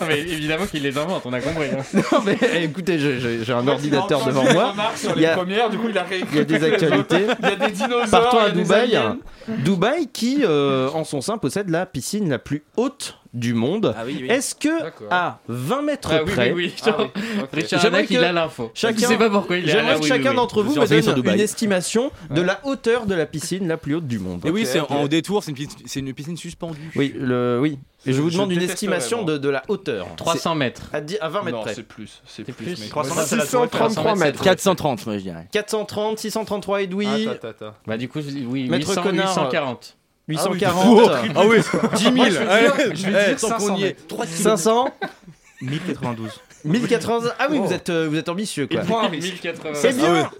Non, 0.00 0.06
mais 0.08 0.20
évidemment 0.20 0.66
qu'il 0.66 0.82
les 0.84 0.96
invente, 0.96 1.22
on 1.24 1.32
a 1.32 1.40
compris. 1.40 1.66
hein. 1.72 1.82
Non, 2.12 2.20
mais 2.24 2.36
écoutez, 2.62 2.98
j'ai- 3.00 3.52
un 3.52 3.66
ordinateur 3.66 4.24
devant 4.24 4.44
moi. 4.52 4.72
Il 5.16 5.22
y 5.22 5.26
a- 5.26 5.34
premières, 5.36 5.70
du 5.70 5.78
coup 5.78 5.88
il 5.90 5.98
a 5.98 6.04
Il 6.32 6.36
y 6.36 6.40
a 6.40 6.44
des 6.44 6.62
actualités. 6.64 7.26
Il 7.42 7.48
y 7.48 7.52
a 7.52 7.56
des 7.56 7.72
dinosaures. 7.72 8.10
Partons 8.10 8.38
à 8.38 8.50
Dubaï. 8.50 8.96
Dubaï 9.48 10.06
qui, 10.12 10.42
euh, 10.44 10.88
en 10.94 11.02
son 11.04 11.20
sein, 11.20 11.36
possède 11.38 11.68
la 11.68 11.84
piscine 11.84 12.30
la 12.30 12.38
plus 12.38 12.62
haute 12.76 13.18
du 13.34 13.54
monde. 13.54 13.94
Ah 13.96 14.02
oui, 14.04 14.18
oui. 14.22 14.28
Est-ce 14.28 14.54
que 14.54 14.68
à 15.10 15.38
20 15.48 15.82
mètres 15.82 16.10
Ah 16.12 16.18
près, 16.24 16.52
oui, 16.52 16.66
oui. 16.66 16.74
Ah 16.82 16.86
genre, 16.90 17.00
oui, 17.14 17.22
ok. 17.42 17.48
Richard 17.52 17.80
il 18.10 18.18
a 18.18 18.32
l'info. 18.32 18.70
chacun- 18.74 19.00
Je 19.00 19.06
sais 19.06 19.16
pas 19.16 19.30
pourquoi 19.30 19.56
il 19.56 19.66
j'aimerais 19.68 19.94
que 19.96 20.02
oui, 20.02 20.08
chacun 20.08 20.34
d'entre 20.34 20.62
Je 20.62 20.68
vous 20.68 20.80
me 20.80 20.86
donne 21.02 21.14
Dubaï. 21.14 21.34
une 21.34 21.40
estimation 21.40 22.10
de 22.30 22.42
la 22.42 22.60
hauteur 22.64 23.06
de 23.06 23.14
la 23.14 23.24
piscine 23.26 23.66
la 23.68 23.76
plus 23.76 23.94
haute 23.94 24.06
du 24.06 24.18
monde. 24.18 24.44
Et 24.44 24.50
oui, 24.50 24.66
c'est 24.66 24.80
ok. 24.80 24.90
en 24.90 25.06
détour, 25.06 25.42
c'est 25.42 25.50
une, 25.50 25.56
piscine- 25.56 25.78
c'est 25.86 26.00
une 26.00 26.12
piscine 26.12 26.36
suspendue. 26.36 26.90
Oui, 26.94 27.14
le, 27.18 27.58
oui. 27.60 27.78
Et 28.04 28.12
je 28.12 28.20
vous 28.20 28.28
Je 28.30 28.34
demande 28.34 28.50
une 28.50 28.58
détesterais, 28.58 28.74
estimation 28.96 29.22
de, 29.22 29.38
de 29.38 29.48
la 29.48 29.62
hauteur. 29.68 30.08
300 30.16 30.56
mètres. 30.56 30.90
À, 30.92 31.00
dix- 31.00 31.18
à 31.20 31.28
20 31.28 31.42
mètres 31.44 31.56
Non, 31.58 31.62
près. 31.62 31.74
c'est 31.74 31.84
plus. 31.84 32.20
C'est 32.26 32.44
C'est 32.44 32.52
plus. 32.52 32.64
plus. 32.64 32.80
mec. 32.80 32.90
300 32.90 33.14
Moi, 33.14 33.24
c'est 33.24 33.36
la 33.36 33.46
tour 33.46 33.64
Eiffel. 33.64 33.78
633 33.88 34.16
mètres. 34.16 34.42
430, 34.42 35.06
moi 35.06 35.18
je 35.18 35.22
dirais. 35.22 35.46
430, 35.52 36.18
633 36.18 36.82
Edoui, 36.82 37.06
Attends, 37.06 37.30
attends, 37.30 37.48
attends. 37.48 37.74
Bah, 37.86 37.96
du 37.96 38.08
coup, 38.08 38.18
oui, 38.48 38.68
Maître 38.68 38.88
800, 38.88 39.02
Connard, 39.02 39.28
840. 39.28 39.96
840, 40.28 41.10
Ah 41.34 41.42
oui, 41.46 41.56
10 41.96 42.02
000. 42.02 42.14
Moi, 42.14 42.28
je 42.30 42.38
vais 42.38 42.44
dire- 42.44 42.96
je 42.96 43.06
vais 43.10 43.22
Eh, 43.24 43.28
dire 43.30 43.40
tant 43.40 43.48
500 43.48 43.66
qu'on 43.66 43.76
y 43.76 43.82
est. 43.84 44.10
mètres. 44.18 44.26
500, 44.28 44.88
1092. 45.60 46.30
1080. 46.64 47.30
Ah 47.38 47.46
oui, 47.50 47.58
Oh. 47.60 47.64
vous 47.66 47.72
êtes, 47.72 47.90
euh, 47.90 48.06
vous 48.08 48.16
êtes 48.16 48.28
ambitieux 48.28 48.66
quoi. 48.68 48.80
Un 49.04 49.08
risque. 49.08 49.32
1080. 49.42 49.78
Eh 49.84 49.92
bien, 49.92 50.30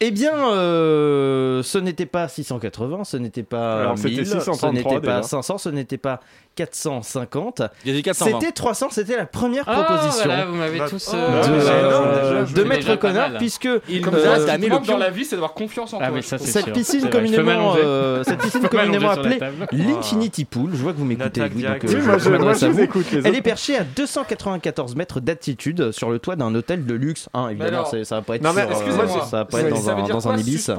eh 0.00 0.10
bien 0.10 0.34
euh, 0.52 1.62
ce 1.62 1.76
n'était 1.78 2.06
pas 2.06 2.28
680, 2.28 3.04
ce 3.04 3.16
n'était 3.18 3.42
pas 3.42 3.80
Alors, 3.80 3.98
c'était 3.98 4.08
1000, 4.16 4.26
ce 4.26 4.38
633 4.40 4.72
n'était 4.72 5.06
pas 5.06 5.16
déjà. 5.18 5.22
500, 5.28 5.58
ce 5.58 5.68
n'était 5.68 5.98
pas 5.98 6.20
450. 6.66 7.62
J'ai 7.84 7.92
dit 7.92 8.02
420. 8.02 8.40
C'était 8.40 8.52
300, 8.52 8.88
c'était 8.90 9.16
la 9.16 9.26
première 9.26 9.64
Ah, 9.66 9.82
proposition. 9.84 10.24
voilà, 10.24 10.46
vous 10.46 10.54
m'avez 10.56 10.78
tous, 10.88 11.10
de, 11.10 11.16
euh, 11.16 11.42
de- 11.42 11.52
euh, 11.68 12.40
de 12.42 12.46
je 12.46 12.62
Maître 12.62 12.96
Connard, 12.96 13.30
puisque 13.38 13.64
Il 13.88 14.06
euh, 14.06 14.10
me 14.10 14.18
ça, 14.18 14.56
le 14.56 14.86
dans 14.86 14.96
la 14.96 15.10
vie, 15.10 15.24
c'est 15.24 15.36
d'avoir 15.36 15.54
confiance 15.54 15.92
en 15.94 15.98
Ah, 16.00 16.08
toi. 16.08 16.22
ça, 16.22 16.36
trouve. 16.36 16.48
cette 16.48 16.64
sûr. 16.64 16.72
piscine 16.72 17.10
communément, 17.10 17.74
euh, 17.76 18.24
cette 18.24 18.38
piscine 18.40 18.68
communément 18.68 19.10
appelée 19.10 19.38
table. 19.38 19.66
l'Infinity 19.72 20.44
Pool. 20.44 20.70
Je 20.74 20.82
vois 20.82 20.92
que 20.92 20.98
vous 20.98 21.04
m'écoutez. 21.04 21.42
oui, 21.54 21.64
euh, 21.64 23.22
Elle 23.24 23.34
est 23.34 23.42
perchée 23.42 23.76
à 23.76 23.84
294 23.84 24.96
mètres 24.96 25.20
d'altitude 25.20 25.92
sur 25.92 26.10
le 26.10 26.18
toit 26.18 26.36
d'un 26.36 26.54
hôtel 26.54 26.84
de 26.84 26.94
luxe. 26.94 27.28
Hein, 27.34 27.48
évidemment, 27.50 27.84
ça 27.84 28.16
va 28.16 28.22
pas 28.22 28.36
être 28.36 28.44
euh, 28.44 30.06
dans 30.08 30.28
un, 30.28 30.36
ibis. 30.36 30.70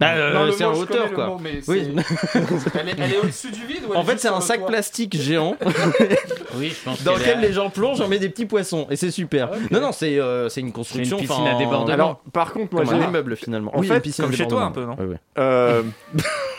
Bah, 0.00 0.12
euh, 0.14 0.52
c'est 0.56 0.64
en 0.64 0.74
hauteur 0.74 1.12
quoi. 1.12 1.26
mot, 1.26 1.38
mais 1.42 1.60
Oui. 1.66 1.92
c'est- 1.92 2.78
elle, 2.78 2.88
est, 2.88 3.14
est 3.14 3.18
au-dessus 3.18 3.50
du 3.50 3.64
vide 3.66 3.82
ou 3.88 3.94
En 3.94 4.02
est 4.02 4.04
fait, 4.04 4.18
c'est 4.20 4.28
un 4.28 4.40
sac 4.40 4.58
toit 4.60 4.68
plastique 4.68 5.20
géant 5.20 5.56
Oui, 6.56 6.70
je 6.70 6.84
pense 6.84 7.02
dans 7.02 7.14
lequel 7.16 7.38
est- 7.38 7.48
les 7.48 7.52
gens 7.52 7.68
plongent, 7.70 7.98
j'en 7.98 8.06
mets 8.08 8.18
des 8.20 8.28
petits 8.28 8.46
poissons 8.46 8.86
et 8.90 8.96
c'est 8.96 9.10
super. 9.10 9.50
Non, 9.72 9.80
non, 9.80 9.90
c'est 9.92 10.18
euh, 10.20 10.48
c'est 10.48 10.60
une 10.60 10.70
construction. 10.72 11.16
piscine 11.16 11.36
enfin, 11.40 11.56
à 11.56 11.58
débordement. 11.58 11.92
Alors, 11.92 12.20
par 12.32 12.52
contre, 12.52 12.74
moi, 12.74 12.84
Comme 12.84 12.94
un 12.94 13.00
j'ai. 13.02 13.08
immeuble 13.08 13.36
finalement. 13.36 13.76
En 13.76 13.80
oui, 13.80 13.88
fait, 13.88 13.96
une 13.96 14.00
piscine 14.00 14.24
comme 14.26 14.34
à 14.34 14.36
chez 14.36 14.46
toi, 14.46 14.62
un 14.62 14.70
peu, 14.70 14.84
non 14.84 14.94
Ouais, 14.96 15.04
ouais. 15.06 15.16
Euh, 15.38 15.82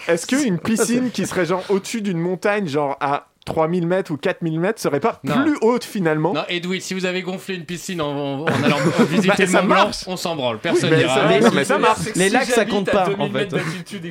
Est-ce 0.08 0.28
qu'une 0.28 0.60
piscine 0.60 1.10
qui 1.12 1.26
serait 1.26 1.46
genre 1.46 1.64
au-dessus 1.70 2.02
d'une 2.02 2.18
montagne, 2.20 2.68
genre 2.68 2.98
à 3.00 3.28
3000 3.46 3.88
mètres 3.88 4.12
ou 4.12 4.18
4000 4.18 4.60
mètres, 4.60 4.80
serait 4.80 5.00
pas 5.00 5.20
Non. 5.24 5.42
plus 5.42 5.58
haute 5.62 5.84
finalement 5.84 6.34
Non, 6.34 6.44
Edoui, 6.50 6.82
si 6.82 6.94
vous 6.94 7.06
avez 7.06 7.22
gonflé 7.24 7.56
une 7.56 7.66
piscine 7.66 8.00
en, 8.02 8.12
en- 8.12 8.42
en 8.44 8.46
allant 8.64 8.78
visiter 9.10 9.28
Bah, 9.30 9.36
le 9.40 9.46
ça 9.48 9.62
Mont 9.62 9.68
Blanc, 9.68 9.76
marche. 9.86 9.98
on 10.08 10.18
s'en 10.18 10.36
branle. 10.36 10.60
Personne 10.60 10.90
Oui, 10.92 10.98
mais 10.98 11.04
n'ira. 11.04 11.16
ça- 11.16 11.28
mais- 11.28 11.50
mais 11.56 11.64
ça 11.64 11.78
marche. 11.80 12.00
Les 12.16 12.28
si 12.28 12.34
lacs, 12.34 12.44
ça 12.46 12.66
compte 12.66 12.92
pas, 12.92 13.06
2000 13.08 13.22
en 13.22 13.30
fait. 13.32 13.56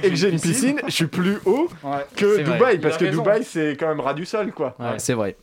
Et 0.05 0.11
que 0.11 0.17
j'ai 0.17 0.31
une 0.31 0.41
piscine, 0.41 0.81
je 0.87 0.93
suis 0.93 1.07
plus 1.07 1.37
haut 1.45 1.69
Ouais. 1.85 1.91
que 2.17 2.27
vrai. 2.27 2.43
Dubaï, 2.45 2.79
parce 2.79 2.97
que 2.97 3.05
raison. 3.05 3.23
Dubaï 3.23 3.45
c'est 3.45 3.77
quand 3.79 3.87
même 3.89 4.01
ras 4.01 4.15
du 4.15 4.27
sol 4.27 4.51
quoi. 4.53 4.75
Ouais. 4.81 4.87
C'est 4.99 5.15
vrai. 5.15 5.37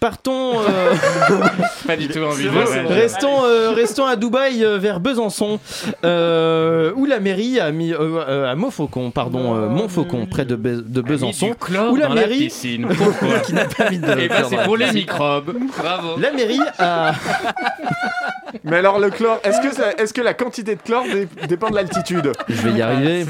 Partons. 0.00 0.60
euh, 0.60 0.94
Pas 1.86 1.96
du 1.96 2.08
tout 2.08 2.20
envie 2.20 2.44
de. 2.44 2.88
Restons, 2.88 3.44
euh, 3.44 3.70
restons 3.72 4.06
à 4.06 4.16
Dubaï 4.16 4.64
euh, 4.64 4.78
vers 4.78 4.98
Besançon, 5.00 5.60
euh, 6.04 6.92
où 6.96 7.04
la 7.04 7.20
mairie 7.20 7.60
a 7.60 7.70
mis 7.72 7.92
euh, 7.92 7.98
euh, 8.00 8.50
à 8.50 8.54
Montfaucon, 8.54 9.10
pardon, 9.10 9.54
Montfaucon, 9.68 10.26
près 10.26 10.44
de, 10.44 10.56
Besançon, 10.56 11.54
où 11.90 11.96
la 11.96 12.08
mairie- 12.08 12.50
qui 13.44 13.52
n'a 13.52 13.64
pas 13.64 13.90
mis 13.90 13.98
de. 13.98 14.16
Eh 14.18 14.28
ben, 14.28 14.44
c'est 14.48 14.64
pour 14.64 14.76
les 14.76 14.92
microbes. 14.92 15.54
Bravo. 15.76 16.18
La 16.18 16.32
mairie 16.32 16.60
a. 16.78 17.12
Mais 18.64 18.76
alors 18.76 18.98
le 18.98 19.10
chlore, 19.10 19.40
est-ce 19.44 19.60
que, 19.60 19.74
ça- 19.74 19.92
est-ce 19.98 20.12
que 20.12 20.20
la 20.20 20.34
quantité 20.34 20.74
de 20.76 20.80
chlore 20.80 21.04
dé- 21.04 21.28
dépend 21.48 21.70
de 21.70 21.76
l'altitude? 21.76 22.32
Je 22.48 22.62
vais 22.62 22.72
y 22.78 22.82
arriver. 22.82 23.26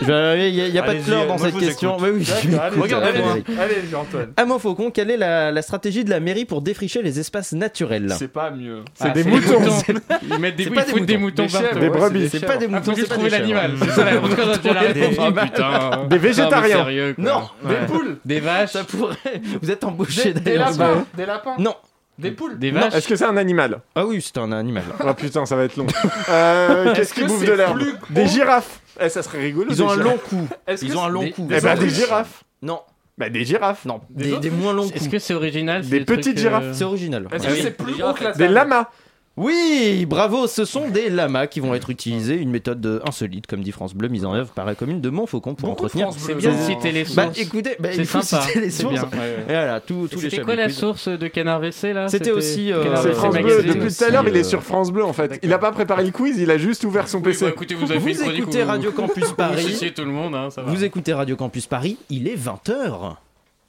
Je 0.00 0.06
vais 0.06 0.12
y 0.12 0.16
arriver. 0.16 0.48
Il 0.50 0.72
n'y 0.72 0.78
a, 0.78 0.82
pas 0.82 0.88
de 0.88 0.96
Allez-y, 0.96 1.04
chlore 1.04 1.20
dans 1.26 1.26
moi, 1.26 1.36
je 1.38 1.42
cette 1.44 1.52
vous 1.54 1.60
question. 1.60 1.90
écoute. 1.96 2.02
Mais 2.06 2.10
oui, 2.18 2.24
je 2.24 2.48
D'accord, 2.48 2.62
allez, 2.64 2.76
m'écoute, 2.76 2.82
Regarde, 2.82 3.04
euh, 3.04 3.32
allez, 3.62 3.74
allez, 3.74 3.94
Antoine. 3.94 4.32
À 4.36 4.44
Montfaucon, 4.44 4.90
quelle 4.90 5.10
est 5.10 5.16
la, 5.16 5.52
la 5.52 5.62
stratégie 5.62 6.04
de 6.04 6.10
la 6.10 6.20
mairie 6.20 6.44
pour 6.44 6.62
défricher 6.62 7.02
les 7.02 7.18
espaces 7.18 7.52
naturels? 7.52 8.14
C'est 8.18 8.32
pas 8.32 8.50
mieux. 8.50 8.82
C'est 8.94 9.08
Ah, 9.08 9.10
des 9.10 9.24
moutons. 9.24 9.60
Ils 10.22 10.38
mettent 10.38 10.56
des, 10.56 10.64
C'est 10.64 10.70
ils 10.70 10.74
pas 10.74 10.82
des 10.84 10.90
foutent 10.92 11.06
des 11.06 11.16
moutons. 11.16 11.42
moutons 11.42 11.42
Des 11.44 11.48
chèvres, 11.48 11.62
partout. 11.64 11.78
Des 11.80 11.88
ouais, 11.88 11.98
brebis. 11.98 12.28
C'est 12.30 12.46
pas 12.46 12.56
des 12.56 12.66
Ah, 12.66 12.68
moutons, 12.68 12.82
faut 12.84 12.90
c'est 12.92 12.96
juste 12.96 13.08
pas 13.08 13.14
trouver 13.14 13.30
des 13.30 13.38
l'animal. 13.38 13.72
C'est 13.82 13.90
ça 13.90 14.04
la 14.04 14.18
en 14.18 14.28
tout 14.28 14.34
cas, 14.36 14.42
on 14.46 14.50
a 14.52 14.56
déjà 14.58 14.74
la 14.74 14.92
Des 14.92 15.00
réponse. 15.00 15.18
Animaux. 15.18 15.40
putain. 15.42 15.90
Des 16.08 16.16
Non, 16.16 16.22
végétariens. 16.22 16.60
mais 16.62 16.68
sérieux, 16.84 17.14
quoi. 17.14 17.24
Non, 17.24 17.40
Ouais. 17.64 17.70
Des 17.80 17.86
poules. 17.86 18.16
Des 18.24 18.40
vaches. 18.40 18.70
ça 18.72 18.84
pourrait. 18.84 19.16
Vous 19.62 19.70
êtes 19.70 19.84
embauché 19.84 20.32
Des, 20.32 20.40
des 20.40 20.40
d'ailleurs. 20.40 20.70
lapins. 20.70 21.04
Des 21.16 21.26
lapins. 21.26 21.54
Non. 21.58 21.74
Des 22.18 22.30
poules. 22.30 22.58
Des 22.58 22.70
vaches. 22.70 22.94
Est-ce 22.94 23.08
que 23.08 23.16
c'est 23.16 23.24
un 23.26 23.36
animal 23.36 23.80
Ah 23.94 24.06
oui, 24.06 24.22
c'est 24.22 24.38
un 24.38 24.50
animal. 24.52 24.84
Oh 25.06 25.12
putain, 25.14 25.44
ça 25.46 25.56
va 25.56 25.64
être 25.64 25.76
long. 25.76 25.86
Euh, 26.28 26.94
Qu'est-ce 26.94 27.00
Est-ce 27.00 27.14
qui 27.14 27.20
que 27.22 27.26
bouffe 27.26 27.40
c'est 27.40 27.46
de 27.46 27.52
l'herbe 27.52 27.80
Des 28.10 28.26
girafes. 28.26 28.80
Eh, 29.00 29.08
ça 29.10 29.22
serait 29.22 29.40
rigolo. 29.40 29.66
Ils 29.70 29.82
ont 29.82 29.90
un 29.90 29.96
long 29.96 30.18
cou. 30.28 30.48
Ils 30.82 30.96
ont 30.96 31.04
un 31.04 31.08
long 31.08 31.30
cou. 31.30 31.48
Eh 31.54 31.60
ben 31.60 31.76
des 31.78 31.90
girafes. 31.90 32.44
Non, 32.62 32.80
Bah 33.18 33.28
des 33.28 33.44
girafes. 33.44 33.84
non, 33.84 34.00
Des 34.10 34.24
des, 34.24 34.32
autres 34.32 34.40
des 34.40 34.50
moins 34.50 34.72
longs 34.72 34.88
Est-ce 34.94 35.08
que 35.10 35.18
c'est 35.18 35.34
original 35.34 35.84
Des 35.86 36.00
petites 36.04 36.22
trucs, 36.34 36.38
girafes. 36.38 36.64
euh, 36.64 36.72
C'est 36.72 36.84
original. 36.84 37.26
Est-ce 37.32 37.44
Ah 37.46 37.48
que 37.50 37.52
oui. 37.54 37.60
c'est 37.62 37.76
plus 37.76 38.02
haut 38.02 38.12
que 38.14 38.24
la 38.24 38.32
Des 38.32 38.48
lamas. 38.48 38.90
Oui, 39.36 40.06
bravo, 40.08 40.46
ce 40.46 40.64
sont 40.64 40.88
des 40.88 41.10
lamas 41.10 41.46
qui 41.46 41.60
vont 41.60 41.74
être 41.74 41.90
utilisés, 41.90 42.36
une 42.36 42.50
méthode 42.50 42.84
euh, 42.86 43.00
insolite, 43.06 43.46
comme 43.46 43.60
dit 43.62 43.70
France 43.70 43.92
Bleu, 43.94 44.08
mise 44.08 44.24
en 44.24 44.32
œuvre 44.34 44.50
par 44.52 44.64
la 44.64 44.74
commune 44.74 45.02
de 45.02 45.10
Montfaucon 45.10 45.54
pour 45.54 45.68
Beaucoup 45.68 45.84
entretenir. 45.84 46.06
France 46.08 46.22
C'est 46.26 46.34
bien 46.34 46.52
de 46.52 46.58
citer 46.62 46.90
les 46.90 47.04
sources. 47.04 47.16
Bah 47.16 47.28
écoutez, 47.36 47.76
bah, 47.78 47.90
C'est 47.92 47.98
il 48.00 48.06
faut 48.06 48.22
sympa. 48.22 48.42
citer 48.44 48.60
les 48.60 48.70
C'est 48.70 48.82
sources. 48.82 48.94
bien. 48.94 49.02
ouais, 49.02 49.18
ouais. 49.18 49.42
Et 49.42 49.52
voilà, 49.52 49.80
tout- 49.80 50.08
C'était 50.18 50.40
quoi 50.40 50.56
la 50.56 50.70
source 50.70 51.08
de 51.08 51.28
Canard 51.28 51.60
WC 51.60 51.92
là 51.92 52.08
C'était 52.08 52.30
aussi, 52.30 52.72
euh, 52.72 52.82
Euh, 52.86 53.12
France 53.12 53.36
Bleu. 53.36 53.62
Depuis 53.62 53.94
tout 53.94 54.04
à 54.04 54.08
l'heure, 54.10 54.24
il 54.26 54.36
est 54.36 54.42
sur 54.44 54.62
France 54.62 54.90
Bleu 54.90 55.04
en 55.04 55.12
fait. 55.12 55.38
Il 55.42 55.52
a 55.52 55.58
pas 55.58 55.70
préparé 55.72 56.04
le 56.04 56.12
quiz, 56.12 56.38
il 56.38 56.50
a 56.50 56.56
juste 56.56 56.84
ouvert 56.84 57.06
son 57.06 57.18
Oui, 57.18 57.24
PC. 57.24 57.44
bah, 57.44 57.50
écoutez, 57.50 57.74
vous 57.74 57.90
avez 57.90 57.98
Vous 58.00 58.08
une 58.08 58.16
chronique 58.16 58.38
écoutez 58.40 58.62
Radio 58.62 58.90
Campus 58.92 59.32
Paris. 59.36 59.62
suciez 59.64 59.92
tout 59.92 60.04
le 60.06 60.12
monde, 60.12 60.34
hein, 60.34 60.48
ça 60.48 60.62
va. 60.62 60.70
Vous 60.70 60.82
écoutez 60.82 61.12
Radio 61.12 61.36
Campus 61.36 61.66
Paris, 61.66 61.98
il 62.08 62.26
est 62.26 62.36
20h. 62.36 63.16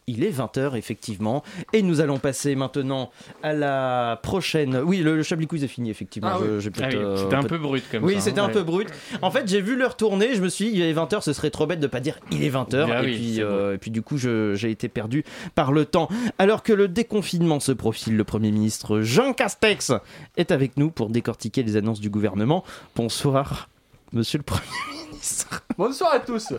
Il 0.10 0.24
est 0.24 0.32
20h 0.32 0.78
effectivement 0.78 1.43
et 1.74 1.82
nous 1.82 1.99
allons 1.99 2.18
passer 2.18 2.55
maintenant 2.55 3.12
à 3.43 3.51
la 3.51 4.18
prochaine. 4.24 4.78
Oui, 4.78 4.99
le, 4.99 5.18
le 5.18 5.24
Chablis 5.24 5.47
Quiz 5.47 5.66
est 5.66 5.68
fini 5.68 5.89
effectivement. 5.89 6.30
Ah 6.32 6.38
oui. 6.39 6.47
Ah 6.47 6.88
oui, 6.88 6.95
euh, 6.95 7.18
c'était 7.18 7.36
un 7.36 7.43
peu 7.43 7.58
brut 7.58 7.84
comme 7.91 8.05
Oui, 8.05 8.16
ça, 8.16 8.22
c'était 8.22 8.39
hein, 8.39 8.45
un 8.45 8.47
ouais. 8.47 8.53
peu 8.53 8.64
brut. 8.64 8.88
En 9.22 9.32
fait, 9.32 9.45
j'ai 9.49 9.60
vu 9.60 9.76
l'heure 9.76 9.97
tourner, 9.97 10.34
je 10.34 10.41
me 10.41 10.47
suis 10.47 10.72
dit 10.72 10.78
il 10.78 10.82
est 10.82 10.93
20h, 10.93 11.20
ce 11.24 11.34
serait 11.34 11.49
trop 11.49 11.68
bête 11.68 11.82
de 11.82 11.88
pas 11.88 11.99
dire 11.99 12.20
il 12.32 12.41
est 12.45 12.49
20h 12.49 12.88
Ah 12.89 13.03
et, 13.03 13.05
oui, 13.05 13.16
puis, 13.18 13.41
euh, 13.43 13.74
et 13.74 13.78
puis 13.78 13.91
du 13.91 14.01
coup 14.01 14.18
j'ai 14.18 14.72
été 14.72 14.88
perdu 14.88 15.26
par 15.55 15.74
le 15.74 15.84
temps. 15.84 16.08
Alors 16.39 16.64
que 16.64 16.72
le 16.72 16.88
déconfinement 16.88 17.60
se 17.60 17.74
profile, 17.74 18.16
le 18.16 18.24
Premier 18.24 18.51
ministre 18.51 19.01
Jean 19.01 19.34
Castex 19.34 19.91
est 20.38 20.51
avec 20.51 20.78
nous 20.78 20.89
pour 20.89 21.10
décortiquer 21.10 21.64
les 21.64 21.76
annonces 21.76 21.99
du 21.99 22.10
gouvernement. 22.10 22.64
Bonsoir, 22.95 23.68
Monsieur 24.14 24.38
le 24.38 24.43
Premier 24.45 24.64
ministre. 25.12 25.66
Bonsoir 25.78 26.14
à 26.14 26.20
tous. 26.22 26.53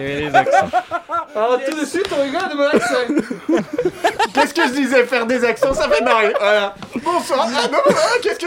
Et 0.00 0.20
les 0.20 0.34
accents. 0.34 0.68
Alors 1.34 1.60
tout 1.64 1.78
de 1.78 1.84
suite, 1.84 2.08
on 2.12 2.22
rigole 2.22 2.48
de 2.50 2.56
mon 2.56 2.66
accent. 2.68 3.66
Qu'est-ce 4.34 4.54
que 4.54 4.68
je 4.68 4.72
disais 4.72 5.04
Faire 5.04 5.26
des 5.26 5.44
accents, 5.44 5.72
ça 5.74 5.88
fait 5.88 6.04
marrer. 6.04 6.34
Voilà. 6.38 6.74
Bonsoir. 7.02 7.48
Ah 7.48 7.68
non, 7.70 7.78
ah, 7.88 7.92
qu'est-ce 8.22 8.38
que 8.38 8.46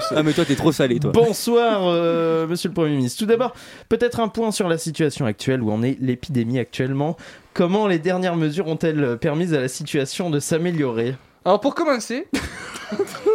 c'est. 0.00 0.14
Ah 0.16 0.22
mais 0.22 0.32
toi 0.32 0.44
t'es 0.44 0.54
trop 0.54 0.72
salé 0.72 1.00
toi. 1.00 1.10
Bonsoir, 1.12 1.82
euh, 1.84 2.46
monsieur 2.46 2.68
le 2.68 2.74
Premier 2.74 2.96
ministre. 2.96 3.18
Tout 3.18 3.26
d'abord, 3.26 3.54
peut-être 3.88 4.20
un 4.20 4.28
point 4.28 4.52
sur 4.52 4.68
la 4.68 4.78
situation 4.78 5.26
actuelle, 5.26 5.62
où 5.62 5.72
en 5.72 5.82
est 5.82 5.96
l'épidémie 6.00 6.58
actuellement. 6.58 7.16
Comment 7.54 7.86
les 7.86 7.98
dernières 7.98 8.36
mesures 8.36 8.68
ont-elles 8.68 9.18
permis 9.18 9.54
à 9.54 9.60
la 9.60 9.68
situation 9.68 10.30
de 10.30 10.38
s'améliorer? 10.38 11.14
Alors 11.44 11.60
pour 11.60 11.74
commencer, 11.74 12.28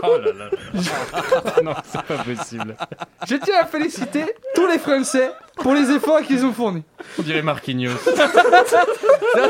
Oh 0.04 0.18
là 0.18 0.32
là. 0.34 0.50
non, 1.64 1.74
c'est 1.84 2.02
pas 2.04 2.24
possible. 2.24 2.76
je 3.28 3.36
tiens 3.36 3.60
à 3.62 3.66
féliciter 3.66 4.26
tous 4.56 4.68
les 4.68 4.80
Français 4.80 5.32
pour 5.58 5.74
les 5.74 5.92
efforts 5.92 6.22
qu'ils 6.22 6.46
ont 6.46 6.54
fournis. 6.54 6.84
On 7.20 7.22
dirait 7.22 7.42
Marquinhos. 7.42 7.98
Ça 8.06 8.86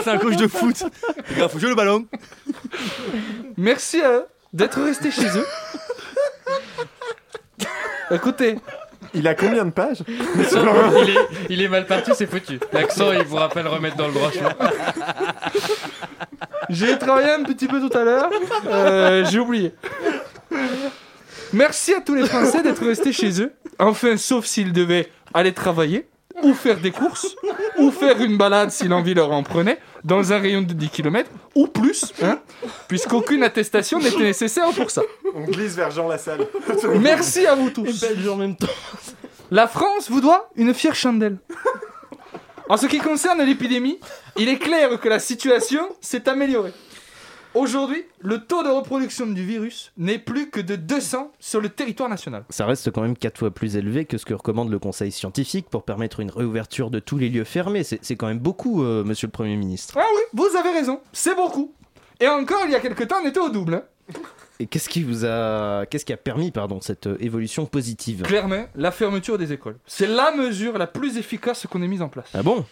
c'est 0.04 0.10
un 0.10 0.18
coach 0.18 0.36
de 0.36 0.48
foot. 0.48 0.84
Les 1.30 1.36
gars, 1.38 1.48
faut 1.50 1.60
jouer 1.60 1.70
le 1.70 1.76
ballon. 1.76 2.06
Merci 3.58 4.02
à 4.02 4.12
eux 4.12 4.26
d'être 4.54 4.82
restés 4.82 5.12
chez 5.12 5.28
eux. 5.38 5.46
Écoutez, 8.12 8.58
Il 9.14 9.28
a 9.28 9.36
combien 9.36 9.66
de 9.66 9.72
pages? 9.72 10.04
Il, 10.08 11.10
est, 11.10 11.18
il 11.50 11.62
est 11.62 11.68
mal 11.68 11.86
parti, 11.86 12.12
c'est 12.16 12.26
foutu. 12.28 12.60
L'accent, 12.74 13.12
il 13.12 13.24
vous 13.24 13.36
rappelle 13.38 13.68
remettre 13.68 13.96
dans 13.98 14.08
le 14.08 14.14
droit 14.14 14.32
chemin. 14.32 14.54
j'ai 16.70 16.98
travaillé 16.98 17.32
un 17.32 17.44
petit 17.44 17.68
peu 17.68 17.80
tout 17.80 17.96
à 17.98 18.04
l'heure. 18.04 18.30
Euh, 18.68 19.26
j'ai 19.30 19.40
oublié. 19.40 19.74
Merci 21.54 21.94
à 21.94 22.02
tous 22.02 22.16
les 22.16 22.26
Français 22.26 22.64
d'être 22.64 22.86
restés 22.86 23.14
chez 23.14 23.42
eux. 23.42 23.52
Enfin, 23.80 24.18
sauf 24.18 24.46
s'ils 24.46 24.74
devaient 24.74 25.10
aller 25.34 25.54
travailler, 25.54 26.08
ou 26.44 26.54
faire 26.54 26.80
des 26.80 26.92
courses, 26.92 27.36
ou 27.78 27.92
faire 27.92 28.22
une 28.22 28.38
balade 28.38 28.72
si 28.72 28.88
l'envie 28.88 29.14
leur 29.14 29.32
en 29.32 29.44
prenait, 29.44 29.80
dans 30.04 30.34
un 30.34 30.40
rayon 30.40 30.62
de 30.62 30.74
10 30.74 30.90
km, 30.90 31.30
ou 31.56 31.68
plus, 31.68 32.14
hein, 32.22 32.40
puisqu'aucune 32.88 33.44
attestation 33.44 34.00
n'était 34.00 34.24
nécessaire 34.24 34.70
pour 34.72 34.92
ça. 34.92 35.02
On 35.36 35.44
glisse 35.46 35.76
vers 35.76 35.92
Jean 35.92 36.08
Lassalle. 36.08 36.48
Merci 37.00 37.46
à 37.46 37.56
vous 37.56 37.70
tous. 37.70 38.00
belge 38.02 38.28
en 38.28 38.36
même 38.36 38.56
temps. 38.56 38.68
La 39.52 39.68
France 39.68 40.10
vous 40.10 40.22
doit 40.22 40.50
une 40.56 40.74
fière 40.74 40.96
chandelle. 40.96 41.38
En 42.70 42.78
ce 42.78 42.86
qui 42.86 43.00
concerne 43.00 43.44
l'épidémie, 43.44 44.00
il 44.38 44.48
est 44.48 44.58
clair 44.58 44.98
que 45.00 45.10
la 45.10 45.20
situation 45.20 45.90
s'est 46.00 46.30
améliorée. 46.30 46.72
Aujourd'hui, 47.54 48.06
le 48.22 48.40
taux 48.46 48.64
de 48.64 48.70
reproduction 48.70 49.28
du 49.28 49.46
virus 49.46 49.92
n'est 49.98 50.20
plus 50.20 50.50
que 50.50 50.62
de 50.62 50.78
200 50.78 51.34
sur 51.40 51.60
le 51.60 51.68
territoire 51.68 52.08
national. 52.08 52.46
Ça 52.50 52.66
reste 52.66 52.92
quand 52.92 53.02
même 53.02 53.18
quatre 53.18 53.40
fois 53.40 53.52
plus 53.52 53.76
élevé 53.76 54.06
que 54.06 54.18
ce 54.18 54.24
que 54.26 54.34
recommande 54.34 54.72
le 54.72 54.80
Conseil 54.80 55.12
scientifique 55.12 55.68
pour 55.70 55.84
permettre 55.84 56.22
une 56.22 56.32
réouverture 56.32 56.90
de 56.90 57.00
tous 57.00 57.18
les 57.18 57.28
lieux 57.28 57.44
fermés. 57.44 57.84
C'est 57.84 58.00
c'est 58.04 58.16
quand 58.16 58.28
même 58.28 58.40
beaucoup, 58.40 58.84
euh, 58.84 59.04
monsieur 59.04 59.28
le 59.28 59.32
Premier 59.32 59.58
ministre. 59.58 59.96
Ah 59.98 60.06
oui, 60.16 60.22
vous 60.34 60.56
avez 60.58 60.70
raison, 60.70 61.02
c'est 61.12 61.36
beaucoup. 61.36 61.74
Et 62.22 62.28
encore, 62.28 62.62
il 62.66 62.72
y 62.72 62.76
a 62.76 62.80
quelques 62.80 63.08
temps, 63.08 63.18
on 63.22 63.28
était 63.28 63.40
au 63.40 63.50
double. 63.50 63.74
hein. 63.76 63.84
Et 64.60 64.68
qu'est-ce 64.68 64.88
qui 64.90 65.04
vous 65.04 65.26
a, 65.26 65.86
qu'est-ce 65.88 66.06
qui 66.06 66.14
a 66.14 66.18
permis, 66.18 66.52
pardon, 66.52 66.80
cette 66.82 67.08
euh, 67.08 67.18
évolution 67.20 67.66
positive? 67.66 68.22
Clairement, 68.22 68.66
la 68.76 68.92
fermeture 68.92 69.38
des 69.38 69.52
écoles. 69.52 69.78
C'est 69.88 70.08
la 70.08 70.32
mesure 70.32 70.78
la 70.78 70.88
plus 70.88 71.18
efficace 71.18 71.66
qu'on 71.70 71.82
ait 71.82 71.88
mise 71.88 72.02
en 72.04 72.10
place. 72.10 72.28
Ah 72.34 72.44
bon? 72.44 72.64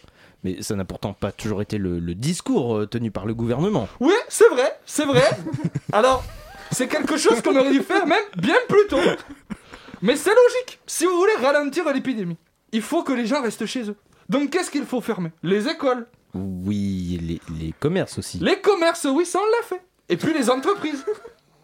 Mais 0.44 0.62
ça 0.62 0.76
n'a 0.76 0.86
pourtant 0.86 1.14
pas 1.14 1.32
toujours 1.32 1.62
été 1.62 1.78
le, 1.78 2.00
le 2.00 2.16
discours 2.16 2.78
euh, 2.78 2.86
tenu 2.88 3.12
par 3.12 3.26
le 3.26 3.34
gouvernement. 3.34 3.88
Oui, 4.00 4.14
c'est 4.30 4.48
vrai, 4.50 4.80
c'est 4.86 5.06
vrai. 5.06 5.30
Alors, 5.92 6.24
c'est 6.72 6.88
quelque 6.88 7.18
chose 7.18 7.42
qu'on 7.42 7.56
aurait 7.58 7.72
dû 7.72 7.82
faire 7.82 8.08
même 8.08 8.24
bien 8.38 8.56
plus 8.68 8.88
tôt. 8.88 8.98
Mais 10.02 10.16
c'est 10.16 10.30
logique. 10.34 10.80
Si 10.88 11.06
vous 11.06 11.18
voulez 11.18 11.36
ralentir 11.42 11.92
l'épidémie, 11.92 12.38
il 12.72 12.82
faut 12.82 13.04
que 13.04 13.12
les 13.12 13.26
gens 13.26 13.42
restent 13.42 13.66
chez 13.66 13.90
eux. 13.90 13.96
Donc 14.30 14.52
qu'est-ce 14.52 14.72
qu'il 14.72 14.86
faut 14.86 15.02
fermer? 15.02 15.32
Les 15.44 15.68
écoles. 15.68 16.08
Oui, 16.34 17.20
les, 17.22 17.42
les 17.60 17.74
commerces 17.80 18.18
aussi. 18.20 18.38
Les 18.40 18.60
commerces, 18.62 19.06
oui, 19.10 19.26
ça 19.26 19.40
on 19.40 19.46
l'a 19.46 19.68
fait. 19.68 19.82
Et 20.08 20.16
puis 20.18 20.34
les 20.34 20.50
entreprises. 20.50 21.04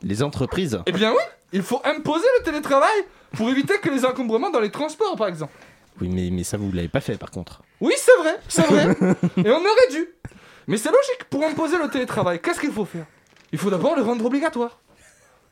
Les 0.02 0.22
entreprises. 0.22 0.80
Eh 0.86 0.92
bien 0.92 1.12
oui, 1.12 1.24
il 1.54 1.62
faut 1.62 1.82
imposer 1.86 2.26
le 2.40 2.44
télétravail 2.44 3.06
pour 3.34 3.50
éviter 3.50 3.78
que 3.80 3.90
les 3.90 4.04
encombrements 4.06 4.50
dans 4.50 4.60
les 4.60 4.72
transports, 4.72 5.16
par 5.16 5.28
exemple. 5.28 5.54
Oui, 6.02 6.10
mais, 6.10 6.30
mais 6.32 6.44
ça, 6.44 6.58
vous 6.58 6.72
l'avez 6.72 6.88
pas 6.88 7.02
fait 7.02 7.18
par 7.18 7.32
contre. 7.32 7.62
Oui, 7.82 7.94
c'est 7.98 8.16
vrai, 8.18 8.38
c'est 8.48 8.66
vrai. 8.66 8.96
Et 9.38 9.50
on 9.50 9.60
aurait 9.60 9.92
dû. 9.92 10.08
Mais 10.68 10.78
c'est 10.78 10.90
logique, 10.90 11.26
pour 11.30 11.44
imposer 11.44 11.78
le 11.78 11.90
télétravail, 11.90 12.42
qu'est-ce 12.42 12.60
qu'il 12.60 12.72
faut 12.72 12.86
faire? 12.86 13.06
Il 13.52 13.60
faut 13.60 13.70
d'abord 13.70 13.96
le 13.96 14.02
rendre 14.02 14.26
obligatoire. 14.26 14.80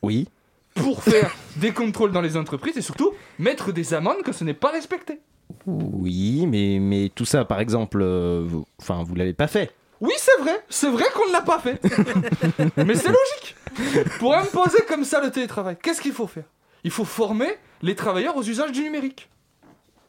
Oui. 0.02 0.28
Pour 0.76 1.04
faire 1.04 1.36
des 1.58 1.72
contrôles 1.72 2.12
dans 2.12 2.22
les 2.22 2.36
entreprises 2.36 2.78
et 2.78 2.82
surtout 2.82 3.14
mettre 3.38 3.72
des 3.72 3.94
amendes 3.94 4.18
quand 4.26 4.34
ce 4.34 4.44
n'est 4.44 4.56
pas 4.56 4.72
respecté. 4.72 5.20
Oui, 5.68 6.48
mais, 6.48 6.80
mais 6.80 7.12
tout 7.14 7.26
ça, 7.26 7.46
par 7.46 7.60
exemple, 7.60 8.00
euh, 8.02 8.44
vous, 8.46 8.66
enfin, 8.82 9.04
vous 9.04 9.14
l'avez 9.16 9.34
pas 9.34 9.48
fait. 9.48 9.72
Oui, 10.02 10.14
c'est 10.18 10.41
vrai, 10.41 10.62
c'est 10.68 10.89
vrai 10.89 11.06
qu'on 11.14 11.28
ne 11.28 11.32
l'a 11.32 11.41
pas 11.41 11.60
fait. 11.60 11.80
Mais 12.78 12.96
c'est 12.96 13.08
logique. 13.08 13.56
Pour 14.20 14.36
imposer 14.36 14.80
comme 14.86 15.06
ça 15.06 15.22
le 15.22 15.32
télétravail, 15.32 15.78
qu'est-ce 15.82 16.02
qu'il 16.02 16.12
faut 16.12 16.28
faire? 16.28 16.44
Il 16.84 16.91
faut 16.91 17.06
former 17.06 17.48
les 17.82 17.96
travailleurs 17.96 18.36
aux 18.36 18.44
usages 18.44 18.74
du 18.74 18.82
numérique. 18.82 19.30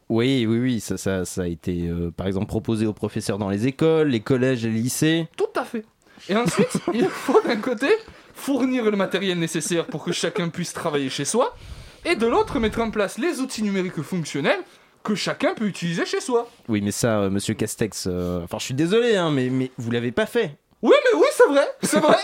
Oui, 0.09 0.45
oui, 0.47 0.59
oui, 0.59 0.79
ça, 0.79 0.97
ça, 0.97 1.25
ça 1.25 1.41
a 1.41 1.47
été, 1.47 1.87
euh, 1.87 2.11
par 2.11 2.27
exemple, 2.27 2.45
proposé 2.45 2.85
aux 2.85 2.93
professeurs 2.93 3.37
dans 3.37 3.49
les 3.49 3.65
écoles, 3.65 4.09
les 4.09 4.19
collèges 4.19 4.63
et 4.65 4.69
les 4.69 4.79
lycées. 4.79 5.27
Tout 5.35 5.45
à 5.55 5.63
fait. 5.63 5.83
Et 6.29 6.35
ensuite, 6.35 6.77
il 6.93 7.07
faut 7.07 7.41
d'un 7.41 7.55
côté 7.57 7.87
fournir 8.33 8.85
le 8.85 8.97
matériel 8.97 9.39
nécessaire 9.39 9.85
pour 9.85 10.03
que 10.03 10.11
chacun 10.11 10.49
puisse 10.49 10.73
travailler 10.73 11.09
chez 11.09 11.25
soi, 11.25 11.55
et 12.03 12.15
de 12.15 12.27
l'autre 12.27 12.59
mettre 12.59 12.81
en 12.81 12.91
place 12.91 13.17
les 13.17 13.39
outils 13.39 13.63
numériques 13.63 14.01
fonctionnels 14.01 14.59
que 15.03 15.15
chacun 15.15 15.53
peut 15.53 15.65
utiliser 15.65 16.05
chez 16.05 16.19
soi. 16.19 16.49
Oui, 16.67 16.81
mais 16.81 16.91
ça, 16.91 17.21
euh, 17.21 17.29
monsieur 17.29 17.53
Castex, 17.53 18.07
euh, 18.07 18.43
enfin, 18.43 18.57
je 18.59 18.65
suis 18.65 18.73
désolé, 18.73 19.15
hein, 19.15 19.31
mais, 19.31 19.49
mais 19.49 19.71
vous 19.77 19.91
l'avez 19.91 20.11
pas 20.11 20.25
fait. 20.25 20.57
Oui, 20.81 20.93
mais 21.03 21.19
oui, 21.19 21.27
c'est 21.31 21.47
vrai, 21.47 21.67
c'est 21.81 21.99
vrai. 21.99 22.17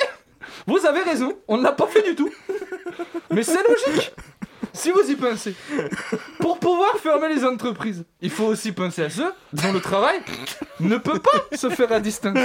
Vous 0.68 0.86
avez 0.86 1.02
raison, 1.02 1.34
on 1.48 1.58
ne 1.58 1.64
l'a 1.64 1.72
pas 1.72 1.88
fait 1.88 2.04
du 2.04 2.16
tout. 2.16 2.30
Mais 3.32 3.44
c'est 3.44 3.64
logique. 3.68 4.14
Si 4.74 4.92
vous 4.92 5.10
y 5.10 5.16
pensez, 5.16 5.56
pour 6.40 6.60
pouvoir 6.60 6.98
fermer 6.98 7.34
les 7.34 7.44
entreprises, 7.44 8.04
il 8.22 8.30
faut 8.30 8.46
aussi 8.46 8.72
penser 8.72 9.04
à 9.04 9.10
ceux 9.10 9.32
dont 9.54 9.72
le 9.74 9.80
travail 9.80 10.20
ne 10.80 10.98
peut 10.98 11.20
pas 11.20 11.58
se 11.58 11.70
faire 11.70 11.92
à 11.92 12.00
distance. 12.00 12.38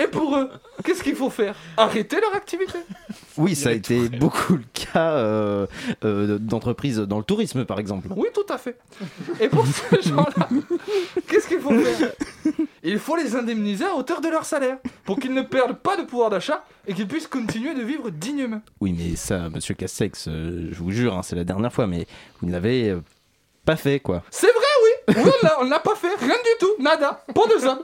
Et 0.00 0.06
pour 0.06 0.36
eux, 0.36 0.50
qu'est-ce 0.84 1.02
qu'il 1.02 1.14
faut 1.14 1.30
faire? 1.30 1.54
Arrêter 1.76 2.20
leur 2.20 2.34
activité? 2.34 2.78
Oui, 3.36 3.54
ça 3.54 3.70
a 3.70 3.72
été 3.72 4.08
beaucoup 4.08 4.54
le 4.54 4.64
cas 4.72 5.12
euh, 5.12 5.66
euh, 6.04 6.38
d'entreprises 6.38 6.98
dans 6.98 7.18
le 7.18 7.24
tourisme, 7.24 7.64
par 7.64 7.78
exemple. 7.78 8.08
Oui, 8.16 8.28
tout 8.34 8.52
à 8.52 8.58
fait. 8.58 8.78
Et 9.40 9.48
pour 9.48 9.66
ces 9.66 10.02
gens-là, 10.08 10.48
qu'est-ce 11.28 11.48
qu'il 11.48 11.60
faut 11.60 11.78
faire? 11.78 12.12
Il 12.82 12.98
faut 12.98 13.16
les 13.16 13.36
indemniser 13.36 13.84
à 13.84 13.94
hauteur 13.94 14.20
de 14.20 14.28
leur 14.28 14.44
salaire 14.44 14.78
pour 15.04 15.18
qu'ils 15.18 15.34
ne 15.34 15.42
perdent 15.42 15.76
pas 15.76 15.96
de 15.96 16.02
pouvoir 16.02 16.30
d'achat 16.30 16.64
et 16.86 16.94
qu'ils 16.94 17.06
puissent 17.06 17.26
continuer 17.26 17.74
de 17.74 17.82
vivre 17.82 18.10
dignement. 18.10 18.62
Oui, 18.80 18.94
mais 18.96 19.16
ça, 19.16 19.48
monsieur 19.50 19.74
Castex, 19.74 20.28
euh, 20.28 20.68
je 20.72 20.78
vous 20.78 20.90
jure, 20.90 21.14
hein, 21.16 21.22
c'est 21.22 21.36
la 21.36 21.44
dernière 21.44 21.72
fois, 21.72 21.86
mais 21.86 22.06
vous 22.40 22.46
ne 22.46 22.52
l'avez 22.52 22.90
euh, 22.90 23.00
pas 23.64 23.76
fait, 23.76 24.00
quoi. 24.00 24.22
C'est 24.30 24.49
on 25.60 25.64
l'a- 25.64 25.78
pas 25.80 25.94
fait, 25.94 26.14
rien 26.18 26.34
du 26.36 26.50
tout, 26.58 26.70
nada, 26.78 27.24
pas 27.34 27.46
de 27.54 27.58
ça. 27.60 27.78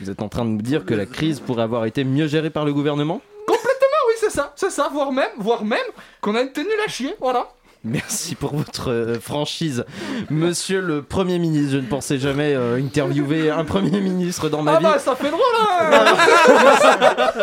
Vous 0.00 0.10
êtes 0.10 0.22
en 0.22 0.28
train 0.28 0.44
de 0.44 0.50
me 0.50 0.60
dire 0.60 0.84
que 0.84 0.94
la 0.94 1.06
crise 1.06 1.40
pourrait 1.40 1.62
avoir 1.62 1.84
été 1.84 2.04
mieux 2.04 2.26
gérée 2.26 2.50
par 2.50 2.64
le 2.64 2.72
gouvernement? 2.72 3.20
Complètement, 3.46 4.02
oui, 4.08 4.14
c'est 4.18 4.30
ça, 4.30 4.52
c'est 4.56 4.70
ça, 4.70 4.88
voire 4.92 5.12
même, 5.12 5.30
voire 5.38 5.64
même 5.64 5.78
qu'on 6.20 6.34
a 6.34 6.44
tenu 6.46 6.68
la 6.84 6.88
chier, 6.90 7.14
voilà. 7.20 7.48
Merci 7.86 8.34
pour 8.34 8.56
votre 8.56 8.90
euh, 8.90 9.20
franchise. 9.20 9.84
Monsieur 10.30 10.80
le 10.80 11.02
Premier 11.02 11.38
ministre, 11.38 11.72
je 11.72 11.76
ne 11.76 11.86
pensais 11.86 12.18
jamais 12.18 12.54
euh, 12.54 12.78
interviewer 12.82 13.50
un 13.50 13.64
Premier 13.64 14.00
ministre 14.00 14.48
dans 14.48 14.62
ma 14.62 14.76
Ah 14.76 14.78
vie. 14.78 14.84
bah, 14.84 14.98
ça 14.98 15.14
fait 15.14 15.28
drôle, 15.30 15.42
hein 15.60 15.90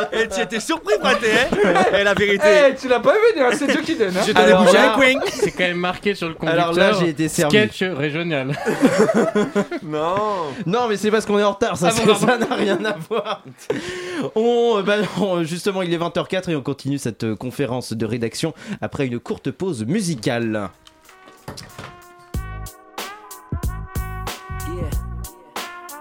Et 0.14 0.28
tu 0.28 0.42
étais 0.42 0.60
surpris, 0.60 0.96
Praté, 1.00 1.28
hein 1.32 1.84
Et 2.00 2.04
la 2.04 2.16
vérité. 2.16 2.44
Eh, 2.72 2.76
tu 2.76 2.88
l'as 2.88 3.00
pas 3.00 3.14
vu, 3.14 3.40
hein, 3.42 3.50
c'est 3.54 3.68
Dieu 3.68 3.82
qui 3.82 3.96
donne, 3.96 4.16
hein 4.18 4.32
Alors 4.36 4.64
là- 4.74 4.98
C'est 5.32 5.52
quand 5.52 5.60
même 5.64 5.78
marqué 5.78 6.16
sur 6.16 6.28
le 6.28 6.34
conducteur. 6.34 6.64
Alors 6.64 6.76
là, 6.76 6.94
j'ai 7.00 7.10
été 7.10 7.28
servi. 7.28 7.58
Sketch 7.58 7.84
régional. 7.84 8.58
Non 9.84 10.16
Non, 10.66 10.88
mais 10.90 10.98
c'est 10.98 11.12
parce 11.12 11.26
qu'on 11.26 11.38
est 11.38 11.44
en 11.44 11.52
retard, 11.52 11.78
ça 11.78 11.90
Ah 11.92 12.06
bon, 12.06 12.16
ça- 12.16 12.38
n'a 12.38 12.56
rien 12.56 12.84
à 12.86 12.96
voir. 13.10 13.44
On, 14.36 14.78
euh, 14.78 14.82
bah, 14.82 14.96
on- 15.20 15.44
justement, 15.44 15.82
il 15.84 15.94
est 15.94 15.98
20h04 15.98 16.50
et 16.50 16.56
on 16.56 16.62
continue 16.62 16.98
cette 16.98 17.24
euh, 17.26 17.36
conférence 17.36 17.94
de 17.94 18.06
rédaction 18.06 18.54
après 18.82 19.06
une 19.06 19.20
courte 19.20 19.52
pause 19.52 19.86
musicale. 19.86 20.31
Yeah. 20.32 20.48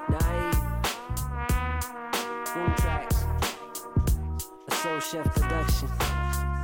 Naive. 0.09 0.61
Boom 2.55 2.75
tracks. 2.77 3.25
A 4.69 4.75
soul 4.77 5.01
chef 5.01 5.35
production. 5.35 5.89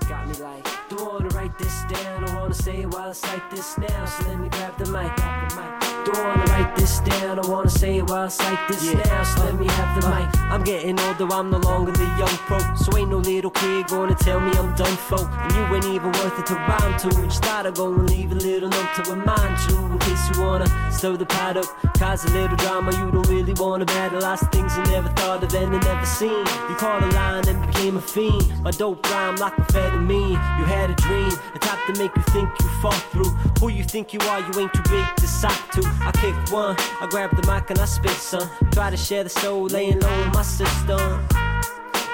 Got 0.09 0.29
me 0.29 0.35
like, 0.35 0.64
don't 0.91 1.12
wanna 1.12 1.29
write 1.31 1.59
this 1.59 1.83
down? 1.89 2.29
I 2.29 2.39
wanna 2.39 2.55
say 2.55 2.83
it 2.83 2.95
while 2.95 3.09
I 3.09 3.12
cite 3.12 3.51
this 3.51 3.77
now. 3.79 4.05
So 4.05 4.29
let 4.29 4.39
me 4.39 4.49
grab 4.49 4.79
the 4.79 4.85
mic. 4.85 5.17
Grab 5.17 5.51
the 5.51 5.57
mic. 5.57 5.86
Don't 6.07 6.22
wanna 6.22 6.44
write 6.52 6.76
this 6.76 7.00
down. 7.00 7.40
I 7.40 7.48
wanna 7.48 7.68
say 7.68 7.98
it 7.98 8.09
while 8.09 8.26
I 8.26 8.28
cite 8.28 8.68
this 8.68 8.94
now. 8.94 9.24
So 9.24 9.44
let 9.44 9.59
me 9.59 9.66
have 9.66 10.00
the 10.00 10.07
uh. 10.07 10.14
mic. 10.14 10.40
I'm 10.52 10.62
getting 10.62 11.00
older, 11.00 11.26
I'm 11.32 11.50
no 11.50 11.59
longer 11.59 11.90
the 11.90 12.04
young 12.16 12.36
pro. 12.46 12.59
So 12.76 12.96
ain't 12.96 13.11
no 13.11 13.18
little 13.18 13.50
kid 13.50 13.88
gonna 13.88 14.14
tell 14.14 14.38
me 14.38 14.52
I'm 14.52 14.72
done 14.76 14.96
for. 14.96 15.18
And 15.18 15.52
you 15.57 15.62
ain't 15.74 15.84
even 15.86 16.12
worth 16.12 16.38
it 16.38 16.46
to 16.46 16.54
rhyme 16.54 16.96
to. 17.00 17.11
Thought 17.46 17.66
I'd 17.66 17.74
go 17.74 17.92
and 17.92 18.09
leave 18.09 18.30
a 18.30 18.36
little 18.36 18.68
note 18.68 18.94
to 18.96 19.11
remind 19.11 19.68
you. 19.68 19.76
In 19.78 19.98
case 19.98 20.30
you 20.30 20.42
wanna 20.42 20.68
stir 20.92 21.16
the 21.16 21.26
pot 21.26 21.57
up, 21.57 21.66
cause 21.98 22.24
a 22.24 22.28
little 22.30 22.57
drama 22.57 22.92
you 22.92 23.11
don't 23.11 23.28
really 23.28 23.54
wanna 23.54 23.84
battle. 23.84 24.20
Lots 24.20 24.42
of 24.42 24.52
things 24.52 24.76
you 24.76 24.84
never 24.84 25.09
thought 25.09 25.42
of 25.42 25.52
and 25.54 25.72
never 25.72 26.07
seen. 26.07 26.46
You 26.68 26.76
caught 26.76 27.02
a 27.02 27.09
line 27.16 27.48
and 27.48 27.66
became 27.66 27.96
a 27.96 28.00
fiend. 28.00 28.62
My 28.62 28.70
dope 28.70 29.04
rhyme 29.11 29.36
like 29.36 29.54
amphetamine. 29.54 30.38
You 30.59 30.64
had 30.66 30.90
a 30.90 30.94
dream, 30.94 31.32
a 31.54 31.59
type 31.59 31.84
to 31.86 31.98
make 31.98 32.14
you 32.14 32.22
think 32.34 32.48
you 32.61 32.68
fall 32.80 33.00
through. 33.11 33.30
Who 33.59 33.70
you 33.70 33.82
think 33.82 34.12
you 34.12 34.20
are, 34.20 34.38
you 34.38 34.61
ain't 34.61 34.72
too 34.72 34.82
big 34.88 35.07
to 35.16 35.26
sock 35.26 35.72
to. 35.72 35.95
I 36.01 36.12
kick 36.12 36.34
one, 36.53 36.76
I 37.01 37.07
grab 37.11 37.30
the 37.36 37.51
mic 37.51 37.70
and 37.70 37.78
I 37.78 37.84
spit 37.84 38.11
some. 38.12 38.49
Try 38.72 38.90
to 38.90 38.97
share 38.97 39.24
the 39.24 39.30
soul, 39.30 39.64
laying 39.66 40.01
low 40.01 40.22
in 40.22 40.30
my 40.32 40.42
system. 40.42 41.01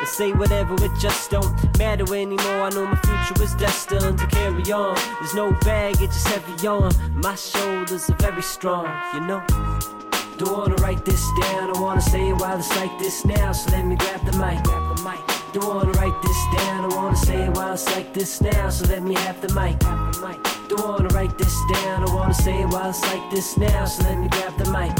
And 0.03 0.09
say 0.09 0.33
whatever, 0.33 0.75
it 0.85 0.91
just 0.99 1.31
don't 1.31 1.79
matter 1.79 2.13
anymore. 2.15 2.63
I 2.63 2.71
know 2.71 2.87
my 2.87 2.97
future 2.97 3.43
is 3.43 3.55
destined 3.55 4.19
to 4.19 4.27
carry 4.27 4.73
on. 4.73 4.97
There's 5.21 5.35
no 5.35 5.53
baggage, 5.61 6.03
it's 6.03 6.27
heavy 6.27 6.67
on. 6.67 6.93
My 7.15 7.35
shoulders 7.35 8.11
are 8.11 8.17
very 8.17 8.43
strong, 8.43 8.87
you 9.15 9.21
know. 9.21 9.45
Don't 10.39 10.59
wanna 10.59 10.75
write 10.77 11.05
this 11.05 11.25
down, 11.41 11.77
I 11.77 11.81
wanna 11.81 12.01
say 12.01 12.31
it 12.31 12.41
while 12.41 12.59
it's 12.59 12.75
like 12.77 12.99
this 12.99 13.25
now. 13.25 13.53
So 13.53 13.71
let 13.71 13.85
me 13.87 13.95
grab 13.97 14.25
the 14.25 14.37
mic. 14.39 14.65
Grab 14.65 14.97
the 14.97 15.03
mic. 15.05 15.53
Don't 15.53 15.69
wanna 15.69 15.93
write 15.93 16.23
this 16.23 16.39
down, 16.57 16.91
I 16.91 16.97
wanna 16.97 17.17
say 17.17 17.45
it 17.45 17.55
while 17.55 17.75
it's 17.75 17.87
like 17.95 18.13
this 18.13 18.41
now. 18.41 18.71
So 18.71 18.87
let 18.87 19.03
me 19.03 19.15
have 19.15 19.41
the 19.41 19.55
mic. 19.55 19.79
Grab 19.79 20.15
the 20.15 20.27
mic. 20.27 20.62
Don't 20.75 20.89
wanna 20.89 21.09
write 21.09 21.37
this 21.37 21.55
down, 21.71 22.09
I 22.09 22.15
wanna 22.15 22.33
say 22.33 22.63
it 22.63 22.67
while 22.67 22.89
it's 22.89 23.03
like 23.03 23.31
this 23.31 23.59
now. 23.59 23.85
So 23.85 24.05
let 24.05 24.19
me 24.19 24.29
grab 24.29 24.57
the 24.57 24.71
mic. 24.71 24.97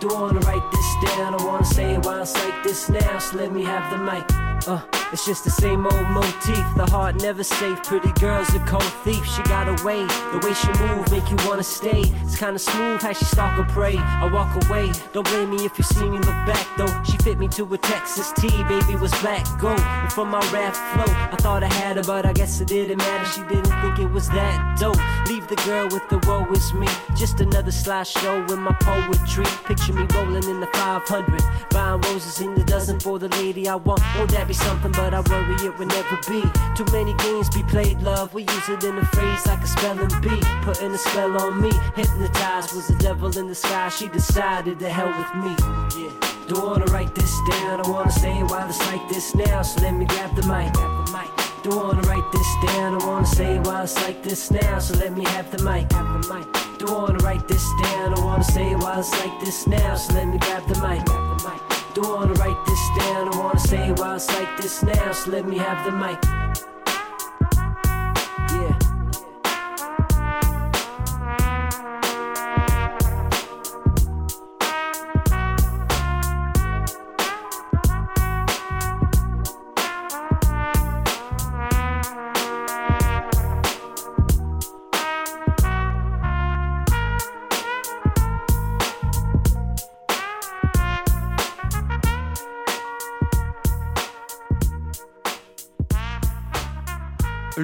Don't 0.00 0.18
wanna 0.18 0.40
write 0.40 0.64
this 0.72 1.14
down, 1.14 1.34
I 1.34 1.44
wanna 1.44 1.64
say 1.66 1.96
it 1.96 2.06
while 2.06 2.22
it's 2.22 2.34
like 2.34 2.64
this 2.64 2.88
now. 2.88 3.18
So 3.18 3.36
let 3.36 3.52
me 3.52 3.64
have 3.64 3.90
the 3.90 3.98
mic. 3.98 4.47
Uh, 4.66 4.80
it's 5.12 5.24
just 5.24 5.44
the 5.44 5.50
same 5.50 5.86
old 5.86 6.08
motif. 6.10 6.64
The 6.76 6.86
heart 6.90 7.22
never 7.22 7.42
safe. 7.42 7.82
Pretty 7.84 8.12
girl's 8.20 8.52
a 8.54 8.58
cold 8.60 8.92
thief. 9.04 9.24
She 9.24 9.42
got 9.44 9.66
away. 9.80 10.04
The 10.32 10.40
way 10.44 10.52
she 10.52 10.68
move 10.84 11.10
make 11.10 11.30
you 11.30 11.36
wanna 11.48 11.62
stay. 11.62 12.02
It's 12.24 12.36
kinda 12.36 12.58
smooth 12.58 13.00
how 13.00 13.12
she 13.14 13.24
stalk 13.24 13.58
and 13.58 13.68
pray. 13.68 13.96
I 13.96 14.30
walk 14.30 14.52
away. 14.64 14.92
Don't 15.12 15.26
blame 15.26 15.50
me 15.50 15.64
if 15.64 15.78
you 15.78 15.84
see 15.84 16.04
me 16.04 16.18
look 16.18 16.40
back 16.44 16.66
though. 16.76 17.02
She 17.04 17.16
fit 17.18 17.38
me 17.38 17.48
to 17.48 17.64
a 17.72 17.78
Texas 17.78 18.32
T. 18.36 18.48
Baby 18.64 18.96
was 18.96 19.12
black 19.20 19.46
gold. 19.58 19.80
And 19.80 20.12
from 20.12 20.28
my 20.28 20.40
rap 20.50 20.74
flow, 20.74 21.14
I 21.32 21.36
thought 21.38 21.62
I 21.62 21.72
had 21.72 21.96
her, 21.96 22.02
but 22.02 22.26
I 22.26 22.32
guess 22.34 22.60
it 22.60 22.68
didn't 22.68 22.98
matter. 22.98 23.24
She 23.26 23.40
didn't 23.42 23.72
think 23.80 23.98
it 23.98 24.10
was 24.10 24.28
that 24.30 24.78
dope. 24.78 24.98
Leave 25.28 25.46
the 25.48 25.56
girl 25.64 25.88
with 25.88 26.06
the 26.10 26.18
woe 26.26 26.44
is 26.52 26.74
me. 26.74 26.88
Just 27.16 27.40
another 27.40 27.70
slideshow 27.70 28.46
with 28.48 28.58
my 28.58 28.74
poetry. 28.80 29.46
Picture 29.64 29.94
me 29.94 30.06
rolling 30.14 30.44
in 30.44 30.60
the 30.60 30.66
500. 30.74 31.42
Buying 31.70 32.00
roses 32.02 32.40
in 32.40 32.54
the 32.54 32.64
dozen 32.64 33.00
for 33.00 33.18
the 33.18 33.28
lady 33.40 33.68
I 33.68 33.76
want. 33.76 34.02
Won't 34.16 34.32
that 34.32 34.47
be 34.48 34.54
something? 34.54 34.90
But 34.92 35.12
I 35.12 35.20
worry 35.20 35.54
it 35.66 35.78
will 35.78 35.86
never 35.86 36.16
be. 36.26 36.42
Too 36.74 36.86
many 36.90 37.12
games 37.14 37.50
be 37.50 37.62
played, 37.64 38.00
love. 38.00 38.32
We 38.32 38.42
use 38.42 38.68
it 38.68 38.82
in 38.82 38.96
a 38.96 39.04
phrase 39.04 39.46
like 39.46 39.60
a 39.60 39.66
spelling 39.66 40.08
bee. 40.22 40.40
Putting 40.62 40.92
a 40.92 40.98
spell 40.98 41.40
on 41.40 41.60
me. 41.60 41.70
Hypnotized 41.94 42.74
was 42.74 42.88
the 42.88 42.96
devil 42.96 43.36
in 43.38 43.46
the 43.46 43.54
sky. 43.54 43.90
She 43.90 44.08
decided 44.08 44.78
to 44.80 44.88
hell 44.88 45.12
with 45.20 45.32
me. 45.44 45.52
Yeah. 46.00 46.28
Don't 46.48 46.64
wanna 46.64 46.86
write 46.86 47.14
this 47.14 47.32
down. 47.50 47.84
I 47.84 47.90
wanna 47.90 48.10
say 48.10 48.42
while 48.42 48.68
it's 48.68 48.80
like 48.90 49.06
this 49.10 49.34
now. 49.34 49.60
So 49.62 49.82
let 49.82 49.94
me 49.94 50.06
grab 50.06 50.34
the 50.34 50.42
mic. 50.42 50.72
Grab 50.72 51.06
the 51.06 51.12
mic. 51.12 51.62
Don't 51.62 51.76
wanna 51.76 52.08
write 52.08 52.32
this 52.32 52.50
down. 52.66 53.00
I 53.00 53.06
wanna 53.06 53.26
say 53.26 53.56
it 53.56 53.66
while 53.66 53.84
it's 53.84 53.94
like 54.02 54.22
this 54.22 54.50
now. 54.50 54.78
So 54.78 54.94
let 54.98 55.12
me 55.12 55.24
have 55.24 55.50
the 55.50 55.62
mic. 55.62 55.90
Grab 55.90 56.22
the 56.22 56.34
mic. 56.34 56.78
Don't 56.78 56.92
wanna 56.92 57.18
write 57.18 57.46
this 57.46 57.66
down. 57.82 58.18
I 58.18 58.24
wanna 58.24 58.44
say 58.44 58.70
it 58.70 58.78
while 58.78 59.00
it's 59.00 59.12
like 59.20 59.38
this 59.40 59.66
now. 59.66 59.94
So 59.94 60.14
let 60.14 60.26
me 60.26 60.38
grab 60.38 60.66
the 60.66 60.74
mic. 60.80 61.04
Grab 61.04 61.38
the 61.38 61.48
mic. 61.50 61.77
Don't 61.94 62.08
wanna 62.08 62.34
write 62.34 62.66
this 62.66 62.82
down. 62.98 63.34
I 63.34 63.38
wanna 63.38 63.58
say 63.58 63.88
it 63.88 63.98
while 63.98 64.16
it's 64.16 64.28
like 64.28 64.56
this 64.60 64.82
now. 64.82 65.12
So 65.12 65.30
let 65.30 65.46
me 65.46 65.58
have 65.58 65.84
the 65.84 65.92
mic. 65.92 66.67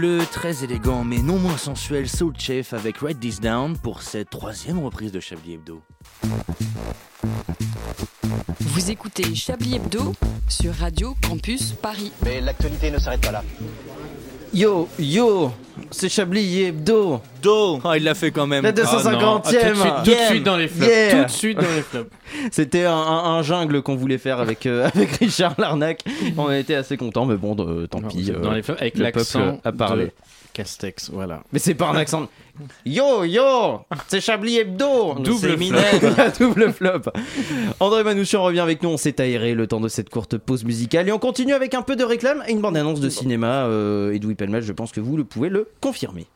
Le 0.07 0.27
très 0.31 0.65
élégant 0.65 1.03
mais 1.03 1.23
non 1.23 1.39
moins 1.39 1.57
sensuel 1.57 2.11
Soul 2.11 2.35
Chef 2.37 2.75
avec 2.75 2.99
Write 2.99 3.21
This 3.21 3.41
Down 3.41 3.75
pour 3.79 4.03
cette 4.03 4.29
troisième 4.29 4.79
reprise 4.79 5.13
de 5.13 5.19
Chablis 5.19 5.55
Hebdo. 5.55 5.81
Vous 8.61 8.91
écoutez 8.91 9.35
Chablis 9.35 9.77
Hebdo 9.77 10.13
sur 10.47 10.75
Radio 10.75 11.17
Campus 11.27 11.73
Paris. 11.73 12.13
Mais 12.23 12.43
l'actualité 12.43 12.91
ne 12.91 12.99
s'arrête 12.99 13.23
pas 13.23 13.33
là. 13.33 13.43
Yo, 14.55 14.89
yo, 15.01 15.51
c'est 15.91 16.09
Chablis 16.09 16.63
Hebdo. 16.63 17.21
Do. 17.43 17.81
Ah, 17.85 17.97
il 17.97 18.05
l'a 18.05 18.15
fait 18.15 18.31
quand 18.31 18.47
même. 18.47 18.63
La 18.63 18.71
Ah 18.71 18.73
non, 18.73 19.41
250e. 19.41 19.43
ah, 19.43 19.43
tout 19.45 19.51
de 19.51 19.59
suite- 19.59 19.95
tout 20.05 20.05
de 20.05 20.11
Yeah. 20.11 20.27
suite 20.29 20.45
dans 20.45 20.57
les 20.57 20.69
flops, 20.69 20.87
Yeah. 20.91 21.17
tout 21.19 21.25
de 21.25 21.31
suite 21.31 21.57
dans 21.57 21.63
les 21.75 21.83
flops. 21.83 22.11
C'était 22.53 22.85
un, 22.85 22.93
un- 22.95 23.25
un 23.39 23.43
jungle 23.43 23.83
qu'on 23.83 23.97
voulait 23.97 24.19
faire 24.19 24.39
avec, 24.39 24.67
euh, 24.67 24.89
avec 24.95 25.11
Richard 25.17 25.55
Larnac. 25.59 26.05
On 26.39 26.51
était 26.53 26.77
assez 26.77 26.97
contents, 26.97 27.27
mais 27.27 27.37
bon, 27.37 27.57
euh, 27.59 27.89
tant 27.89 28.01
pis. 28.03 28.31
Dans 28.31 28.53
les 28.53 28.63
flops, 28.63 28.81
avec 28.81 28.97
le 28.97 29.03
l'accent 29.03 29.59
a 29.65 29.73
parlé. 29.73 30.05
de 30.07 30.11
Castex, 30.55 31.11
voilà. 31.11 31.43
Mais 31.53 31.59
c'est 31.59 31.75
pas 31.75 31.89
un 31.89 31.97
accent. 31.97 32.29
Yo, 32.87 33.25
yo, 33.25 33.81
c'est 34.07 34.21
Chablis 34.21 34.59
Hebdo. 34.59 35.15
Double 35.15 35.59
flop. 35.59 36.39
Double 36.39 36.73
flop. 36.73 37.01
André 37.81 38.05
Manouchian 38.05 38.43
revient 38.43 38.61
avec 38.61 38.83
nous. 38.83 38.91
On 38.91 38.97
s'est 38.97 39.21
aéré 39.21 39.55
le 39.55 39.67
temps 39.67 39.81
de 39.81 39.89
cette 39.89 40.09
courte 40.09 40.39
pause 40.39 40.65
musicale. 40.65 41.09
Et 41.09 41.13
on 41.13 41.19
continue 41.19 41.53
avec 41.53 41.75
un 41.75 41.83
peu 41.83 41.97
de 41.97 42.05
réclame 42.05 42.43
et 42.47 42.53
une 42.53 42.61
bande-annonce 42.61 43.01
de 43.01 43.11
cinéma. 43.11 43.67
Euh, 43.67 44.13
Edoui 44.13 44.37
Pellemel, 44.37 44.63
je 44.63 44.73
pense 44.73 44.93
que 44.93 45.01
vous 45.01 45.17
le 45.17 45.25
pouvez 45.25 45.49
le 45.49 45.69
confirmer. 45.81 46.27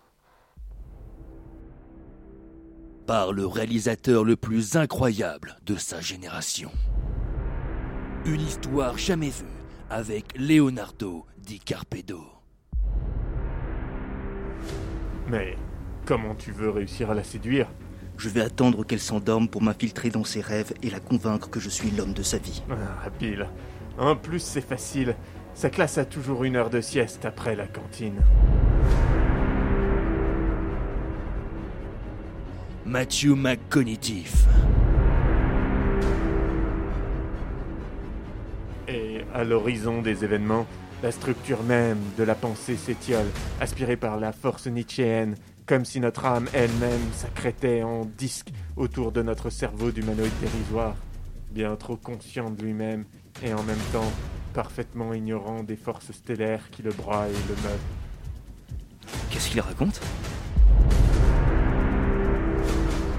Par 3.06 3.32
le 3.32 3.46
réalisateur 3.46 4.24
le 4.24 4.34
plus 4.36 4.76
incroyable 4.76 5.56
de 5.64 5.76
sa 5.76 6.00
génération. 6.00 6.72
Une 8.26 8.40
histoire 8.40 8.98
jamais 8.98 9.30
vue 9.30 9.46
avec 9.88 10.36
Leonardo 10.36 11.24
DiCarpedo. 11.38 12.37
Mais 15.30 15.56
comment 16.06 16.34
tu 16.34 16.52
veux 16.52 16.70
réussir 16.70 17.10
à 17.10 17.14
la 17.14 17.22
séduire 17.22 17.66
Je 18.16 18.30
vais 18.30 18.40
attendre 18.40 18.84
qu'elle 18.84 19.00
s'endorme 19.00 19.48
pour 19.48 19.62
m'infiltrer 19.62 20.08
dans 20.08 20.24
ses 20.24 20.40
rêves 20.40 20.72
et 20.82 20.88
la 20.88 21.00
convaincre 21.00 21.50
que 21.50 21.60
je 21.60 21.68
suis 21.68 21.90
l'homme 21.90 22.14
de 22.14 22.22
sa 22.22 22.38
vie. 22.38 22.62
Ah, 22.70 23.10
Bill. 23.18 23.46
En 23.98 24.16
plus, 24.16 24.40
c'est 24.40 24.62
facile. 24.62 25.16
Sa 25.54 25.68
classe 25.68 25.98
a 25.98 26.06
toujours 26.06 26.44
une 26.44 26.56
heure 26.56 26.70
de 26.70 26.80
sieste 26.80 27.24
après 27.26 27.56
la 27.56 27.66
cantine. 27.66 28.22
Matthew 32.86 33.34
McConaughey. 33.36 34.24
Et 38.88 39.20
à 39.34 39.44
l'horizon 39.44 40.00
des 40.00 40.24
événements, 40.24 40.66
la 41.02 41.12
structure 41.12 41.62
même 41.62 41.98
de 42.16 42.24
la 42.24 42.34
pensée 42.34 42.76
s'étiole, 42.76 43.26
aspirée 43.60 43.96
par 43.96 44.18
la 44.18 44.32
force 44.32 44.66
nietzschéenne, 44.66 45.36
comme 45.66 45.84
si 45.84 46.00
notre 46.00 46.24
âme 46.24 46.48
elle-même 46.52 47.12
s'accrétait 47.14 47.82
en 47.82 48.04
disque 48.04 48.48
autour 48.76 49.12
de 49.12 49.22
notre 49.22 49.50
cerveau 49.50 49.90
d'humanoïde 49.90 50.32
dérisoire, 50.40 50.96
bien 51.50 51.76
trop 51.76 51.96
conscient 51.96 52.50
de 52.50 52.62
lui-même 52.62 53.04
et 53.42 53.52
en 53.52 53.62
même 53.62 53.76
temps 53.92 54.10
parfaitement 54.54 55.12
ignorant 55.14 55.62
des 55.62 55.76
forces 55.76 56.10
stellaires 56.12 56.70
qui 56.70 56.82
le 56.82 56.90
broient 56.90 57.28
et 57.28 57.48
le 57.48 57.54
meuvent. 57.62 57.78
Qu'est-ce 59.30 59.50
qu'il 59.50 59.60
raconte? 59.60 60.00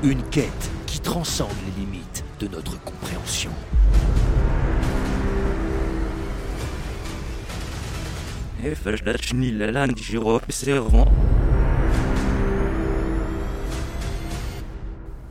Une 0.03 0.23
quête 0.29 0.71
qui 0.85 0.99
transcende 0.99 1.49
les 1.65 1.83
limites 1.83 2.23
de 2.39 2.47
notre 2.47 2.81
compréhension. 2.83 3.51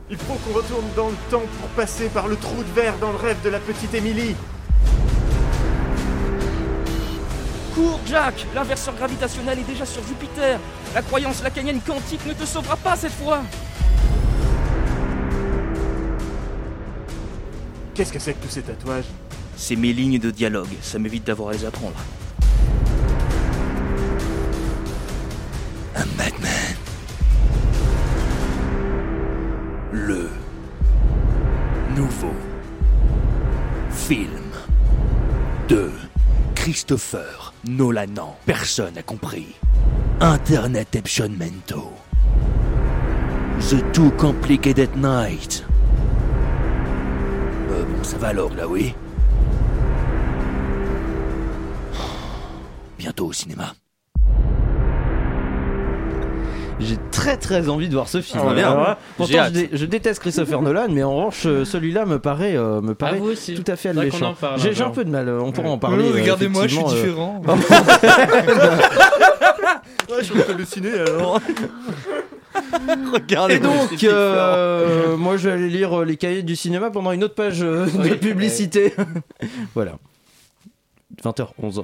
Il 0.09 0.17
faut 0.17 0.33
qu'on 0.33 0.53
retourne 0.53 0.87
dans 0.95 1.09
le 1.09 1.15
temps 1.29 1.43
pour 1.59 1.69
passer 1.75 2.09
par 2.09 2.27
le 2.27 2.35
trou 2.35 2.63
de 2.63 2.71
verre 2.73 2.97
dans 2.97 3.11
le 3.11 3.17
rêve 3.17 3.37
de 3.43 3.49
la 3.49 3.59
petite 3.59 3.93
Émilie. 3.93 4.35
Cours, 7.75 7.99
Jack. 8.07 8.47
L'inverseur 8.55 8.95
gravitationnel 8.95 9.59
est 9.59 9.63
déjà 9.63 9.85
sur 9.85 10.01
Jupiter. 10.07 10.59
La 10.95 11.03
croyance 11.03 11.43
lacanienne 11.43 11.81
quantique 11.81 12.25
ne 12.25 12.33
te 12.33 12.45
sauvera 12.45 12.77
pas 12.77 12.95
cette 12.95 13.13
fois. 13.13 13.43
Qu'est-ce 17.93 18.11
que 18.11 18.17
c'est 18.17 18.33
que 18.33 18.43
tous 18.43 18.49
ces 18.49 18.63
tatouages? 18.63 19.05
C'est 19.55 19.75
mes 19.75 19.93
lignes 19.93 20.17
de 20.17 20.31
dialogue, 20.31 20.73
ça 20.81 20.97
m'évite 20.97 21.25
d'avoir 21.25 21.49
à 21.49 21.53
les 21.53 21.65
apprendre. 21.65 21.97
Un 25.95 26.05
Batman. 26.17 26.75
Le 29.91 30.29
nouveau 31.95 32.33
film 33.91 34.43
de 35.67 35.91
Christopher 36.55 37.53
Nolanan. 37.67 38.35
Personne 38.45 38.93
n'a 38.95 39.03
compris. 39.03 39.55
Internet 40.21 40.95
Mento. 41.37 41.93
The 43.59 43.91
Too 43.91 44.11
Complicated 44.11 44.95
Night. 44.95 45.65
Euh, 47.69 47.83
bon, 47.83 48.03
ça 48.03 48.17
va 48.17 48.29
alors, 48.29 48.53
là, 48.53 48.67
oui 48.67 48.93
Bientôt 52.97 53.27
au 53.27 53.33
cinéma. 53.33 53.73
J'ai 56.79 56.97
très 57.11 57.35
très 57.37 57.67
envie 57.67 57.89
de 57.89 57.93
voir 57.93 58.07
ce 58.07 58.21
film. 58.21 58.41
Ah, 58.47 58.53
bien. 58.53 58.71
Alors 58.71 58.95
pourtant, 59.17 59.33
je, 59.33 59.37
hâte. 59.37 59.51
dé- 59.53 59.69
je 59.73 59.85
déteste 59.85 60.21
Christopher 60.21 60.61
Nolan, 60.61 60.87
mais 60.89 61.03
en 61.03 61.13
revanche, 61.15 61.43
euh, 61.45 61.65
celui-là 61.65 62.05
me 62.05 62.19
paraît, 62.19 62.55
euh, 62.55 62.79
me 62.81 62.95
paraît 62.95 63.19
vous 63.19 63.31
aussi. 63.31 63.53
tout 63.55 63.69
à 63.69 63.75
fait 63.75 63.89
alléchant. 63.89 64.33
J'ai 64.57 64.81
un 64.81 64.89
peu 64.89 65.03
de 65.03 65.09
mal, 65.09 65.27
euh, 65.27 65.41
on 65.41 65.51
pourra 65.51 65.69
en 65.69 65.77
parler. 65.77 66.09
Regardez-moi, 66.09 66.67
je 66.67 66.75
suis 66.75 66.83
différent. 66.85 67.41
je 70.21 70.33
peux 70.33 70.51
halluciner 70.51 70.93
alors. 70.99 71.39
Regardez. 73.13 73.55
Et 73.55 73.59
donc, 73.59 74.03
euh, 74.03 75.15
moi 75.17 75.37
je 75.37 75.49
vais 75.49 75.55
aller 75.55 75.69
lire 75.69 75.99
euh, 76.01 76.05
les 76.05 76.17
cahiers 76.17 76.43
du 76.43 76.55
cinéma 76.55 76.89
pendant 76.91 77.11
une 77.11 77.23
autre 77.23 77.35
page 77.35 77.61
euh, 77.61 77.85
de 77.85 78.01
Oui. 78.09 78.15
publicité. 78.17 78.93
voilà. 79.75 79.93
20h11. 81.23 81.83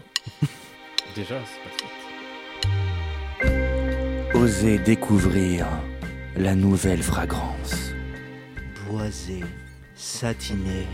Déjà, 1.16 1.36
c'est 1.46 1.62
pas 1.64 1.75
Osez 4.36 4.78
découvrir 4.80 5.66
la 6.36 6.56
nouvelle 6.56 7.02
fragrance. 7.02 7.92
Boisé, 8.90 9.42
satiné, 9.96 10.88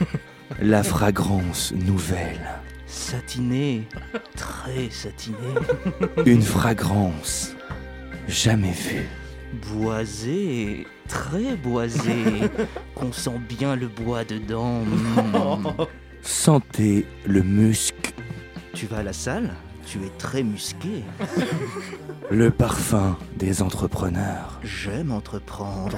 La 0.60 0.82
fragrance 0.82 1.72
nouvelle. 1.72 2.48
satiné, 2.86 3.86
très 4.36 4.88
satiné, 4.90 5.36
Une 6.24 6.42
fragrance 6.42 7.54
jamais 8.28 8.72
vue. 8.72 9.06
boisé, 9.72 10.86
très 11.08 11.56
boisé, 11.56 12.14
qu'on 12.94 13.12
sent 13.12 13.38
bien 13.48 13.76
le 13.76 13.88
bois 13.88 14.24
dedans. 14.24 14.82
Sentez 16.22 17.06
le 17.26 17.42
musc, 17.42 18.14
Tu 18.74 18.86
vas 18.86 18.98
à 18.98 19.02
la 19.02 19.12
salle? 19.12 19.50
Tu 19.86 19.98
es 20.04 20.10
très 20.18 20.42
musqué. 20.42 21.04
le 22.30 22.50
parfum 22.50 23.16
des 23.36 23.62
entrepreneurs. 23.62 24.58
J'aime 24.64 25.12
entreprendre. 25.12 25.96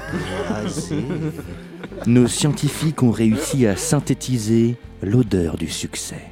Nos 2.06 2.26
scientifiques 2.26 3.02
ont 3.02 3.10
réussi 3.10 3.66
à 3.66 3.76
synthétiser 3.76 4.76
l'odeur 5.02 5.56
du 5.56 5.68
succès. 5.68 6.26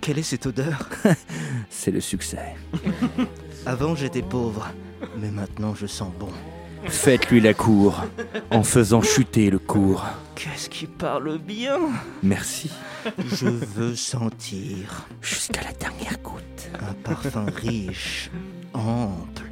Quelle 0.00 0.18
est 0.18 0.24
cette 0.24 0.46
odeur? 0.46 0.88
C'est 1.70 1.92
le 1.92 2.00
succès. 2.00 2.56
Avant 3.64 3.94
j'étais 3.94 4.22
pauvre, 4.22 4.68
mais 5.18 5.30
maintenant 5.30 5.74
je 5.74 5.86
sens 5.86 6.12
bon. 6.18 6.32
Faites-lui 6.86 7.40
la 7.40 7.54
cour 7.54 8.04
en 8.50 8.62
faisant 8.62 9.02
chuter 9.02 9.50
le 9.50 9.58
cours. 9.58 10.04
Qu'est-ce 10.34 10.68
qui 10.70 10.86
parle 10.86 11.38
bien? 11.38 11.78
Merci. 12.22 12.70
Je 13.32 13.46
veux 13.46 13.94
sentir 13.94 15.06
Jusqu'à 15.20 15.60
la 15.62 15.72
dernière 15.72 16.18
goutte. 16.22 16.70
un 16.80 16.94
parfum 16.94 17.46
riche, 17.54 18.30
ample, 18.72 19.44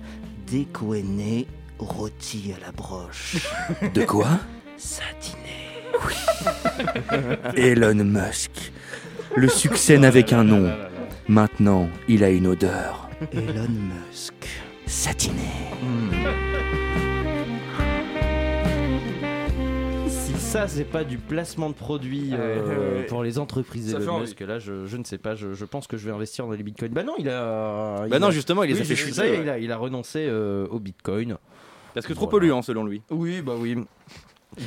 décoéné, 0.46 1.46
rôti 1.78 2.52
à 2.56 2.66
la 2.66 2.72
broche. 2.72 3.36
De 3.94 4.05
quoi? 4.05 4.28
Satiné. 4.76 5.38
Elon 7.56 8.05
Musk. 8.05 8.72
Le 9.36 9.48
succès 9.48 9.98
n'avait 9.98 10.22
qu'un 10.24 10.44
nom. 10.44 10.72
Maintenant, 11.28 11.88
il 12.09 12.24
a 12.24 12.30
une 12.30 12.46
odeur. 12.46 13.09
Elon 13.32 13.68
Musk. 13.68 14.34
Satiné. 14.86 15.50
Si 15.80 16.48
ça 20.49 20.66
c'est 20.66 20.85
pas 20.85 21.05
du 21.05 21.19
placement 21.19 21.69
de 21.69 21.75
produits 21.75 22.31
euh, 22.33 22.95
Ouais, 22.95 22.99
ouais. 23.01 23.07
pour 23.07 23.23
les 23.23 23.39
entreprises 23.39 23.95
fait 23.95 24.03
Elon 24.03 24.15
envie. 24.15 24.23
Musk 24.23 24.41
Là, 24.41 24.59
je, 24.59 24.87
je 24.87 24.97
ne 24.97 25.05
sais 25.05 25.19
pas. 25.19 25.35
Je, 25.35 25.53
je 25.53 25.65
pense 25.66 25.87
que 25.87 25.97
je 25.99 26.07
vais 26.07 26.12
investir 26.15 26.47
dans 26.47 26.53
les 26.53 26.62
bitcoins. 26.62 26.91
Bah 26.93 27.03
non, 27.03 27.15
il 27.19 27.29
a. 27.29 28.07
Bah 28.09 28.19
non, 28.19 28.31
justement, 28.31 28.62
il 28.65 28.73
les 28.73 28.81
a 28.81 28.85
fait 28.85 28.97
chuter, 28.97 29.12
ça 29.12 29.27
y 29.27 29.31
est, 29.31 29.33
ouais. 29.37 29.43
il, 29.43 29.49
a, 29.51 29.59
il 29.59 29.70
a 29.73 29.77
renoncé 29.77 30.27
euh, 30.27 30.66
au 30.70 30.79
bitcoin. 30.79 31.37
Parce 31.93 32.07
que 32.07 32.12
trop 32.15 32.27
polluant 32.27 32.62
selon 32.62 32.85
lui. 32.85 33.03
Oui, 33.11 33.43
bah 33.43 33.55
oui. 33.59 33.77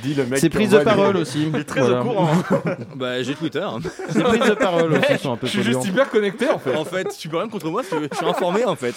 Dit 0.04 0.14
le 0.14 0.26
mec. 0.26 0.40
C'est 0.40 0.50
prise 0.50 0.70
de 0.70 0.80
parole 0.80 1.18
aussi. 1.18 1.48
Il 1.54 1.60
est 1.60 1.64
très 1.64 1.82
Voilà. 1.82 2.02
au 2.02 2.04
courant. 2.06 2.30
bah 2.96 3.22
j'ai 3.24 3.36
Twitter. 3.36 3.66
C'est 4.10 4.24
prise 4.24 4.46
de 4.50 4.54
parole 4.54 4.94
aussi, 4.94 5.18
sont 5.22 5.34
un 5.34 5.38
peu 5.38 5.48
Je 5.48 5.52
suis 5.52 5.64
juste 5.64 5.86
hyper 5.86 6.10
connecté 6.10 6.50
en 6.50 6.60
fait. 6.60 6.76
En 6.76 6.86
fait, 6.86 7.08
tu 7.18 7.28
peux 7.30 7.38
rien 7.38 7.50
contre 7.50 7.70
moi, 7.70 7.82
je 7.84 8.16
suis 8.16 8.26
informé 8.26 8.64
en 8.66 8.76
fait. 8.76 8.94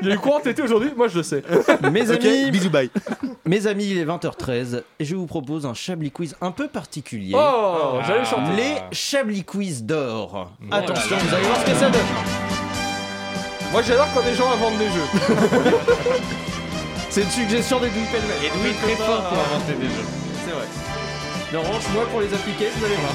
Il 0.00 0.08
y 0.08 0.12
a 0.12 0.14
eu 0.14 0.18
quoi 0.18 0.36
en 0.36 0.40
TT 0.40 0.62
aujourd'hui 0.62 0.90
Moi 0.96 1.08
je 1.08 1.16
le 1.18 1.22
sais. 1.22 1.42
Mes 1.90 2.10
Ok, 2.10 2.24
amis, 2.24 2.50
bisous 2.50 2.70
bye. 2.70 2.90
mes 3.44 3.66
amis, 3.66 3.86
il 3.90 3.98
est 3.98 4.04
20h13 4.04 4.82
et 5.00 5.04
je 5.04 5.16
vous 5.16 5.26
propose 5.26 5.66
un 5.66 5.74
Chablis 5.74 6.10
quiz 6.10 6.36
un 6.40 6.50
peu 6.52 6.68
particulier. 6.68 7.34
Oh, 7.36 7.98
j'allais 8.06 8.24
chanter. 8.24 8.52
Les 8.56 8.74
Chablis 8.92 9.42
quiz 9.44 9.82
d'or. 9.84 10.52
Attention, 10.70 11.16
vous 11.16 11.34
allez 11.34 11.44
voir 11.46 11.60
ce 11.60 11.64
que 11.70 11.76
ça 11.76 11.90
donne. 11.90 12.00
Moi 13.72 13.82
j'adore 13.82 14.06
quand 14.14 14.22
des 14.22 14.34
gens 14.34 14.50
inventent 14.52 14.78
des 14.78 14.86
jeux. 14.86 15.36
C'est 17.10 17.22
une 17.22 17.30
suggestion 17.30 17.80
d'Edoui 17.80 18.02
Pellemel. 18.12 18.36
Est 18.44 18.82
très 18.86 18.94
fort 19.04 19.22
pour 19.28 19.38
inventer 19.38 19.74
des 19.80 19.86
jeux. 19.86 20.25
Revanche, 21.52 21.84
moi 21.94 22.04
pour 22.10 22.20
les 22.20 22.34
appliquer, 22.34 22.70
vous 22.76 22.84
allez 22.84 22.96
voir. 22.96 23.12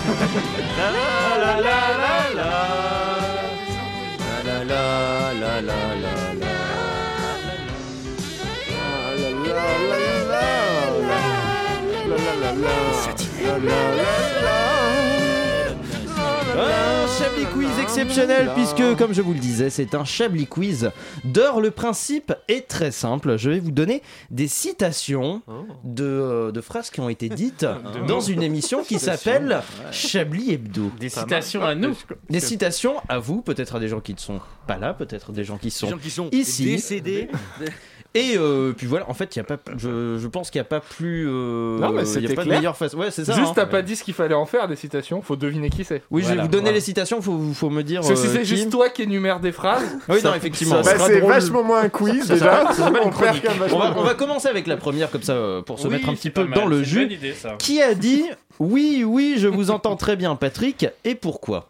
Chablis 17.31 17.53
quiz 17.53 17.79
exceptionnel 17.79 18.51
puisque, 18.55 18.97
comme 18.97 19.13
je 19.13 19.21
vous 19.21 19.33
le 19.33 19.39
disais, 19.39 19.69
c'est 19.69 19.95
un 19.95 20.03
Chablis 20.03 20.47
quiz 20.47 20.91
d'or. 21.23 21.61
Le 21.61 21.71
principe 21.71 22.33
est 22.49 22.67
très 22.67 22.91
simple. 22.91 23.37
Je 23.37 23.49
vais 23.49 23.59
vous 23.59 23.71
donner 23.71 24.01
des 24.31 24.49
citations 24.49 25.41
de, 25.85 26.03
euh, 26.03 26.51
de 26.51 26.59
phrases 26.59 26.89
qui 26.89 26.99
ont 26.99 27.07
été 27.07 27.29
dites 27.29 27.65
dans 28.07 28.19
une 28.19 28.43
émission 28.43 28.83
qui 28.83 28.99
s'appelle 28.99 29.61
Chablis 29.91 30.51
Hebdo. 30.51 30.91
Des 30.99 31.09
citations 31.09 31.63
à 31.63 31.73
nous. 31.73 31.95
Des 32.29 32.41
citations 32.41 32.95
à 33.07 33.19
vous, 33.19 33.41
peut-être 33.41 33.75
à 33.75 33.79
des 33.79 33.87
gens 33.87 34.01
qui 34.01 34.13
ne 34.13 34.19
sont 34.19 34.41
pas 34.67 34.77
là, 34.77 34.93
peut-être 34.93 35.31
des 35.31 35.45
gens 35.45 35.57
qui 35.57 35.71
sont, 35.71 35.87
gens 35.89 35.97
qui 35.97 36.09
sont 36.09 36.29
ici. 36.31 36.65
décédés. 36.65 37.29
Et 38.13 38.33
euh, 38.37 38.73
puis 38.75 38.87
voilà, 38.87 39.09
en 39.09 39.13
fait, 39.13 39.33
il 39.35 39.39
y 39.39 39.41
a 39.41 39.45
pas, 39.45 39.57
je, 39.77 40.17
je 40.19 40.27
pense 40.27 40.49
qu'il 40.51 40.59
n'y 40.59 40.65
a 40.65 40.69
pas 40.69 40.81
plus. 40.81 41.25
euh, 41.29 41.79
Non, 41.79 41.91
mais 41.93 42.01
il 42.01 42.07
y 42.07 42.09
a 42.09 42.13
c'était 42.21 42.33
pas 42.35 42.43
de 42.43 42.49
meilleure 42.49 42.75
façon. 42.75 42.97
Ouais, 42.97 43.09
c'est 43.09 43.23
ça. 43.23 43.33
Juste 43.33 43.51
hein. 43.51 43.53
t'as 43.55 43.65
pas 43.65 43.81
dit 43.81 43.95
ce 43.95 44.03
qu'il 44.03 44.13
fallait 44.13 44.35
en 44.35 44.45
faire 44.45 44.67
des 44.67 44.75
citations, 44.75 45.21
faut 45.21 45.37
deviner 45.37 45.69
qui 45.69 45.85
c'est. 45.85 46.01
Oui, 46.11 46.21
je 46.23 46.33
vais 46.33 46.41
vous 46.41 46.47
donner 46.49 46.63
voilà. 46.63 46.75
les 46.75 46.81
citations, 46.81 47.21
faut, 47.21 47.39
faut 47.53 47.69
me 47.69 47.83
dire. 47.83 48.01
Parce 48.01 48.11
que 48.13 48.17
si 48.19 48.27
euh, 48.27 48.31
c'est 48.33 48.43
juste 48.45 48.69
toi 48.69 48.89
qui 48.89 49.03
énumère 49.03 49.39
des 49.39 49.53
phrases. 49.53 49.81
Oui, 50.09 50.19
ça- 50.19 50.29
non, 50.29 50.35
effectivement. 50.35 50.81
Bah, 50.81 50.93
c'est 50.97 51.21
vachement 51.21 51.63
moins 51.63 51.83
un 51.83 51.89
quiz 51.89 52.25
Ça 52.25 52.33
déjà. 52.33 52.73
ça 52.73 52.87
On 52.89 52.91
va, 52.91 53.91
de 53.91 53.97
on 53.97 54.03
va 54.03 54.13
commencer 54.13 54.49
avec 54.49 54.67
la 54.67 54.75
première, 54.75 55.09
comme 55.09 55.23
ça, 55.23 55.33
euh, 55.33 55.61
pour 55.61 55.79
se 55.79 55.87
Oui, 55.87 55.93
mettre 55.93 56.09
un 56.09 56.13
petit 56.13 56.31
peu 56.31 56.43
mal, 56.43 56.59
dans 56.59 56.65
le 56.65 56.83
jus. 56.83 57.05
idée. 57.05 57.33
Qui 57.59 57.81
a 57.81 57.93
dit 57.93 58.25
Oui, 58.59 59.05
oui, 59.07 59.35
je 59.37 59.47
vous 59.47 59.71
entends 59.71 59.95
très 59.95 60.17
bien, 60.17 60.35
Patrick, 60.35 60.85
et 61.05 61.15
pourquoi? 61.15 61.69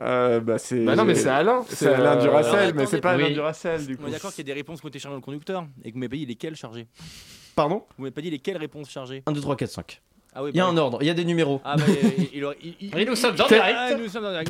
Euh, 0.00 0.40
bah, 0.40 0.58
c'est. 0.58 0.84
Bah 0.84 0.96
non, 0.96 1.04
mais 1.04 1.14
c'est 1.14 1.28
Alain. 1.28 1.62
C'est 1.68 1.92
Alain 1.92 2.16
euh, 2.16 2.20
Duracell, 2.22 2.54
alors, 2.58 2.72
mais 2.74 2.86
c'est 2.86 3.00
pas. 3.00 3.12
Alain 3.12 3.26
Oui. 3.26 3.32
Duracell 3.34 3.86
du 3.86 3.96
coup. 3.96 4.02
On 4.04 4.08
est 4.08 4.12
d'accord 4.12 4.32
qu'il 4.32 4.46
y 4.46 4.50
a 4.50 4.52
des 4.54 4.58
réponses 4.58 4.80
qui 4.80 4.86
ont 4.86 4.88
été 4.90 4.98
chargées 4.98 5.12
dans 5.14 5.20
le 5.20 5.22
conducteur 5.24 5.64
et 5.84 5.88
que 5.90 5.94
vous 5.94 6.00
m'avez 6.00 6.08
pas 6.10 6.16
dit 6.16 6.26
lesquelles 6.26 6.56
chargées. 6.56 6.86
Pardon? 7.56 7.84
Vous 7.96 8.02
m'avez 8.02 8.12
pas 8.12 8.20
dit 8.20 8.30
lesquelles 8.30 8.56
réponses 8.56 8.90
chargées. 8.90 9.22
1, 9.26 9.32
2, 9.32 9.40
3, 9.40 9.56
4, 9.56 9.70
5. 9.70 10.00
Ah 10.36 10.42
oui, 10.42 10.50
Il 10.52 10.56
y 10.56 10.60
a 10.60 10.64
bah, 10.64 10.70
un 10.72 10.76
ordre, 10.78 10.98
il 11.00 11.06
y 11.06 11.10
a 11.10 11.14
des 11.14 11.24
numéros. 11.24 11.60
Ah 11.64 11.76
bah 11.76 11.84
il, 11.86 12.44
il 12.80 12.98
Et 12.98 13.04
nous 13.04 13.14
sommes 13.14 13.36
en 13.40 13.46
direct. 13.46 13.76
Ah. 13.78 13.90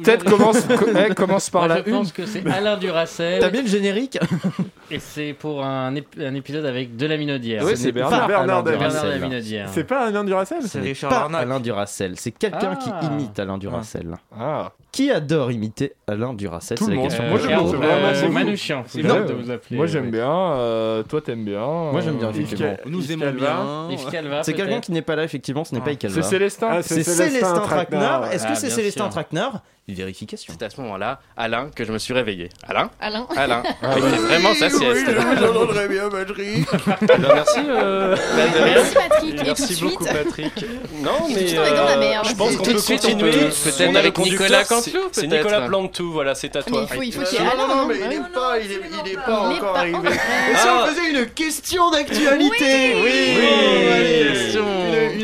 Peut-être 0.02 0.24
commence, 0.24 0.62
co- 0.62 0.86
eh, 1.10 1.14
commence 1.14 1.50
par 1.50 1.66
Moi, 1.66 1.68
la 1.68 1.82
je 1.82 1.88
une. 1.90 1.96
pense 1.96 2.10
que 2.12 2.24
c'est 2.24 2.46
Alain 2.46 2.78
Duracell. 2.78 3.38
T'as 3.40 3.50
bien 3.50 3.60
le 3.60 3.68
générique? 3.68 4.18
Et 4.90 4.98
c'est 4.98 5.34
pour 5.34 5.62
un, 5.62 5.92
ép- 5.94 6.18
un 6.26 6.34
épisode 6.34 6.64
avec 6.64 6.96
de 6.96 7.04
la 7.06 7.18
minaudière. 7.18 7.64
Ouais, 7.64 7.76
Ce 7.76 7.82
c'est 7.82 7.92
Bernard. 7.92 8.20
pas 8.22 8.26
Bernard 8.28 8.66
Alain 8.66 8.78
Duracell. 8.78 9.66
C'est 9.74 9.84
pas 9.84 10.06
Alain 10.06 10.24
Duracell 10.24 10.62
Ce 10.62 10.78
n'est 10.78 10.84
Richard. 10.88 11.34
Alain 11.34 11.60
Duracell, 11.60 12.18
c'est 12.18 12.30
quelqu'un 12.30 12.78
Ah. 12.80 12.98
qui 13.00 13.06
imite 13.06 13.38
Alain 13.38 13.58
Duracell. 13.58 14.14
Ah. 14.34 14.72
Qui 14.94 15.10
adore 15.10 15.50
imiter 15.50 15.94
Alain 16.06 16.34
Duracell 16.34 16.78
Tout 16.78 16.84
C'est 16.84 16.90
le 16.92 16.96
la 16.96 17.02
monde. 17.02 17.12
Moi, 17.28 17.40
euh, 17.50 18.20
beaucoup. 18.22 18.32
Manouchian, 18.32 18.84
c'est 18.86 19.02
de 19.02 19.32
vous 19.32 19.50
appeler. 19.50 19.76
Moi 19.76 19.86
j'aime 19.88 20.12
bien, 20.12 20.30
euh, 20.30 21.02
toi 21.02 21.20
t'aimes 21.20 21.44
bien. 21.44 21.66
Moi 21.66 22.00
j'aime 22.00 22.18
bien, 22.18 22.28
euh, 22.28 22.30
effectivement. 22.30 22.76
Nous 22.86 23.02
Yves 23.02 23.10
aimons 23.10 23.32
bien. 23.32 23.88
Yves 23.90 24.08
Calva, 24.08 24.44
C'est 24.44 24.52
quelqu'un 24.52 24.78
qui 24.80 24.92
n'est 24.92 25.02
pas 25.02 25.16
là, 25.16 25.24
effectivement, 25.24 25.64
ce 25.64 25.74
n'est 25.74 25.80
pas 25.80 25.90
Yves 25.90 25.98
Calva. 25.98 26.22
C'est 26.22 26.28
Célestin. 26.28 26.68
Ah, 26.70 26.82
C'est 26.82 27.02
Célestin 27.02 27.58
Traquenard. 27.58 28.32
Est-ce 28.32 28.44
que 28.44 28.52
Ah, 28.52 28.54
c'est 28.54 28.70
Célestin. 28.70 29.08
Traquenard 29.08 29.62
vérification. 29.92 30.54
C'est 30.56 30.64
à 30.64 30.70
ce 30.70 30.80
moment-là, 30.80 31.20
Alain, 31.36 31.70
que 31.74 31.84
je 31.84 31.92
me 31.92 31.98
suis 31.98 32.14
réveillé. 32.14 32.48
Alain 32.66 32.90
Alain 33.00 33.26
Alain. 33.36 33.62
Ah, 33.82 33.94
bah, 33.94 34.00
vraiment 34.00 34.54
sa 34.54 34.70
sieste. 34.70 34.82
Oui, 34.82 35.04
je 35.06 35.88
bien, 35.88 36.08
Patrick. 36.08 36.66
Bah, 36.86 36.98
bah, 37.02 37.16
merci, 37.34 37.58
euh... 37.68 38.16
merci, 38.36 38.94
Patrick. 38.94 39.42
Merci 39.44 39.62
et 39.62 39.66
tout 39.66 39.72
suite. 39.74 39.90
beaucoup, 39.90 40.04
Patrick. 40.04 40.64
Non, 41.02 41.28
mais 41.28 41.58
euh, 41.58 42.22
je 42.24 42.34
pense 42.34 42.56
qu'on 42.56 42.64
peut 42.64 42.74
continuer. 42.74 43.30
Peut-être 43.32 43.96
avec 43.96 44.18
Nicolas 44.18 44.64
Cantu. 44.64 44.96
C'est 45.12 45.26
Nicolas 45.26 45.62
Plantou, 45.62 46.12
voilà, 46.12 46.34
c'est 46.34 46.56
à 46.56 46.62
toi. 46.62 46.86
Mais 46.90 47.06
il 47.06 47.12
faut, 47.12 47.22
qu'il 47.22 47.38
y 47.38 47.42
ait 47.42 47.46
Alain. 47.46 47.68
Non, 47.68 47.86
mais 47.86 47.96
il 47.98 48.08
n'est 48.08 48.28
pas, 48.32 48.58
il 48.58 48.72
est, 48.72 49.16
pas 49.16 49.40
encore 49.40 49.76
arrivé. 49.76 49.98
Et 50.08 50.56
si 50.56 50.66
on 50.66 50.80
ah. 50.80 50.86
faisait 50.88 51.10
une 51.10 51.26
question 51.26 51.90
d'actualité? 51.90 52.94
Oui, 52.94 53.02
oui, 53.04 53.38
oui. 53.38 54.32
Question. 54.32 54.64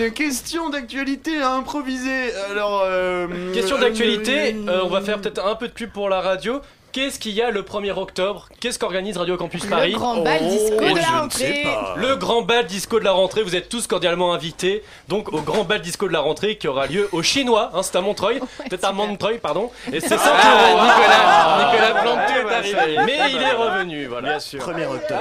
Une, 0.01 0.13
question 0.13 0.71
d'actualité 0.71 1.43
à 1.43 1.53
improviser. 1.53 2.33
Alors, 2.51 2.83
euh, 2.85 3.53
Question 3.53 3.79
d'actualité, 3.79 4.55
euh, 4.55 4.69
euh, 4.69 4.81
on 4.85 4.89
va 4.89 5.01
faire 5.03 5.21
peut-être 5.21 5.45
un 5.45 5.55
peu 5.55 5.69
de 5.69 5.73
pub 5.73 5.91
pour 5.91 6.09
la 6.09 6.21
radio. 6.21 6.61
Qu'est-ce 6.93 7.21
qu'il 7.21 7.33
y 7.33 7.41
a 7.43 7.53
le 7.53 7.63
1er 7.63 7.93
octobre 7.97 8.49
Qu'est-ce 8.59 8.77
qu'organise 8.77 9.17
Radio 9.17 9.37
Campus 9.37 9.65
Paris 9.67 9.93
Le 9.93 9.97
grand 9.99 10.23
bal 10.23 10.49
disco 10.49 10.75
Oh, 10.77 10.83
de 10.83 10.89
je 10.89 10.95
la 10.97 11.21
rentrée. 11.21 11.65
Le 11.97 12.17
grand 12.17 12.43
bal 12.43 12.67
disco 12.67 12.99
de 12.99 13.05
la 13.05 13.13
rentrée, 13.13 13.43
vous 13.45 13.55
êtes 13.55 13.69
tous 13.69 13.87
cordialement 13.87 14.33
invités 14.35 14.83
donc 15.09 15.33
au 15.33 15.41
grand 15.41 15.63
bal 15.63 15.81
disco 15.81 16.09
de 16.09 16.13
la 16.13 16.19
rentrée 16.21 16.57
qui 16.57 16.67
aura 16.67 16.87
lieu 16.89 17.09
au 17.13 17.23
Chinois, 17.23 17.71
hein, 17.75 17.83
c'est 17.83 17.95
à 17.97 18.01
Montreuil, 18.01 18.41
peut-être 18.69 18.85
à 18.85 18.93
Montreuil, 18.93 19.39
pardon. 19.39 19.71
Et 19.93 20.01
c'est 20.01 20.09
100 20.09 20.15
euros. 20.17 20.81
Nicolas, 20.83 21.71
Nicolas 21.71 22.01
Plantu 22.03 22.33
est 22.33 22.55
arrivé, 22.55 22.99
mais 23.07 23.19
il 23.35 23.43
est 23.43 23.53
revenu, 23.53 24.07
voilà. 24.07 24.29
Bien 24.31 24.41
sûr. 24.41 24.61
1er 24.61 24.87
octobre. 24.87 25.21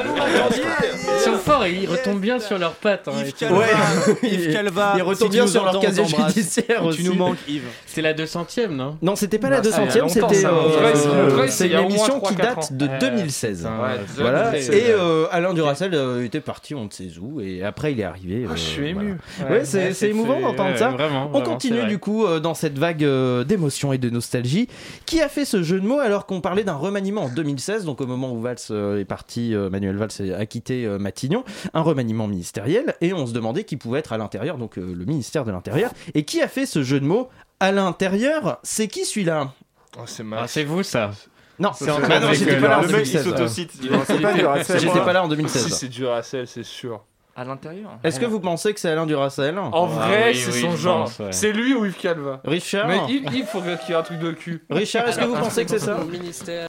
Ils 0.56 1.20
sont 1.24 1.38
forts 1.38 1.66
et 1.66 1.72
ils 1.74 1.88
retombent 1.90 2.20
bien 2.20 2.40
sur 2.40 2.58
leurs 2.58 2.74
pattes. 2.74 3.08
hein, 3.08 3.24
et 3.26 3.32
tout. 3.32 3.46
Ouais, 3.54 3.68
Yves 4.24 4.54
Calva. 4.54 4.94
Ils 4.98 5.04
retombent 5.04 5.32
si 5.32 5.38
bien 5.38 5.46
sur 5.48 5.64
leur 5.66 5.80
casier 5.80 6.06
judiciaire 6.06 6.82
Tu 6.82 6.88
aussi. 6.88 7.04
nous 7.04 7.14
manques, 7.14 7.38
Yves. 7.48 7.68
C'est 7.86 8.02
la 8.02 8.14
200ème, 8.14 8.70
non 8.70 8.98
Non, 9.04 9.16
c'était 9.16 9.38
pas 9.40 9.50
la 9.50 9.62
Bah, 9.62 9.70
ça, 9.72 9.82
il 9.84 9.86
y 9.86 9.90
a 9.90 9.92
200ème, 9.92 10.00
longtemps, 10.00 10.30
c'était. 10.30 11.58
Euh, 11.66 11.68
c'est- 11.68 11.76
euh, 11.76 11.82
une 11.82 11.90
émission 11.90 12.20
qui 12.20 12.34
3-4 12.36 12.38
date 12.38 12.58
ans. 12.58 12.68
de 12.72 12.86
Euh, 12.88 13.00
2016. 13.00 13.58
putain, 13.60 13.70
Ouais, 13.82 14.00
Voilà, 14.18 14.52
2016. 14.52 14.76
et 14.76 14.84
euh, 14.92 15.26
Alain 15.32 15.54
Duracell 15.54 15.94
euh, 15.94 16.24
était 16.26 16.42
parti, 16.42 16.76
on 16.76 16.86
ne 16.86 16.90
sait 16.90 17.10
où, 17.20 17.40
et 17.42 17.64
après 17.64 17.92
il 17.94 18.00
est 18.00 18.04
arrivé. 18.04 18.46
Ah, 18.48 18.52
euh, 18.52 18.56
je 18.56 18.62
suis 18.62 18.88
ému. 18.88 19.18
voilà. 19.40 19.56
Ouais, 19.56 19.66
c'est 19.66 19.94
c'est 19.94 20.10
émouvant 20.10 20.40
d'entendre 20.40 20.78
ça. 20.78 20.90
Vraiment, 20.90 21.30
On 21.34 21.42
continue 21.42 21.86
du 21.86 22.00
coup 22.00 22.26
euh, 22.26 22.40
dans 22.40 22.54
cette 22.54 22.78
vague 22.78 23.04
euh, 23.04 23.44
d'émotion 23.44 23.94
et 23.94 23.98
de 23.98 24.10
nostalgie. 24.10 24.68
Qui 25.06 25.22
a 25.22 25.30
fait 25.30 25.46
ce 25.46 25.64
jeu 25.64 25.80
de 25.80 25.86
mots 25.88 26.00
alors 26.00 26.26
qu'on 26.26 26.42
parlait 26.42 26.64
d'un 26.64 26.76
remaniement 26.76 27.24
en 27.24 27.30
2016, 27.30 27.86
donc 27.86 28.02
au 28.02 28.08
moment 28.08 28.32
où 28.34 28.40
Valls 28.42 28.58
euh, 28.72 29.00
est 29.00 29.06
parti, 29.06 29.54
euh, 29.56 29.70
Manuel 29.70 29.96
Valls 29.98 30.34
a 30.38 30.46
quitté 30.46 30.86
euh, 30.86 31.00
Matignon, 31.00 31.44
un 31.74 31.82
remaniement 31.82 32.28
ministériel, 32.28 32.96
et 33.02 33.14
on 33.14 33.26
se 33.28 33.34
demandait 33.34 33.64
qui 33.64 33.78
pouvait 33.78 34.00
être 34.00 34.14
à 34.14 34.18
l'intérieur, 34.18 34.58
donc 34.58 34.78
euh, 34.78 34.94
le 34.96 35.06
ministère 35.06 35.46
de 35.46 35.52
l'Intérieur. 35.52 35.92
Et 36.14 36.24
qui 36.24 36.42
a 36.42 36.48
fait 36.48 36.66
ce 36.66 36.84
jeu 36.84 37.00
de 37.00 37.06
mots 37.06 37.30
à 37.60 37.72
l'intérieur? 37.72 38.60
C'est 38.64 38.88
qui 38.88 39.06
celui-là? 39.06 39.52
Oh, 39.98 40.02
c'est 40.06 40.24
Ah, 40.32 40.46
c'est 40.48 40.64
vous 40.64 40.84
ça. 40.84 41.12
Non, 41.60 41.72
C'est 41.74 41.90
Antoine 41.92 42.08
bah 42.10 42.20
non, 42.20 42.34
j'étais 42.34 42.56
pas 42.58 42.68
là 42.70 42.80
en 42.80 42.82
Le 42.84 42.88
mec, 42.88 43.06
il 43.06 43.12
2016. 43.14 43.24
s'autocite. 43.24 43.72
C'est 44.06 44.22
pas 44.22 44.34
Duracell. 44.34 44.80
J'étais 44.80 45.00
pas 45.02 45.14
là 45.14 45.22
en 45.24 45.30
Si 45.30 45.36
2016. 45.36 45.68
c'est 45.74 45.88
Duracell, 45.90 46.48
c'est 46.48 46.64
sûr. 46.64 47.02
À 47.36 47.44
l'intérieur. 47.46 47.92
Est-ce 48.04 48.20
que 48.20 48.26
vous 48.26 48.40
pensez 48.40 48.74
que 48.74 48.80
c'est 48.80 48.90
Alain 48.90 49.06
Duracell 49.06 49.58
En 49.60 49.86
vrai, 49.86 50.32
oui, 50.34 50.38
c'est 50.38 50.52
oui, 50.52 50.62
son 50.62 50.72
je 50.72 50.78
genre. 50.78 51.04
pense, 51.06 51.20
ouais. 51.20 51.32
C'est 51.32 51.52
lui 51.54 51.74
ou 51.74 51.86
Yves 51.86 51.96
Calva? 51.98 52.42
Richard? 52.44 52.88
Mais 52.88 53.00
il, 53.10 53.34
il 53.34 53.44
faut 53.46 53.62
qu'il 53.62 53.70
y 53.90 53.92
ait 53.92 53.96
un 53.96 54.02
truc 54.04 54.20
de 54.20 54.32
cul. 54.32 54.66
Richard, 54.70 55.08
est-ce 55.08 55.20
que 55.20 55.26
vous 55.26 55.36
pensez 55.36 55.64
que 55.64 55.72
c'est 55.72 55.80
ça? 55.80 55.98
Ministère. 56.12 56.68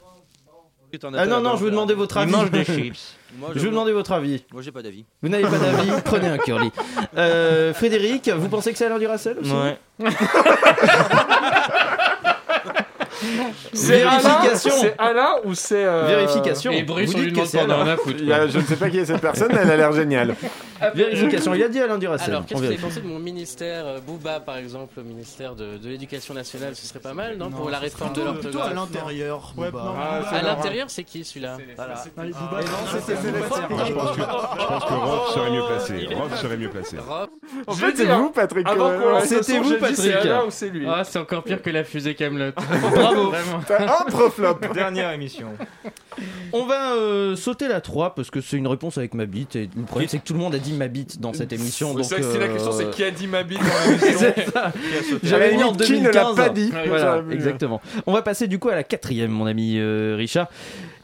Ah 1.15 1.25
non, 1.25 1.39
non, 1.39 1.55
je 1.55 1.63
vous 1.63 1.69
demandais 1.69 1.93
votre 1.93 2.17
avis. 2.17 2.31
Il 2.31 2.37
mange 2.37 2.51
des 2.51 2.63
chips. 2.65 3.15
Moi, 3.37 3.49
Je 3.55 3.59
vous 3.61 3.69
demandais 3.69 3.93
votre 3.93 4.11
avis. 4.11 4.43
Moi, 4.51 4.61
j'ai 4.61 4.73
pas 4.73 4.81
d'avis. 4.81 5.05
Vous 5.21 5.29
n'avez 5.29 5.43
pas 5.43 5.57
d'avis 5.57 5.89
Prenez 6.05 6.27
un 6.27 6.37
curly. 6.37 6.69
Euh, 7.17 7.73
Frédéric, 7.73 8.29
vous 8.29 8.49
pensez 8.49 8.73
que 8.73 8.77
c'est 8.77 8.85
Alain 8.87 8.99
Duracell 8.99 9.37
aussi? 9.39 9.51
Ouais. 9.53 9.77
C'est 13.73 14.01
Alain, 14.03 14.17
Vérification. 14.19 14.71
c'est 14.81 14.95
Alain 14.97 15.29
ou 15.45 15.53
c'est. 15.53 15.85
euh, 15.85 16.05
Vérification. 16.07 16.71
Et 16.71 16.83
Bruce, 16.83 17.11
Vous 17.11 17.17
on 17.19 17.21
lui 17.21 17.31
demande 17.31 17.51
pas 17.51 17.61
Alain. 17.61 17.95
Il 18.19 18.25
y 18.25 18.33
a- 18.33 18.47
je 18.47 18.57
ne 18.57 18.63
sais 18.63 18.75
pas 18.75 18.89
qui 18.89 18.99
est 18.99 19.05
cette 19.05 19.21
personne, 19.21 19.49
mais 19.53 19.59
elle 19.63 19.71
a 19.71 19.77
l'air 19.77 19.91
géniale. 19.93 20.35
Vérification. 20.95 21.53
Il 21.53 21.63
a 21.63 21.69
dit 21.69 21.79
Alain 21.79 21.97
Duracell. 21.99 22.29
Alors, 22.31 22.45
qu'est-ce 22.45 22.59
que 22.59 22.65
vous 22.65 22.71
avez 22.71 22.81
pensé 22.81 23.01
de 23.01 23.07
mon 23.07 23.19
ministère, 23.19 23.85
euh, 23.85 23.99
Bouba 23.99 24.39
par 24.39 24.57
exemple, 24.57 24.99
au 24.99 25.03
ministère 25.03 25.53
de, 25.55 25.77
de 25.77 25.87
l'Éducation 25.89 26.33
nationale 26.33 26.75
Ce 26.75 26.87
serait 26.87 26.99
pas 26.99 27.13
mal, 27.13 27.37
non, 27.37 27.51
Pour 27.51 27.69
la 27.69 27.77
réforme 27.79 28.13
de 28.13 28.21
l'orthographe 28.21 28.41
Plutôt 28.51 28.61
à 28.61 28.73
l'intérieur. 28.73 29.53
Ouais, 29.57 29.69
Booba. 29.69 29.83
non, 29.83 29.93
À 30.37 30.41
l'intérieur, 30.41 30.87
c'est 30.89 31.03
qui 31.03 31.23
celui-là 31.23 31.57
Voilà. 31.75 31.93
Booba, 32.15 32.61
c'était. 33.05 33.15
Je 33.15 33.93
pense 33.93 34.11
que- 34.11 34.21
Je 34.21 34.65
pense 34.67 34.85
que 34.85 34.93
Rob 34.93 35.21
serait 35.33 35.51
mieux 35.51 35.61
placé. 35.67 36.07
Rob 36.15 36.35
serait 36.35 36.57
mieux 36.57 36.69
placé. 36.69 36.97
En 37.67 37.73
J'ai 37.73 37.79
fait, 37.85 37.97
c'est 37.97 38.05
dit, 38.05 38.11
hein, 38.11 38.17
vous, 38.17 38.29
Patrick. 38.31 38.67
Euh, 38.67 39.19
C'était 39.23 39.59
vous, 39.59 39.75
Patrick. 39.79 40.15
Alain 40.15 40.43
ou 40.45 40.49
c'est 40.51 40.69
lui 40.69 40.87
Ah, 40.89 41.03
c'est 41.03 41.19
encore 41.19 41.43
pire 41.43 41.61
que 41.61 41.69
la 41.69 41.83
fusée 41.83 42.15
Camelot. 42.15 42.51
Bravo. 43.13 43.61
Un 43.79 44.05
proflop. 44.09 44.59
Dernière 44.73 45.11
émission. 45.11 45.47
On 46.53 46.65
va 46.65 46.93
euh, 46.93 47.35
sauter 47.35 47.67
la 47.67 47.81
3 47.81 48.15
parce 48.15 48.29
que 48.29 48.41
c'est 48.41 48.57
une 48.57 48.67
réponse 48.67 48.97
avec 48.97 49.13
ma 49.13 49.25
bite. 49.25 49.55
Et 49.55 49.69
le 49.75 49.83
problème, 49.83 50.09
c'est 50.09 50.19
que 50.19 50.25
tout 50.25 50.33
le 50.33 50.39
monde 50.39 50.55
a 50.55 50.59
dit 50.59 50.73
ma 50.73 50.87
bite 50.87 51.19
dans 51.19 51.33
cette 51.33 51.53
émission. 51.53 51.89
C'est 52.03 52.19
Donc, 52.19 52.31
si 52.31 52.37
la 52.37 52.47
question 52.47 52.71
c'est 52.71 52.85
euh, 52.85 52.91
qui 52.91 53.03
a 53.03 53.11
dit 53.11 53.27
ma 53.27 53.43
bite 53.43 53.59
dans 53.59 53.91
l'émission 53.91 55.19
J'avais 55.23 55.55
mis 55.55 55.63
en 55.63 55.71
limite, 55.71 55.83
qui 55.83 55.93
ne 55.93 56.11
2015. 56.11 56.13
l'a 56.37 56.43
pas 56.43 56.49
dit 56.49 56.71
Voilà, 56.87 57.23
exactement. 57.31 57.81
On 58.05 58.13
va 58.13 58.21
passer 58.21 58.47
du 58.47 58.59
coup 58.59 58.69
à 58.69 58.75
la 58.75 58.83
quatrième, 58.83 59.31
mon 59.31 59.45
ami 59.45 59.77
euh, 59.77 60.15
Richard. 60.17 60.47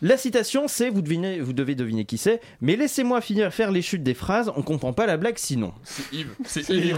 La 0.02 0.18
citation, 0.18 0.68
c'est 0.68 0.90
vous 0.90 1.02
devinez, 1.02 1.40
vous 1.40 1.54
devez 1.54 1.76
deviner 1.76 2.06
qui 2.06 2.18
c'est. 2.18 2.40
Mais 2.62 2.76
laissez-moi 2.76 3.22
finir 3.22 3.54
faire 3.54 3.72
les 3.72 3.82
chutes 3.82 4.04
des 4.04 4.14
phrases. 4.14 4.52
On 4.56 4.62
comprend 4.62 4.94
pas 4.94 5.06
la 5.06 5.18
blague 5.18 5.38
sinon. 5.38 5.74
C'est 5.84 6.14
Yves. 6.14 6.30
C'est 6.46 6.64
C'est 6.64 6.74
Yves. 6.74 6.98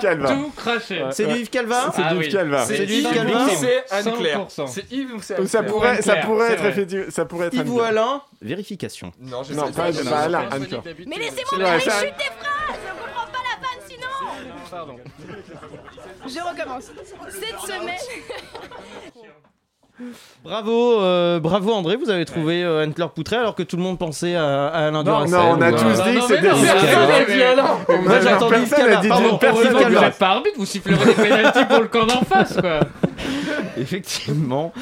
Calva. 0.00 0.32
Tout 0.32 0.52
craché. 0.56 1.04
C'est 1.10 1.26
du 1.26 1.34
Yves 1.40 1.50
Calva 1.50 1.92
C'est 1.94 2.02
Ah 2.04 2.14
du. 2.14 2.24
Yves 2.24 2.32
Calva. 2.32 2.64
C'est 2.64 2.86
du 2.86 2.92
Yves 2.94 3.12
Calva. 3.12 3.48
c'est 3.54 3.84
Anne-Claire 3.90 4.46
100%. 4.48 4.66
C'est 4.66 4.92
Yves 4.92 5.14
ou 5.14 5.22
c'est 5.22 5.46
ça 5.46 5.62
pourrait, 5.62 6.02
ça 6.02 6.16
pourrait 6.16 6.52
être 6.52 7.10
ça 7.12 7.24
pourrait 7.24 7.46
être 7.48 7.54
Yves 7.54 7.72
ou. 7.72 7.80
Alain 7.80 8.22
Vérification. 8.42 9.12
Non, 9.20 9.42
je 9.42 9.54
Non, 9.54 9.66
sais 9.66 9.72
pas, 10.04 10.18
Alain. 10.18 10.48
Mais 11.06 11.16
laissez-moi 11.16 11.58
faire 11.58 11.74
les 11.76 11.80
chutes 11.80 12.18
des 12.18 12.32
phrases 12.38 12.78
On 12.84 13.04
comprend 13.04 13.26
pas 13.32 13.42
la 13.42 13.56
vanne 13.62 13.88
sinon 13.88 14.06
Pardon. 14.70 14.96
Je 16.26 16.40
recommence. 16.40 16.90
Cette 17.30 17.60
semaine... 17.60 17.96
Bravo, 20.44 21.00
euh, 21.00 21.40
bravo 21.40 21.72
André, 21.72 21.96
vous 21.96 22.10
avez 22.10 22.24
trouvé 22.26 22.62
euh, 22.62 22.82
Anne-Claire 22.82 23.10
Poutré 23.10 23.36
alors 23.36 23.54
que 23.54 23.62
tout 23.62 23.76
le 23.76 23.82
monde 23.82 23.98
pensait 23.98 24.34
à, 24.34 24.66
à 24.66 24.86
Alain 24.88 25.02
Non, 25.02 25.24
Duracell. 25.24 25.30
non, 25.38 25.56
on 25.56 25.60
a 25.62 25.72
tous 25.72 25.78
dit 26.02 26.10
que 26.10 26.18
non, 26.18 26.26
c'était 26.28 26.42
non, 26.42 27.52
Alain. 27.52 28.02
Moi 28.04 28.20
j'ai 28.20 28.28
entendu 28.34 28.54
Pardon, 29.08 29.38
Yves 29.64 29.72
n'a 29.72 29.88
Vous 29.88 30.00
n'êtes 30.00 30.18
pas 30.18 30.28
arbitre, 30.28 30.56
vous 30.58 30.66
sifflerez 30.66 31.04
des 31.04 31.12
pénaltys 31.14 31.64
pour 31.64 31.80
le 31.80 31.88
camp 31.88 32.06
d'en 32.06 32.22
face, 32.22 32.54
quoi. 32.60 32.80
Effectivement. 33.78 34.72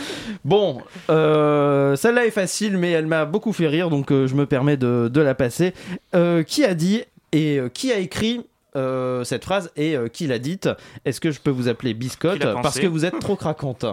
Bon, 0.44 0.80
euh, 1.10 1.96
celle-là 1.96 2.26
est 2.26 2.30
facile, 2.30 2.76
mais 2.78 2.90
elle 2.90 3.06
m'a 3.06 3.24
beaucoup 3.24 3.52
fait 3.52 3.68
rire, 3.68 3.90
donc 3.90 4.10
euh, 4.10 4.26
je 4.26 4.34
me 4.34 4.46
permets 4.46 4.76
de, 4.76 5.08
de 5.12 5.20
la 5.20 5.34
passer. 5.34 5.74
Euh, 6.14 6.42
qui 6.42 6.64
a 6.64 6.74
dit 6.74 7.02
et 7.32 7.58
euh, 7.58 7.68
qui 7.68 7.92
a 7.92 7.98
écrit 7.98 8.44
euh, 8.76 9.22
cette 9.24 9.44
phrase 9.44 9.70
et 9.76 9.96
euh, 9.96 10.08
qui 10.08 10.26
l'a 10.26 10.38
dite? 10.38 10.68
Est-ce 11.04 11.20
que 11.20 11.30
je 11.30 11.40
peux 11.40 11.50
vous 11.50 11.68
appeler 11.68 11.94
Biscotte? 11.94 12.44
Parce 12.62 12.78
que 12.78 12.86
vous 12.86 13.04
êtes 13.04 13.18
trop 13.20 13.36
craquante 13.36 13.84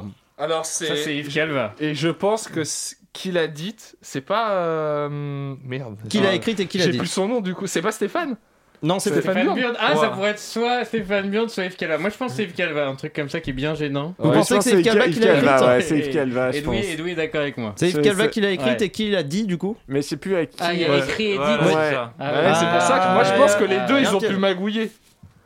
Alors 0.42 0.66
Ça, 0.66 0.86
c'est 0.88 0.96
c'est. 0.96 1.16
Yves 1.16 1.34
Calva. 1.34 1.74
Et 1.80 1.94
je 1.94 2.10
pense 2.10 2.48
que 2.48 2.64
ce 2.64 2.96
qu'il 3.14 3.38
a 3.38 3.48
dit, 3.48 3.76
c'est 4.02 4.22
pas. 4.22 4.52
euh, 4.54 5.56
Merde. 5.64 5.98
Qui 6.10 6.20
l'a 6.20 6.34
écrite 6.34 6.60
et 6.60 6.66
qui 6.66 6.78
l'a 6.80 6.86
J'ai 6.86 6.92
dit 6.92 6.98
plus 6.98 7.08
son 7.08 7.28
nom 7.28 7.42
du 7.42 7.54
coup. 7.54 7.68
C'est 7.68 7.82
pas 7.82 7.92
Stéphane? 7.92 8.36
Non, 8.84 8.98
c'est 8.98 9.12
Stéphane 9.12 9.34
Stéphane 9.36 9.56
Bjorn. 9.56 9.60
Bjorn. 9.60 9.76
Ah, 9.80 9.96
ça 9.96 10.08
pourrait 10.10 10.32
être 10.32 10.40
soit 10.40 10.84
Stéphane 10.86 11.30
Bjorn, 11.30 11.48
soit 11.50 11.66
Yves 11.66 11.76
Calva. 11.76 12.00
Moi, 12.00 12.10
je 12.10 12.18
pense 12.18 12.32
que 12.32 12.38
c'est 12.38 12.44
Yves 12.46 12.54
Calva, 12.56 12.88
un 12.88 12.96
truc 12.96 13.14
comme 13.14 13.30
ça 13.30 13.40
qui 13.40 13.52
est 13.52 13.54
bien 13.54 13.76
gênant. 13.76 14.16
Vous 14.18 14.30
Ouais, 14.30 14.34
pensez 14.38 14.48
je 14.48 14.50
que 14.50 14.56
pense 14.56 14.64
c'est 14.64 14.78
Yves 14.80 14.84
Calva 14.84 15.08
qui 15.10 15.20
l'a 15.20 15.28
Calva, 15.36 15.52
écrite 15.54 15.68
ouais, 15.68 15.82
c'est 15.82 15.98
Yves 16.00 16.14
Calva, 16.14 16.52
je 16.52 16.58
Edoui, 16.58 16.78
pense. 16.82 16.86
Edoui 16.94 17.12
est 17.12 17.16
d'accord 17.16 17.42
avec 17.42 17.58
moi. 17.58 17.74
C'est 17.76 17.90
Yves 17.90 17.96
C'est- 17.98 18.02
Calva 18.02 18.24
c'est- 18.24 18.30
qui 18.32 18.42
l'a 18.42 18.50
écrite 18.50 18.80
Ouais. 18.80 18.86
et 18.86 18.90
qui 18.90 19.12
l'a 19.12 19.22
dit 19.22 19.44
du 19.46 19.60
coup 19.60 19.78
Mais 19.88 20.02
je 20.02 20.08
sais 20.08 20.18
plus 20.18 20.36
avec 20.36 20.50
qui. 20.50 20.58
Ah, 20.62 20.74
il 20.74 20.80
y 20.80 20.86
a 20.86 20.90
ouais. 20.90 20.98
écrit 20.98 21.26
et 21.26 21.34
dit. 21.34 21.38
Ouais, 21.38 21.48
Ouais. 21.48 21.58
c'est 21.60 21.92
ça. 21.94 22.14
Ah, 22.20 22.32
Ouais, 22.34 22.54
c'est 22.60 22.66
pour 22.72 22.82
ça 22.82 23.00
que 23.00 23.14
moi 23.14 23.24
je 23.24 23.34
pense 23.40 23.56
que 23.56 23.64
les 23.66 23.78
deux 23.88 23.98
Ah, 23.98 24.02
ils 24.02 24.16
ont 24.16 24.18
bien. 24.18 24.30
pu 24.30 24.38
magouiller. 24.38 24.90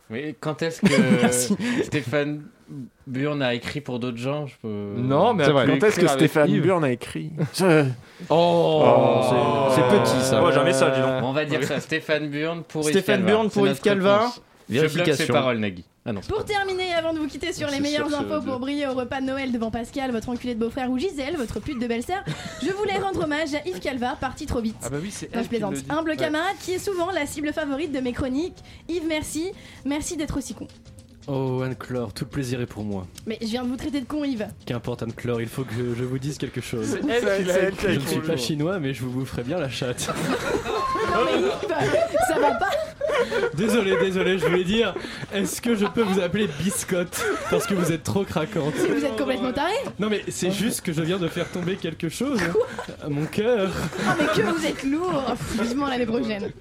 Mais 0.09 0.35
quand 0.39 0.61
est-ce 0.61 0.81
que. 1.79 1.83
Stéphane 1.83 2.43
Burn 3.07 3.41
a 3.41 3.53
écrit 3.53 3.79
pour 3.81 3.99
d'autres 3.99 4.17
gens 4.17 4.47
je 4.47 4.55
peux... 4.61 4.93
Non, 4.97 5.33
mais 5.35 5.43
vrai. 5.49 5.67
Quand 5.67 5.85
est-ce 5.85 5.99
que 5.99 6.07
Stéphane 6.07 6.49
Yves. 6.49 6.63
Burn 6.63 6.83
a 6.83 6.91
écrit? 6.91 7.31
Je- 7.53 7.85
Oh, 8.29 9.21
c'est- 9.75 9.75
c'est 9.81 9.87
petit 9.99 10.21
ça. 10.25 10.43
Ouais, 10.43 10.51
jamais 10.51 10.73
ça, 10.73 10.89
dis 10.89 11.01
donc. 11.01 11.23
On 11.23 11.31
va 11.33 11.45
dire 11.45 11.63
ça, 11.63 11.79
Stéphane 11.79 12.29
Burn 12.29 12.63
pour 12.63 12.83
Yves 12.83 12.91
Stéphane 12.91 13.17
Calva. 13.25 13.31
Burn 13.33 13.49
pour 13.49 13.67
Yves 13.67 13.81
Calva. 13.81 14.17
réponse. 14.19 14.41
Je 14.69 14.79
bloque 14.79 14.91
Vérification. 14.91 15.33
paroles, 15.33 15.57
Nagui. 15.59 15.83
Ah 16.07 16.13
non, 16.13 16.21
Pour 16.21 16.37
pas 16.39 16.43
terminer, 16.43 16.93
avant 16.93 17.13
de 17.13 17.19
vous 17.19 17.27
quitter 17.27 17.51
sur 17.51 17.67
les 17.67 17.79
meilleures 17.79 18.07
sûr, 18.09 18.19
infos 18.19 18.41
pour 18.45 18.59
briller 18.59 18.85
au 18.87 18.93
repas 18.93 19.21
de 19.21 19.25
Noël 19.25 19.51
devant 19.51 19.71
Pascal, 19.71 20.11
votre 20.11 20.29
enculé 20.29 20.53
de 20.53 20.59
beau-frère, 20.59 20.91
ou 20.91 20.99
Gisèle, 20.99 21.35
votre 21.35 21.59
pute 21.59 21.79
de 21.79 21.87
belle-sœur, 21.87 22.23
je 22.63 22.69
voulais 22.71 22.97
rendre 22.99 23.23
hommage 23.23 23.55
à 23.55 23.67
Yves 23.67 23.79
Calva, 23.79 24.15
parti 24.19 24.45
trop 24.45 24.61
vite. 24.61 24.75
Ah 24.83 24.89
bah 24.89 24.97
oui, 25.01 25.09
c'est 25.11 25.29
elle 25.33 25.43
je 25.43 25.49
plaisante. 25.49 25.75
Humble 25.89 26.11
Ouais. 26.11 26.15
camarade 26.17 26.55
qui 26.61 26.73
est 26.73 26.79
souvent 26.79 27.09
la 27.11 27.25
cible 27.25 27.51
favorite 27.53 27.91
de 27.91 27.99
mes 28.01 28.13
chroniques. 28.13 28.57
Yves, 28.87 29.07
merci. 29.07 29.51
Merci 29.83 30.15
d'être 30.15 30.37
aussi 30.37 30.53
con. 30.53 30.67
Oh, 31.27 31.61
Anne-Claire, 31.65 32.13
tout 32.13 32.25
le 32.25 32.29
plaisir 32.29 32.61
est 32.61 32.67
pour 32.67 32.83
moi. 32.83 33.07
Mais 33.25 33.39
je 33.41 33.47
viens 33.47 33.63
de 33.63 33.67
vous 33.69 33.77
traiter 33.77 33.99
de 33.99 34.05
con, 34.05 34.23
Yves. 34.23 34.45
Qu'importe, 34.67 35.01
Anne-Claire, 35.01 35.41
il 35.41 35.47
faut 35.47 35.63
que 35.63 35.73
je 35.97 36.03
vous 36.03 36.19
dise 36.19 36.37
quelque 36.37 36.61
chose. 36.61 36.99
Elle 37.09 37.27
elle. 37.27 37.73
Je 37.81 37.99
ne 37.99 38.05
suis 38.05 38.19
pas 38.19 38.37
chinois, 38.37 38.77
mais 38.77 38.93
je 38.93 39.01
vous 39.01 39.09
boufferai 39.09 39.41
bien 39.41 39.57
la 39.57 39.69
chatte. 39.69 40.07
Non 41.13 41.21
mais 41.25 41.39
Yves, 41.39 42.17
ça 42.27 42.39
va 42.39 42.51
pas 42.55 42.69
désolé, 43.53 43.97
désolé, 43.97 44.37
je 44.39 44.45
voulais 44.45 44.63
dire, 44.63 44.93
est-ce 45.33 45.61
que 45.61 45.75
je 45.75 45.85
peux 45.85 46.03
vous 46.03 46.19
appeler 46.19 46.47
Biscotte 46.59 47.23
Parce 47.49 47.65
que 47.67 47.73
vous 47.73 47.91
êtes 47.91 48.03
trop 48.03 48.23
craquante. 48.23 48.73
Vous 48.75 49.05
êtes 49.05 49.17
complètement 49.17 49.53
taré 49.53 49.73
Non, 49.99 50.09
mais 50.09 50.23
c'est 50.29 50.51
juste 50.51 50.81
que 50.81 50.93
je 50.93 51.01
viens 51.01 51.17
de 51.17 51.27
faire 51.27 51.49
tomber 51.49 51.75
quelque 51.75 52.09
chose 52.09 52.39
à 53.03 53.09
mon 53.09 53.25
cœur. 53.25 53.71
Ah 54.07 54.15
mais 54.19 54.25
que 54.27 54.47
vous 54.47 54.65
êtes 54.65 54.83
lourd 54.83 55.23
Vivement 55.61 55.87
l'année 55.87 56.05
prochaine. 56.05 56.51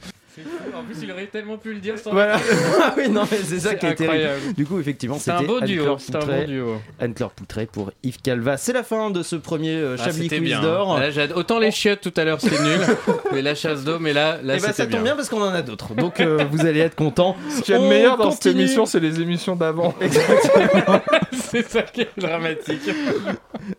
En 0.77 0.83
plus, 0.85 0.97
il 1.03 1.11
aurait 1.13 1.27
tellement 1.27 1.57
pu 1.57 1.73
le 1.75 1.81
dire 1.81 1.99
sans. 1.99 2.11
Voilà. 2.13 2.39
Ah 2.81 2.95
oui, 2.97 3.09
non, 3.09 3.23
mais 3.31 3.39
c'est 3.39 3.61
ça 3.61 3.71
C'est 3.71 3.79
qui 3.79 3.87
est 3.87 3.91
incroyable. 3.91 4.35
terrible. 4.41 4.55
Du 4.55 4.67
coup, 4.67 4.79
effectivement, 4.81 5.17
C'est 5.19 5.31
un 5.31 5.39
c'était 5.39 5.47
beau 5.49 5.61
duo, 5.61 5.97
c'est 5.99 6.17
un 6.17 6.19
bon 6.21 6.45
duo. 6.47 6.77
Anne-Claire 7.01 7.31
Poutré 7.31 7.67
pour 7.67 7.93
Yves 8.03 8.21
Calva. 8.23 8.57
C'est 8.57 8.73
la 8.73 8.83
fin 8.83 9.11
de 9.11 9.23
ce 9.23 9.37
premier 9.37 9.75
euh, 9.77 9.97
Ah, 9.99 10.05
Chablis 10.05 10.23
c'était 10.25 10.39
Quiz 10.39 10.49
bien. 10.49 10.61
d'or. 10.63 11.01
Autant 11.37 11.59
les 11.59 11.71
chiottes 11.71 12.01
tout 12.01 12.13
à 12.17 12.25
l'heure 12.25 12.41
c'était 12.41 12.63
nul, 12.63 12.81
mais 13.33 13.43
la 13.43 13.55
chasse 13.55 13.85
d'eau, 13.85 13.99
mais 13.99 14.13
là, 14.13 14.39
là 14.43 14.55
Et 14.57 14.59
bah 14.61 14.69
c'était 14.69 14.73
ça 14.73 14.87
tombe 14.87 15.03
bien 15.05 15.17
parce 15.17 15.29
qu'on 15.29 15.43
en 15.43 15.53
a 15.55 15.63
d'autres. 15.63 15.95
Donc 15.95 16.21
euh, 16.21 16.45
vous 16.51 16.67
allez 16.67 16.81
être 16.81 16.95
contents. 16.97 17.37
Ce 17.51 17.63
qu'il 17.63 17.75
y 17.75 17.77
a 17.77 17.81
de 17.81 17.87
meilleur 17.87 18.17
dans 18.17 18.31
cette 18.31 18.47
émission, 18.47 18.87
c'est 18.87 19.01
les 19.01 19.21
émissions 19.21 19.57
d'avant. 19.57 19.95
c'est 21.33 21.69
ça 21.69 21.83
qui 21.83 22.03
est 22.03 22.11
dramatique. 22.19 22.83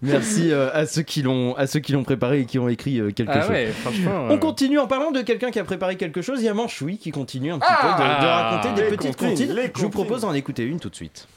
Merci 0.02 0.52
euh, 0.52 0.70
à 0.74 0.86
ceux 0.86 1.02
qui 1.02 1.22
l'ont 1.22 1.56
à 1.56 1.68
ceux 1.68 1.80
qui 1.80 1.92
l'ont 1.92 2.04
préparé 2.04 2.42
et 2.42 2.46
qui 2.46 2.60
ont 2.60 2.70
écrit 2.70 3.00
euh, 3.00 3.12
quelque 3.12 3.32
Ah 3.34 3.42
chose. 3.42 3.50
ouais, 3.52 3.68
franchement. 3.82 4.28
On 4.30 4.38
continue 4.38 4.80
en 4.80 4.88
parlant 4.88 5.12
de 5.12 5.22
quelqu'un 5.22 5.52
qui 5.52 5.60
a 5.60 5.64
préparé 5.64 5.96
quelque 5.96 6.22
chose. 6.22 6.42
Il 6.46 6.50
y 6.50 6.52
a 6.52 6.54
Manchoui 6.54 7.00
qui 7.00 7.10
continue 7.10 7.52
un 7.52 7.58
petit 7.58 7.68
Ah 7.72 7.82
peu 7.82 8.04
de, 8.04 8.08
de 8.22 8.28
raconter 8.28 8.84
des 8.84 8.96
petites 8.96 9.16
comptines, 9.18 9.48
Je 9.50 9.62
vous 9.64 9.68
comptines. 9.72 9.90
propose 9.90 10.22
d'en 10.22 10.32
écouter 10.36 10.62
une 10.64 10.80
tout 10.80 10.90
de 10.92 10.96
suite. 10.96 11.28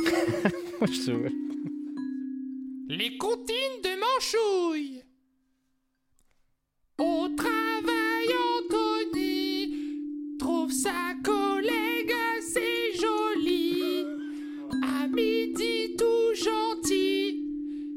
Les 2.88 3.16
comptines 3.18 3.80
de 3.84 4.00
Manchouille. 4.00 5.04
Au 6.98 7.28
travail, 7.36 8.26
Anthony 8.58 9.76
trouve 10.40 10.72
sa 10.72 11.14
collègue 11.22 12.12
assez 12.36 12.94
jolie. 13.00 14.04
À 14.82 15.06
midi, 15.06 15.94
tout 15.96 16.34
gentil, 16.34 17.44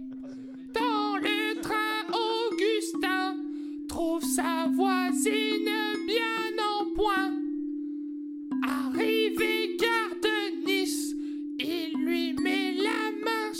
Dans 0.75 1.17
le 1.17 1.59
train, 1.61 2.05
Augustin 2.13 3.35
trouve 3.87 4.23
sa 4.23 4.67
voisine 4.71 5.71
bien 6.05 6.55
en 6.79 6.85
point. 6.93 7.31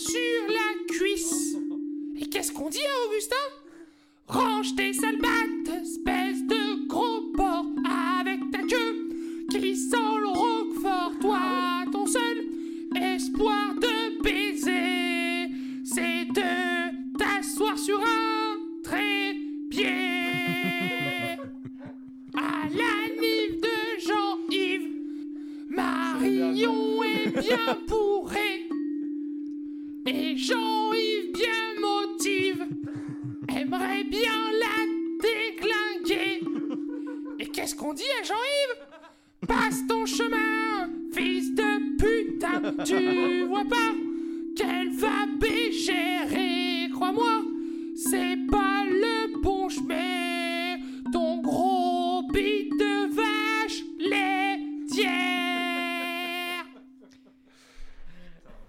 sur 0.10 0.48
la 0.48 0.96
cuisse. 0.96 1.56
Et 2.20 2.26
qu'est-ce 2.26 2.52
qu'on 2.52 2.70
dit 2.70 2.80
hein, 2.80 3.00
à 3.04 3.10
Augustin 3.10 3.36
Range 4.28 4.76
tes 4.76 4.94
sales 4.94 5.18
espèce 5.82 6.44
de 6.44 6.88
gros 6.88 7.32
porc, 7.36 7.66
avec 8.20 8.40
ta 8.52 8.60
queue 8.60 9.10
qui 9.50 9.76
sent 9.76 9.98
le 10.22 10.28
roquefort. 10.28 11.14
Toi, 11.22 11.40
ton 11.92 12.06
seul 12.06 12.46
espoir 12.96 13.74
de 13.76 14.22
baiser, 14.22 15.54
c'est 15.84 16.26
de 16.26 17.18
t'asseoir 17.18 17.78
sur 17.78 18.00
un 18.00 18.58
trépied. 18.84 19.86
À 22.36 22.68
la 22.70 23.22
nive 23.22 23.62
de 23.62 24.00
Jean-Yves, 24.00 24.90
Marion 25.70 27.04
est 27.04 27.32
bien 27.42 27.76
pourrée. 27.88 28.70
Et 30.06 30.38
Jean-Yves 30.38 31.32
bien 31.34 31.80
motive 31.80 32.66
aimerait 33.56 34.04
bien 34.06 34.52
la 34.60 34.78
déglinguer. 35.22 36.42
Et 37.40 37.48
qu'est-ce 37.48 37.76
qu'on 37.76 37.94
dit 37.94 38.04
à 38.22 38.24
Jean-Yves? 38.24 39.48
Passe 39.48 39.88
ton 39.88 40.06
chemin, 40.06 40.90
fils 41.14 41.54
de 41.56 41.98
putain, 41.98 42.84
tu 42.84 43.46
vois 43.46 43.66
pas 43.66 43.94
qu'elle 44.56 44.90
va 44.92 45.26
bégérer, 45.40 46.90
crois-moi, 46.94 47.44
c'est 47.96 48.38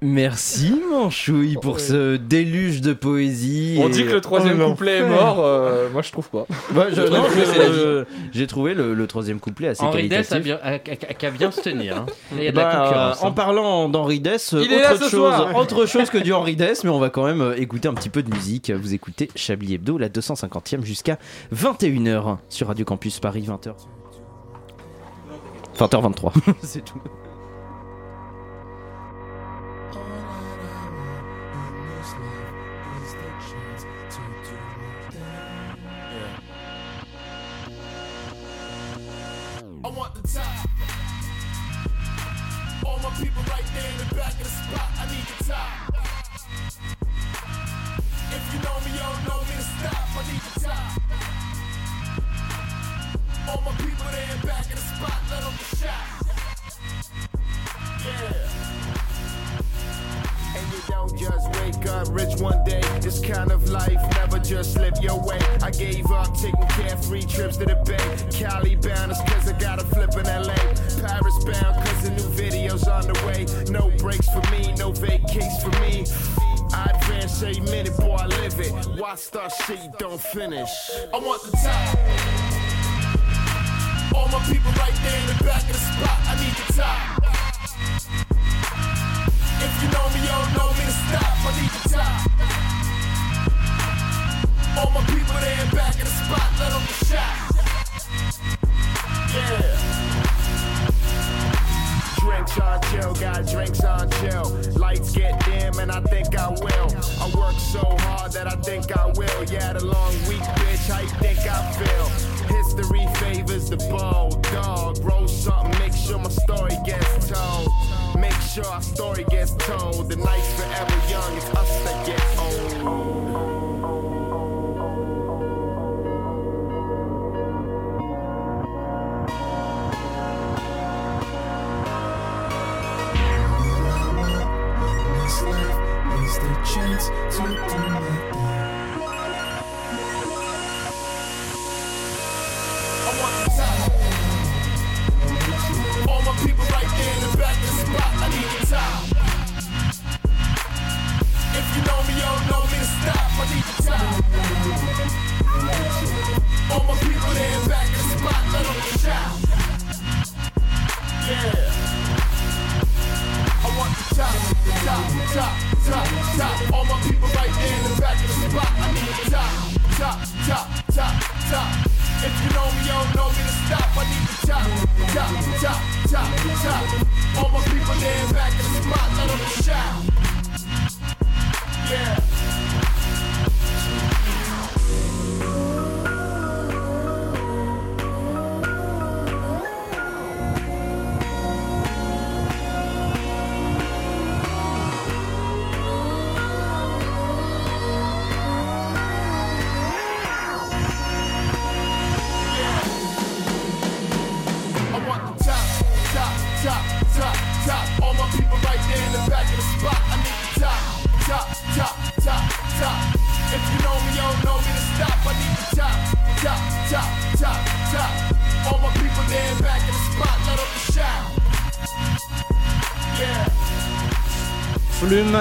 Merci 0.03 0.81
Manchouille 0.91 1.59
pour 1.61 1.79
ce 1.79 2.17
déluge 2.17 2.81
de 2.81 2.95
poésie. 2.95 3.79
On 3.79 3.91
dit 3.91 4.05
que 4.05 4.13
le 4.13 4.21
troisième 4.23 4.59
couplet 4.59 4.99
est 4.99 5.09
mort, 5.09 5.45
euh, 5.45 5.91
moi 5.91 6.01
je 6.01 6.11
trouve 6.11 6.29
pas. 6.31 6.47
Bah, 6.71 6.87
J'ai 8.33 8.47
trouvé 8.47 8.75
le, 8.75 9.07
troisième 9.07 9.41
couplet 9.41 9.69
assez 9.69 9.83
Henri 9.83 10.09
qualitatif. 10.09 10.37
Henri 10.37 10.53
a, 10.53 10.75
a, 10.75 11.27
a, 11.27 11.31
bien 11.31 11.51
se 11.51 11.61
tenir. 11.61 11.99
Hein. 11.99 12.07
Y 12.39 12.49
a 12.49 12.51
de 12.53 12.57
la 12.57 12.65
bah, 12.65 12.85
concurrence. 12.85 13.23
En 13.23 13.29
hein. 13.29 13.33
parlant 13.33 13.89
d'Henri 13.89 14.21
Dess, 14.21 14.55
autre 14.55 15.11
chose, 15.11 15.35
autre 15.55 15.87
chose 15.87 16.09
que 16.09 16.19
du 16.19 16.33
Henri 16.33 16.57
Dess, 16.57 16.85
mais 16.85 16.91
on 16.91 17.01
va 17.01 17.11
quand 17.11 17.27
même 17.27 17.43
euh, 17.43 17.61
écouter 17.61 17.89
un 17.89 17.95
petit 17.95 18.09
peu 18.09 18.23
de 18.23 18.31
musique. 18.33 18.71
Vous 18.71 18.95
écoutez 18.95 19.29
Chablis 19.35 19.75
Hebdo, 19.75 19.99
la 19.99 20.09
250e 20.09 20.83
jusqu'à 20.83 21.19
21h 21.55 22.39
sur 22.49 22.69
Radio 22.69 22.87
Campus 22.87 23.21
Paris, 23.21 23.47
20h. 23.47 23.75
20h23, 25.79 26.33
c'est 26.63 26.85
tout. 26.85 27.01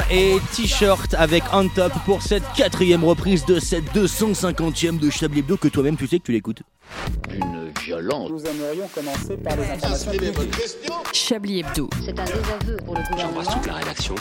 Et 0.09 0.37
T-shirt 0.55 1.13
avec 1.13 1.43
On 1.53 1.67
Top 1.67 1.91
pour 2.03 2.23
cette 2.23 2.41
quatrième 2.55 3.03
reprise 3.03 3.45
de 3.45 3.59
cette 3.59 3.85
250e 3.93 4.97
de 4.97 5.11
Chablis 5.11 5.41
Hebdo 5.41 5.57
que 5.57 5.67
toi-même 5.67 5.95
tu 5.95 6.07
sais 6.07 6.17
que 6.17 6.23
tu 6.23 6.31
l'écoutes. 6.31 6.63
Une 7.31 7.69
violence. 7.79 8.31
Nous 8.31 8.43
aimerions 8.47 8.87
commencer 8.87 9.37
par 9.37 9.55
les 9.57 9.65
informations 9.65 10.11
Chablis 11.13 11.59
Hebdo. 11.59 11.87
C'est 12.03 12.19
un 12.19 12.25
désaveu 12.25 12.77
pour 12.83 12.95
le 12.95 13.01
gouvernement. 13.11 13.43
J'embrasse 13.43 13.53
toute 13.53 13.67
la 13.67 13.73
rédaction. 13.73 14.15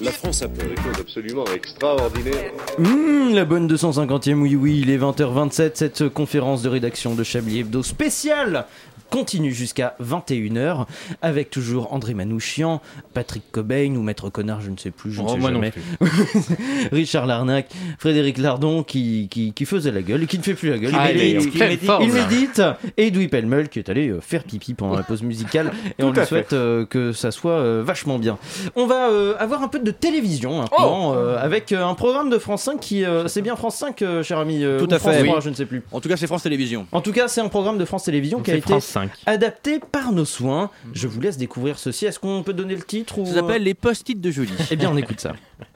La 0.00 0.12
France 0.12 0.40
a 0.42 0.48
fait 0.48 0.68
des 0.68 0.76
choses 0.76 1.00
absolument 1.00 1.44
extraordinaires. 1.54 2.52
Mmh, 2.78 3.34
la 3.34 3.44
bonne 3.44 3.70
250e, 3.70 4.34
oui, 4.36 4.56
oui, 4.56 4.80
il 4.80 4.88
est 4.88 4.96
20h27, 4.96 5.72
cette 5.74 6.08
conférence 6.08 6.62
de 6.62 6.70
rédaction 6.70 7.14
de 7.14 7.24
Chablis 7.24 7.58
Hebdo 7.58 7.82
spéciale 7.82 8.64
continue 9.10 9.52
jusqu'à 9.52 9.96
21h 10.02 10.86
avec 11.22 11.50
toujours 11.50 11.92
André 11.92 12.14
Manouchian, 12.14 12.80
Patrick 13.14 13.42
Cobain 13.52 13.94
ou 13.96 14.02
Maître 14.02 14.30
Connard, 14.30 14.60
je 14.60 14.70
ne 14.70 14.76
sais 14.76 14.90
plus, 14.90 15.12
je 15.12 15.22
ne 15.22 15.26
Oh, 15.26 15.32
sais 15.32 15.38
moi 15.38 15.50
non 15.50 15.60
jamais. 15.62 15.72
Richard 16.92 17.26
Larnac, 17.26 17.66
Frédéric 17.98 18.38
Lardon 18.38 18.82
qui, 18.82 19.28
qui, 19.30 19.52
qui 19.52 19.64
faisait 19.64 19.90
la 19.92 20.02
gueule 20.02 20.22
et 20.22 20.26
qui 20.26 20.38
ne 20.38 20.42
fait 20.42 20.54
plus 20.54 20.70
la 20.70 20.78
gueule. 20.78 20.92
Ah, 20.96 21.10
il, 21.12 21.18
médite, 21.18 21.52
il 22.00 22.12
médite, 22.12 22.62
il 22.62 22.92
et 22.96 23.06
Edoui 23.08 23.28
Pellemel 23.28 23.68
qui 23.68 23.78
est 23.78 23.88
allé 23.88 24.08
euh, 24.08 24.20
faire 24.20 24.44
pipi 24.44 24.74
pendant 24.74 24.96
la 24.96 25.02
pause 25.02 25.22
musicale 25.22 25.72
et 25.98 26.02
on 26.02 26.08
Tout 26.08 26.12
lui 26.14 26.20
fait. 26.20 26.26
souhaite 26.26 26.52
euh, 26.52 26.84
que 26.86 27.12
ça 27.12 27.30
soit 27.30 27.52
euh, 27.52 27.82
vachement 27.84 28.18
bien. 28.18 28.38
On 28.74 28.86
va 28.86 29.10
euh, 29.10 29.34
avoir 29.38 29.62
un 29.62 29.68
peu 29.68 29.78
de 29.78 29.90
télévision 29.90 30.58
maintenant 30.60 31.14
euh, 31.14 31.38
avec 31.38 31.72
euh, 31.72 31.84
un 31.86 31.94
programme 31.94 32.30
de 32.30 32.38
France 32.38 32.62
5 32.62 32.80
qui 32.80 33.04
euh, 33.04 33.28
c'est 33.28 33.42
bien 33.42 33.56
France 33.56 33.76
5 33.76 34.02
euh, 34.02 34.22
cher 34.22 34.38
ami 34.38 34.64
euh, 34.64 34.78
Tout 34.78 34.90
ou 34.90 34.94
à 34.94 34.98
France 34.98 35.14
fait. 35.14 35.24
3, 35.24 35.36
Oui. 35.36 35.42
je 35.44 35.50
ne 35.50 35.54
sais 35.54 35.66
plus. 35.66 35.82
En 35.92 36.00
tout 36.00 36.08
cas, 36.08 36.16
c'est 36.16 36.26
France 36.26 36.42
Télévisions. 36.42 36.86
En 36.92 37.00
tout 37.00 37.12
cas, 37.12 37.28
c'est 37.28 37.40
un 37.40 37.48
programme 37.48 37.78
de 37.78 37.84
France 37.84 38.04
Télévisions 38.04 38.40
qui 38.40 38.50
a 38.50 38.54
été 38.54 38.62
France 38.68 38.84
5. 38.96 39.10
adapté 39.26 39.78
par 39.78 40.12
nos 40.12 40.24
soins. 40.24 40.70
Je 40.94 41.06
vous 41.06 41.20
laisse 41.20 41.36
découvrir 41.36 41.78
ceci. 41.78 42.06
Est-ce 42.06 42.18
qu'on 42.18 42.42
peut 42.42 42.54
donner 42.54 42.74
le 42.74 42.82
titre 42.82 43.18
ou 43.18 43.26
Ça 43.26 43.34
s'appelle 43.34 43.62
les 43.62 43.74
post-it 43.74 44.18
de 44.20 44.30
Jolie. 44.30 44.52
Eh 44.70 44.76
bien, 44.76 44.90
on 44.90 44.96
écoute 44.96 45.20
ça. 45.20 45.34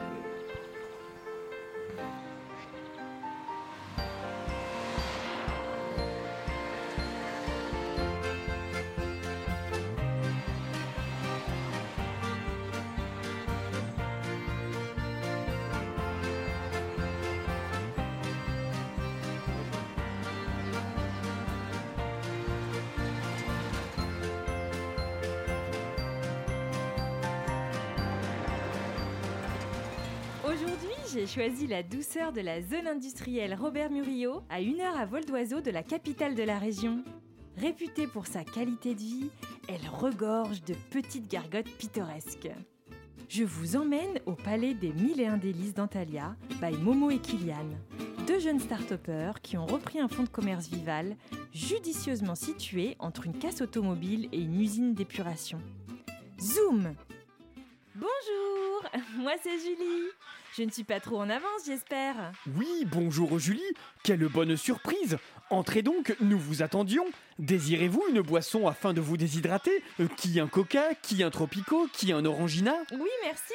choisi 31.40 31.66
la 31.66 31.82
douceur 31.82 32.34
de 32.34 32.42
la 32.42 32.60
zone 32.60 32.86
industrielle 32.86 33.54
Robert 33.54 33.90
Murillo, 33.90 34.42
à 34.50 34.60
une 34.60 34.78
heure 34.78 34.98
à 34.98 35.06
vol 35.06 35.24
d'oiseau 35.24 35.62
de 35.62 35.70
la 35.70 35.82
capitale 35.82 36.34
de 36.34 36.42
la 36.42 36.58
région. 36.58 37.02
Réputée 37.56 38.06
pour 38.06 38.26
sa 38.26 38.44
qualité 38.44 38.94
de 38.94 39.00
vie, 39.00 39.30
elle 39.66 39.88
regorge 39.90 40.62
de 40.64 40.74
petites 40.90 41.30
gargotes 41.30 41.70
pittoresques. 41.78 42.50
Je 43.30 43.42
vous 43.42 43.76
emmène 43.76 44.20
au 44.26 44.34
palais 44.34 44.74
des 44.74 44.92
Mille 44.92 45.18
et 45.18 45.28
un 45.28 45.38
délices 45.38 45.72
d'Antalya, 45.72 46.36
by 46.60 46.76
Momo 46.76 47.08
et 47.08 47.18
Kylian, 47.18 47.70
deux 48.26 48.38
jeunes 48.38 48.60
start 48.60 48.92
qui 49.42 49.56
ont 49.56 49.64
repris 49.64 49.98
un 49.98 50.08
fonds 50.08 50.24
de 50.24 50.28
commerce 50.28 50.68
vival, 50.68 51.16
judicieusement 51.54 52.34
situé 52.34 52.96
entre 52.98 53.24
une 53.24 53.38
casse 53.38 53.62
automobile 53.62 54.28
et 54.32 54.42
une 54.42 54.60
usine 54.60 54.92
d'épuration. 54.92 55.58
Zoom 56.38 56.92
Bonjour, 57.94 58.90
moi 59.16 59.32
c'est 59.42 59.58
Julie. 59.58 60.10
Je 60.60 60.66
ne 60.66 60.70
suis 60.70 60.84
pas 60.84 61.00
trop 61.00 61.18
en 61.18 61.30
avance, 61.30 61.62
j'espère. 61.64 62.32
Oui, 62.54 62.84
bonjour 62.84 63.38
Julie, 63.38 63.64
quelle 64.02 64.28
bonne 64.28 64.58
surprise 64.58 65.16
Entrez 65.48 65.80
donc, 65.80 66.14
nous 66.20 66.38
vous 66.38 66.62
attendions. 66.62 67.06
Désirez-vous 67.38 68.04
une 68.10 68.20
boisson 68.20 68.68
afin 68.68 68.92
de 68.92 69.00
vous 69.00 69.16
déshydrater? 69.16 69.82
Euh, 70.00 70.06
Qui 70.18 70.38
un 70.38 70.48
coca 70.48 70.94
Qui 70.96 71.22
un 71.22 71.30
tropico 71.30 71.88
Qui 71.94 72.12
un 72.12 72.26
orangina? 72.26 72.74
Oui, 72.92 73.08
merci. 73.22 73.54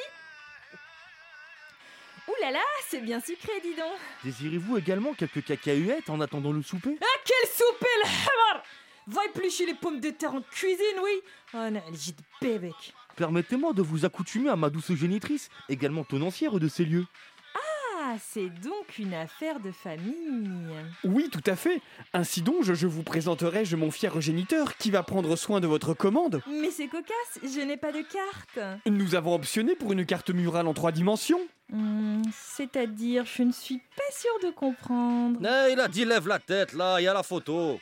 Ouh 2.26 2.42
là 2.42 2.50
là, 2.50 2.64
c'est 2.88 3.02
bien 3.02 3.20
sucré, 3.20 3.52
dis 3.62 3.76
donc. 3.76 3.86
Désirez-vous 4.24 4.76
également 4.76 5.14
quelques 5.14 5.44
cacahuètes 5.44 6.10
en 6.10 6.20
attendant 6.20 6.50
le 6.50 6.62
souper? 6.62 6.98
Ah, 7.00 7.20
quelle 7.24 7.48
soupe 7.50 7.82
le 8.02 8.08
hamar 8.08 8.64
Va 9.06 9.24
éplucher 9.26 9.64
les 9.64 9.74
pommes 9.74 10.00
de 10.00 10.10
terre 10.10 10.34
en 10.34 10.42
cuisine, 10.42 10.98
oui? 11.04 11.20
Oh 11.54 11.70
non, 11.70 11.82
j'ai 11.92 12.10
de 12.10 12.22
bébé. 12.40 12.72
Permettez-moi 13.16 13.72
de 13.72 13.82
vous 13.82 14.04
accoutumer 14.04 14.50
à 14.50 14.56
ma 14.56 14.70
douce 14.70 14.92
génitrice, 14.94 15.48
également 15.68 16.04
tenancière 16.04 16.58
de 16.60 16.68
ces 16.68 16.84
lieux. 16.84 17.06
Ah, 17.54 18.14
c'est 18.20 18.50
donc 18.60 18.98
une 18.98 19.14
affaire 19.14 19.58
de 19.58 19.72
famille. 19.72 20.68
Oui, 21.02 21.28
tout 21.32 21.42
à 21.46 21.56
fait. 21.56 21.80
Ainsi 22.12 22.40
donc, 22.42 22.62
je, 22.62 22.74
je 22.74 22.86
vous 22.86 23.02
présenterai 23.02 23.64
je 23.64 23.74
mon 23.74 23.90
fier 23.90 24.20
géniteur 24.20 24.76
qui 24.76 24.90
va 24.90 25.02
prendre 25.02 25.34
soin 25.34 25.58
de 25.60 25.66
votre 25.66 25.92
commande. 25.94 26.40
Mais 26.46 26.70
c'est 26.70 26.86
cocasse, 26.86 27.40
je 27.42 27.60
n'ai 27.62 27.76
pas 27.76 27.90
de 27.92 28.02
carte. 28.02 28.80
Nous 28.86 29.14
avons 29.16 29.34
optionné 29.34 29.74
pour 29.74 29.92
une 29.92 30.06
carte 30.06 30.30
murale 30.30 30.68
en 30.68 30.74
trois 30.74 30.92
dimensions. 30.92 31.40
Hmm, 31.70 32.22
C'est-à-dire, 32.32 33.24
je 33.24 33.42
ne 33.42 33.52
suis 33.52 33.78
pas 33.78 34.12
sûre 34.12 34.38
de 34.48 34.54
comprendre. 34.54 35.40
Eh, 35.42 35.72
il 35.72 35.80
a 35.80 35.88
dit 35.88 36.04
lève 36.04 36.28
la 36.28 36.38
tête 36.38 36.74
là, 36.74 37.00
il 37.00 37.04
y 37.04 37.08
a 37.08 37.14
la 37.14 37.24
photo. 37.24 37.80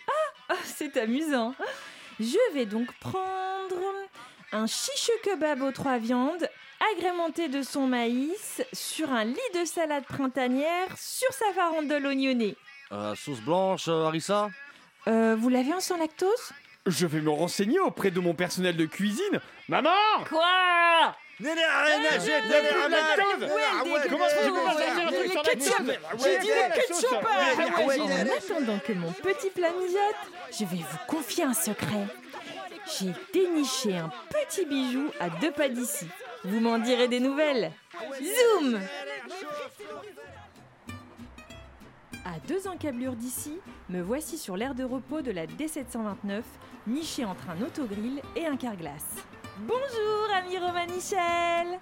Ah, 0.48 0.54
c'est 0.64 0.96
amusant. 0.96 1.54
Je 2.20 2.54
vais 2.54 2.64
donc 2.64 2.92
prendre 3.00 3.76
un 4.52 4.66
chiche 4.66 5.10
kebab 5.22 5.62
aux 5.62 5.72
trois 5.72 5.98
viandes, 5.98 6.48
agrémenté 6.94 7.48
de 7.48 7.62
son 7.62 7.86
maïs, 7.86 8.62
sur 8.72 9.10
un 9.12 9.24
lit 9.24 9.38
de 9.54 9.64
salade 9.64 10.04
printanière, 10.04 10.88
sur 10.96 11.32
sa 11.32 11.52
farandole 11.54 12.06
oignonnée. 12.06 12.56
Euh, 12.92 13.14
sauce 13.14 13.40
blanche, 13.40 13.88
euh, 13.88 14.04
harissa? 14.06 14.50
Euh, 15.08 15.36
vous 15.38 15.48
l'avez 15.48 15.72
en 15.72 15.80
sans 15.80 15.96
lactose? 15.96 16.52
Je 16.86 17.06
vais 17.06 17.20
me 17.20 17.30
renseigner 17.30 17.80
auprès 17.80 18.10
de 18.10 18.20
mon 18.20 18.34
personnel 18.34 18.76
de 18.76 18.86
cuisine. 18.86 19.40
Maman! 19.68 19.90
Quoi? 20.28 21.16
Néné, 21.40 21.62
Comment 24.08 24.24
est-ce 24.26 24.34
que 24.36 24.44
je 24.44 24.50
peux 24.50 24.64
pas 24.64 24.74
dire 24.74 25.08
un 25.08 25.12
truc 25.12 25.30
sur 25.32 25.42
la 25.42 25.50
ketchup. 25.50 25.90
J'ai 26.22 26.38
dit 26.38 26.48
le 26.48 26.74
ketchup. 26.74 27.26
ah, 27.26 28.02
En 28.02 28.36
attendant 28.36 28.78
que 28.78 28.92
mon 28.92 29.12
petit 29.12 29.50
plat 29.50 29.70
mijote, 29.72 29.98
je 30.52 30.64
vais 30.64 30.76
vous 30.76 30.98
confier 31.08 31.44
un 31.44 31.54
secret. 31.54 32.06
J'ai 32.86 33.12
déniché 33.32 33.96
un 33.96 34.10
petit 34.30 34.66
bijou 34.66 35.10
à 35.18 35.30
deux 35.30 35.50
pas 35.50 35.68
d'ici. 35.68 36.06
Vous 36.44 36.60
m'en 36.60 36.78
direz 36.78 37.08
des 37.08 37.20
nouvelles. 37.20 37.72
Zoom 38.20 38.78
À 42.24 42.38
deux 42.46 42.66
encablures 42.68 43.16
d'ici, 43.16 43.58
me 43.88 44.02
voici 44.02 44.36
sur 44.38 44.56
l'aire 44.56 44.74
de 44.74 44.84
repos 44.84 45.22
de 45.22 45.30
la 45.30 45.46
D729, 45.46 46.42
niché 46.86 47.24
entre 47.24 47.50
un 47.50 47.62
autogrill 47.62 48.20
et 48.36 48.46
un 48.46 48.56
carglass. 48.56 49.04
Bonjour, 49.58 50.28
ami 50.34 50.58
Romain 50.58 50.86
Michel 50.86 51.78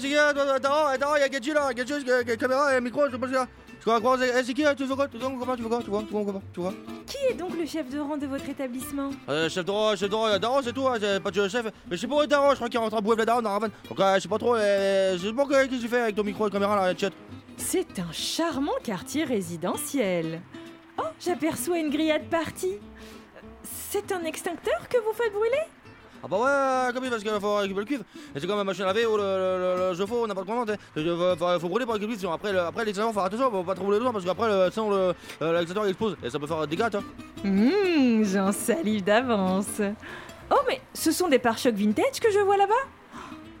qui 0.00 0.16
Attends, 0.16 0.86
attends, 0.86 1.16
il 1.16 1.20
y 1.20 1.22
a 1.22 1.28
Gadji 1.28 1.52
là, 1.52 1.72
Gadji, 1.72 1.92
euh, 2.08 2.36
caméra 2.36 2.80
micro, 2.80 3.06
je 3.06 3.12
sais 3.12 3.18
pas 3.18 3.46
crois, 3.80 4.18
c'est 4.44 4.54
qui 4.54 4.64
euh, 4.64 4.74
Tu 4.74 4.84
veux 4.84 4.94
quoi 4.94 5.08
Tu 5.08 5.16
veux 5.18 5.28
quoi 5.28 5.56
Tu 5.56 5.62
veux 5.62 5.68
quoi 5.68 5.82
Tu 5.82 5.90
vois 5.90 6.02
Tu 6.02 6.12
vois 6.12 6.24
quoi 6.24 6.42
Tu 6.52 6.60
vois 6.60 6.72
Qui 7.06 7.16
est 7.30 7.34
donc 7.34 7.56
le 7.56 7.64
chef 7.66 7.88
de 7.90 7.98
rang 7.98 8.16
de 8.16 8.26
votre 8.26 8.48
établissement? 8.48 9.10
Euh, 9.28 9.48
Chef 9.48 9.64
de 9.64 9.70
rang, 9.70 9.96
chef 9.96 10.10
de 10.10 10.14
rang, 10.14 10.26
euh, 10.26 10.38
Daron, 10.38 10.60
c'est 10.62 10.72
tout, 10.72 10.86
hein, 10.88 10.96
c'est 11.00 11.20
pas 11.22 11.30
de 11.30 11.48
chef. 11.48 11.64
Mais 11.64 11.96
je 11.96 11.96
sais 11.96 12.06
pas 12.06 12.16
où 12.16 12.22
est 12.22 12.26
Daron, 12.26 12.50
je 12.50 12.56
crois 12.56 12.68
qu'il 12.68 12.80
est 12.80 12.82
en 12.82 12.88
train 12.90 13.00
de 13.00 13.04
bouffer 13.04 13.18
la 13.18 13.24
Daron 13.24 13.42
dans 13.42 13.52
la 13.52 13.58
vanne. 13.58 13.70
Donc, 13.88 14.00
euh, 14.00 14.14
je 14.16 14.20
sais 14.20 14.28
pas 14.28 14.38
trop, 14.38 14.54
euh, 14.56 15.16
je 15.18 15.26
sais 15.26 15.32
pas 15.32 15.46
qu'est-ce 15.46 15.68
que 15.76 15.80
tu 15.82 15.88
fais 15.88 16.00
avec 16.00 16.14
ton 16.16 16.24
micro 16.24 16.48
et 16.48 16.50
caméra 16.50 16.76
là, 16.76 16.96
chat. 16.96 17.10
C'est 17.56 17.98
un 17.98 18.12
charmant 18.12 18.72
quartier 18.82 19.24
résidentiel. 19.24 20.40
Oh, 20.98 21.02
j'aperçois 21.20 21.78
une 21.78 21.90
grillade 21.90 22.28
partie. 22.28 22.78
C'est 23.62 24.12
un 24.12 24.24
extincteur 24.24 24.88
que 24.88 24.98
vous 24.98 25.12
faites 25.12 25.32
brûler? 25.32 25.62
Ah 26.22 26.26
bah 26.28 26.36
ouais, 26.36 26.44
euh, 26.46 27.04
il 27.04 27.10
parce 27.10 27.22
qu'il 27.22 27.40
faut 27.40 27.56
récupérer 27.56 27.80
le 27.80 27.86
cuivre. 27.86 28.04
Et 28.34 28.40
c'est 28.40 28.46
comme 28.46 28.58
la 28.58 28.64
machine 28.64 28.82
à 28.84 28.86
laver 28.88 29.06
ou 29.06 29.16
le, 29.16 29.22
le, 29.22 29.76
le, 29.76 29.90
le 29.90 29.96
chauffe-eau, 29.96 30.26
n'importe 30.26 30.46
comment. 30.46 30.64
t'sais. 30.64 30.76
Il 30.96 31.04
faut, 31.60 31.68
brûler 31.68 31.84
pour 31.84 31.94
récupérer 31.94 32.18
le 32.20 32.28
Après, 32.28 32.52
le, 32.52 32.60
après 32.60 32.92
faut 32.92 33.12
faire 33.12 33.22
attention, 33.24 33.50
faut 33.50 33.62
pas 33.62 33.74
trop 33.74 33.84
brûler 33.84 34.00
dedans 34.00 34.12
parce 34.12 34.24
qu'après, 34.24 34.70
sinon 34.72 34.90
le, 34.90 35.14
l'extincteur 35.40 35.84
il 35.86 35.90
explose 35.90 36.16
et 36.22 36.30
ça 36.30 36.38
peut 36.38 36.46
faire 36.46 36.66
des 36.66 36.76
dégâts. 36.76 36.88
Hum, 37.44 38.24
j'en 38.24 38.52
salive 38.52 39.04
d'avance. 39.04 39.80
Oh, 40.50 40.60
mais 40.66 40.80
ce 40.94 41.12
sont 41.12 41.28
des 41.28 41.38
pare-chocs 41.38 41.74
vintage 41.74 42.20
que 42.20 42.30
je 42.32 42.38
vois 42.40 42.56
là-bas? 42.56 42.74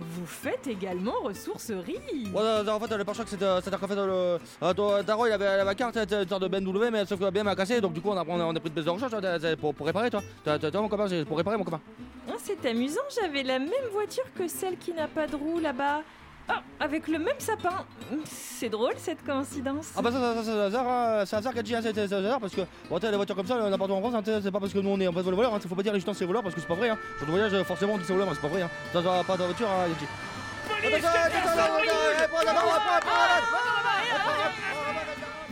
Vous 0.00 0.26
faites 0.26 0.66
également 0.66 1.14
ressourcerie 1.22 1.98
Ouais, 2.32 2.40
euh, 2.40 2.66
en 2.68 2.78
fait, 2.80 2.96
le 2.96 3.04
pare-choc, 3.04 3.26
c'est- 3.28 3.36
c'est-à-dire 3.38 3.80
qu'en 3.80 3.88
fait, 3.88 3.96
le, 3.96 4.38
euh, 4.62 5.02
Daron 5.02 5.26
il 5.26 5.32
avait, 5.32 5.64
la 5.64 5.74
carte, 5.74 5.96
une 5.96 6.28
sorte 6.28 6.42
de 6.42 6.48
BMW, 6.48 6.90
mais 6.90 7.04
sauf 7.04 7.18
que 7.18 7.30
bien 7.30 7.42
m'a 7.42 7.56
cassé, 7.56 7.80
donc 7.80 7.92
du 7.94 8.00
coup, 8.00 8.10
on 8.10 8.16
a, 8.16 8.24
on 8.26 8.40
a, 8.40 8.44
on 8.44 8.54
a 8.54 8.60
pris 8.60 8.70
de 8.70 8.74
baisse 8.74 8.84
de 8.84 8.90
recharge 8.90 9.10
toi, 9.10 9.20
pour, 9.60 9.74
pour 9.74 9.86
réparer, 9.86 10.10
toi. 10.10 10.22
T'as 10.44 10.58
mon 10.80 10.88
copain, 10.88 11.08
c'est 11.08 11.24
pour 11.24 11.36
réparer, 11.36 11.56
mon 11.56 11.64
copain. 11.64 11.80
Ah, 12.28 12.34
C'est 12.38 12.64
amusant, 12.66 13.00
j'avais 13.20 13.42
la 13.42 13.58
même 13.58 13.72
voiture 13.92 14.24
que 14.36 14.46
celle 14.46 14.76
qui 14.76 14.92
n'a 14.92 15.08
pas 15.08 15.26
de 15.26 15.34
roue 15.34 15.58
là-bas. 15.58 16.02
Ah, 16.48 16.62
avec 16.80 17.08
le 17.08 17.18
même 17.18 17.38
sapin. 17.38 17.84
C'est 18.24 18.70
drôle 18.70 18.94
cette 18.96 19.24
coïncidence. 19.24 19.90
Ah 19.96 20.02
bah 20.02 20.10
ça, 20.10 20.18
ça, 20.18 20.34
ça, 20.34 20.42
c'est 20.44 20.50
un 20.50 20.60
hasard, 20.60 20.88
hein, 20.88 21.22
c'est 21.26 21.36
un 21.36 21.38
hasard 21.40 21.52
qu'a 21.54 21.62
dit, 21.62 21.74
hein, 21.74 21.80
c'est 21.82 21.98
un 21.98 22.18
hasard 22.18 22.40
parce 22.40 22.54
que 22.54 22.62
bon, 22.88 22.98
t'as 22.98 23.10
les 23.10 23.16
voitures 23.16 23.36
comme 23.36 23.46
ça, 23.46 23.68
n'importe 23.68 23.90
où 23.90 23.94
en 23.94 24.00
France, 24.00 24.14
hein, 24.14 24.40
c'est 24.42 24.50
pas 24.50 24.60
parce 24.60 24.72
que 24.72 24.78
nous 24.78 24.88
on 24.88 24.98
est 24.98 25.06
en 25.06 25.12
face 25.12 25.24
de 25.24 25.30
voleur, 25.30 25.54
hein, 25.54 25.60
faut 25.60 25.74
pas 25.74 25.82
dire 25.82 25.92
les 25.92 26.00
jetons 26.00 26.14
c'est 26.14 26.24
voleur 26.24 26.42
parce 26.42 26.54
que 26.54 26.60
c'est 26.60 26.66
pas 26.66 26.74
vrai, 26.74 26.88
hein. 26.88 26.98
Quand 27.20 27.26
on 27.28 27.30
voyage, 27.32 27.52
euh, 27.52 27.64
forcément 27.64 27.94
on 27.94 27.98
dit 27.98 28.04
c'est 28.06 28.14
voleur, 28.14 28.28
mais 28.28 28.34
c'est 28.34 28.40
pas 28.40 28.48
vrai, 28.48 28.62
hein. 28.62 28.70
Ça, 28.92 29.02
ça, 29.02 29.22
pas 29.26 29.36
de 29.36 29.44
voiture, 29.44 29.68
hein, 29.68 29.88
Yeti. 29.88 30.06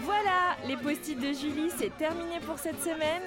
Voilà, 0.02 0.56
les 0.66 0.76
post-it 0.76 1.18
de 1.18 1.32
Julie, 1.32 1.70
c'est 1.76 1.96
terminé 1.98 2.40
pour 2.40 2.58
cette 2.58 2.82
semaine. 2.82 3.22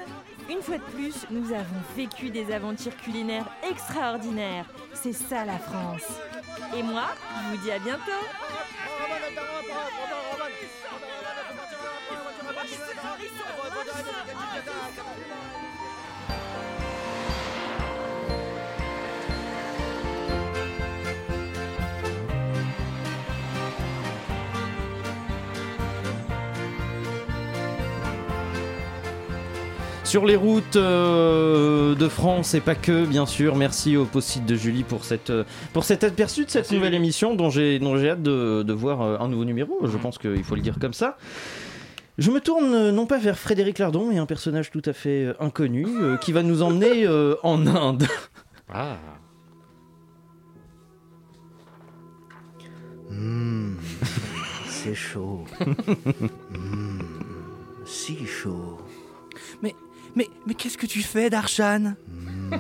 Une 0.49 0.63
fois 0.63 0.79
de 0.79 0.83
plus, 0.83 1.27
nous 1.29 1.53
avons 1.53 1.81
vécu 1.95 2.31
des 2.31 2.51
aventures 2.51 2.95
culinaires 2.97 3.45
extraordinaires. 3.69 4.65
C'est 4.93 5.13
ça 5.13 5.45
la 5.45 5.59
France. 5.59 6.07
Et 6.75 6.81
moi, 6.81 7.09
je 7.43 7.49
vous 7.51 7.63
dis 7.63 7.71
à 7.71 7.77
bientôt. 7.77 8.11
Sur 30.09 30.25
les 30.25 30.35
routes 30.35 30.75
euh, 30.75 31.93
de 31.93 32.07
France 32.07 32.55
et 32.55 32.61
pas 32.61 32.73
que, 32.73 33.05
bien 33.05 33.27
sûr. 33.27 33.55
Merci 33.55 33.95
au 33.95 34.05
post-it 34.05 34.43
de 34.43 34.55
Julie 34.55 34.81
pour, 34.81 35.05
cette, 35.05 35.29
euh, 35.29 35.43
pour 35.71 35.83
cet 35.83 36.03
aperçu 36.03 36.45
de 36.45 36.49
cette 36.49 36.71
nouvelle 36.71 36.95
émission 36.95 37.35
dont 37.35 37.51
j'ai 37.51 37.77
dont 37.77 37.95
j'ai 37.95 38.09
hâte 38.09 38.23
de, 38.23 38.63
de 38.63 38.73
voir 38.73 39.03
euh, 39.03 39.17
un 39.19 39.27
nouveau 39.27 39.45
numéro. 39.45 39.77
Je 39.83 39.97
pense 39.97 40.17
qu'il 40.17 40.43
faut 40.43 40.55
le 40.55 40.61
dire 40.61 40.79
comme 40.81 40.93
ça. 40.93 41.15
Je 42.17 42.31
me 42.31 42.41
tourne 42.41 42.89
non 42.89 43.05
pas 43.05 43.19
vers 43.19 43.37
Frédéric 43.37 43.77
Lardon, 43.77 44.07
mais 44.09 44.17
un 44.17 44.25
personnage 44.25 44.71
tout 44.71 44.81
à 44.85 44.93
fait 44.93 45.31
inconnu 45.39 45.85
euh, 45.87 46.17
qui 46.17 46.31
va 46.31 46.41
nous 46.41 46.63
emmener 46.63 47.03
euh, 47.05 47.35
en 47.43 47.67
Inde. 47.67 48.07
Ah. 48.67 48.97
Mmh, 53.11 53.75
c'est 54.65 54.95
chaud. 54.95 55.45
Mmh, 56.49 56.99
si 57.85 58.25
chaud. 58.25 58.78
Mais, 60.19 60.53
qu'est-ce 60.53 60.77
que 60.77 60.85
tu 60.85 61.01
fais, 61.01 61.29
Darshan? 61.29 61.93
Mmh, 62.09 62.51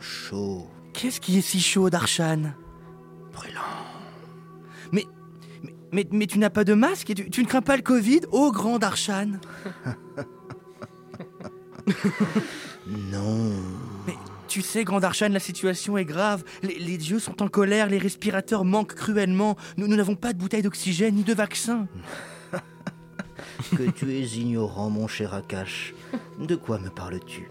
chaud. 0.00 0.68
Qu'est-ce 0.92 1.18
qui 1.18 1.38
est 1.38 1.40
si 1.40 1.60
chaud, 1.60 1.88
Darshan? 1.88 2.52
Brûlant. 3.32 3.60
Mais, 4.92 5.06
mais, 5.62 5.72
mais, 5.92 6.06
mais 6.12 6.26
tu 6.26 6.38
n'as 6.38 6.50
pas 6.50 6.64
de 6.64 6.74
masque 6.74 7.08
et 7.08 7.14
tu, 7.14 7.30
tu 7.30 7.42
ne 7.42 7.46
crains 7.46 7.62
pas 7.62 7.76
le 7.76 7.82
Covid, 7.82 8.20
ô 8.32 8.52
grand 8.52 8.78
Darshan? 8.78 9.32
Non. 12.86 13.50
Mais 14.06 14.14
tu 14.46 14.60
sais, 14.60 14.84
grand 14.84 15.00
Darshan, 15.00 15.30
la 15.30 15.40
situation 15.40 15.96
est 15.96 16.04
grave. 16.04 16.44
Les, 16.62 16.78
les 16.78 16.98
dieux 16.98 17.18
sont 17.18 17.42
en 17.42 17.48
colère, 17.48 17.88
les 17.88 17.98
respirateurs 17.98 18.64
manquent 18.64 18.94
cruellement. 18.94 19.56
Nous 19.78 19.88
nous 19.88 19.96
n'avons 19.96 20.16
pas 20.16 20.34
de 20.34 20.38
bouteille 20.38 20.62
d'oxygène 20.62 21.14
ni 21.14 21.24
de 21.24 21.34
vaccin. 21.34 21.86
Que 23.76 23.90
tu 23.90 24.12
es 24.12 24.22
ignorant, 24.38 24.90
mon 24.90 25.08
cher 25.08 25.34
Akash. 25.34 25.94
De 26.38 26.54
quoi 26.56 26.78
me 26.78 26.90
parles-tu? 26.90 27.50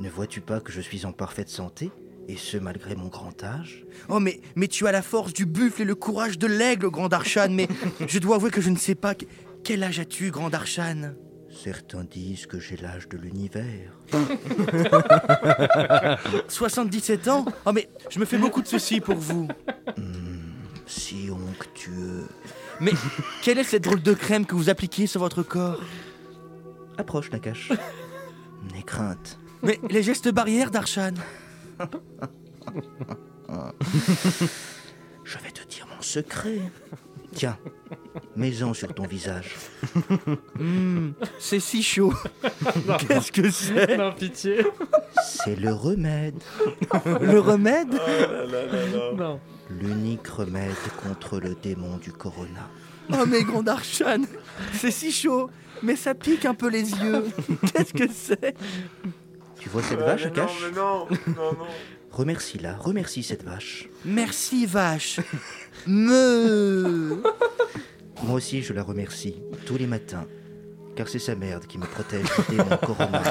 Ne 0.00 0.08
vois-tu 0.10 0.40
pas 0.40 0.60
que 0.60 0.72
je 0.72 0.80
suis 0.80 1.06
en 1.06 1.12
parfaite 1.12 1.48
santé 1.48 1.90
Et 2.28 2.36
ce, 2.36 2.56
malgré 2.56 2.94
mon 2.96 3.08
grand 3.08 3.42
âge? 3.44 3.84
Oh, 4.08 4.18
mais, 4.20 4.40
mais 4.56 4.68
tu 4.68 4.86
as 4.86 4.92
la 4.92 5.02
force 5.02 5.32
du 5.32 5.46
buffle 5.46 5.82
et 5.82 5.84
le 5.84 5.94
courage 5.94 6.38
de 6.38 6.46
l'aigle, 6.46 6.90
grand 6.90 7.08
Darshan. 7.08 7.48
Mais 7.50 7.68
je 8.06 8.18
dois 8.18 8.36
avouer 8.36 8.50
que 8.50 8.60
je 8.60 8.70
ne 8.70 8.76
sais 8.76 8.94
pas. 8.96 9.14
que- 9.14 9.24
Quel 9.64 9.82
âge 9.84 10.00
as-tu, 10.00 10.30
grand 10.30 10.50
Darshan? 10.50 11.14
Certains 11.48 12.04
disent 12.04 12.46
que 12.46 12.58
j'ai 12.60 12.76
l'âge 12.76 13.08
de 13.08 13.16
l'univers. 13.16 13.92
77 16.48 17.28
ans? 17.28 17.44
Oh, 17.64 17.72
mais 17.72 17.88
je 18.10 18.18
me 18.18 18.24
fais 18.24 18.38
beaucoup 18.38 18.62
de 18.62 18.66
soucis 18.66 19.00
pour 19.00 19.16
vous. 19.16 19.48
Si 20.86 21.28
onctueux. 21.30 22.26
Mais 22.80 22.92
quelle 23.42 23.58
est 23.58 23.64
cette 23.64 23.84
drôle 23.84 24.02
de 24.02 24.14
crème 24.14 24.46
que 24.46 24.54
vous 24.54 24.70
appliquez 24.70 25.06
sur 25.06 25.20
votre 25.20 25.42
corps? 25.42 25.80
Approche, 26.98 27.30
Nakash. 27.30 27.72
N'aie 28.74 28.82
crainte. 28.82 29.38
Mais 29.62 29.78
les 29.90 30.02
gestes 30.02 30.28
barrières, 30.28 30.70
Darshan 30.70 31.14
Je 35.24 35.38
vais 35.38 35.50
te 35.50 35.66
dire 35.68 35.86
mon 35.94 36.02
secret. 36.02 36.60
Tiens, 37.32 37.58
mets-en 38.34 38.72
sur 38.72 38.94
ton 38.94 39.06
visage. 39.06 39.56
Hmm, 40.58 41.10
c'est 41.38 41.60
si 41.60 41.82
chaud. 41.82 42.14
Qu'est-ce 42.98 43.30
que 43.30 43.50
c'est? 43.50 43.96
Non, 43.96 44.12
pitié. 44.12 44.64
C'est 45.22 45.56
le 45.56 45.72
remède. 45.72 46.42
Le 47.20 47.38
remède? 47.38 48.00
Non. 49.16 49.38
L'unique 49.70 50.26
remède 50.28 50.70
contre 51.02 51.40
le 51.40 51.54
démon 51.60 51.96
du 51.98 52.12
corona. 52.12 52.68
Oh 53.12 53.24
mais 53.26 53.42
grand 53.42 53.62
Darshan, 53.62 54.22
c'est 54.74 54.90
si 54.90 55.12
chaud, 55.12 55.50
mais 55.82 55.96
ça 55.96 56.14
pique 56.14 56.44
un 56.44 56.54
peu 56.54 56.68
les 56.68 56.90
yeux. 56.90 57.24
Qu'est-ce 57.72 57.92
que 57.92 58.10
c'est? 58.12 58.56
Tu 59.58 59.68
vois 59.68 59.82
cette 59.82 59.98
vache, 60.00 60.24
non, 60.24 60.30
Akash? 60.30 60.50
mais 60.62 60.76
non, 60.76 61.06
non, 61.36 61.52
non. 61.52 61.66
Remercie-la, 62.12 62.76
remercie 62.76 63.22
cette 63.22 63.44
vache. 63.44 63.88
Merci 64.04 64.66
vache. 64.66 65.20
Me. 65.86 67.22
Moi 68.22 68.34
aussi, 68.34 68.62
je 68.62 68.72
la 68.72 68.82
remercie, 68.82 69.36
tous 69.66 69.76
les 69.76 69.86
matins. 69.86 70.26
Car 70.96 71.08
c'est 71.08 71.18
sa 71.18 71.34
merde 71.34 71.66
qui 71.66 71.76
me 71.78 71.84
protège 71.84 72.24
du 72.48 72.56
démon 72.56 72.76
corona. 72.84 73.22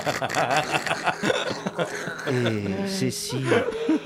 Et 2.31 2.87
c'est 2.87 3.11
si, 3.11 3.43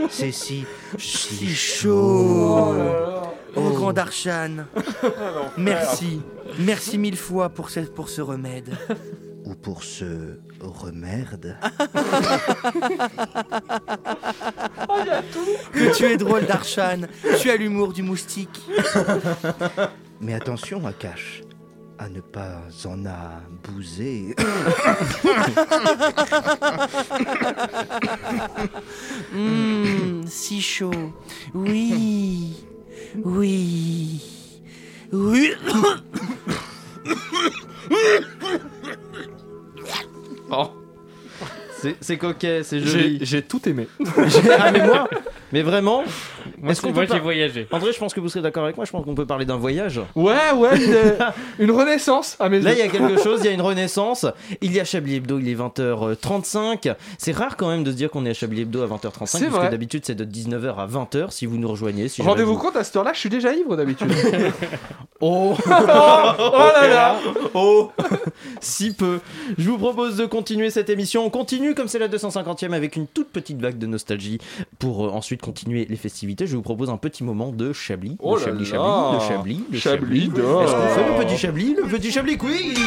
c'est 0.09 0.31
si, 0.31 0.65
si 0.97 1.55
chaud. 1.55 2.73
Oh, 2.75 3.15
Oh. 3.55 3.71
grand 3.71 3.93
Darshan. 3.93 4.65
Merci. 5.57 6.21
Merci 6.59 6.97
mille 6.99 7.17
fois 7.17 7.49
pour 7.49 7.71
ce, 7.71 7.79
pour 7.81 8.07
ce 8.07 8.21
remède. 8.21 8.69
Ou 9.43 9.55
pour 9.55 9.83
ce 9.83 10.37
remerde. 10.61 11.57
Que 15.73 15.95
tu 15.97 16.05
es 16.05 16.17
drôle, 16.17 16.45
Darshan. 16.45 17.01
Tu 17.39 17.49
as 17.49 17.55
l'humour 17.57 17.91
du 17.93 18.03
moustique. 18.03 18.61
Mais 20.21 20.33
attention, 20.35 20.85
Akash, 20.85 21.41
à 21.99 22.07
ne 22.07 22.21
pas 22.21 22.61
en 22.85 23.05
abouser. 23.05 24.33
Mmh, 29.33 30.23
si 30.27 30.61
chaud. 30.61 30.91
Oui. 31.53 32.55
Oui. 33.23 34.21
Oui. 35.11 35.51
Oh. 40.51 40.71
C'est- 41.81 41.95
C'est 42.01 42.17
coquet, 42.17 42.61
c'est 42.63 42.79
joli. 42.81 43.19
j'ai 43.21 43.41
tout 43.41 43.67
aimé. 43.69 43.87
J'ai- 43.99 44.51
ah, 44.59 44.71
mais 44.71 44.85
moi, 44.85 45.07
mais 45.51 45.61
vraiment. 45.61 46.03
Moi, 46.57 46.71
est-ce 46.71 46.81
qu'on 46.81 46.87
moi, 46.91 47.01
peut 47.01 47.07
j'ai 47.07 47.13
par- 47.15 47.23
voyagé. 47.23 47.67
André, 47.71 47.91
je 47.93 47.99
pense 47.99 48.13
que 48.13 48.19
vous 48.19 48.29
serez 48.29 48.41
d'accord 48.41 48.63
avec 48.63 48.75
moi. 48.77 48.85
Je 48.85 48.91
pense 48.91 49.03
qu'on 49.05 49.15
peut 49.15 49.25
parler 49.25 49.45
d'un 49.45 49.57
voyage. 49.57 49.99
Ouais, 50.15 50.51
ouais, 50.55 50.77
une, 50.85 50.95
une 51.65 51.71
renaissance 51.71 52.35
à 52.39 52.49
mes 52.49 52.59
Là, 52.59 52.71
yeux. 52.71 52.77
il 52.77 52.79
y 52.79 52.87
a 52.87 52.87
quelque 52.89 53.17
chose, 53.23 53.41
il 53.43 53.45
y 53.45 53.49
a 53.49 53.51
une 53.53 53.61
renaissance. 53.61 54.25
Il 54.61 54.73
y 54.73 54.79
a 54.79 54.85
Chablis 54.85 55.15
Hebdo, 55.15 55.39
il 55.39 55.49
est 55.49 55.55
20h35. 55.55 56.95
C'est 57.17 57.31
rare 57.31 57.55
quand 57.57 57.69
même 57.69 57.83
de 57.83 57.91
se 57.91 57.95
dire 57.95 58.09
qu'on 58.09 58.25
est 58.25 58.31
à 58.31 58.33
Chablis 58.33 58.61
Hebdo 58.61 58.81
à 58.81 58.87
20h35, 58.87 59.25
C'est 59.25 59.45
parce 59.45 59.55
vrai. 59.57 59.65
que 59.67 59.71
d'habitude 59.71 60.03
c'est 60.05 60.15
de 60.15 60.25
19h 60.25 60.75
à 60.75 60.87
20h 60.87 61.31
si 61.31 61.45
vous 61.45 61.57
nous 61.57 61.67
rejoignez. 61.69 62.07
Si 62.07 62.17
jamais 62.17 62.29
Rendez-vous 62.31 62.53
vous- 62.53 62.59
compte, 62.59 62.75
à 62.75 62.83
cette 62.83 62.95
heure-là, 62.95 63.11
je 63.13 63.19
suis 63.19 63.29
déjà 63.29 63.53
ivre 63.53 63.75
d'habitude. 63.75 64.11
Oh 65.21 65.53
oh 65.65 65.69
là 65.69 66.87
là 66.87 67.15
Oh 67.53 67.91
Si 68.61 68.93
peu 68.93 69.19
Je 69.57 69.69
vous 69.69 69.77
propose 69.77 70.15
de 70.15 70.25
continuer 70.25 70.69
cette 70.69 70.89
émission. 70.89 71.25
On 71.25 71.29
continue 71.29 71.75
comme 71.75 71.89
c'est 71.89 71.99
la 71.99 72.07
250e 72.07 72.71
avec 72.71 72.95
une 72.95 73.05
toute 73.05 73.27
petite 73.29 73.59
vague 73.59 73.77
de 73.77 73.85
nostalgie 73.85 74.37
pour 74.79 75.05
euh, 75.05 75.09
ensuite 75.09 75.38
continuer 75.41 75.85
les 75.89 75.95
festivités. 75.95 76.47
Je 76.47 76.55
vous 76.55 76.61
propose 76.61 76.89
un 76.89 76.97
petit 76.97 77.23
moment 77.23 77.51
de 77.51 77.73
Chablis. 77.73 78.17
Oh 78.19 78.35
de 78.37 78.43
Chablis. 78.43 78.65
Chablis, 78.65 79.13
de 79.13 79.19
Chablis, 79.19 79.63
de 79.71 79.77
Chablis 79.77 80.21
Chablis. 80.25 80.29
d'or. 80.29 80.63
Est-ce 80.63 80.71
qu'on 80.73 80.87
fait 80.89 81.07
le 81.19 81.25
petit 81.25 81.37
Chablis 81.37 81.75
Le 81.75 81.83
petit 81.87 82.11
Chablis 82.11 82.37
quiz? 82.37 82.77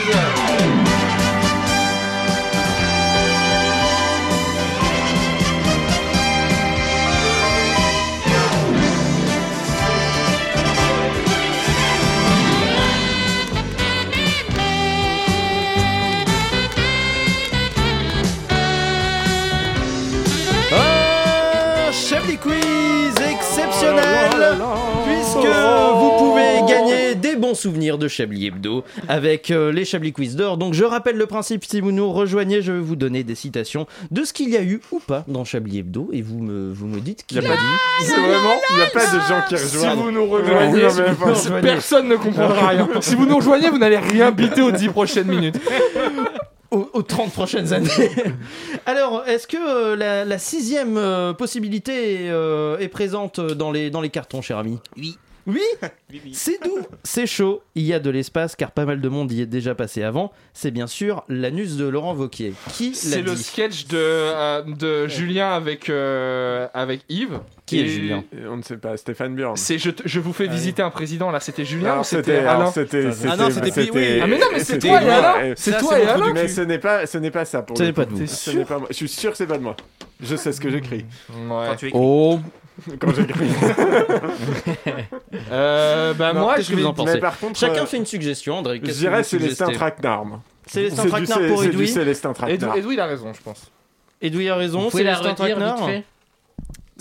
Souvenirs 27.54 27.98
de 27.98 28.08
Chablis 28.08 28.46
Hebdo 28.46 28.84
avec 29.08 29.50
euh, 29.50 29.72
les 29.72 29.84
Chablis 29.84 30.12
Quiz 30.12 30.36
d'or. 30.36 30.56
Donc 30.56 30.74
je 30.74 30.84
rappelle 30.84 31.16
le 31.16 31.26
principe, 31.26 31.64
si 31.64 31.80
vous 31.80 31.92
nous 31.92 32.10
rejoignez, 32.12 32.62
je 32.62 32.72
vais 32.72 32.80
vous 32.80 32.96
donner 32.96 33.24
des 33.24 33.34
citations 33.34 33.86
de 34.10 34.24
ce 34.24 34.32
qu'il 34.32 34.50
y 34.50 34.56
a 34.56 34.62
eu 34.62 34.80
ou 34.90 34.98
pas 35.00 35.24
dans 35.28 35.44
Chablis 35.44 35.78
Hebdo 35.78 36.08
et 36.12 36.22
vous 36.22 36.38
me, 36.38 36.72
vous 36.72 36.86
me 36.86 37.00
dites 37.00 37.24
qui 37.26 37.36
Il 37.36 37.42
y 37.42 37.46
a 37.46 37.48
pas- 37.48 37.56
dit. 37.56 38.06
C'est 38.06 38.16
vraiment, 38.20 38.54
il 38.70 38.76
n'y 38.76 38.82
a 38.82 38.86
pas 38.86 39.06
de 39.06 39.20
gens 39.20 39.42
qui 39.48 39.58
Si 39.58 39.76
rejoignent. 39.76 39.96
vous 40.02 40.10
nous 40.10 40.26
rejoignez, 40.26 40.82
Non, 40.82 40.90
si 40.90 41.00
vous 41.00 41.26
nous 41.26 41.32
rejoignez, 41.34 41.62
personne 41.62 42.08
ne 42.08 42.16
comprendra 42.16 42.68
rien. 42.68 42.88
Si 43.00 43.14
vous 43.14 43.26
nous 43.26 43.36
rejoignez, 43.36 43.70
vous 43.70 43.78
n'allez 43.78 43.98
rien 43.98 44.30
biter 44.30 44.62
aux 44.62 44.70
10 44.72 44.88
prochaines 44.88 45.28
minutes. 45.28 45.56
aux, 46.70 46.88
aux 46.94 47.02
30 47.02 47.32
prochaines 47.32 47.72
années. 47.74 47.88
Alors, 48.86 49.24
est-ce 49.26 49.46
que 49.46 49.56
euh, 49.58 49.96
la, 49.96 50.24
la 50.24 50.38
sixième 50.38 50.96
euh, 50.96 51.32
possibilité 51.34 52.30
euh, 52.30 52.78
est 52.78 52.88
présente 52.88 53.40
dans 53.40 53.70
les, 53.70 53.90
dans 53.90 54.00
les 54.00 54.08
cartons, 54.08 54.40
cher 54.42 54.56
ami? 54.58 54.78
Oui. 54.96 55.18
Oui, 55.46 55.60
c'est 56.32 56.62
doux, 56.62 56.78
c'est 57.02 57.26
chaud, 57.26 57.62
il 57.74 57.82
y 57.82 57.92
a 57.92 57.98
de 57.98 58.10
l'espace 58.10 58.54
car 58.54 58.70
pas 58.70 58.84
mal 58.84 59.00
de 59.00 59.08
monde 59.08 59.32
y 59.32 59.40
est 59.42 59.46
déjà 59.46 59.74
passé 59.74 60.02
avant. 60.04 60.30
C'est 60.54 60.70
bien 60.70 60.86
sûr 60.86 61.24
l'anus 61.28 61.76
de 61.76 61.86
Laurent 61.86 62.14
Vauquier. 62.14 62.54
Qui 62.72 62.90
l'a 62.90 62.94
C'est 62.94 63.22
le 63.22 63.34
sketch 63.34 63.86
de, 63.88 63.96
euh, 63.98 64.62
de 64.62 65.08
Julien 65.08 65.50
avec, 65.50 65.88
euh, 65.90 66.68
avec 66.74 67.00
Yves. 67.08 67.40
Qui 67.66 67.80
est 67.80 67.86
Julien 67.86 68.24
On 68.48 68.56
ne 68.58 68.62
sait 68.62 68.76
pas, 68.76 68.96
Stéphane 68.96 69.34
Bjorn. 69.34 69.56
C'est 69.56 69.78
je, 69.78 69.90
je 70.04 70.20
vous 70.20 70.32
fais 70.32 70.46
visiter 70.46 70.82
un 70.82 70.90
président 70.90 71.30
là, 71.30 71.40
c'était 71.40 71.64
Julien 71.64 71.92
Alors, 71.92 72.00
ou 72.02 72.04
c'était 72.04 72.36
alors, 72.38 72.62
Alain 72.62 72.70
c'était- 72.72 73.08
Ah 73.28 73.36
non, 73.36 73.50
c'était 73.50 73.70
c'était- 73.70 73.86
Pee-wee. 73.90 74.20
Ah 74.22 74.26
mais 74.28 74.38
non, 74.38 74.46
mais 74.52 74.62
c'est 74.62 74.78
toi 74.78 75.02
et 75.02 75.08
Alain 75.10 75.54
C'est 75.56 75.78
toi 75.78 75.98
et 75.98 76.06
Alain. 76.06 76.32
Mais 76.32 76.48
ce 76.48 76.60
n'est 76.60 76.78
pas, 76.78 77.06
ce 77.06 77.18
n'est 77.18 77.30
pas 77.30 77.44
ça 77.44 77.62
pour 77.62 77.76
Ce 77.76 77.82
n'est 77.82 77.92
pas 77.92 78.04
de 78.04 78.10
vous. 78.10 78.26
Ce 78.26 78.50
n'est 78.52 78.64
pas 78.64 78.78
moi. 78.78 78.88
Je 78.90 78.94
suis 78.94 79.08
sûr 79.08 79.32
que 79.32 79.36
c'est 79.36 79.46
pas 79.46 79.58
de 79.58 79.62
moi. 79.62 79.76
Je 80.20 80.36
sais 80.36 80.52
ce 80.52 80.60
que 80.60 80.70
j'écris. 80.70 81.04
Quand 81.48 81.74
tu 81.76 81.90
Oh 81.94 82.38
Quand 83.00 83.14
j'écris. 83.14 83.48
Euh, 85.50 86.14
bah 86.14 86.32
Non, 86.32 86.34
Bah, 86.34 86.40
moi 86.40 86.54
Qu'est-ce 86.56 86.70
je 86.70 86.74
que 86.76 86.80
vous 86.80 86.86
en 86.86 86.94
pensez 86.94 87.14
mais 87.14 87.20
par 87.20 87.38
contre, 87.38 87.58
Chacun 87.58 87.82
euh, 87.82 87.86
fait 87.86 87.96
une 87.98 88.06
suggestion, 88.06 88.56
André. 88.58 88.80
Je 88.82 88.90
dirais 88.92 89.22
Célestin 89.22 89.70
Traquenard. 89.70 90.24
Célestin 90.66 91.02
C'est 91.02 91.48
pour 91.48 91.58
c'est 91.60 91.68
du 91.68 91.74
Edoui. 91.74 91.88
Célestin. 91.88 92.32
Edoui 92.48 92.94
il 92.94 93.00
a 93.00 93.06
raison, 93.06 93.32
je 93.32 93.42
pense. 93.42 93.70
Edoui 94.20 94.48
a 94.48 94.54
raison, 94.56 94.82
Vous 94.82 94.90
pouvez 94.90 95.04
la 95.04 95.16
Célestin 95.16 95.42
redire 95.44 95.56
Traquenard. 95.56 95.86
vite 95.88 95.96
fait 95.96 96.04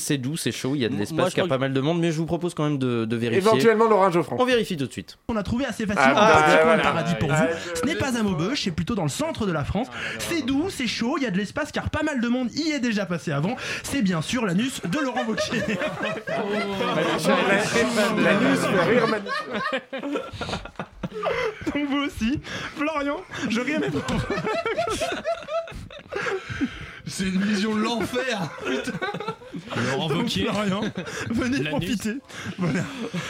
C'est 0.02 0.18
doux, 0.18 0.36
c'est 0.36 0.52
chaud, 0.52 0.74
il 0.76 0.82
y 0.82 0.86
a 0.86 0.90
de 0.90 0.96
l'espace, 0.96 1.34
il 1.34 1.38
y 1.38 1.42
a 1.42 1.48
pas 1.48 1.58
mal 1.60 1.72
de 1.74 1.80
monde, 1.80 2.00
mais 2.00 2.12
je 2.12 2.18
vous 2.18 2.26
propose 2.26 2.54
quand 2.56 2.64
même 2.64 2.78
de, 2.80 3.06
de 3.06 3.16
vérifier. 3.16 3.38
Éventuellement 3.48 3.88
Laurent 3.88 4.10
Geoffrand. 4.12 4.36
On 4.40 4.46
vérifie 4.46 4.76
tout 4.76 4.88
de 4.88 4.92
suite. 4.92 5.18
On 5.30 5.36
a 5.38 5.44
trouvé 5.44 5.66
assez 5.66 5.86
facilement 5.86 6.14
Ah, 6.18 6.38
un 6.38 6.42
bah, 6.42 6.44
petit 6.44 6.56
coin 6.56 6.64
voilà. 6.64 6.78
de 6.78 6.82
paradis 6.84 7.16
pour 7.20 7.32
Ah, 7.32 7.36
vous. 7.48 7.54
je- 7.76 7.80
Ce 7.82 7.86
n'est 7.86 7.96
pas 7.96 8.18
à 8.18 8.24
Maubeuge, 8.24 8.62
c'est 8.64 8.72
plutôt 8.72 8.96
dans 8.96 9.04
le 9.04 9.10
centre 9.10 9.46
de 9.46 9.52
la 9.52 9.64
France. 9.64 9.88
C'est 10.20 10.42
doux, 10.46 10.70
c'est 10.70 10.88
chaud, 10.88 11.16
il 11.18 11.24
y 11.24 11.28
a 11.28 11.32
de 11.32 11.38
l'espace 11.38 11.72
car 11.72 11.90
pas 11.92 12.02
mal 12.04 12.20
de 12.20 12.28
monde 12.28 12.50
y 12.54 12.72
est 12.72 12.80
déjà 12.80 13.06
passé 13.06 13.32
avant. 13.32 13.56
C'est 13.84 14.02
bien 14.02 14.22
sûr 14.22 14.46
l'anus 14.46 14.82
de 14.84 15.00
Laurent 15.00 15.24
Wauquiez. 15.28 15.62
L'anus 18.18 18.60
fait 18.60 18.84
rire. 18.90 19.08
Donc 21.74 21.90
vous 21.90 21.98
aussi, 22.06 22.40
Florian, 22.76 23.18
je 23.50 23.60
riais 23.62 23.80
même 23.80 23.92
pas. 23.92 24.16
C'est 27.12 27.26
une 27.26 27.42
vision 27.42 27.76
de 27.76 27.82
l'enfer. 27.82 28.50
Putain. 28.66 28.98
Laurent 29.92 30.08
Donc, 30.08 30.18
Wauquiez. 30.20 30.46
Florian, 30.46 30.82
venez 31.30 31.58
L'anus. 31.58 31.70
profiter. 31.70 32.14
Voilà. 32.58 32.84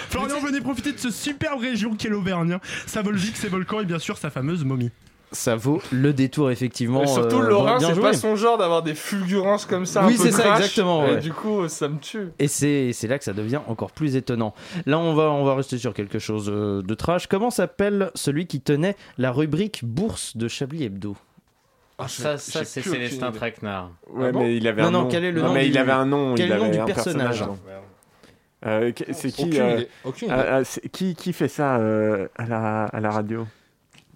Florian, 0.09 0.39
venez 0.39 0.61
profiter 0.61 0.91
de 0.91 0.99
ce 0.99 1.09
superbe 1.09 1.59
région 1.59 1.95
qu'est 1.95 2.09
l'Auvergne. 2.09 2.59
Sa 2.85 3.01
Volvic, 3.01 3.35
ses 3.35 3.47
volcans 3.47 3.79
et 3.81 3.85
bien 3.85 3.99
sûr 3.99 4.17
sa 4.17 4.29
fameuse 4.29 4.63
momie. 4.63 4.91
Ça 5.33 5.55
vaut 5.55 5.81
le 5.91 6.11
détour, 6.13 6.51
effectivement. 6.51 7.03
Et 7.03 7.07
surtout 7.07 7.37
euh, 7.37 7.47
Laurent 7.49 7.77
bien 7.77 7.87
c'est 7.87 7.93
joué. 7.95 8.03
pas 8.03 8.13
son 8.13 8.35
genre 8.35 8.57
d'avoir 8.57 8.83
des 8.83 8.93
fulgurances 8.95 9.65
comme 9.65 9.85
ça 9.85 10.05
Oui, 10.05 10.13
un 10.13 10.17
peu 10.17 10.23
c'est 10.23 10.31
ça, 10.31 10.43
crash, 10.43 10.57
exactement, 10.59 11.07
et 11.07 11.11
ouais. 11.11 11.19
du 11.21 11.31
coup 11.31 11.69
ça 11.69 11.87
me 11.87 11.97
tue. 11.99 12.27
Et 12.37 12.49
c'est 12.49 12.91
c'est 12.91 13.07
là 13.07 13.17
que 13.17 13.23
ça 13.23 13.31
devient 13.33 13.61
encore 13.67 13.91
plus 13.91 14.17
étonnant. 14.17 14.53
Là, 14.85 14.99
on 14.99 15.13
va, 15.15 15.31
on 15.31 15.45
va 15.45 15.55
rester 15.55 15.77
sur 15.77 15.93
quelque 15.93 16.19
chose 16.19 16.49
euh, 16.53 16.81
de 16.81 16.93
trash. 16.95 17.27
Comment 17.27 17.49
s'appelle 17.49 18.11
celui 18.13 18.45
qui 18.45 18.59
tenait 18.59 18.97
la 19.17 19.31
rubrique 19.31 19.85
bourse 19.85 20.35
de 20.35 20.47
Chablis 20.49 20.83
Hebdo? 20.83 21.15
Ah, 22.03 22.07
Ça, 22.07 22.37
ça 22.37 22.63
c'est 22.65 22.81
Célestin 22.81 23.31
Traquenard. 23.31 23.91
Ouais, 24.09 24.27
Ah 24.29 24.31
bon 24.31 24.39
mais 24.41 24.57
il 24.57 24.67
avait 24.67 24.81
Non, 24.81 24.87
un 24.87 24.91
non, 24.91 25.01
nom. 25.03 25.07
quel 25.09 25.23
est 25.25 25.31
le 25.31 25.41
Non, 25.41 25.47
nom 25.47 25.53
mais 25.53 25.65
il 25.67 25.71
du- 25.71 25.77
avait 25.77 25.91
un 25.91 26.05
nom. 26.05 26.35
quel 26.35 26.45
il 26.47 26.51
est 26.51 26.53
le 26.55 26.59
nom 26.59 26.65
avait 26.67 26.75
du 26.75 26.79
un 26.81 26.85
personnage 26.85 27.43
Euh, 28.63 28.91
que- 28.91 29.11
C'est 29.13 29.31
qui 29.31 29.59
euh, 29.59 29.83
c'est- 30.63 30.87
qui, 30.89 31.15
qui 31.15 31.33
fait 31.33 31.47
ça 31.47 31.77
euh, 31.77 32.27
à, 32.37 32.45
la, 32.45 32.83
à 32.85 32.99
la 32.99 33.09
radio 33.09 33.47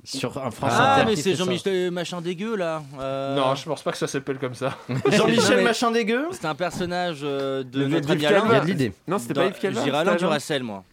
Sur 0.04 0.38
un 0.38 0.52
France 0.52 0.72
Ah, 0.76 0.98
Inter 0.98 1.06
mais 1.10 1.16
c'est. 1.16 1.34
Jean-Michel 1.34 1.90
machin 1.90 2.22
dégueu 2.22 2.56
là. 2.56 2.84
Euh, 3.00 3.36
Non, 3.36 3.56
je 3.56 3.66
pense 3.66 3.82
pas 3.82 3.92
que 3.92 3.98
ça 3.98 4.06
s'appelle 4.06 4.38
comme 4.38 4.54
ça. 4.54 4.78
Jean-Michel 5.12 5.58
Non, 5.58 5.64
Machin 5.64 5.90
Dégueu 5.92 6.28
C'est 6.32 6.46
un 6.46 6.54
personnage 6.54 7.22
euh, 7.24 7.64
de 7.64 7.80
Le 7.80 7.88
notre 7.88 8.12
ami. 8.12 8.24
Alain. 8.28 8.44
Il 8.46 8.52
y 8.52 8.56
a 8.56 8.60
de 8.60 8.66
l'idée. 8.68 8.92
Non, 9.08 9.18
c'était 9.18 9.34
pas 9.34 9.46
Yves 9.48 9.54
Calva 9.60 9.80
Je 9.80 9.84
dirais 9.86 9.86
c'était 9.86 9.98
Alain 9.98 10.10
Alain 10.12 10.16
Duracell, 10.18 10.62
moi. 10.64 10.84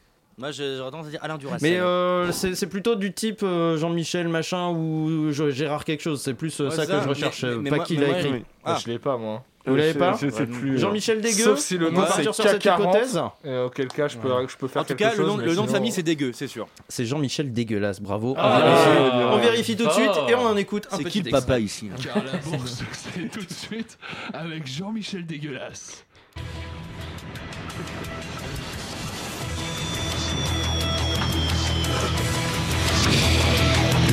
Moi, 0.43 0.51
je- 0.51 0.77
j'aurais 0.77 0.91
tendance 0.91 1.07
à 1.07 1.11
dire 1.11 1.21
Alain 1.23 1.39
Duracell. 1.39 1.71
Mais 1.71 1.79
euh, 1.79 2.33
c'est 2.33 2.67
plutôt 2.67 2.97
du 2.97 3.13
type 3.13 3.45
euh, 3.45 3.77
Jean-Michel 3.77 4.27
Machin 4.27 4.71
ou 4.71 5.29
je- 5.31 5.51
Gérard 5.51 5.85
quelque 5.85 6.01
chose. 6.03 6.21
C'est 6.21 6.35
plus 6.35 6.61
euh, 6.61 6.65
Ouais, 6.65 6.71
ça 6.75 6.85
ça, 6.85 6.97
que 6.97 7.05
je 7.05 7.09
recherche. 7.09 7.45
mais- 7.45 7.49
euh, 7.51 7.59
mais 7.61 7.71
pas 7.71 7.79
qui 7.79 7.97
l'a 7.97 8.09
écrit. 8.19 8.33
oui. 8.33 8.45
Ah. 8.65 8.77
Je 8.85 8.91
l'ai 8.91 8.99
pas 8.99 9.17
moi. 9.17 9.45
Vous 9.65 9.77
l'avez 9.77 9.93
Je- 9.93 9.99
pas 10.01 10.19
Je. 10.21 10.77
Jean-Michel 10.79 11.21
Dégueu 11.21 11.45
Sauf 11.45 11.61
si 11.61 11.79
le 11.79 11.91
nom 11.91 12.01
c'est 12.01 12.07
partir 12.09 12.35
sur 12.35 12.43
cette 12.45 12.61
K40, 12.61 12.81
hypothèse 12.81 13.21
et 13.45 13.57
auquel 13.59 13.87
cas 13.87 14.09
je 14.09 14.19
peux, 14.19 14.29
je 14.49 14.57
peux 14.57 14.67
faire 14.67 14.83
En 14.83 14.85
tout 14.85 14.97
cas, 14.97 15.15
le 15.15 15.25
nom, 15.25 15.37
mais 15.37 15.45
le 15.47 15.55
nom 15.55 15.63
de 15.67 15.71
famille, 15.71 15.93
c'est 15.93 16.03
dégueu, 16.03 16.33
c'est 16.35 16.49
sûr. 16.49 16.67
C'est 16.89 17.05
Jean-Michel 17.07 17.53
Dégueulasse, 17.53 18.01
bravo. 18.01 18.35
Ah, 18.37 18.59
on, 18.61 18.67
vérifie, 18.67 19.17
bien. 19.17 19.29
on 19.31 19.39
vérifie 19.39 19.77
tout 19.77 19.87
de 19.87 19.93
suite 19.93 20.11
et 20.29 20.35
on 20.35 20.41
en 20.45 20.57
écoute 20.57 20.89
un 20.91 20.97
C'est 20.97 21.05
qui 21.05 21.23
le 21.23 21.31
papa 21.31 21.61
ici 21.61 21.89
là 21.89 21.95
Car 22.03 22.17
la 22.25 22.39
bourse, 22.39 22.83
c'est 23.15 23.31
tout 23.31 23.45
de 23.47 23.53
suite 23.53 23.97
avec 24.35 24.67
Jean-Michel 24.67 25.25
Dégueulasse. 25.25 26.05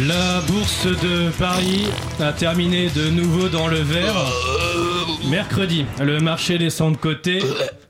La 0.09 0.41
bourse 0.41 0.87
de 0.87 1.29
Paris 1.37 1.85
a 2.19 2.33
terminé 2.33 2.89
de 2.89 3.11
nouveau 3.11 3.47
dans 3.47 3.67
le 3.67 3.77
vert. 3.77 4.15
Mercredi, 5.29 5.85
le 6.01 6.19
marché 6.19 6.57
descend 6.57 6.93
de 6.93 6.97
côté. 6.97 7.43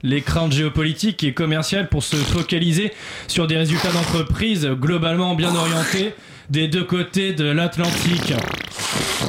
Les 0.03 0.21
craintes 0.21 0.51
géopolitiques 0.51 1.23
et 1.23 1.33
commerciales 1.33 1.87
pour 1.87 2.03
se 2.03 2.17
focaliser 2.17 2.91
sur 3.29 3.47
des 3.47 3.55
résultats 3.55 3.93
d'entreprise 3.93 4.67
globalement 4.67 5.33
bien 5.33 5.55
orientés 5.55 6.13
des 6.49 6.67
deux 6.67 6.83
côtés 6.83 7.31
de 7.31 7.45
l'Atlantique. 7.45 8.33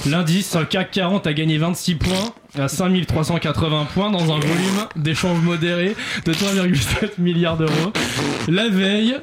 L'indice 0.07 0.57
CAC 0.69 0.91
40 0.91 1.29
a 1.29 1.33
gagné 1.33 1.59
26 1.59 1.95
points 1.95 2.35
à 2.59 2.69
5380 2.69 3.87
points 3.95 4.11
dans 4.11 4.25
un 4.25 4.39
volume 4.39 4.87
d'échange 4.97 5.39
modéré 5.41 5.95
de 6.25 6.33
3,7 6.33 7.13
milliards 7.19 7.57
d'euros. 7.57 7.93
La 8.49 8.69
veille, 8.69 9.17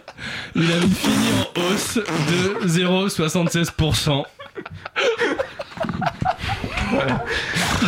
il 0.55 0.71
avait 0.71 0.87
fini 0.87 1.27
en 1.55 1.59
hausse 1.61 1.95
de 1.95 2.67
0,76%. 2.67 4.23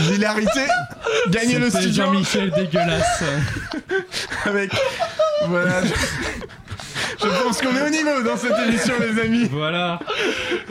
L'hilarité, 0.10 0.62
gagner 1.30 1.58
le 1.60 1.70
studio 1.70 1.92
Jean-Michel 1.92 2.52
dégueulasse. 2.52 3.24
avec. 4.46 4.72
Voilà. 5.48 5.82
Je, 7.22 7.28
pense 7.44 7.62
qu'on 7.62 7.76
est 7.76 7.88
au 7.88 7.90
niveau 7.90 8.22
dans 8.24 8.38
cette 8.38 8.58
émission, 8.68 8.94
les 9.00 9.22
amis. 9.22 9.50
Voilà. 9.52 10.00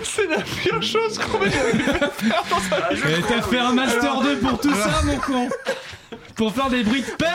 C'est 0.02 0.26
la 0.26 0.39
pire 0.40 0.82
chose 0.82 1.18
qu'on 1.18 1.44
ait 1.44 1.51
faire 1.51 2.43
dans 2.51 2.60
sa 2.60 2.94
vie. 2.94 3.01
Et 3.18 3.22
t'as 3.22 3.43
fait 3.43 3.59
un 3.59 3.72
Master 3.72 4.20
2 4.20 4.36
pour 4.39 4.60
tout 4.60 4.74
ça, 4.74 5.02
mon 5.05 5.16
con 5.16 5.48
Pour 6.36 6.55
faire 6.55 6.70
des 6.70 6.82
bruits 6.82 7.02
de 7.02 7.10
paix 7.16 7.26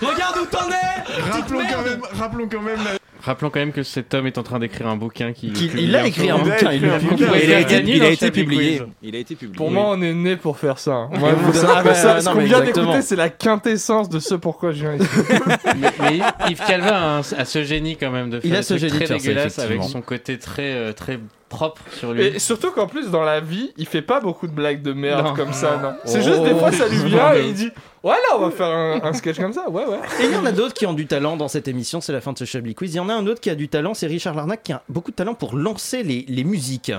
Regarde 0.00 0.38
où 0.38 0.46
t'en 0.46 0.68
es 0.68 1.30
Rappelons 1.30 1.60
quand 1.70 1.82
même, 1.82 2.02
rappelons 2.18 2.48
quand 2.50 2.62
même 2.62 2.78
la- 2.84 2.98
Rappelons 3.22 3.50
quand 3.50 3.60
même 3.60 3.72
que 3.72 3.84
cet 3.84 4.14
homme 4.14 4.26
est 4.26 4.36
en 4.36 4.42
train 4.42 4.58
d'écrire 4.58 4.88
un 4.88 4.96
bouquin 4.96 5.32
qui. 5.32 5.52
Il 5.78 5.94
a 5.94 6.06
écrit 6.06 6.30
un 6.30 6.38
bouquin, 6.38 6.72
il 6.72 6.84
a 6.84 6.96
été, 6.98 8.30
publié. 8.30 8.82
Il 9.00 9.14
a 9.14 9.18
été 9.18 9.36
publié. 9.36 9.56
Pour 9.56 9.70
moi, 9.70 9.90
on 9.90 10.02
est 10.02 10.12
né 10.12 10.36
pour 10.36 10.58
faire 10.58 10.78
ça. 10.78 11.08
Moi, 11.12 11.32
vous 11.32 11.52
ça, 11.52 12.20
ce 12.20 12.28
qu'on 12.28 12.34
mais 12.34 12.46
vient 12.46 12.60
d'écouter, 12.60 13.02
c'est 13.02 13.16
la 13.16 13.28
quintessence 13.28 14.08
de 14.08 14.18
ce 14.18 14.34
pourquoi 14.34 14.72
je 14.72 14.80
viens 14.80 14.94
ici. 14.96 15.08
mais, 15.80 15.88
mais 16.00 16.20
Yves 16.50 16.62
Calva 16.66 16.96
a, 16.96 17.18
un- 17.18 17.20
a 17.20 17.44
ce 17.44 17.62
génie 17.62 17.96
quand 17.96 18.10
même 18.10 18.30
de 18.30 18.40
faire 18.40 18.50
Il 18.50 18.56
a 18.56 18.62
ce 18.62 18.76
génie 18.76 18.92
de 18.92 18.96
très 18.96 19.06
faire 19.06 19.20
ça, 19.20 19.28
dégueulasses 19.28 19.58
avec 19.60 19.82
son 19.84 20.00
côté 20.02 20.38
très 20.38 20.72
euh, 20.72 20.92
très 20.92 21.18
propre 21.52 21.80
sur 21.92 22.12
lui. 22.12 22.22
Et 22.24 22.38
surtout 22.38 22.70
qu'en 22.72 22.86
plus, 22.86 23.10
dans 23.10 23.22
la 23.22 23.40
vie, 23.40 23.72
il 23.76 23.86
fait 23.86 24.02
pas 24.02 24.20
beaucoup 24.20 24.46
de 24.46 24.52
blagues 24.52 24.82
de 24.82 24.92
merde 24.92 25.24
Non. 25.26 25.34
comme 25.34 25.52
ça, 25.52 25.76
non. 25.82 25.92
C'est 26.04 26.18
Oh. 26.20 26.22
juste 26.22 26.42
des 26.42 26.54
fois, 26.54 26.72
ça 26.72 26.88
lui 26.88 27.04
vient 27.04 27.34
et 27.34 27.46
il 27.48 27.54
dit 27.54 27.70
Ouais, 28.02 28.14
là, 28.14 28.36
on 28.36 28.40
va 28.40 28.50
faire 28.50 28.66
un, 28.66 29.00
un 29.04 29.12
sketch 29.12 29.38
comme 29.38 29.52
ça. 29.52 29.68
Ouais, 29.70 29.84
ouais. 29.86 29.98
Et 30.20 30.24
il 30.24 30.32
y 30.32 30.36
en 30.36 30.44
a 30.44 30.50
d'autres 30.50 30.74
qui 30.74 30.86
ont 30.86 30.92
du 30.94 31.06
talent 31.06 31.36
dans 31.36 31.46
cette 31.48 31.68
émission, 31.68 32.00
c'est 32.00 32.12
la 32.12 32.20
fin 32.20 32.32
de 32.32 32.38
ce 32.38 32.44
Chablis 32.44 32.74
Quiz. 32.74 32.92
Il 32.94 32.96
y 32.96 33.00
en 33.00 33.08
a 33.08 33.14
un 33.14 33.26
autre 33.28 33.40
qui 33.40 33.48
a 33.50 33.54
du 33.54 33.68
talent, 33.68 33.94
c'est 33.94 34.08
Richard 34.08 34.34
Larnac 34.34 34.62
qui 34.64 34.72
a 34.72 34.82
beaucoup 34.88 35.10
de 35.12 35.16
talent 35.16 35.34
pour 35.34 35.54
lancer 35.56 36.02
les, 36.02 36.24
les 36.28 36.42
musiques. 36.44 36.90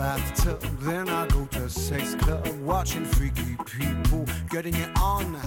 Bathtub, 0.00 0.62
then 0.80 1.10
I 1.10 1.26
go 1.26 1.44
to 1.56 1.68
sex 1.68 2.14
club, 2.14 2.48
watching 2.62 3.04
freaky 3.04 3.54
people 3.66 4.24
getting 4.48 4.74
it 4.74 4.88
on. 4.98 5.38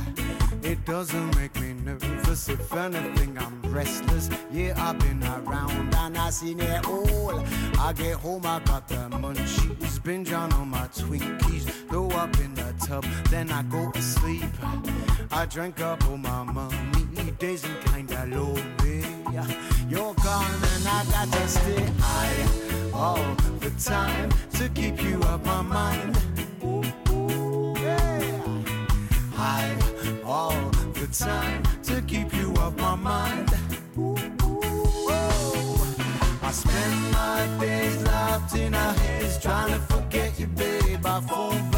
It 0.62 0.86
doesn't 0.86 1.36
make 1.36 1.60
me 1.60 1.74
nervous. 1.74 2.50
If 2.50 2.72
anything, 2.72 3.36
I'm 3.40 3.60
restless. 3.74 4.30
Yeah, 4.52 4.74
I've 4.78 5.00
been 5.00 5.24
around 5.24 5.96
and 5.96 6.16
I've 6.16 6.36
seen 6.36 6.60
it 6.60 6.86
all. 6.86 7.44
I 7.80 7.94
get 7.94 8.18
home, 8.18 8.46
I 8.46 8.60
got 8.60 8.88
the 8.88 9.02
munchies, 9.22 10.04
binge 10.04 10.32
on 10.32 10.54
all 10.54 10.66
my 10.66 10.88
Twinkies, 11.00 11.66
throw 11.90 12.10
up 12.10 12.38
in 12.40 12.54
the 12.54 12.76
tub, 12.86 13.06
then 13.32 13.50
I 13.52 13.64
go 13.64 13.92
to 13.92 14.02
sleep. 14.04 14.54
I 15.32 15.48
drank 15.48 15.82
up 15.82 16.08
all 16.08 16.18
my 16.18 16.44
money, 16.44 17.32
days 17.40 17.64
and 17.64 17.80
kinda 17.86 18.28
lonely. 18.28 19.04
You're 19.90 20.14
gone 20.14 20.60
and 20.74 20.88
I 20.88 21.06
got 21.12 21.32
to 21.34 21.48
stay 21.48 21.86
high 22.00 22.64
oh, 22.94 23.36
all 23.46 23.53
the 23.64 23.69
time 23.81 24.30
to 24.52 24.68
keep 24.69 25.02
you 25.02 25.22
up 25.22 25.45
my 25.45 25.61
mind. 25.61 26.18
Yeah. 27.80 28.22
High 29.31 29.73
all 30.26 30.69
the 30.94 31.07
time 31.07 31.64
to 31.84 32.02
keep 32.02 32.34
you 32.34 32.53
off 32.57 32.76
my 32.76 32.95
mind. 32.95 33.49
Ooh, 33.98 34.15
oh. 35.10 35.95
I 36.41 36.52
spend 36.52 37.11
my 37.14 37.48
days 37.61 38.03
locked 38.03 38.56
in 38.56 38.73
a 38.73 38.94
haze, 38.94 39.38
trying 39.40 39.72
to 39.72 39.80
forget 39.80 40.38
you, 40.38 40.48
babe. 40.48 41.06
I 41.06 41.22
fall 41.22 41.73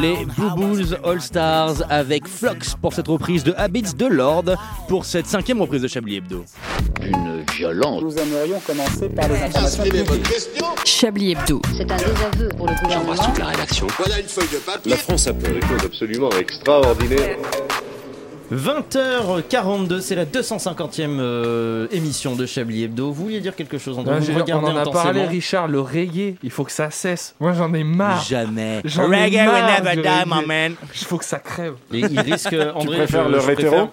Les 0.00 0.24
Blue 0.24 0.50
Bulls 0.56 0.98
All 1.04 1.20
Stars 1.20 1.82
avec 1.90 2.28
Flox 2.28 2.76
pour 2.80 2.92
cette 2.92 3.08
reprise 3.08 3.42
de 3.42 3.52
Habits 3.56 3.94
de 3.96 4.06
Lord 4.06 4.44
pour 4.88 5.04
cette 5.04 5.26
cinquième 5.26 5.60
reprise 5.60 5.82
de 5.82 5.88
Chablis 5.88 6.16
Hebdo. 6.16 6.44
Une 7.02 7.44
violence. 7.52 8.02
Nous 8.02 8.16
aimerions 8.16 8.60
commencer 8.60 9.08
par 9.08 9.28
les 9.28 9.42
informations 9.42 9.82
publiques. 9.82 10.32
Chablis 10.84 11.32
Hebdo. 11.32 11.62
C'est 11.76 11.90
un 11.90 11.96
désaveu 11.96 12.48
pour 12.56 12.68
le 12.68 12.74
gouvernement. 12.82 13.14
toute 13.14 13.38
la 13.38 13.46
rédaction. 13.46 13.86
Voilà 13.98 14.20
une 14.20 14.28
feuille 14.28 14.48
de 14.52 14.58
papier. 14.58 14.90
La 14.90 14.96
France 14.98 15.26
a 15.26 15.34
fait 15.34 15.52
des 15.52 15.66
choses 15.66 15.84
absolument 15.84 16.30
extraordinaires. 16.30 17.38
20h42, 18.54 20.00
c'est 20.00 20.14
la 20.14 20.24
250e 20.24 21.18
euh, 21.18 21.86
émission 21.90 22.34
de 22.36 22.46
Chablis 22.46 22.84
Hebdo. 22.84 23.10
Vous 23.10 23.24
vouliez 23.24 23.40
dire 23.40 23.54
quelque 23.56 23.78
chose, 23.78 23.96
Vous 23.96 24.02
regardez 24.02 24.52
on 24.52 24.64
en 24.64 24.76
a 24.76 24.84
parlé, 24.90 25.24
Richard, 25.26 25.68
le 25.68 25.80
reggae, 25.80 26.36
il 26.42 26.50
faut 26.50 26.64
que 26.64 26.72
ça 26.72 26.90
cesse. 26.90 27.34
Moi, 27.40 27.52
j'en 27.52 27.72
ai 27.74 27.84
marre. 27.84 28.22
Jamais. 28.24 28.80
J'en 28.84 29.10
ai 29.12 29.24
Reggae 29.24 29.34
will 29.46 29.64
never 29.84 30.02
die, 30.02 30.08
reggae. 30.08 30.24
my 30.26 30.46
man. 30.46 30.74
Il 30.94 31.04
faut 31.06 31.18
que 31.18 31.24
ça 31.24 31.38
crève. 31.38 31.74
Et 31.92 32.00
il 32.00 32.20
risque, 32.20 32.54
André, 32.74 32.98
préfères 32.98 33.24
je- 33.28 33.32
le 33.34 33.40
je 33.40 33.46
rétéro 33.46 33.90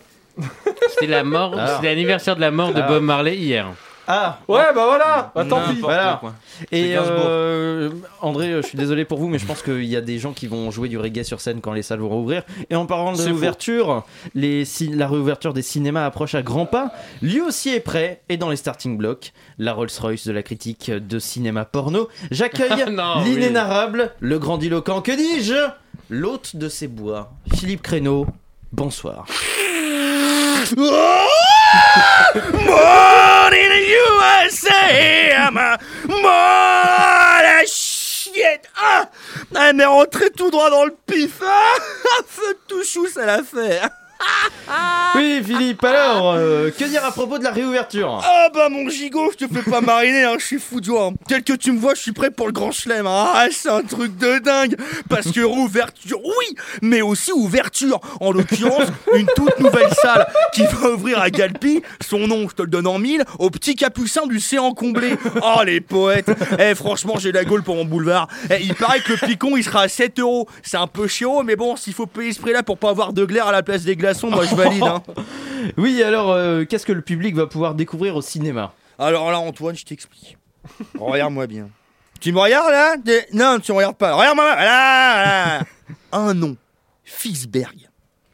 C'était 0.89 1.07
la 1.07 1.23
mort, 1.23 1.57
Alors. 1.57 1.75
c'était 1.75 1.87
l'anniversaire 1.89 2.35
de 2.35 2.41
la 2.41 2.51
mort 2.51 2.71
de 2.73 2.77
Alors. 2.77 2.89
Bob 2.89 3.03
Marley 3.03 3.37
hier. 3.37 3.67
Ah 4.07 4.39
Ouais, 4.47 4.65
bah 4.75 4.85
voilà, 4.87 5.31
bah 5.35 5.45
tant 5.45 5.61
pis. 5.69 5.79
Voilà. 5.79 6.17
quoi. 6.19 6.33
Et 6.71 6.95
euh, 6.97 7.89
André, 8.21 8.51
je 8.53 8.61
suis 8.61 8.77
désolé 8.77 9.05
pour 9.05 9.19
vous, 9.19 9.27
mais 9.29 9.37
je 9.39 9.45
pense 9.45 9.61
qu'il 9.61 9.85
y 9.85 9.95
a 9.95 10.01
des 10.01 10.17
gens 10.19 10.33
qui 10.33 10.47
vont 10.47 10.69
jouer 10.71 10.89
du 10.89 10.97
reggae 10.97 11.23
sur 11.23 11.39
scène 11.39 11.61
quand 11.61 11.71
les 11.73 11.83
salles 11.83 11.99
vont 11.99 12.09
rouvrir. 12.09 12.43
Et 12.69 12.75
en 12.75 12.85
parlant 12.85 13.13
de 13.13 13.17
les 14.35 14.65
ci- 14.65 14.89
la 14.89 15.07
réouverture 15.07 15.53
des 15.53 15.61
cinémas 15.61 16.05
approche 16.05 16.35
à 16.35 16.41
grands 16.41 16.65
pas. 16.65 16.91
Lui 17.21 17.41
aussi 17.41 17.69
est 17.69 17.79
prêt 17.79 18.21
et 18.29 18.37
dans 18.37 18.49
les 18.49 18.55
starting 18.57 18.97
blocks, 18.97 19.33
la 19.59 19.73
Rolls-Royce 19.73 20.25
de 20.27 20.31
la 20.31 20.43
critique 20.43 20.89
de 20.91 21.19
cinéma 21.19 21.65
porno. 21.65 22.07
J'accueille 22.31 22.83
l'inénarrable, 23.23 24.11
le 24.19 24.39
grandiloquent, 24.39 25.01
que 25.01 25.11
dis-je 25.11 25.55
L'hôte 26.09 26.55
de 26.57 26.67
ces 26.67 26.87
bois, 26.87 27.31
Philippe 27.55 27.81
Créneau. 27.83 28.25
Bonsoir. 28.73 29.25
Born 30.61 30.77
in 33.53 33.69
the 33.69 33.83
USA, 34.45 35.33
I'm 35.35 35.57
a 35.57 35.79
more 36.07 37.65
shit. 37.65 38.69
Ah, 38.77 39.09
ah, 39.55 39.73
mais 39.73 39.85
rentrez 39.85 40.29
tout 40.29 40.51
droit 40.51 40.69
dans 40.69 40.85
le 40.85 40.95
pif. 41.07 41.41
Ah, 41.43 41.77
feu 42.27 42.53
de 42.53 42.59
tout 42.67 42.83
chou, 42.83 43.07
ça 43.07 43.25
l'a 43.25 43.41
fait. 43.43 43.81
Oui, 45.15 45.41
Philippe, 45.45 45.83
alors, 45.83 46.31
euh, 46.37 46.69
que 46.71 46.85
dire 46.85 47.03
à 47.03 47.11
propos 47.11 47.37
de 47.37 47.43
la 47.43 47.51
réouverture? 47.51 48.21
Ah 48.23 48.47
bah 48.53 48.69
mon 48.69 48.87
gigot, 48.87 49.29
je 49.37 49.45
te 49.45 49.53
fais 49.53 49.69
pas 49.69 49.81
mariner, 49.81 50.23
hein, 50.23 50.35
je 50.39 50.45
suis 50.45 50.59
fou 50.59 50.79
de 50.79 50.85
joie. 50.85 51.07
hein. 51.07 51.13
Tel 51.27 51.43
que 51.43 51.51
tu 51.51 51.73
me 51.73 51.77
vois, 51.79 51.93
je 51.95 51.99
suis 52.01 52.13
prêt 52.13 52.31
pour 52.31 52.47
le 52.47 52.53
grand 52.53 52.71
chelem. 52.71 53.05
Ah, 53.05 53.47
c'est 53.51 53.67
un 53.69 53.81
truc 53.81 54.15
de 54.17 54.39
dingue. 54.39 54.77
Parce 55.09 55.29
que 55.29 55.41
rouverture, 55.41 56.19
oui, 56.23 56.55
mais 56.81 57.01
aussi 57.01 57.33
ouverture. 57.33 57.99
En 58.21 58.31
l'occurrence, 58.31 58.87
une 59.13 59.27
toute 59.35 59.59
nouvelle 59.59 59.91
salle 60.01 60.25
qui 60.53 60.63
va 60.65 60.91
ouvrir 60.91 61.19
à 61.19 61.29
Galpi. 61.29 61.81
Son 61.99 62.19
nom, 62.27 62.47
je 62.47 62.55
te 62.55 62.61
le 62.61 62.69
donne 62.69 62.87
en 62.87 62.97
mille, 62.97 63.25
au 63.37 63.49
petit 63.49 63.75
capucin 63.75 64.25
du 64.27 64.39
séant 64.39 64.71
comblé. 64.73 65.15
Oh 65.43 65.61
les 65.65 65.81
poètes. 65.81 66.31
Eh 66.57 66.73
franchement, 66.75 67.15
j'ai 67.19 67.33
la 67.33 67.43
gaule 67.43 67.63
pour 67.63 67.75
mon 67.75 67.83
boulevard. 67.85 68.29
Eh, 68.49 68.61
il 68.63 68.73
paraît 68.75 69.01
que 69.01 69.11
le 69.11 69.17
picon, 69.27 69.57
il 69.57 69.63
sera 69.63 69.81
à 69.81 69.87
7 69.89 70.19
euros. 70.19 70.47
C'est 70.63 70.77
un 70.77 70.87
peu 70.87 71.07
chiant, 71.07 71.43
mais 71.43 71.57
bon, 71.57 71.75
s'il 71.75 71.93
faut 71.93 72.05
payer 72.05 72.31
ce 72.31 72.39
prix-là 72.39 72.63
pour 72.63 72.77
pas 72.77 72.89
avoir 72.91 73.11
de 73.11 73.25
glaire 73.25 73.47
à 73.47 73.51
la 73.51 73.61
place 73.63 73.83
des 73.83 73.97
glaçons, 74.11 74.29
moi 74.29 74.45
je 74.45 74.55
valide. 74.55 74.83
Hein. 74.83 75.03
Oui, 75.77 76.01
alors, 76.01 76.31
euh, 76.31 76.65
qu'est-ce 76.65 76.85
que 76.87 76.91
le 76.91 77.01
public 77.01 77.35
va 77.35 77.45
pouvoir 77.45 77.75
découvrir 77.75 78.15
au 78.15 78.21
cinéma? 78.21 78.73
Alors 78.97 79.29
là, 79.31 79.39
Antoine, 79.39 79.75
je 79.75 79.85
t'explique. 79.85 80.37
Regarde-moi 80.99 81.45
bien. 81.47 81.69
Tu 82.19 82.31
me 82.31 82.39
regardes 82.39 82.71
là? 82.71 82.95
T'es- 83.03 83.27
Non, 83.33 83.59
tu 83.59 83.71
me 83.71 83.77
regardes 83.77 83.95
pas. 83.95 84.13
Regarde-moi 84.15 84.45
là, 84.55 84.63
là. 85.59 85.63
Un 86.11 86.33
nom. 86.33 86.55
Fisberg. 87.03 87.89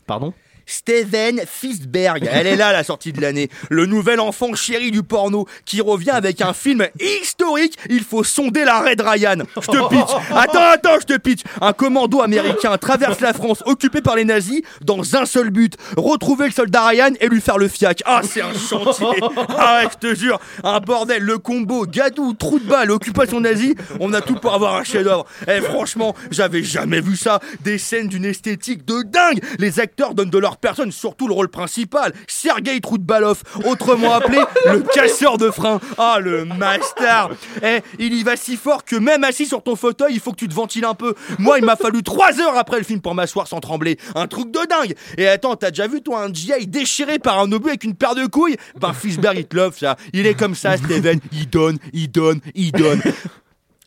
Pardon? 0.05 0.33
Steven 0.67 1.41
Fisberg. 1.47 2.29
Elle 2.31 2.45
est 2.45 2.55
là, 2.55 2.71
la 2.71 2.83
sortie 2.83 3.13
de 3.13 3.21
l'année. 3.21 3.49
Le 3.69 3.85
nouvel 3.85 4.19
enfant 4.19 4.53
chéri 4.53 4.91
du 4.91 5.01
porno 5.01 5.47
qui 5.65 5.81
revient 5.81 6.11
avec 6.11 6.41
un 6.41 6.53
film 6.53 6.87
historique. 6.99 7.77
Il 7.89 8.03
faut 8.03 8.23
sonder 8.23 8.65
la 8.65 8.81
Red 8.81 9.01
Ryan. 9.01 9.37
Je 9.55 9.67
te 9.67 9.89
pitch. 9.89 10.09
Attends, 10.35 10.69
attends, 10.73 10.99
je 10.99 11.05
te 11.05 11.17
pitch. 11.17 11.41
Un 11.61 11.73
commando 11.73 12.21
américain 12.21 12.77
traverse 12.77 13.19
la 13.21 13.33
France 13.33 13.63
occupé 13.65 14.01
par 14.01 14.15
les 14.15 14.25
nazis 14.25 14.61
dans 14.81 15.15
un 15.15 15.25
seul 15.25 15.49
but. 15.49 15.75
Retrouver 15.95 16.47
le 16.47 16.51
soldat 16.51 16.85
Ryan 16.85 17.11
et 17.19 17.27
lui 17.27 17.41
faire 17.41 17.57
le 17.57 17.67
fiac. 17.67 18.03
Ah, 18.05 18.21
c'est 18.23 18.41
un 18.41 18.53
chantier. 18.53 19.21
Ah 19.57 19.81
ouais, 19.81 19.89
je 19.91 20.07
te 20.07 20.15
jure. 20.15 20.39
Un 20.63 20.79
bordel. 20.79 21.23
Le 21.23 21.37
combo, 21.37 21.85
gadou, 21.85 22.33
trou 22.33 22.59
de 22.59 22.65
balle, 22.65 22.91
occupation 22.91 23.39
nazie. 23.39 23.75
On 23.99 24.13
a 24.13 24.21
tout 24.21 24.35
pour 24.35 24.53
avoir 24.53 24.75
un 24.75 24.83
chef-d'œuvre. 24.83 25.25
Eh, 25.47 25.61
franchement, 25.61 26.15
j'avais 26.31 26.63
jamais 26.63 27.01
vu 27.01 27.15
ça. 27.15 27.39
Des 27.61 27.77
scènes 27.77 28.07
d'une 28.07 28.25
esthétique 28.25 28.85
de 28.85 29.03
dingue. 29.03 29.41
Les 29.57 29.79
acteurs 29.79 30.13
donnent 30.13 30.29
de 30.29 30.37
leur 30.37 30.56
personne, 30.59 30.91
surtout 30.91 31.27
le 31.27 31.33
rôle 31.33 31.49
principal. 31.49 32.13
Sergei 32.27 32.79
Troutbalov, 32.79 33.43
autrement 33.65 34.13
appelé 34.13 34.39
le 34.65 34.81
casseur 34.81 35.37
de 35.37 35.49
frein. 35.49 35.79
Ah, 35.97 36.19
le 36.21 36.45
master. 36.45 37.29
Eh, 37.63 37.81
il 37.99 38.13
y 38.13 38.23
va 38.23 38.35
si 38.35 38.55
fort 38.55 38.83
que 38.85 38.95
même 38.95 39.23
assis 39.23 39.45
sur 39.45 39.63
ton 39.63 39.75
fauteuil, 39.75 40.13
il 40.13 40.19
faut 40.19 40.31
que 40.31 40.37
tu 40.37 40.47
te 40.47 40.53
ventiles 40.53 40.85
un 40.85 40.93
peu. 40.93 41.13
Moi, 41.39 41.59
il 41.59 41.65
m'a 41.65 41.75
fallu 41.75 42.03
trois 42.03 42.39
heures 42.39 42.57
après 42.57 42.77
le 42.77 42.83
film 42.83 43.01
pour 43.01 43.15
m'asseoir 43.15 43.47
sans 43.47 43.59
trembler. 43.59 43.97
Un 44.15 44.27
truc 44.27 44.51
de 44.51 44.59
dingue. 44.67 44.95
Et 45.17 45.27
attends, 45.27 45.55
t'as 45.55 45.69
déjà 45.69 45.87
vu 45.87 46.01
toi 46.01 46.23
un 46.23 46.33
GI 46.33 46.67
déchiré 46.67 47.19
par 47.19 47.39
un 47.39 47.51
obus 47.51 47.69
avec 47.69 47.83
une 47.83 47.95
paire 47.95 48.15
de 48.15 48.25
couilles? 48.25 48.57
Ben, 48.79 48.93
Fisberg, 48.93 49.37
il 49.37 49.45
te 49.45 49.55
love 49.55 49.77
ça. 49.77 49.95
Il 50.13 50.25
est 50.27 50.35
comme 50.35 50.55
ça, 50.55 50.77
Steven. 50.77 51.19
Il 51.31 51.49
donne, 51.49 51.77
il 51.93 52.11
donne, 52.11 52.39
il 52.55 52.71
donne. 52.71 53.01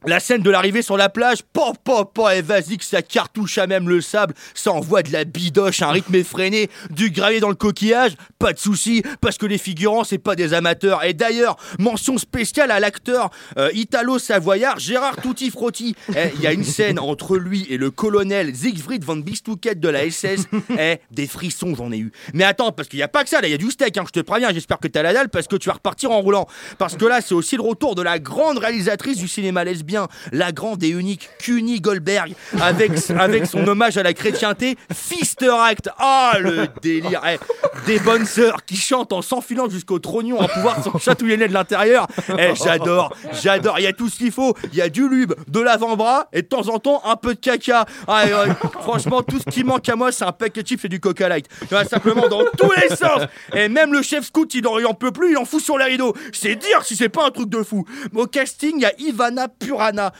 La 0.07 0.19
scène 0.19 0.43
de 0.43 0.51
l'arrivée 0.51 0.83
sur 0.83 0.97
la 0.97 1.09
plage, 1.11 1.43
pop, 1.53 1.77
pop, 1.85 2.15
pop, 2.15 2.31
et 2.35 2.41
vas-y 2.41 2.79
que 2.79 2.85
ça 2.85 3.03
cartouche 3.03 3.59
à 3.59 3.67
même 3.67 3.89
le 3.89 4.01
sable, 4.01 4.35
ça 4.55 4.73
envoie 4.73 5.03
de 5.03 5.13
la 5.13 5.25
bidoche, 5.25 5.83
un 5.83 5.91
rythme 5.91 6.15
effréné, 6.15 6.71
du 6.89 7.11
gravier 7.11 7.41
dans 7.41 7.51
le 7.51 7.55
coquillage, 7.55 8.13
pas 8.39 8.53
de 8.55 8.59
souci, 8.59 9.03
parce 9.21 9.37
que 9.37 9.45
les 9.45 9.59
figurants 9.59 10.05
c'est 10.05 10.19
pas 10.19 10.37
des 10.37 10.55
amateurs. 10.55 11.05
Et 11.05 11.13
d'ailleurs, 11.13 11.57
mention 11.79 12.17
spéciale 12.17 12.71
à 12.71 12.81
l'acteur 12.81 13.31
euh, 13.59 13.69
italo-savoyard 13.75 14.79
Gérard 14.79 15.21
Tutti 15.21 15.51
Frotti. 15.51 15.95
Eh, 16.17 16.31
Il 16.37 16.41
y 16.41 16.47
a 16.47 16.53
une 16.53 16.65
scène 16.65 16.99
entre 16.99 17.37
lui 17.37 17.67
et 17.69 17.77
le 17.77 17.91
colonel 17.91 18.55
Siegfried 18.57 19.05
von 19.05 19.17
Bistuket 19.17 19.79
de 19.81 19.89
la 19.89 20.11
SS. 20.11 20.47
Eh, 20.79 20.99
des 21.11 21.27
frissons 21.27 21.75
j'en 21.75 21.93
ai 21.93 21.99
eu. 21.99 22.13
Mais 22.33 22.45
attends, 22.45 22.73
parce 22.73 22.89
qu'il 22.89 22.99
y 22.99 23.03
a 23.03 23.09
pas 23.09 23.23
que 23.23 23.29
ça, 23.29 23.41
là, 23.41 23.49
il 23.49 23.51
y 23.51 23.55
a 23.55 23.59
du 23.59 23.71
steak, 23.71 23.97
hein, 23.99 24.05
je 24.07 24.13
te 24.13 24.25
préviens, 24.25 24.51
j'espère 24.53 24.79
que 24.79 24.89
t'as 24.89 25.03
la 25.03 25.13
dalle, 25.13 25.29
parce 25.29 25.47
que 25.47 25.57
tu 25.57 25.69
vas 25.69 25.75
repartir 25.75 26.11
en 26.11 26.21
roulant. 26.21 26.47
Parce 26.79 26.97
que 26.97 27.05
là, 27.05 27.21
c'est 27.21 27.35
aussi 27.35 27.57
le 27.57 27.63
retour 27.63 27.95
de 27.95 28.03
la 28.03 28.19
grande 28.19 28.59
réalisatrice 28.59 29.19
du 29.19 29.29
cinéma 29.29 29.65
lesbien, 29.65 29.90
la 30.33 30.53
grande 30.53 30.83
et 30.83 30.89
unique 30.89 31.29
Cuny 31.39 31.81
Goldberg, 31.81 32.35
avec, 32.61 32.93
avec 33.19 33.47
son 33.47 33.67
hommage 33.67 33.97
à 33.97 34.03
la 34.03 34.13
chrétienté, 34.13 34.77
Fister 34.93 35.51
Act. 35.51 35.91
Ah, 35.99 36.35
le 36.41 36.69
délire. 36.83 37.23
Eh, 37.27 37.39
des 37.87 37.99
bonnes 37.99 38.27
sœurs 38.27 38.65
qui 38.65 38.77
chantent 38.77 39.13
en 39.13 39.23
s'enfilant 39.23 39.69
jusqu'au 39.69 39.99
trognon 39.99 40.41
à 40.41 40.49
pouvoir 40.49 40.83
s'en 40.83 40.99
chatouiller 40.99 41.37
de 41.37 41.53
l'intérieur. 41.53 42.07
Eh, 42.39 42.55
j'adore, 42.55 43.15
j'adore. 43.43 43.79
Il 43.79 43.85
y 43.85 43.87
a 43.87 43.93
tout 43.93 44.09
ce 44.09 44.19
qu'il 44.19 44.33
faut. 44.33 44.55
Il 44.73 44.79
y 44.79 44.83
a 44.83 44.89
du 44.89 45.09
lube, 45.09 45.35
de 45.49 45.61
l'avant-bras 45.61 46.29
et 46.33 46.43
de 46.43 46.47
temps 46.47 46.69
en 46.69 46.79
temps 46.79 47.03
un 47.05 47.17
peu 47.17 47.35
de 47.35 47.41
caca. 47.41 47.87
Ah, 48.07 48.25
ouais, 48.25 48.55
franchement, 48.81 49.23
tout 49.23 49.39
ce 49.39 49.51
qui 49.51 49.65
manque 49.65 49.89
à 49.89 49.97
moi, 49.97 50.13
c'est 50.13 50.25
un 50.25 50.33
pack 50.33 50.55
de 50.55 50.63
chips 50.63 50.85
et 50.85 50.89
du 50.89 51.01
Coca 51.01 51.29
Light. 51.29 51.47
Vois, 51.71 51.85
simplement 51.85 52.29
dans 52.29 52.45
tous 52.57 52.73
les 52.73 52.95
sens. 52.95 53.23
Et 53.55 53.69
même 53.69 53.93
le 53.93 54.03
chef 54.03 54.27
scout, 54.27 54.53
il 54.55 54.67
en, 54.67 54.83
en 54.85 54.95
peut 54.95 55.13
plus, 55.13 55.33
il 55.33 55.37
en 55.39 55.45
fout 55.45 55.63
sur 55.63 55.79
les 55.79 55.87
rideaux. 55.87 56.15
C'est 56.33 56.57
dire 56.57 56.85
si 56.85 56.97
c'est 56.97 57.09
pas 57.09 57.27
un 57.27 57.31
truc 57.31 57.49
de 57.49 57.63
fou. 57.63 57.85
Au 58.15 58.27
casting, 58.27 58.75
il 58.77 58.83
y 58.83 58.87
a 58.87 58.93
Ivana 58.99 59.49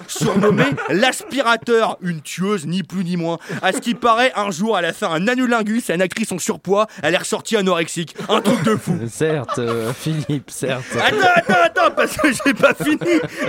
Surnommée 0.09 0.65
l'aspirateur, 0.89 1.99
une 2.01 2.21
tueuse 2.23 2.67
ni 2.67 2.83
plus 2.83 3.05
ni 3.05 3.17
moins. 3.17 3.39
À 3.63 3.73
ce 3.73 3.79
qui 3.79 3.95
paraît, 3.95 4.33
un 4.37 4.51
jour, 4.51 4.79
elle 4.79 4.85
a 4.87 4.93
fait 4.93 5.07
un 5.07 5.29
anulingus 5.29 5.91
à 5.91 5.95
une 5.95 6.03
actrice 6.03 6.33
en 6.33 6.39
surpoids, 6.39 6.87
elle 7.03 7.15
est 7.15 7.19
ressortie 7.19 7.57
anorexique. 7.57 8.15
Un 8.29 8.41
truc 8.41 8.63
de 8.65 8.77
fou. 8.77 8.99
Certes, 9.11 9.59
euh, 9.59 9.93
Philippe, 9.93 10.51
certes. 10.51 10.85
Attends, 11.05 11.17
attends, 11.37 11.63
attends, 11.65 11.91
parce 11.95 12.17
que 12.17 12.29
j'ai 12.33 12.55
pas 12.55 12.75
fini, 12.75 12.99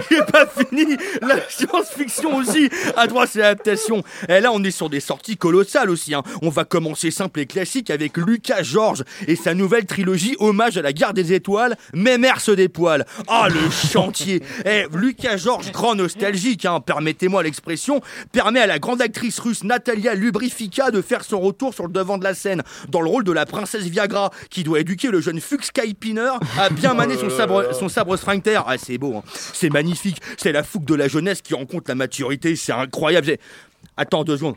j'ai 0.10 0.22
pas 0.24 0.46
fini. 0.48 0.98
La 1.22 1.38
science-fiction 1.50 2.36
aussi 2.36 2.70
a 2.98 3.08
droit 3.08 3.24
à 3.24 3.28
ses 3.28 3.40
adaptations. 3.42 4.04
Et 4.28 4.40
là, 4.42 4.52
on 4.54 4.64
est 4.64 4.72
sur 4.72 4.90
des 4.90 5.00
sorties 5.00 5.38
colossales 5.38 5.90
aussi. 5.90 6.14
hein. 6.14 6.24
On 6.42 6.50
va 6.50 6.66
commencer 6.66 7.12
simple 7.12 7.40
et 7.40 7.46
classique 7.46 7.90
avec 7.90 8.18
Lucas 8.18 8.64
Georges 8.64 9.04
et 9.28 9.36
sa 9.36 9.54
nouvelle 9.54 9.86
trilogie 9.86 10.36
hommage 10.40 10.78
à 10.78 10.82
la 10.82 10.94
guerre 10.94 11.14
des 11.14 11.34
étoiles, 11.34 11.76
Mémère 11.94 12.42
se 12.42 12.52
dépoile. 12.52 13.06
Ah, 13.28 13.48
le 13.50 13.70
chantier. 13.70 14.42
Eh, 14.66 14.86
Lucas 14.94 15.38
Georges, 15.38 15.72
grand 15.72 15.96
nostalgique, 16.02 16.66
hein, 16.66 16.80
permettez-moi 16.80 17.44
l'expression, 17.44 18.02
permet 18.32 18.60
à 18.60 18.68
la 18.68 18.80
grande 18.80 19.02
actrice 19.02 19.40
russe 19.40 19.64
Natalia 19.64 20.16
Lubrifica 20.16 20.92
de 20.92 21.02
faire 21.02 21.24
son 21.24 21.40
retour 21.40 21.74
sur 21.74 21.88
le 21.88 21.94
devant 21.94 22.18
de 22.18 22.24
la 22.24 22.34
scène 22.34 22.64
dans 22.90 23.02
le 23.02 23.10
rôle 23.10 23.24
de 23.24 23.32
la 23.32 23.46
princesse 23.46 23.84
Viagra. 23.84 24.32
qui 24.50 24.64
doit 24.64 24.80
éduquer 24.80 25.10
le 25.10 25.22
jeune 25.22 25.40
Fux 25.40 25.72
Kaipiner 25.74 26.32
à 26.58 26.70
bien 26.70 26.94
maner 26.94 27.18
son 27.18 27.30
sabre, 27.30 27.74
son 27.74 27.90
sabre. 27.90 28.18
Ah, 28.68 28.76
c'est 28.78 28.98
beau, 28.98 29.18
hein. 29.18 29.24
c'est 29.54 29.70
magnifique. 29.70 30.22
C'est 30.38 30.52
la 30.52 30.64
fougue 30.64 30.86
de 30.86 30.96
la 30.96 31.08
jeunesse 31.08 31.42
qui 31.42 31.54
rencontre 31.54 31.86
la 31.88 31.96
maturité. 31.96 32.56
C'est 32.56 32.72
incroyable. 32.72 33.38
Attends 33.98 34.24
deux 34.24 34.38
secondes. 34.38 34.56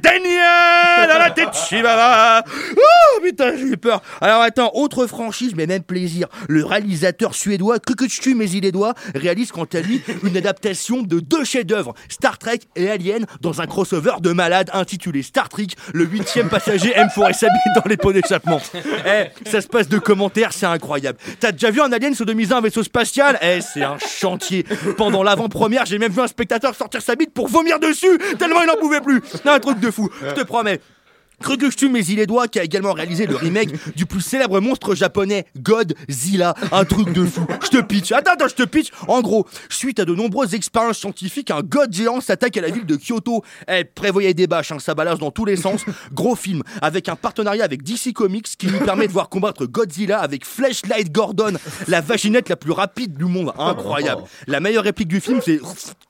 Daniel 0.00 1.10
à 1.10 1.18
la 1.18 1.30
tête 1.30 1.54
Chivara. 1.54 2.42
Oh 2.76 3.20
putain, 3.22 3.56
j'ai 3.56 3.64
eu 3.64 3.76
peur. 3.76 4.02
Alors 4.20 4.42
attends, 4.42 4.70
autre 4.74 5.06
franchise, 5.06 5.54
mais 5.56 5.66
même 5.66 5.82
plaisir. 5.82 6.28
Le 6.48 6.64
réalisateur 6.64 7.34
suédois 7.34 7.78
Kukuchu 7.78 8.34
Mézilédois 8.34 8.94
réalise 9.14 9.52
quant 9.52 9.66
à 9.72 9.80
lui 9.80 10.02
une 10.22 10.36
adaptation 10.36 11.02
de 11.02 11.20
deux 11.20 11.44
chefs-d'œuvre, 11.44 11.94
Star 12.08 12.38
Trek 12.38 12.60
et 12.76 12.90
Alien, 12.90 13.26
dans 13.40 13.60
un 13.60 13.66
crossover 13.66 14.14
de 14.20 14.32
malades 14.32 14.70
intitulé 14.72 15.22
Star 15.22 15.48
Trek. 15.48 15.68
Le 15.92 16.04
huitième 16.04 16.48
passager 16.48 16.92
aime 16.94 17.10
fourrer 17.10 17.32
sa 17.32 17.46
bite 17.46 17.74
dans 17.82 17.88
les 17.88 17.96
pots 17.96 18.12
d'échappement. 18.12 18.60
Eh, 19.06 19.48
ça 19.48 19.60
se 19.60 19.68
passe 19.68 19.88
de 19.88 19.98
commentaires, 19.98 20.52
c'est 20.52 20.66
incroyable. 20.66 21.18
T'as 21.40 21.52
déjà 21.52 21.70
vu 21.70 21.80
un 21.80 21.92
alien 21.92 22.14
sodomiser 22.14 22.54
un 22.54 22.60
vaisseau 22.60 22.82
spatial? 22.82 23.38
Eh, 23.42 23.60
c'est 23.60 23.82
un 23.82 23.96
chantier. 23.98 24.64
Pendant 24.96 25.22
l'avant-première, 25.22 25.86
j'ai 25.86 25.98
même 25.98 26.12
vu 26.12 26.20
un 26.20 26.26
spectateur 26.26 26.74
sortir 26.74 27.02
sa 27.02 27.14
bite 27.14 27.32
pour 27.32 27.48
vomir 27.48 27.78
dessus, 27.78 28.18
tellement 28.38 28.62
il 28.62 28.66
n'en 28.66 28.76
pouvait 28.76 29.00
plus. 29.00 29.20
Un 29.44 29.60
truc 29.60 29.78
de 29.78 29.83
fou, 29.90 30.10
je 30.22 30.34
te 30.34 30.42
promets. 30.42 30.80
Krugushu 31.42 31.88
Mézilédois 31.88 32.48
qui 32.48 32.58
a 32.58 32.64
également 32.64 32.92
réalisé 32.92 33.26
le 33.26 33.36
remake 33.36 33.70
du 33.96 34.06
plus 34.06 34.20
célèbre 34.20 34.60
monstre 34.60 34.94
japonais 34.94 35.46
Godzilla, 35.58 36.54
un 36.72 36.84
truc 36.84 37.12
de 37.12 37.24
fou. 37.24 37.46
Je 37.62 37.68
te 37.68 37.82
pitch. 37.82 38.12
Attends, 38.12 38.32
attends, 38.32 38.48
je 38.48 38.54
te 38.54 38.62
pitch. 38.62 38.90
En 39.08 39.20
gros, 39.20 39.46
suite 39.68 39.98
à 39.98 40.04
de 40.04 40.14
nombreuses 40.14 40.54
expériences 40.54 40.98
scientifiques, 40.98 41.50
un 41.50 41.60
god 41.60 41.92
géant 41.92 42.20
s'attaque 42.20 42.56
à 42.56 42.60
la 42.60 42.70
ville 42.70 42.86
de 42.86 42.96
Kyoto. 42.96 43.44
Eh, 43.68 43.84
prévoyez 43.84 44.34
des 44.34 44.46
bâches, 44.46 44.72
hein, 44.72 44.78
ça 44.78 44.94
balance 44.94 45.18
dans 45.18 45.30
tous 45.30 45.44
les 45.44 45.56
sens. 45.56 45.84
Gros 46.12 46.36
film 46.36 46.62
avec 46.80 47.08
un 47.08 47.16
partenariat 47.16 47.64
avec 47.64 47.82
DC 47.82 48.12
Comics 48.14 48.46
qui 48.56 48.68
nous 48.68 48.80
permet 48.80 49.06
de 49.06 49.12
voir 49.12 49.28
combattre 49.28 49.66
Godzilla 49.66 50.20
avec 50.20 50.44
Flashlight 50.46 51.12
Gordon, 51.12 51.54
la 51.88 52.00
vaginette 52.00 52.48
la 52.48 52.56
plus 52.56 52.72
rapide 52.72 53.16
du 53.16 53.24
monde. 53.24 53.52
Incroyable. 53.58 54.22
La 54.46 54.60
meilleure 54.60 54.84
réplique 54.84 55.08
du 55.08 55.20
film, 55.20 55.40
c'est 55.44 55.60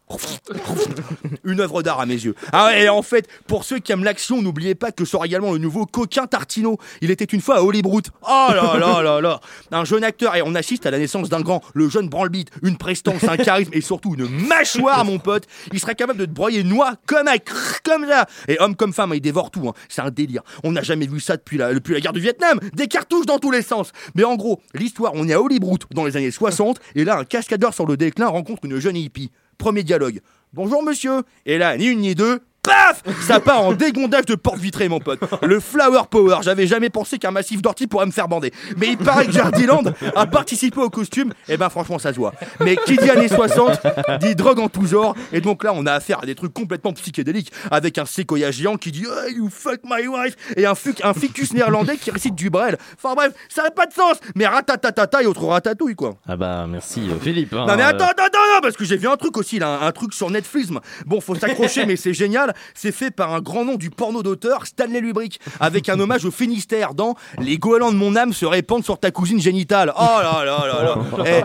une 1.45 1.61
œuvre 1.61 1.83
d'art 1.83 2.01
à 2.01 2.07
mes 2.07 2.15
yeux. 2.15 2.35
Ah 2.53 2.77
et 2.79 2.89
en 2.89 3.03
fait, 3.03 3.29
pour 3.47 3.65
ceux 3.65 3.79
qui 3.79 3.91
aiment 3.93 4.05
l'action, 4.05 4.43
n'oubliez 4.43 4.75
pas 4.75 4.93
que 4.93 5.05
sort 5.05 5.25
également 5.25 5.53
le 5.53 5.59
nouveau 5.59 5.87
coquin 5.87 6.27
Tartino. 6.27 6.79
Il 7.01 7.11
était 7.11 7.25
une 7.25 7.41
fois 7.41 7.57
à 7.57 7.63
Hollywood. 7.63 8.09
Oh 8.23 8.49
là 8.51 8.77
là 8.79 9.03
là 9.03 9.21
là 9.21 9.41
Un 9.73 9.85
jeune 9.85 10.05
acteur, 10.05 10.37
et 10.37 10.43
on 10.43 10.55
assiste 10.55 10.85
à 10.87 10.91
la 10.91 10.99
naissance 10.99 11.29
d'un 11.29 11.41
grand, 11.41 11.63
le 11.75 11.89
jeune 11.89 12.09
branlebite, 12.09 12.51
une 12.63 12.77
prestance, 12.77 13.25
un 13.25 13.37
charisme 13.37 13.71
et 13.73 13.81
surtout 13.81 14.15
une 14.15 14.29
mâchoire, 14.29 15.05
mon 15.05 15.19
pote. 15.19 15.47
Il 15.73 15.81
serait 15.81 15.95
capable 15.95 16.19
de 16.19 16.27
te 16.27 16.31
broyer 16.31 16.65
noix 16.65 16.95
comme 17.07 17.29
un 17.29 17.39
crrr, 17.39 17.83
comme 17.83 18.07
ça. 18.07 18.27
Et 18.49 18.59
homme 18.61 18.77
comme 18.77 18.93
femme, 18.93 19.13
il 19.15 19.21
dévore 19.21 19.51
tout. 19.51 19.69
hein. 19.69 19.75
C'est 19.89 20.03
un 20.03 20.11
délire. 20.11 20.43
On 20.65 20.73
n'a 20.73 20.83
jamais 20.83 21.07
vu 21.07 21.21
ça 21.21 21.37
depuis 21.37 21.57
la, 21.57 21.73
guerre 21.75 22.13
du 22.13 22.21
Vietnam. 22.21 22.61
Des 22.75 22.89
cartouches 22.89 23.27
dans 23.27 23.39
tous 23.39 23.51
les 23.51 23.63
sens. 23.63 23.93
Mais 24.15 24.25
en 24.25 24.37
gros, 24.37 24.61
l'histoire, 24.75 25.13
on 25.15 25.27
est 25.29 25.33
à 25.33 25.41
Hollywood 25.41 25.85
dans 25.93 26.05
les 26.05 26.17
années 26.17 26.31
60, 26.31 26.79
et 26.95 27.05
là, 27.05 27.19
un 27.19 27.25
cascadeur 27.25 27.73
sur 27.75 27.87
le 27.87 27.97
déclin 27.97 28.27
rencontre 28.29 28.65
une 28.65 28.79
jeune 28.79 28.97
hippie. 28.97 29.31
Premier 29.59 29.83
dialogue. 29.83 30.21
Bonjour 30.53 30.83
monsieur. 30.83 31.23
Et 31.47 31.59
là, 31.59 31.77
ni 31.77 31.87
une 31.87 32.01
ni 32.01 32.15
deux. 32.15 32.41
Paf 32.65 33.03
Ça 33.21 33.41
part 33.41 33.61
en 33.63 33.73
dégondage 33.73 34.25
de 34.27 34.35
porte 34.35 34.59
vitrée, 34.59 34.89
mon 34.89 34.99
pote. 35.01 35.21
Le 35.43 35.61
flower 35.61 36.03
power. 36.11 36.39
J'avais 36.43 36.67
jamais 36.67 36.91
pensé 36.91 37.19
qu'un 37.19 37.31
massif 37.31 37.61
d'ortie 37.63 37.87
pourrait 37.87 38.07
me 38.07 38.11
faire 38.11 38.29
bander. 38.29 38.53
Mais 38.79 38.89
il 38.89 38.97
paraît 38.97 39.27
que 39.27 39.33
Jardiland 39.33 39.83
a 40.17 40.27
participé 40.27 40.81
au 40.81 40.91
costume. 40.91 41.33
Et 41.49 41.57
ben, 41.57 41.69
franchement, 41.69 41.99
ça 41.99 42.13
se 42.13 42.19
voit. 42.19 42.33
Mais 42.61 42.77
qui 42.77 42.97
dit 42.97 43.11
années 43.11 43.29
60 43.29 43.81
dit 44.21 44.35
drogue 44.35 44.59
en 44.61 44.69
tout 44.69 44.87
genre. 44.87 45.15
Et 45.33 45.41
donc 45.41 45.63
là, 45.65 45.73
on 45.75 45.85
a 45.87 45.93
affaire 45.93 46.21
à 46.23 46.27
des 46.27 46.35
trucs 46.35 46.53
complètement 46.55 46.93
psychédéliques. 46.93 47.53
Avec 47.71 47.99
un 47.99 48.07
séquoia 48.07 48.51
géant 48.51 48.77
qui 48.77 48.91
dit 48.93 49.05
hey, 49.27 49.35
You 49.37 49.49
fuck 49.51 49.81
my 49.85 50.07
wife. 50.07 50.35
Et 50.57 50.67
un, 50.67 50.73
fuc- 50.75 51.05
un 51.05 51.15
ficus 51.15 51.53
néerlandais 51.53 51.97
qui 51.97 52.11
récite 52.11 52.35
du 52.35 52.51
brel. 52.51 52.79
Enfin 52.97 53.15
bref, 53.15 53.33
ça 53.49 53.63
n'a 53.65 53.71
pas 53.71 53.87
de 53.87 53.93
sens. 53.93 54.17
Mais 54.35 54.47
ratatatata 54.47 55.23
et 55.23 55.27
autre 55.27 55.45
ratatouille, 55.47 55.95
quoi. 55.95 56.15
Ah 56.27 56.37
bah 56.37 56.67
merci 56.69 57.01
euh, 57.11 57.19
Philippe. 57.23 57.53
hein, 57.53 57.67
Non 57.69 57.77
mais 57.77 57.83
euh, 57.83 57.89
attends, 57.89 58.05
attends, 58.07 58.25
attends, 58.25 58.61
parce 58.63 58.77
que 58.77 58.85
j'ai 58.85 58.97
vu 58.97 59.09
un 59.09 59.17
truc 59.17 59.37
aussi 59.37 59.59
là, 59.59 59.69
un, 59.83 59.87
un 59.87 59.93
truc 59.93 60.15
sur 60.15 60.31
Netflix. 60.31 60.69
Bon, 61.07 61.21
faut 61.21 61.35
s'accrocher, 61.35 61.85
mais 61.87 61.97
c'est 61.97 62.15
génial. 62.15 62.54
C'est 62.75 62.93
fait 62.93 63.11
par 63.11 63.33
un 63.33 63.41
grand 63.41 63.65
nom 63.65 63.77
du 63.77 63.91
porno 63.91 64.23
d'auteur, 64.23 64.67
Stanley 64.67 65.01
Lubrick, 65.01 65.41
avec 65.61 65.89
un 65.89 65.99
hommage 65.99 66.25
au 66.25 66.31
Finistère 66.31 66.95
dans 66.95 67.15
Les 67.41 67.59
goélands 67.59 67.93
de 67.93 67.97
mon 67.97 68.17
âme 68.17 68.33
se 68.33 68.47
répandent 68.47 68.85
sur 68.85 68.99
ta 68.99 69.11
cousine 69.11 69.41
génitale. 69.41 69.93
Oh 69.97 70.03
là 70.23 70.45
là 70.45 70.67
là 70.67 70.83
là. 70.83 71.45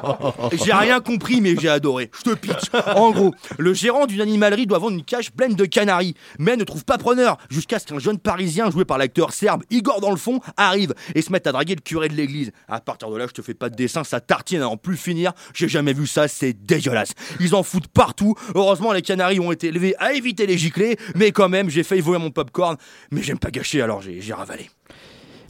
Eh, 0.52 0.57
j'ai 0.57 0.73
rien 0.73 0.99
compris, 0.99 1.41
mais 1.41 1.56
j'ai 1.60 1.69
adoré. 1.69 2.10
Je 2.18 2.31
te 2.31 2.36
pitch. 2.36 2.69
En 2.95 3.11
gros, 3.11 3.34
le 3.57 3.73
gérant 3.73 4.06
d'une 4.06 4.22
animalerie 4.22 4.68
doit 4.68 4.80
vendre 4.80 4.98
une 4.98 5.03
cage 5.03 5.31
pleine 5.31 5.56
de 5.56 5.65
canaris, 5.65 6.15
mais 6.38 6.56
ne 6.56 6.64
trouve 6.64 6.86
pas 6.86 6.98
preneur, 6.98 7.38
jusqu'à 7.49 7.80
ce 7.80 7.86
qu'un 7.86 7.99
jeune 7.99 8.18
parisien 8.18 8.69
joué 8.69 8.86
par 8.86 8.98
l'acteur 8.98 9.31
serbe 9.31 9.64
Igor 9.69 10.02
dans 10.02 10.11
le 10.11 10.18
fond 10.18 10.40
arrive 10.57 10.94
et 11.15 11.22
se 11.22 11.31
mette 11.31 11.48
à 11.48 11.52
draguer 11.52 11.76
le 11.76 11.81
curé 11.81 12.07
de 12.10 12.14
l'église. 12.14 12.52
À 12.68 12.80
partir 12.80 13.10
de 13.10 13.18
là, 13.18 13.26
je 13.27 13.34
te 13.34 13.41
fais 13.41 13.53
pas 13.53 13.69
de 13.69 13.76
dessin, 13.76 14.03
ça 14.03 14.19
tartine 14.19 14.61
à 14.61 14.68
en 14.68 14.77
plus 14.77 14.98
finir. 14.98 15.34
J'ai 15.53 15.68
jamais 15.68 15.94
vu 15.94 16.07
ça, 16.07 16.27
c'est 16.27 16.53
dégueulasse. 16.53 17.14
Ils 17.40 17.56
en 17.56 17.64
foutent 17.64 17.88
partout. 17.88 18.36
Heureusement, 18.56 18.91
les 18.91 19.02
canaris 19.02 19.40
ont 19.40 19.52
été 19.52 19.68
élevés 19.68 19.95
à 19.98 20.14
éviter 20.14 20.45
les 20.45 20.57
giclées, 20.57 20.98
mais 21.16 21.32
quand 21.32 21.50
même, 21.50 21.70
j'ai 21.70 21.84
failli 21.84 22.02
voler 22.02 22.20
mon 22.20 22.32
popcorn, 22.32 22.78
mais 23.12 23.22
j'aime 23.22 23.40
pas 23.40 23.52
gâcher, 23.52 23.82
alors 23.82 24.02
j'ai 24.02 24.34
ravalé. 24.34 24.70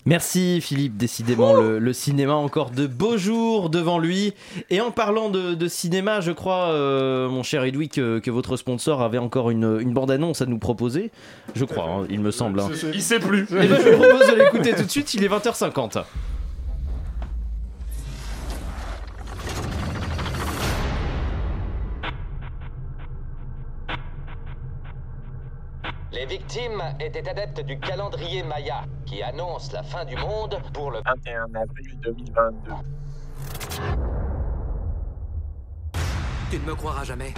Merci 0.06 0.62
Philippe, 0.62 0.96
décidément 0.96 1.54
le, 1.54 1.78
le 1.78 1.94
cinéma 1.94 2.34
encore 2.34 2.72
de 2.72 2.88
beaux 2.88 3.18
jours 3.18 3.70
devant 3.70 4.00
lui. 4.00 4.34
Et 4.70 4.80
en 4.80 4.92
parlant 4.92 5.30
de, 5.30 5.54
de 5.56 5.68
cinéma, 5.68 6.22
je 6.22 6.32
crois, 6.32 6.70
euh, 6.72 7.28
mon 7.30 7.44
cher 7.44 7.64
Edoui, 7.66 7.90
que, 7.90 8.20
que 8.20 8.32
votre 8.32 8.56
sponsor 8.56 9.02
avait 9.02 9.18
encore 9.18 9.50
une, 9.52 9.78
une 9.82 9.94
bande-annonce 9.94 10.42
à 10.42 10.46
nous 10.46 10.58
proposer. 10.58 11.12
Je 11.54 11.66
crois, 11.66 11.84
hein, 11.84 12.06
il 12.10 12.22
me 12.22 12.32
semble. 12.32 12.62
hein. 12.62 12.70
Il 12.94 13.02
sait 13.04 13.20
plus. 13.20 13.46
Eh 13.52 13.68
ben, 13.68 13.78
je 13.84 13.90
vous 13.90 14.02
propose 14.02 14.28
de 14.32 14.36
l'écouter 14.36 14.74
tout 14.74 14.84
de 14.84 14.90
suite, 14.90 15.14
il 15.14 15.24
est 15.24 15.28
20h50. 15.30 16.04
Les 26.12 26.26
victimes 26.26 26.82
étaient 27.00 27.28
adeptes 27.30 27.62
du 27.62 27.80
calendrier 27.80 28.42
Maya, 28.42 28.84
qui 29.06 29.22
annonce 29.22 29.72
la 29.72 29.84
fin 29.84 30.06
du 30.06 30.16
monde 30.16 30.58
pour 30.74 30.90
le 30.90 31.02
21 31.06 31.54
avril 31.54 32.00
2022. 32.02 32.72
Tu 36.50 36.58
ne 36.58 36.66
me 36.66 36.74
croiras 36.74 37.04
jamais. 37.04 37.32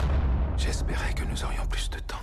J'espérais 0.57 1.13
que 1.13 1.25
nous 1.25 1.43
aurions 1.43 1.65
plus 1.65 1.89
de 1.89 1.99
temps. 1.99 2.15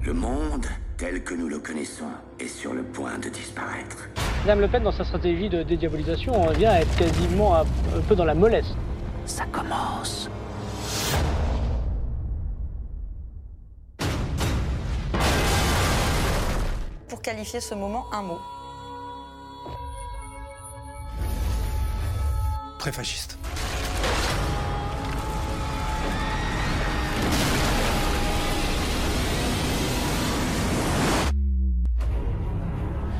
Le 0.00 0.12
monde, 0.12 0.66
tel 0.96 1.22
que 1.22 1.34
nous 1.34 1.48
le 1.48 1.60
connaissons, 1.60 2.10
est 2.40 2.48
sur 2.48 2.74
le 2.74 2.82
point 2.82 3.18
de 3.18 3.28
disparaître. 3.28 4.08
Madame 4.42 4.60
Le 4.60 4.68
Pen, 4.68 4.82
dans 4.82 4.92
sa 4.92 5.04
stratégie 5.04 5.48
de 5.48 5.62
dédiabolisation, 5.62 6.32
on 6.34 6.48
revient 6.48 6.66
à 6.66 6.80
être 6.80 6.96
quasiment 6.96 7.54
un 7.54 7.60
un 7.96 8.00
peu 8.08 8.16
dans 8.16 8.24
la 8.24 8.34
mollesse. 8.34 8.74
Ça 9.24 9.44
commence. 9.52 10.28
Qualifier 17.28 17.60
ce 17.60 17.74
moment, 17.74 18.06
un 18.10 18.22
mot. 18.22 18.40
Très 22.78 22.90
fasciste. 22.90 23.36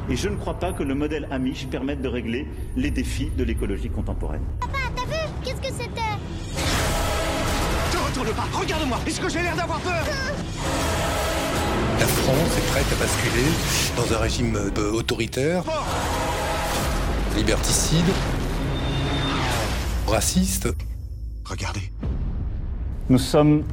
Et 0.09 0.17
je 0.17 0.31
ne 0.31 0.37
crois 0.37 0.55
pas 0.55 0.73
que 0.73 0.83
le 0.83 0.95
modèle 0.95 1.29
Amish 1.31 1.67
permette 1.67 2.01
de 2.01 2.09
régler 2.09 2.49
les 2.77 2.91
défis 2.91 3.29
de 3.37 3.45
l'écologie 3.45 3.91
contemporaine. 3.91 4.41
Papa, 4.59 4.79
t'as 4.97 5.05
vu? 5.05 5.21
Qu'est-ce 5.45 5.61
que 5.61 5.67
c'était? 5.67 6.17
Te 7.93 7.99
retourne 7.99 8.35
pas, 8.35 8.59
regarde-moi 8.59 9.01
Est-ce 9.07 9.21
que 9.21 9.29
j'ai 9.29 9.43
l'air 9.43 9.55
d'avoir 9.55 9.79
peur? 9.81 10.03
La 12.01 12.07
France 12.07 12.57
est 12.57 12.71
prête 12.71 12.87
à 12.93 12.97
basculer 12.97 13.47
dans 13.97 14.15
un 14.15 14.19
régime 14.19 14.57
euh, 14.57 14.93
autoritaire, 14.93 15.65
liberticide, 17.37 18.07
raciste. 20.07 20.69
Regardez. 21.45 21.93
Nous 23.09 23.19
sommes 23.19 23.65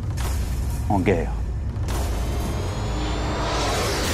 en 0.89 0.99
guerre. 0.99 1.31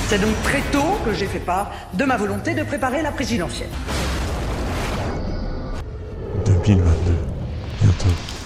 C'est 0.08 0.20
donc 0.20 0.36
très 0.44 0.62
tôt 0.74 0.98
que 1.06 1.14
j'ai 1.14 1.28
fait 1.28 1.40
part 1.40 1.72
de 1.94 2.04
ma 2.04 2.18
volonté 2.18 2.54
de 2.54 2.64
préparer 2.64 3.02
la 3.02 3.12
présidentielle. 3.12 3.70
2022, 6.46 6.92
bientôt. 7.82 8.41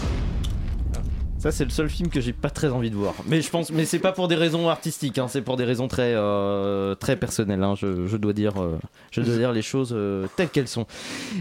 Ça, 1.45 1.51
c'est 1.51 1.63
le 1.63 1.69
seul 1.69 1.89
film 1.89 2.09
que 2.09 2.19
j'ai 2.21 2.33
pas 2.33 2.49
très 2.49 2.69
envie 2.69 2.89
de 2.89 2.95
voir. 2.95 3.13
Mais 3.27 3.39
je 3.39 3.51
pense, 3.51 3.69
mais 3.71 3.85
c'est 3.85 3.99
pas 3.99 4.11
pour 4.11 4.27
des 4.27 4.33
raisons 4.33 4.67
artistiques, 4.67 5.19
hein, 5.19 5.27
c'est 5.27 5.43
pour 5.43 5.57
des 5.57 5.63
raisons 5.63 5.87
très, 5.87 6.13
euh, 6.15 6.95
très 6.95 7.17
personnelles. 7.17 7.61
hein. 7.61 7.75
Je, 7.77 8.07
je 8.07 8.17
dois 8.17 8.33
dire, 8.33 8.53
euh, 8.59 8.79
je 9.11 9.21
dois 9.21 9.35
dire 9.35 9.51
les 9.51 9.61
choses 9.61 9.93
euh, 9.95 10.25
telles 10.35 10.49
qu'elles 10.49 10.67
sont. 10.67 10.87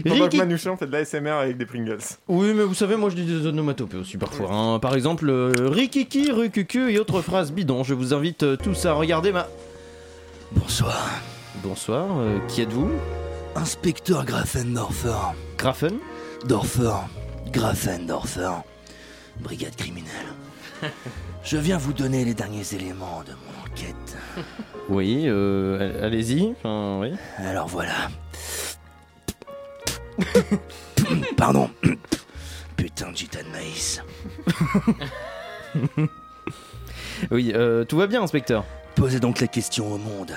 Pendant 0.03 0.15
que 0.17 0.21
Ricky- 0.25 0.37
Manouchian 0.37 0.77
fait 0.77 0.85
de 0.85 0.91
la 0.91 1.03
SMR 1.05 1.31
avec 1.31 1.57
des 1.57 1.65
Pringles. 1.65 1.97
Oui, 2.27 2.53
mais 2.53 2.61
vous 2.63 2.75
savez, 2.75 2.97
moi 2.97 3.09
je 3.09 3.15
dis 3.15 3.25
des 3.25 3.47
onomatopées 3.47 3.97
aussi 3.97 4.17
parfois. 4.17 4.51
hein. 4.51 4.77
Par 4.77 4.93
exemple, 4.93 5.27
euh, 5.27 5.51
Rikiki, 5.71 6.29
Rukuku 6.31 6.87
et 6.91 6.99
autres 6.99 7.21
phrases 7.23 7.51
bidons. 7.51 7.83
Je 7.83 7.95
vous 7.95 8.13
invite 8.13 8.43
euh, 8.43 8.57
tous 8.57 8.85
à 8.85 8.93
regarder 8.93 9.31
ma. 9.31 9.47
Bonsoir. 10.51 11.09
Bonsoir, 11.63 12.05
euh, 12.19 12.37
qui 12.47 12.61
êtes-vous? 12.61 12.91
Inspecteur 13.55 14.23
Grafendorfer. 14.23 15.33
Grafen? 15.57 15.93
Dorfer. 16.47 16.91
Grafendorfer. 17.51 18.51
Brigade 19.39 19.75
criminelle. 19.75 20.11
Je 21.43 21.57
viens 21.57 21.77
vous 21.77 21.93
donner 21.93 22.25
les 22.25 22.33
derniers 22.33 22.73
éléments 22.73 23.23
de 23.23 23.31
mon 23.31 23.65
enquête. 23.65 24.17
Oui, 24.87 25.23
euh, 25.25 26.05
allez-y. 26.05 26.51
Enfin, 26.51 26.99
oui. 27.01 27.11
Alors 27.39 27.67
voilà. 27.67 28.11
Pardon. 31.37 31.71
Putain 32.77 33.11
de 33.11 33.17
gitan 33.17 33.39
de 33.39 33.51
maïs. 33.51 34.03
Oui, 37.31 37.51
euh, 37.55 37.83
tout 37.83 37.97
va 37.97 38.07
bien, 38.07 38.21
inspecteur. 38.21 38.63
Posez 38.95 39.19
donc 39.19 39.41
la 39.41 39.47
question 39.47 39.91
au 39.91 39.97
monde. 39.97 40.33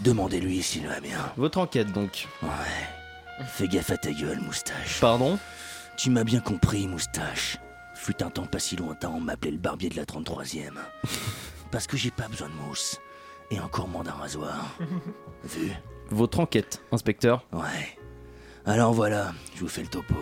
Demandez-lui 0.00 0.62
s'il 0.62 0.86
va 0.86 1.00
bien. 1.00 1.18
Votre 1.36 1.58
enquête, 1.58 1.92
donc. 1.92 2.26
Ouais. 2.42 3.44
Fais 3.46 3.68
gaffe 3.68 3.90
à 3.90 3.96
ta 3.96 4.10
gueule, 4.10 4.40
moustache. 4.40 5.00
Pardon? 5.00 5.38
Tu 5.96 6.10
m'as 6.10 6.24
bien 6.24 6.40
compris, 6.40 6.86
moustache. 6.88 7.58
Fut 7.96 8.22
un 8.22 8.30
temps 8.30 8.46
pas 8.46 8.58
si 8.58 8.76
lointain, 8.76 9.08
on 9.08 9.20
m'appelait 9.20 9.50
le 9.50 9.58
barbier 9.58 9.88
de 9.88 9.96
la 9.96 10.04
33e. 10.04 10.74
Parce 11.72 11.86
que 11.86 11.96
j'ai 11.96 12.10
pas 12.10 12.28
besoin 12.28 12.48
de 12.48 12.54
mousse. 12.54 13.00
Et 13.50 13.58
encore 13.58 13.88
moins 13.88 14.04
d'un 14.04 14.12
rasoir. 14.12 14.76
Vu 15.44 15.72
Votre 16.10 16.40
enquête, 16.40 16.82
inspecteur. 16.92 17.44
Ouais. 17.52 17.98
Alors 18.66 18.92
voilà, 18.92 19.32
je 19.54 19.60
vous 19.60 19.68
fais 19.68 19.82
le 19.82 19.88
topo. 19.88 20.14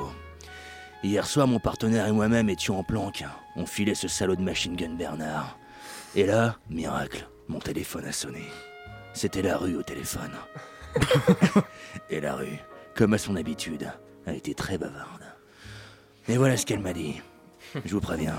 Hier 1.03 1.27
soir, 1.27 1.47
mon 1.47 1.59
partenaire 1.59 2.07
et 2.07 2.13
moi-même 2.13 2.49
étions 2.49 2.79
en 2.79 2.85
planque. 2.85 3.25
On 3.57 3.67
filait 3.67 3.95
ce 3.95 4.09
salaud 4.09 4.37
de 4.37 4.43
machine 4.43 4.77
gun 4.77 4.95
Bernard. 4.95 5.59
Et 6.15 6.25
là, 6.27 6.57
miracle, 6.71 7.29
mon 7.49 7.59
téléphone 7.59 8.07
a 8.07 8.13
sonné. 8.13 8.45
C'était 9.13 9.43
la 9.43 9.59
rue 9.59 9.77
au 9.77 9.83
téléphone. 9.83 10.33
et 12.11 12.21
la 12.21 12.37
rue, 12.37 12.59
comme 12.95 13.15
à 13.15 13.19
son 13.19 13.37
habitude, 13.37 13.91
a 14.27 14.33
été 14.33 14.55
très 14.55 14.79
bavarde. 14.79 15.25
Et 16.29 16.37
voilà 16.37 16.57
ce 16.57 16.65
qu'elle 16.65 16.81
m'a 16.81 16.93
dit. 16.93 17.21
Je 17.85 17.93
vous 17.93 18.01
préviens, 18.01 18.37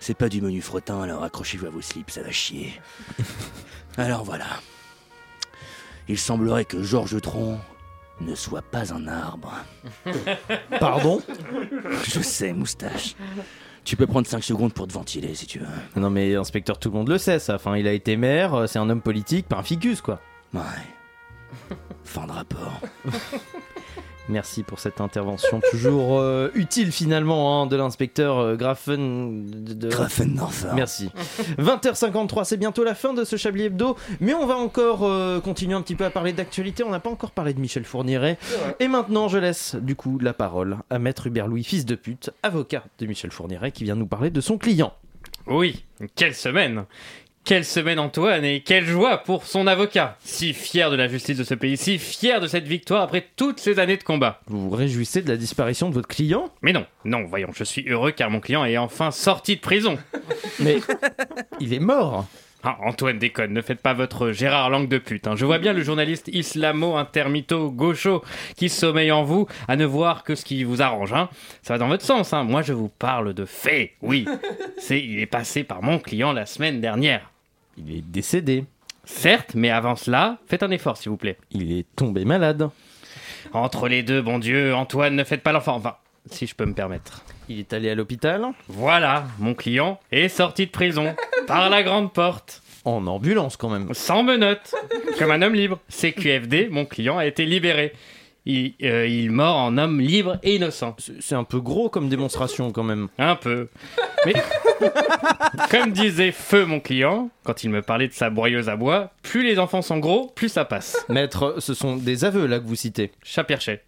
c'est 0.00 0.16
pas 0.16 0.28
du 0.28 0.40
menu 0.40 0.60
frottin, 0.60 1.02
alors 1.02 1.24
accrochez-vous 1.24 1.66
à 1.66 1.70
vos 1.70 1.80
slips, 1.82 2.10
ça 2.10 2.22
va 2.22 2.30
chier. 2.30 2.80
Alors 3.96 4.24
voilà. 4.24 4.46
Il 6.08 6.18
semblerait 6.18 6.64
que 6.64 6.82
Georges 6.82 7.20
Tron 7.20 7.58
ne 8.20 8.34
soit 8.34 8.62
pas 8.62 8.94
un 8.94 9.06
arbre. 9.08 9.52
Pardon 10.80 11.20
Je 12.04 12.20
sais, 12.20 12.52
moustache. 12.52 13.14
Tu 13.84 13.96
peux 13.96 14.06
prendre 14.06 14.26
5 14.26 14.42
secondes 14.42 14.72
pour 14.72 14.86
te 14.86 14.92
ventiler 14.92 15.34
si 15.34 15.46
tu 15.46 15.58
veux. 15.58 15.66
Non, 16.00 16.10
mais 16.10 16.34
inspecteur, 16.34 16.78
tout 16.78 16.90
le 16.90 16.96
monde 16.96 17.08
le 17.08 17.18
sait, 17.18 17.38
ça. 17.38 17.56
Enfin, 17.56 17.76
il 17.76 17.86
a 17.86 17.92
été 17.92 18.16
maire, 18.16 18.54
euh, 18.54 18.66
c'est 18.66 18.78
un 18.78 18.88
homme 18.90 19.02
politique, 19.02 19.48
pas 19.48 19.56
un 19.56 19.62
ficus, 19.62 20.00
quoi. 20.00 20.20
Ouais. 20.54 20.60
Fin 22.04 22.26
de 22.26 22.32
rapport. 22.32 22.80
Merci 24.28 24.62
pour 24.62 24.78
cette 24.78 25.00
intervention 25.00 25.60
toujours 25.70 26.18
euh, 26.18 26.50
utile 26.54 26.92
finalement 26.92 27.62
hein, 27.62 27.66
de 27.66 27.76
l'inspecteur 27.76 28.38
euh, 28.38 28.56
Grafen. 28.56 29.46
De... 29.46 29.88
Merci. 30.74 31.10
20h53, 31.58 32.44
c'est 32.44 32.56
bientôt 32.56 32.84
la 32.84 32.94
fin 32.94 33.14
de 33.14 33.24
ce 33.24 33.36
Chablis 33.36 33.64
Hebdo, 33.64 33.96
mais 34.20 34.34
on 34.34 34.46
va 34.46 34.56
encore 34.56 35.04
euh, 35.04 35.40
continuer 35.40 35.74
un 35.74 35.82
petit 35.82 35.94
peu 35.94 36.04
à 36.04 36.10
parler 36.10 36.32
d'actualité. 36.32 36.84
On 36.84 36.90
n'a 36.90 37.00
pas 37.00 37.10
encore 37.10 37.30
parlé 37.30 37.54
de 37.54 37.60
Michel 37.60 37.84
Fourniret. 37.84 38.38
Et 38.80 38.88
maintenant, 38.88 39.28
je 39.28 39.38
laisse 39.38 39.76
du 39.76 39.96
coup 39.96 40.18
la 40.18 40.34
parole 40.34 40.78
à 40.90 40.98
Maître 40.98 41.26
Hubert 41.26 41.46
Louis, 41.46 41.64
fils 41.64 41.86
de 41.86 41.94
pute, 41.94 42.30
avocat 42.42 42.84
de 42.98 43.06
Michel 43.06 43.30
Fourniret, 43.30 43.72
qui 43.72 43.84
vient 43.84 43.96
nous 43.96 44.06
parler 44.06 44.30
de 44.30 44.40
son 44.40 44.58
client. 44.58 44.92
Oui, 45.46 45.84
quelle 46.14 46.34
semaine 46.34 46.84
Quelle 47.48 47.64
semaine 47.64 47.98
Antoine 47.98 48.44
et 48.44 48.60
quelle 48.60 48.84
joie 48.84 49.16
pour 49.24 49.44
son 49.46 49.66
avocat 49.66 50.18
Si 50.20 50.52
fier 50.52 50.90
de 50.90 50.96
la 50.96 51.08
justice 51.08 51.38
de 51.38 51.44
ce 51.44 51.54
pays, 51.54 51.78
si 51.78 51.96
fier 51.96 52.42
de 52.42 52.46
cette 52.46 52.68
victoire 52.68 53.00
après 53.00 53.26
toutes 53.36 53.58
ces 53.58 53.78
années 53.78 53.96
de 53.96 54.02
combat. 54.02 54.42
Vous 54.48 54.68
vous 54.68 54.76
réjouissez 54.76 55.22
de 55.22 55.30
la 55.30 55.38
disparition 55.38 55.88
de 55.88 55.94
votre 55.94 56.08
client? 56.08 56.50
Mais 56.60 56.74
non, 56.74 56.84
non, 57.06 57.24
voyons, 57.24 57.48
je 57.56 57.64
suis 57.64 57.88
heureux 57.88 58.10
car 58.10 58.28
mon 58.28 58.40
client 58.40 58.66
est 58.66 58.76
enfin 58.76 59.10
sorti 59.10 59.56
de 59.56 59.62
prison. 59.62 59.96
Mais 60.60 60.76
il 61.58 61.72
est 61.72 61.78
mort 61.78 62.26
Ah, 62.62 62.76
Antoine 62.84 63.18
déconne, 63.18 63.54
ne 63.54 63.62
faites 63.62 63.80
pas 63.80 63.94
votre 63.94 64.30
Gérard 64.30 64.68
Langue 64.68 64.88
de 64.90 64.98
pute. 64.98 65.26
hein. 65.26 65.34
Je 65.34 65.46
vois 65.46 65.58
bien 65.58 65.72
le 65.72 65.82
journaliste 65.82 66.28
islamo-intermito 66.28 67.70
gaucho 67.70 68.22
qui 68.58 68.68
sommeille 68.68 69.10
en 69.10 69.22
vous 69.24 69.46
à 69.68 69.76
ne 69.76 69.86
voir 69.86 70.22
que 70.22 70.34
ce 70.34 70.44
qui 70.44 70.64
vous 70.64 70.82
arrange. 70.82 71.14
hein. 71.14 71.30
Ça 71.62 71.72
va 71.72 71.78
dans 71.78 71.88
votre 71.88 72.04
sens. 72.04 72.34
hein. 72.34 72.44
Moi, 72.44 72.60
je 72.60 72.74
vous 72.74 72.90
parle 72.90 73.32
de 73.32 73.46
faits. 73.46 73.92
Oui, 74.02 74.26
c'est 74.78 75.00
il 75.02 75.18
est 75.18 75.24
passé 75.24 75.64
par 75.64 75.82
mon 75.82 75.98
client 75.98 76.32
la 76.34 76.44
semaine 76.44 76.82
dernière. 76.82 77.30
Il 77.78 77.96
est 77.96 78.02
décédé. 78.02 78.64
Certes, 79.04 79.52
mais 79.54 79.70
avant 79.70 79.96
cela, 79.96 80.38
faites 80.46 80.62
un 80.62 80.70
effort, 80.70 80.96
s'il 80.96 81.10
vous 81.10 81.16
plaît. 81.16 81.38
Il 81.50 81.72
est 81.72 81.86
tombé 81.96 82.24
malade. 82.24 82.68
Entre 83.52 83.88
les 83.88 84.02
deux, 84.02 84.20
bon 84.20 84.38
Dieu, 84.38 84.74
Antoine, 84.74 85.16
ne 85.16 85.24
faites 85.24 85.42
pas 85.42 85.52
l'enfant. 85.52 85.76
Enfin, 85.76 85.96
si 86.30 86.46
je 86.46 86.54
peux 86.54 86.66
me 86.66 86.74
permettre. 86.74 87.22
Il 87.48 87.58
est 87.58 87.72
allé 87.72 87.88
à 87.88 87.94
l'hôpital 87.94 88.46
Voilà, 88.68 89.24
mon 89.38 89.54
client 89.54 89.98
est 90.12 90.28
sorti 90.28 90.66
de 90.66 90.70
prison 90.70 91.14
par 91.46 91.70
la 91.70 91.82
grande 91.82 92.12
porte. 92.12 92.62
En 92.84 93.06
ambulance 93.06 93.56
quand 93.56 93.70
même. 93.70 93.92
Sans 93.94 94.22
menottes, 94.22 94.74
comme 95.18 95.30
un 95.30 95.42
homme 95.42 95.54
libre. 95.54 95.78
CQFD, 95.88 96.68
mon 96.70 96.84
client 96.84 97.18
a 97.18 97.26
été 97.26 97.44
libéré. 97.46 97.92
Il, 98.50 98.74
euh, 98.82 99.06
il 99.06 99.30
mort 99.30 99.56
en 99.56 99.76
homme 99.76 100.00
libre 100.00 100.38
et 100.42 100.56
innocent. 100.56 100.96
C'est 101.20 101.34
un 101.34 101.44
peu 101.44 101.60
gros 101.60 101.90
comme 101.90 102.08
démonstration 102.08 102.72
quand 102.72 102.82
même. 102.82 103.08
Un 103.18 103.36
peu. 103.36 103.68
Mais 104.24 104.32
comme 105.70 105.92
disait 105.92 106.32
Feu 106.32 106.64
mon 106.64 106.80
client, 106.80 107.30
quand 107.44 107.62
il 107.62 107.70
me 107.70 107.82
parlait 107.82 108.08
de 108.08 108.12
sa 108.14 108.30
broyeuse 108.30 108.68
à 108.68 108.76
bois, 108.76 109.10
plus 109.22 109.42
les 109.44 109.58
enfants 109.58 109.82
sont 109.82 109.98
gros, 109.98 110.28
plus 110.34 110.48
ça 110.48 110.64
passe. 110.64 110.96
Maître, 111.08 111.56
ce 111.58 111.74
sont 111.74 111.96
des 111.96 112.24
aveux 112.24 112.46
là 112.46 112.58
que 112.58 112.64
vous 112.66 112.74
citez. 112.74 113.12
Chaperchet. 113.22 113.84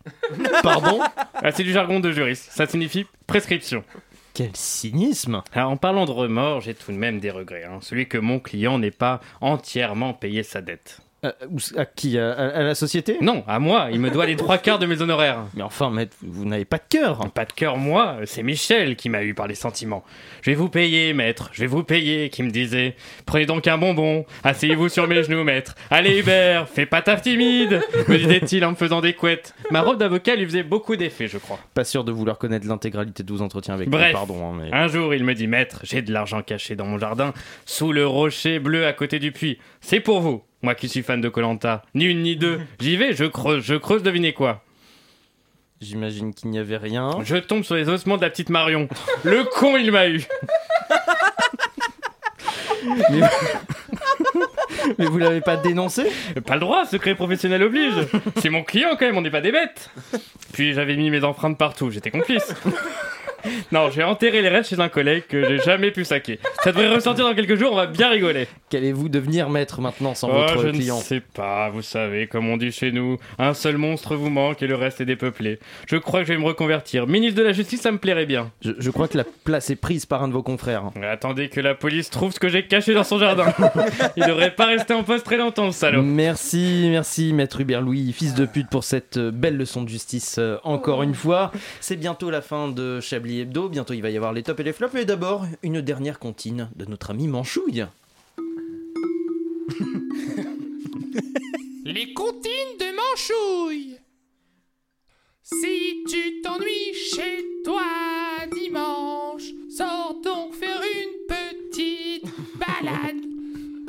Pardon 0.63 1.01
Ah, 1.35 1.53
C'est 1.53 1.65
du 1.65 1.73
jargon 1.73 2.01
de 2.01 2.13
juriste. 2.13 2.49
Ça 2.53 2.67
signifie 2.67 3.07
prescription. 3.27 3.83
Quel 4.35 4.51
cynisme 4.55 5.43
Alors, 5.53 5.71
en 5.71 5.77
parlant 5.77 6.05
de 6.05 6.13
remords, 6.13 6.61
j'ai 6.61 6.75
tout 6.75 6.93
de 6.93 6.97
même 6.97 7.19
des 7.19 7.31
regrets. 7.31 7.65
hein. 7.65 7.79
Celui 7.81 8.07
que 8.09 8.19
mon 8.19 8.39
client 8.39 8.79
n'ait 8.79 8.91
pas 8.93 9.21
entièrement 9.41 10.13
payé 10.15 10.43
sa 10.43 10.61
dette. 10.61 11.01
Euh, 11.25 11.33
À 11.77 11.85
qui 11.85 12.19
à, 12.19 12.63
la 12.63 12.75
société 12.75 13.19
Non, 13.21 13.45
à 13.47 13.59
moi, 13.59 13.89
il 13.93 14.01
me 14.01 14.11
doit 14.11 14.25
les 14.25 14.37
trois 14.37 14.57
quarts 14.57 14.79
de 14.79 14.87
mes 14.87 15.03
honoraires. 15.03 15.45
Mais 15.55 15.63
enfin, 15.63 15.91
maître, 15.91 16.17
vous 16.23 16.47
n'avez 16.47 16.65
pas 16.65 16.79
de 16.79 16.83
cœur. 16.89 17.31
Pas 17.33 17.45
de 17.45 17.53
cœur, 17.53 17.77
moi, 17.77 18.17
c'est 18.25 18.43
Michel 18.43 18.97
qui 18.97 19.11
m'a 19.11 19.23
eu 19.23 19.35
par 19.35 19.47
les 19.47 19.55
sentiments. 19.55 20.03
Je 20.41 20.51
vais 20.51 20.55
vous 20.57 20.71
payer, 20.71 21.13
maître, 21.13 21.51
je 21.53 21.61
vais 21.61 21.67
vous 21.67 21.83
payer, 21.85 22.31
qui 22.31 22.43
me 22.43 22.51
disait. 22.51 22.97
Prenez 23.27 23.45
donc 23.45 23.69
un 23.69 23.77
bonbon, 23.77 24.25
asseyez-vous 24.45 24.89
sur 24.89 25.07
mes 25.09 25.23
genoux, 25.23 25.45
maître. 25.45 25.75
Allez, 25.91 26.19
Hubert, 26.21 26.69
fais 26.69 26.87
pas 26.87 27.03
ta 27.03 27.17
timide, 27.17 27.83
me 28.09 28.17
disait-il 28.17 28.65
en 28.65 28.71
me 28.71 28.77
faisant 28.77 29.03
des 29.03 29.13
couettes. 29.13 29.55
Ma 29.71 29.83
robe 29.83 29.99
d'avocat 29.99 30.37
lui 30.37 30.47
faisait 30.47 30.63
beaucoup 30.63 30.97
d'effet, 30.97 31.29
je 31.29 31.37
crois. 31.37 31.59
Pas 31.75 31.85
sûr 31.85 32.03
de 32.05 32.13
vouloir 32.13 32.39
connaître 32.39 32.67
l'intégralité 32.67 33.23
de 33.23 33.33
vos 33.33 33.43
entretiens 33.43 33.75
avec 33.75 33.91
Bref, 33.91 34.13
vous, 34.13 34.17
pardon. 34.17 34.55
hein, 34.55 34.59
mais... 34.59 34.73
un 34.73 34.89
jour 34.89 35.13
il 35.15 35.25
me 35.25 35.35
dit 35.35 35.47
Maître, 35.47 35.81
j'ai 35.83 36.01
de 36.01 36.13
l'argent 36.13 36.41
caché 36.43 36.77
dans 36.77 36.87
mon 36.87 36.99
jardin, 36.99 37.35
sous 37.67 37.93
le 37.93 38.07
rocher 38.07 38.59
bleu 38.59 38.87
à 38.87 38.93
côté 38.95 39.19
du 39.19 39.33
puits. 39.33 39.59
C'est 39.83 40.01
pour 40.01 40.21
vous. 40.21 40.43
Moi 40.63 40.75
qui 40.75 40.89
suis 40.89 41.03
fan 41.03 41.21
de 41.21 41.29
Colanta, 41.29 41.83
ni 41.95 42.05
une 42.05 42.23
ni 42.23 42.37
deux. 42.37 42.61
J'y 42.81 42.97
vais, 42.97 43.15
je 43.15 43.25
creuse, 43.25 43.65
je 43.65 43.75
creuse, 43.75 44.03
devinez 44.03 44.33
quoi 44.33 44.63
J'imagine 45.81 46.35
qu'il 46.35 46.51
n'y 46.51 46.59
avait 46.59 46.77
rien. 46.77 47.11
Je 47.25 47.37
tombe 47.37 47.63
sur 47.63 47.75
les 47.75 47.89
ossements 47.89 48.19
de 48.19 48.23
la 48.23 48.29
petite 48.29 48.51
Marion. 48.51 48.87
Le 49.25 49.45
con, 49.45 49.79
il 49.79 49.91
m'a 49.91 50.09
eu. 50.09 50.23
Mais, 53.11 53.21
mais 54.99 55.07
vous 55.07 55.19
l'avez 55.19 55.41
pas 55.43 55.57
dénoncé 55.57 56.11
Pas 56.47 56.55
le 56.55 56.61
droit, 56.61 56.87
secret 56.87 57.15
professionnel 57.15 57.63
oblige. 57.63 57.93
C'est 58.39 58.49
mon 58.49 58.63
client 58.63 58.91
quand 58.99 59.07
même, 59.07 59.17
on 59.19 59.21
n'est 59.21 59.31
pas 59.31 59.41
des 59.43 59.53
bêtes. 59.53 59.91
Puis 60.53 60.73
j'avais 60.73 60.97
mis 60.97 61.11
mes 61.11 61.23
empreintes 61.25 61.59
partout, 61.59 61.91
j'étais 61.91 62.11
complice. 62.11 62.55
Non, 63.73 63.91
j'ai 63.91 64.03
enterré 64.05 64.43
les 64.43 64.49
restes 64.49 64.71
chez 64.71 64.81
un 64.81 64.89
collègue 64.89 65.25
que 65.29 65.47
j'ai 65.49 65.59
jamais 65.59 65.91
pu 65.91 66.05
saquer. 66.05 66.39
Ça 66.63 66.73
devrait 66.73 66.95
ressortir 66.95 67.25
dans 67.25 67.35
quelques 67.35 67.57
jours, 67.57 67.73
on 67.73 67.77
va 67.77 67.87
bien 67.87 68.11
rigoler. 68.11 68.49
Qu'allez-vous 68.71 69.09
devenir 69.09 69.49
maître 69.51 69.81
maintenant 69.81 70.15
sans 70.15 70.29
Oh, 70.29 70.33
votre 70.33 70.63
je 70.63 70.69
client? 70.71 70.99
ne 70.99 71.03
sais 71.03 71.21
pas, 71.21 71.71
vous 71.71 71.83
savez, 71.83 72.27
comme 72.27 72.49
on 72.49 72.57
dit 72.57 72.73
chez 72.73 72.93
nous, 72.93 73.17
un 73.39 73.55
seul 73.55 73.77
monstre 73.77 74.15
vous 74.17 74.31
manque 74.31 74.63
et 74.63 74.67
le 74.67 74.75
reste 74.77 75.01
est 75.01 75.05
dépeuplé. 75.07 75.59
Je 75.89 75.97
crois 75.97 76.21
que 76.21 76.27
je 76.27 76.33
vais 76.33 76.39
me 76.39 76.45
reconvertir. 76.47 77.07
Ministre 77.07 77.39
de 77.39 77.45
la 77.45 77.53
Justice, 77.53 77.81
ça 77.81 77.93
me 77.93 77.99
plairait 77.99 78.27
bien. 78.27 78.51
je, 78.63 78.73
je 78.79 78.91
crois 78.91 79.09
que 79.09 79.17
la 79.19 79.25
place 79.45 79.71
est 79.71 79.77
prise 79.77 80.07
par 80.07 80.23
un 80.23 80.29
de 80.29 80.33
vos 80.33 80.43
confrères. 80.43 80.85
Attendez 81.03 81.49
que 81.49 81.61
la 81.61 81.75
police 81.75 82.11
trouve 82.11 82.33
ce 82.33 82.41
que 82.41 82.49
j'ai 82.49 82.65
caché 82.67 82.95
dans 82.95 83.05
son 83.05 83.19
jardin. 83.19 83.47
Il 84.17 84.25
devrait 84.27 84.55
pas 84.55 84.67
rester 84.67 84.95
en 84.95 85.03
poste 85.03 85.25
très 85.25 85.37
longtemps, 85.37 85.71
ce 85.73 85.79
salaud. 85.81 86.03
Merci, 86.03 86.89
merci 86.91 87.33
Maître 87.33 87.61
Hubert 87.61 87.81
Louis, 87.83 88.13
fils 88.13 88.35
de 88.35 88.47
pute, 88.47 88.69
pour 88.69 88.85
cette 88.85 89.19
belle 89.19 89.57
leçon 89.57 89.83
de 89.83 89.89
justice 89.89 90.37
euh, 90.39 90.57
encore 90.65 91.03
une 91.03 91.15
fois. 91.15 91.51
C'est 91.81 91.97
bientôt 91.97 92.31
la 92.31 92.41
fin 92.43 92.69
de 92.69 93.01
Chablis 93.01 93.30
Bientôt, 93.31 93.95
il 93.95 94.03
va 94.03 94.11
y 94.11 94.17
avoir 94.17 94.33
les 94.33 94.43
tops 94.43 94.59
et 94.61 94.65
les 94.65 94.73
flops. 94.73 94.95
Mais 94.95 95.05
d'abord, 95.05 95.47
une 95.63 95.81
dernière 95.81 96.19
comptine 96.19 96.69
de 96.75 96.85
notre 96.85 97.11
ami 97.11 97.29
Manchouille. 97.29 97.87
Les 101.85 102.13
comptines 102.13 102.77
de 102.79 102.87
Manchouille. 102.95 103.97
Si 105.43 106.05
tu 106.09 106.41
t'ennuies 106.43 106.95
chez 106.95 107.45
toi 107.65 107.83
dimanche, 108.53 109.51
sors 109.77 110.21
donc 110.23 110.55
faire 110.55 110.83
une 110.83 111.27
petite 111.27 112.27
balade. 112.57 113.25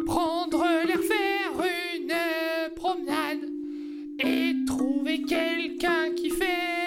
Prendre 0.06 0.64
l'air, 0.86 1.00
faire 1.00 1.64
une 2.00 2.14
promenade. 2.76 3.50
Et 4.20 4.54
trouver 4.66 5.24
quelqu'un 5.24 6.12
qui 6.16 6.30
fait 6.30 6.81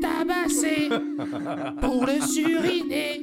tabasser, 0.00 0.88
pour 1.80 2.06
le 2.06 2.20
suriner. 2.20 3.22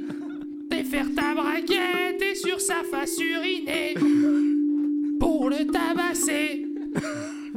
Défaire 0.70 1.08
ta 1.16 1.36
braguette 1.36 2.22
et 2.22 2.36
sur 2.36 2.60
sa 2.60 2.84
face 2.84 3.18
uriner. 3.20 3.94
Pour 5.20 5.50
le 5.50 5.68
tabasser, 5.68 6.66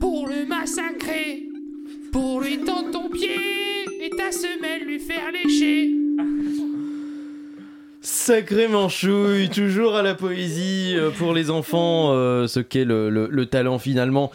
pour 0.01 0.29
le 0.29 0.47
massacrer, 0.47 1.49
pour 2.13 2.41
lui 2.41 2.59
tendre 2.59 2.91
ton 2.91 3.09
pied 3.09 3.41
et 4.01 4.11
ta 4.11 4.31
semelle 4.33 4.85
lui 4.87 4.99
faire 4.99 5.33
lécher. 5.33 5.95
Sacré 8.09 8.69
Manchouille, 8.69 9.49
toujours 9.49 9.97
à 9.97 10.03
la 10.03 10.15
poésie 10.15 10.95
euh, 10.97 11.11
pour 11.11 11.35
les 11.35 11.51
enfants, 11.51 12.13
euh, 12.13 12.47
ce 12.47 12.61
qu'est 12.61 12.85
le, 12.85 13.11
le- 13.11 13.27
le 13.29 13.47
talent 13.47 13.81
finalement. 13.81 14.31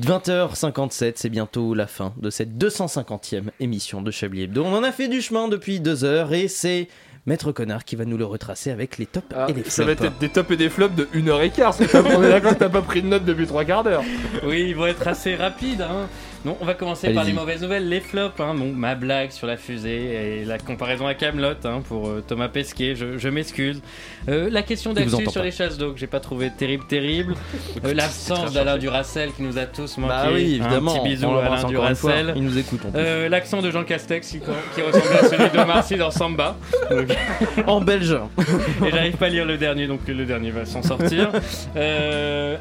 20h57, 0.00 1.12
c'est 1.16 1.28
bientôt 1.28 1.74
la 1.74 1.86
fin 1.86 2.14
de 2.16 2.30
cette 2.30 2.56
250e 2.56 3.50
émission 3.60 4.00
de 4.00 4.10
Chablis 4.10 4.44
Hebdo. 4.44 4.64
On 4.64 4.72
en 4.74 4.82
a 4.82 4.92
fait 4.92 5.08
du 5.08 5.20
chemin 5.20 5.48
depuis 5.48 5.78
deux 5.78 6.04
heures 6.04 6.32
et 6.32 6.48
c'est 6.48 6.88
Maître 7.26 7.52
Connard 7.52 7.84
qui 7.84 7.96
va 7.96 8.06
nous 8.06 8.16
le 8.16 8.24
retracer 8.24 8.70
avec 8.70 8.96
les 8.96 9.04
tops 9.04 9.26
et 9.46 9.52
les 9.52 9.60
flops. 9.60 9.68
Ça 9.74 9.84
va 9.84 9.92
être 9.92 10.18
des 10.18 10.30
tops 10.30 10.50
et 10.50 10.56
des 10.56 10.70
flops 10.70 10.96
de 10.96 11.04
1h15. 11.14 11.74
c'est 11.76 11.88
pas- 11.92 12.02
On 12.16 12.22
est 12.22 12.30
d'accord 12.30 12.54
que 12.54 12.60
t'as 12.60 12.70
pas 12.70 12.80
pris 12.80 13.02
de 13.02 13.08
notes 13.08 13.26
depuis 13.26 13.46
3 13.46 13.66
quarts 13.66 13.84
d'heure. 13.84 14.02
Oui, 14.42 14.68
ils 14.70 14.74
vont 14.74 14.86
être 14.86 15.06
assez 15.06 15.34
rapides. 15.36 15.82
Hein. 15.82 16.08
Non, 16.44 16.56
on 16.60 16.64
va 16.64 16.74
commencer 16.74 17.12
par 17.14 17.22
les 17.24 17.32
mauvaises 17.32 17.62
nouvelles, 17.62 17.88
les 17.88 18.00
flops. 18.00 18.40
Hein. 18.40 18.54
Bon, 18.54 18.72
ma 18.74 18.94
blague 18.96 19.30
sur 19.30 19.46
la 19.46 19.56
fusée 19.56 20.40
et 20.40 20.44
la 20.44 20.58
comparaison 20.58 21.06
à 21.06 21.14
Camelot 21.14 21.54
hein, 21.64 21.82
pour 21.86 22.08
euh, 22.08 22.24
Thomas 22.26 22.48
Pesquet, 22.48 22.96
je, 22.96 23.16
je 23.16 23.28
m'excuse. 23.28 23.80
Euh, 24.28 24.48
la 24.50 24.62
question 24.62 24.92
d'actu 24.92 25.10
sur 25.10 25.32
pas. 25.34 25.42
les 25.44 25.52
chasses 25.52 25.78
d'eau 25.78 25.92
que 25.92 26.00
j'ai 26.00 26.08
pas 26.08 26.18
trouvé 26.20 26.50
terrible, 26.50 26.84
terrible. 26.88 27.34
Euh, 27.84 27.94
L'absence 27.94 28.52
d'Alain 28.52 28.76
Duracel 28.76 29.32
qui 29.32 29.42
nous 29.42 29.58
a 29.58 29.64
tous 29.66 29.96
manqué. 29.98 30.12
Bah 30.12 30.28
oui, 30.32 30.54
évidemment. 30.60 30.94
Un 30.94 30.98
petit 30.98 31.08
bisou 31.08 31.30
à 31.30 31.44
Alain. 31.46 31.64
Duracel. 31.68 32.32
Il 32.36 32.42
nous 32.44 32.58
écoute, 32.58 32.80
L'accent 32.94 33.62
de 33.62 33.70
Jean 33.70 33.82
Castex 33.84 34.28
qui, 34.28 34.38
qui 34.40 34.82
ressemblait 34.82 35.18
à 35.18 35.24
celui 35.28 35.50
de 35.50 35.64
Marcy 35.64 35.96
dans 35.96 36.10
Samba. 36.10 36.56
Donc- 36.90 37.08
en 37.66 37.80
belge. 37.80 38.16
Et 38.86 38.90
j'arrive 38.90 39.16
pas 39.16 39.26
à 39.26 39.28
lire 39.30 39.44
le 39.46 39.56
dernier, 39.58 39.86
donc 39.86 40.00
le 40.06 40.24
dernier 40.24 40.50
va 40.50 40.64
s'en 40.64 40.82
sortir. 40.82 41.30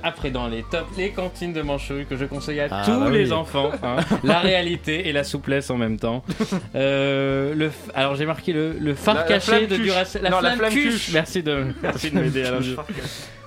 Après, 0.03 0.31
dans 0.31 0.47
les 0.47 0.63
tops, 0.63 0.97
les 0.97 1.11
cantines 1.11 1.53
de 1.53 1.61
Manchouille 1.61 2.05
que 2.05 2.15
je 2.17 2.25
conseille 2.25 2.59
à 2.61 2.67
Ah, 2.71 2.83
tous 2.85 2.99
bah 2.99 3.09
les 3.09 3.31
oui. 3.31 3.33
Hein. 3.83 3.95
la 4.23 4.39
réalité 4.39 5.07
et 5.09 5.13
la 5.13 5.23
souplesse 5.23 5.69
en 5.69 5.77
même 5.77 5.97
temps. 5.97 6.23
Euh, 6.75 7.53
le 7.55 7.71
alors 7.95 8.15
j'ai 8.15 8.25
marqué 8.25 8.53
le, 8.53 8.73
le 8.79 8.95
phare 8.95 9.15
La- 9.15 9.21
la 9.21 9.27
caché 9.27 9.51
flamme 9.51 9.65
de. 9.67 9.75
Duracell. 9.77 10.23
Non, 10.23 10.29
la 10.29 10.39
flamme 10.39 10.57
flamme 10.59 10.73
cuche. 10.73 10.93
cuche. 10.93 11.09
Merci 11.13 11.43
de, 11.43 11.65
merci 11.83 12.11
de 12.11 12.19
m'aider. 12.19 12.43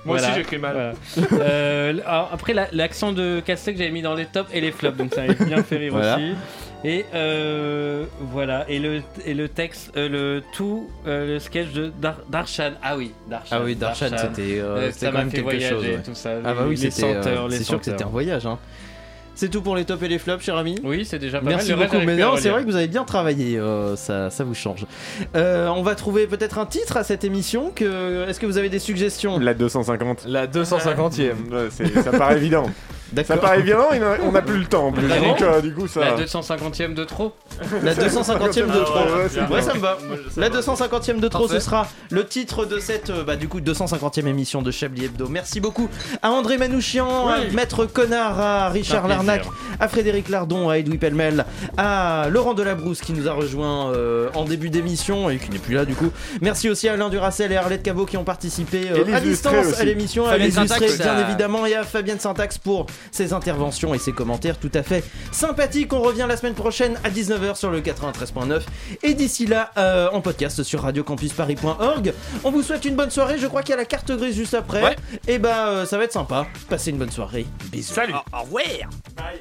Moi 0.04 0.16
aussi, 0.16 0.26
j'écris 0.34 0.58
mal. 0.58 0.94
Voilà. 1.16 1.42
Euh, 1.44 1.94
alors, 2.06 2.30
après, 2.32 2.52
la- 2.52 2.68
l'accent 2.72 3.12
de 3.12 3.40
Castex, 3.44 3.78
j'avais 3.78 3.90
mis 3.90 4.02
dans 4.02 4.14
les 4.14 4.26
tops 4.26 4.50
et 4.52 4.60
les 4.60 4.70
flops, 4.72 4.98
donc 4.98 5.14
ça 5.14 5.22
avait 5.22 5.34
bien 5.46 5.62
fait 5.62 5.76
rire 5.78 5.92
Voilà. 5.92 6.16
aussi. 6.16 6.32
Et 6.86 7.06
euh, 7.14 8.04
voilà, 8.20 8.66
et 8.68 8.78
le, 8.78 9.00
et 9.24 9.32
le 9.32 9.48
texte, 9.48 9.92
euh, 9.96 10.06
le 10.10 10.42
tout, 10.52 10.90
euh, 11.06 11.26
le 11.34 11.38
sketch 11.38 11.72
de 11.72 11.90
Dar- 12.02 12.18
Darshan. 12.28 12.72
Ah 12.82 12.94
oui, 12.98 13.12
Darshan. 13.30 13.56
Ah 13.58 13.60
oui, 13.64 13.74
Darshan, 13.74 14.08
c'était 14.18 14.58
euh, 14.60 14.76
Euh, 14.76 14.90
quand 15.00 15.12
m'a 15.12 15.18
même 15.20 15.30
fait 15.30 15.36
quelque 15.38 15.44
voyager, 15.44 15.68
chose. 15.70 15.82
ouais. 15.84 16.02
tout 16.04 16.14
ça. 16.14 16.32
Ah 16.44 16.52
bah 16.52 16.64
oui, 16.68 16.76
les 16.76 16.90
c'était, 16.90 17.06
euh, 17.06 17.22
senteurs, 17.22 17.48
les 17.48 17.56
c'est 17.56 17.64
sûr 17.64 17.78
que 17.78 17.84
c'était 17.86 18.04
un 18.04 18.08
voyage. 18.08 18.44
Hein. 18.44 18.58
C'est 19.34 19.48
tout 19.48 19.62
pour 19.62 19.74
les 19.76 19.84
tops 19.84 20.02
et 20.02 20.08
les 20.08 20.18
flops, 20.18 20.44
cher 20.44 20.56
ami. 20.56 20.78
Oui, 20.84 21.04
c'est 21.04 21.18
déjà 21.18 21.40
pas 21.40 21.46
Merci 21.46 21.70
mal. 21.70 21.80
Reste, 21.80 21.92
beaucoup. 21.92 22.06
Mais 22.06 22.16
non, 22.16 22.36
c'est 22.36 22.50
vrai 22.50 22.62
que 22.62 22.66
vous 22.66 22.76
avez 22.76 22.86
bien 22.88 23.04
travaillé. 23.04 23.58
euh, 23.58 23.96
ça, 23.96 24.30
ça 24.30 24.44
vous 24.44 24.54
change. 24.54 24.86
Euh, 25.36 25.68
on 25.68 25.82
va 25.82 25.94
trouver 25.94 26.26
peut-être 26.26 26.58
un 26.58 26.66
titre 26.66 26.96
à 26.96 27.04
cette 27.04 27.24
émission. 27.24 27.72
Que... 27.74 28.28
Est-ce 28.28 28.38
que 28.40 28.46
vous 28.46 28.58
avez 28.58 28.68
des 28.68 28.78
suggestions? 28.78 29.38
La 29.38 29.54
250. 29.54 30.26
La 30.26 30.46
250e. 30.46 31.32
Ouais, 31.50 31.68
c'est- 31.70 32.02
ça 32.02 32.10
paraît 32.12 32.36
évident. 32.36 32.64
Ça 33.26 33.36
paraît 33.36 33.60
évident, 33.60 33.86
on 34.24 34.32
n'a 34.32 34.42
plus 34.42 34.58
le 34.58 34.64
temps 34.64 34.88
en 34.88 34.92
plus. 34.92 35.06
Vraiment 35.06 35.28
Donc, 35.28 35.42
euh, 35.42 35.60
du 35.60 35.72
coup, 35.72 35.86
ça. 35.86 36.00
La 36.00 36.16
250ème 36.24 36.94
de 36.94 37.04
trop? 37.04 37.32
La 37.82 37.94
250ème 37.94 38.66
de 38.66 38.84
trop. 38.84 38.98
Ouais, 38.98 39.28
c'est 39.28 39.40
Ouais, 39.42 39.62
ça 39.62 39.74
me 39.74 39.78
va. 39.78 39.98
La 40.36 40.50
250ème 40.50 41.20
de 41.20 41.28
trop, 41.28 41.46
ce 41.46 41.60
sera 41.60 41.86
le 42.10 42.26
titre 42.26 42.64
de 42.64 42.80
cette 42.80 43.12
bah, 43.24 43.36
du 43.36 43.46
coup 43.46 43.60
250ème 43.60 44.26
émission 44.26 44.62
de 44.62 44.70
Chablis 44.72 45.04
Hebdo. 45.04 45.28
Merci 45.28 45.60
beaucoup 45.60 45.88
à 46.22 46.30
André 46.30 46.58
Manouchian, 46.58 47.28
à 47.28 47.38
Maître 47.52 47.86
Connard, 47.86 48.40
à 48.40 48.68
Richard 48.70 49.04
Un 49.08 49.23
à 49.80 49.88
Frédéric 49.88 50.28
Lardon, 50.28 50.68
à 50.68 50.78
Edoui 50.78 50.98
Pellemel, 50.98 51.44
à 51.76 52.28
Laurent 52.30 52.54
Delabrousse 52.54 53.00
qui 53.00 53.12
nous 53.12 53.28
a 53.28 53.32
rejoint 53.32 53.92
euh, 53.92 54.28
en 54.34 54.44
début 54.44 54.70
d'émission 54.70 55.30
et 55.30 55.38
qui 55.38 55.50
n'est 55.50 55.58
plus 55.58 55.74
là 55.74 55.84
du 55.84 55.94
coup. 55.94 56.10
Merci 56.40 56.68
aussi 56.70 56.88
à 56.88 56.92
Alain 56.94 57.08
Duracel 57.08 57.52
et 57.52 57.56
à 57.56 57.62
Arlette 57.62 57.82
Cabot 57.82 58.06
qui 58.06 58.16
ont 58.16 58.24
participé 58.24 58.90
euh, 58.90 59.14
à 59.14 59.20
distance 59.20 59.66
aussi. 59.66 59.80
à 59.80 59.84
l'émission, 59.84 60.26
à 60.26 60.30
Fabienne 60.32 60.48
les 60.50 60.56
illustrés 60.56 60.88
Syntax, 60.88 60.96
bien 61.02 61.16
ça- 61.16 61.28
évidemment 61.28 61.66
et 61.66 61.74
à 61.74 61.84
Fabienne 61.84 62.20
Syntax 62.20 62.58
pour 62.58 62.86
ses 63.10 63.32
interventions 63.32 63.94
et 63.94 63.98
ses 63.98 64.12
commentaires 64.12 64.58
tout 64.58 64.70
à 64.74 64.82
fait 64.82 65.04
sympathiques. 65.32 65.92
On 65.92 66.00
revient 66.02 66.26
la 66.28 66.36
semaine 66.36 66.54
prochaine 66.54 66.98
à 67.04 67.10
19h 67.10 67.56
sur 67.56 67.70
le 67.70 67.80
93.9 67.80 68.60
et 69.02 69.14
d'ici 69.14 69.46
là 69.46 69.70
euh, 69.78 70.08
en 70.12 70.20
podcast 70.20 70.62
sur 70.62 70.82
radiocampusparis.org. 70.82 72.12
On 72.44 72.50
vous 72.50 72.62
souhaite 72.62 72.84
une 72.84 72.96
bonne 72.96 73.10
soirée. 73.10 73.38
Je 73.38 73.46
crois 73.46 73.62
qu'il 73.62 73.70
y 73.70 73.74
a 73.74 73.76
la 73.78 73.84
carte 73.84 74.10
grise 74.12 74.36
juste 74.36 74.54
après. 74.54 74.96
Et 75.28 75.38
bah 75.38 75.68
euh, 75.68 75.86
ça 75.86 75.98
va 75.98 76.04
être 76.04 76.12
sympa. 76.12 76.46
Passez 76.68 76.90
une 76.90 76.98
bonne 76.98 77.10
soirée. 77.10 77.46
Bisous. 77.72 77.94
Salut. 77.94 78.14
Au 78.32 78.42
revoir. 78.42 78.64
Bye. 79.14 79.40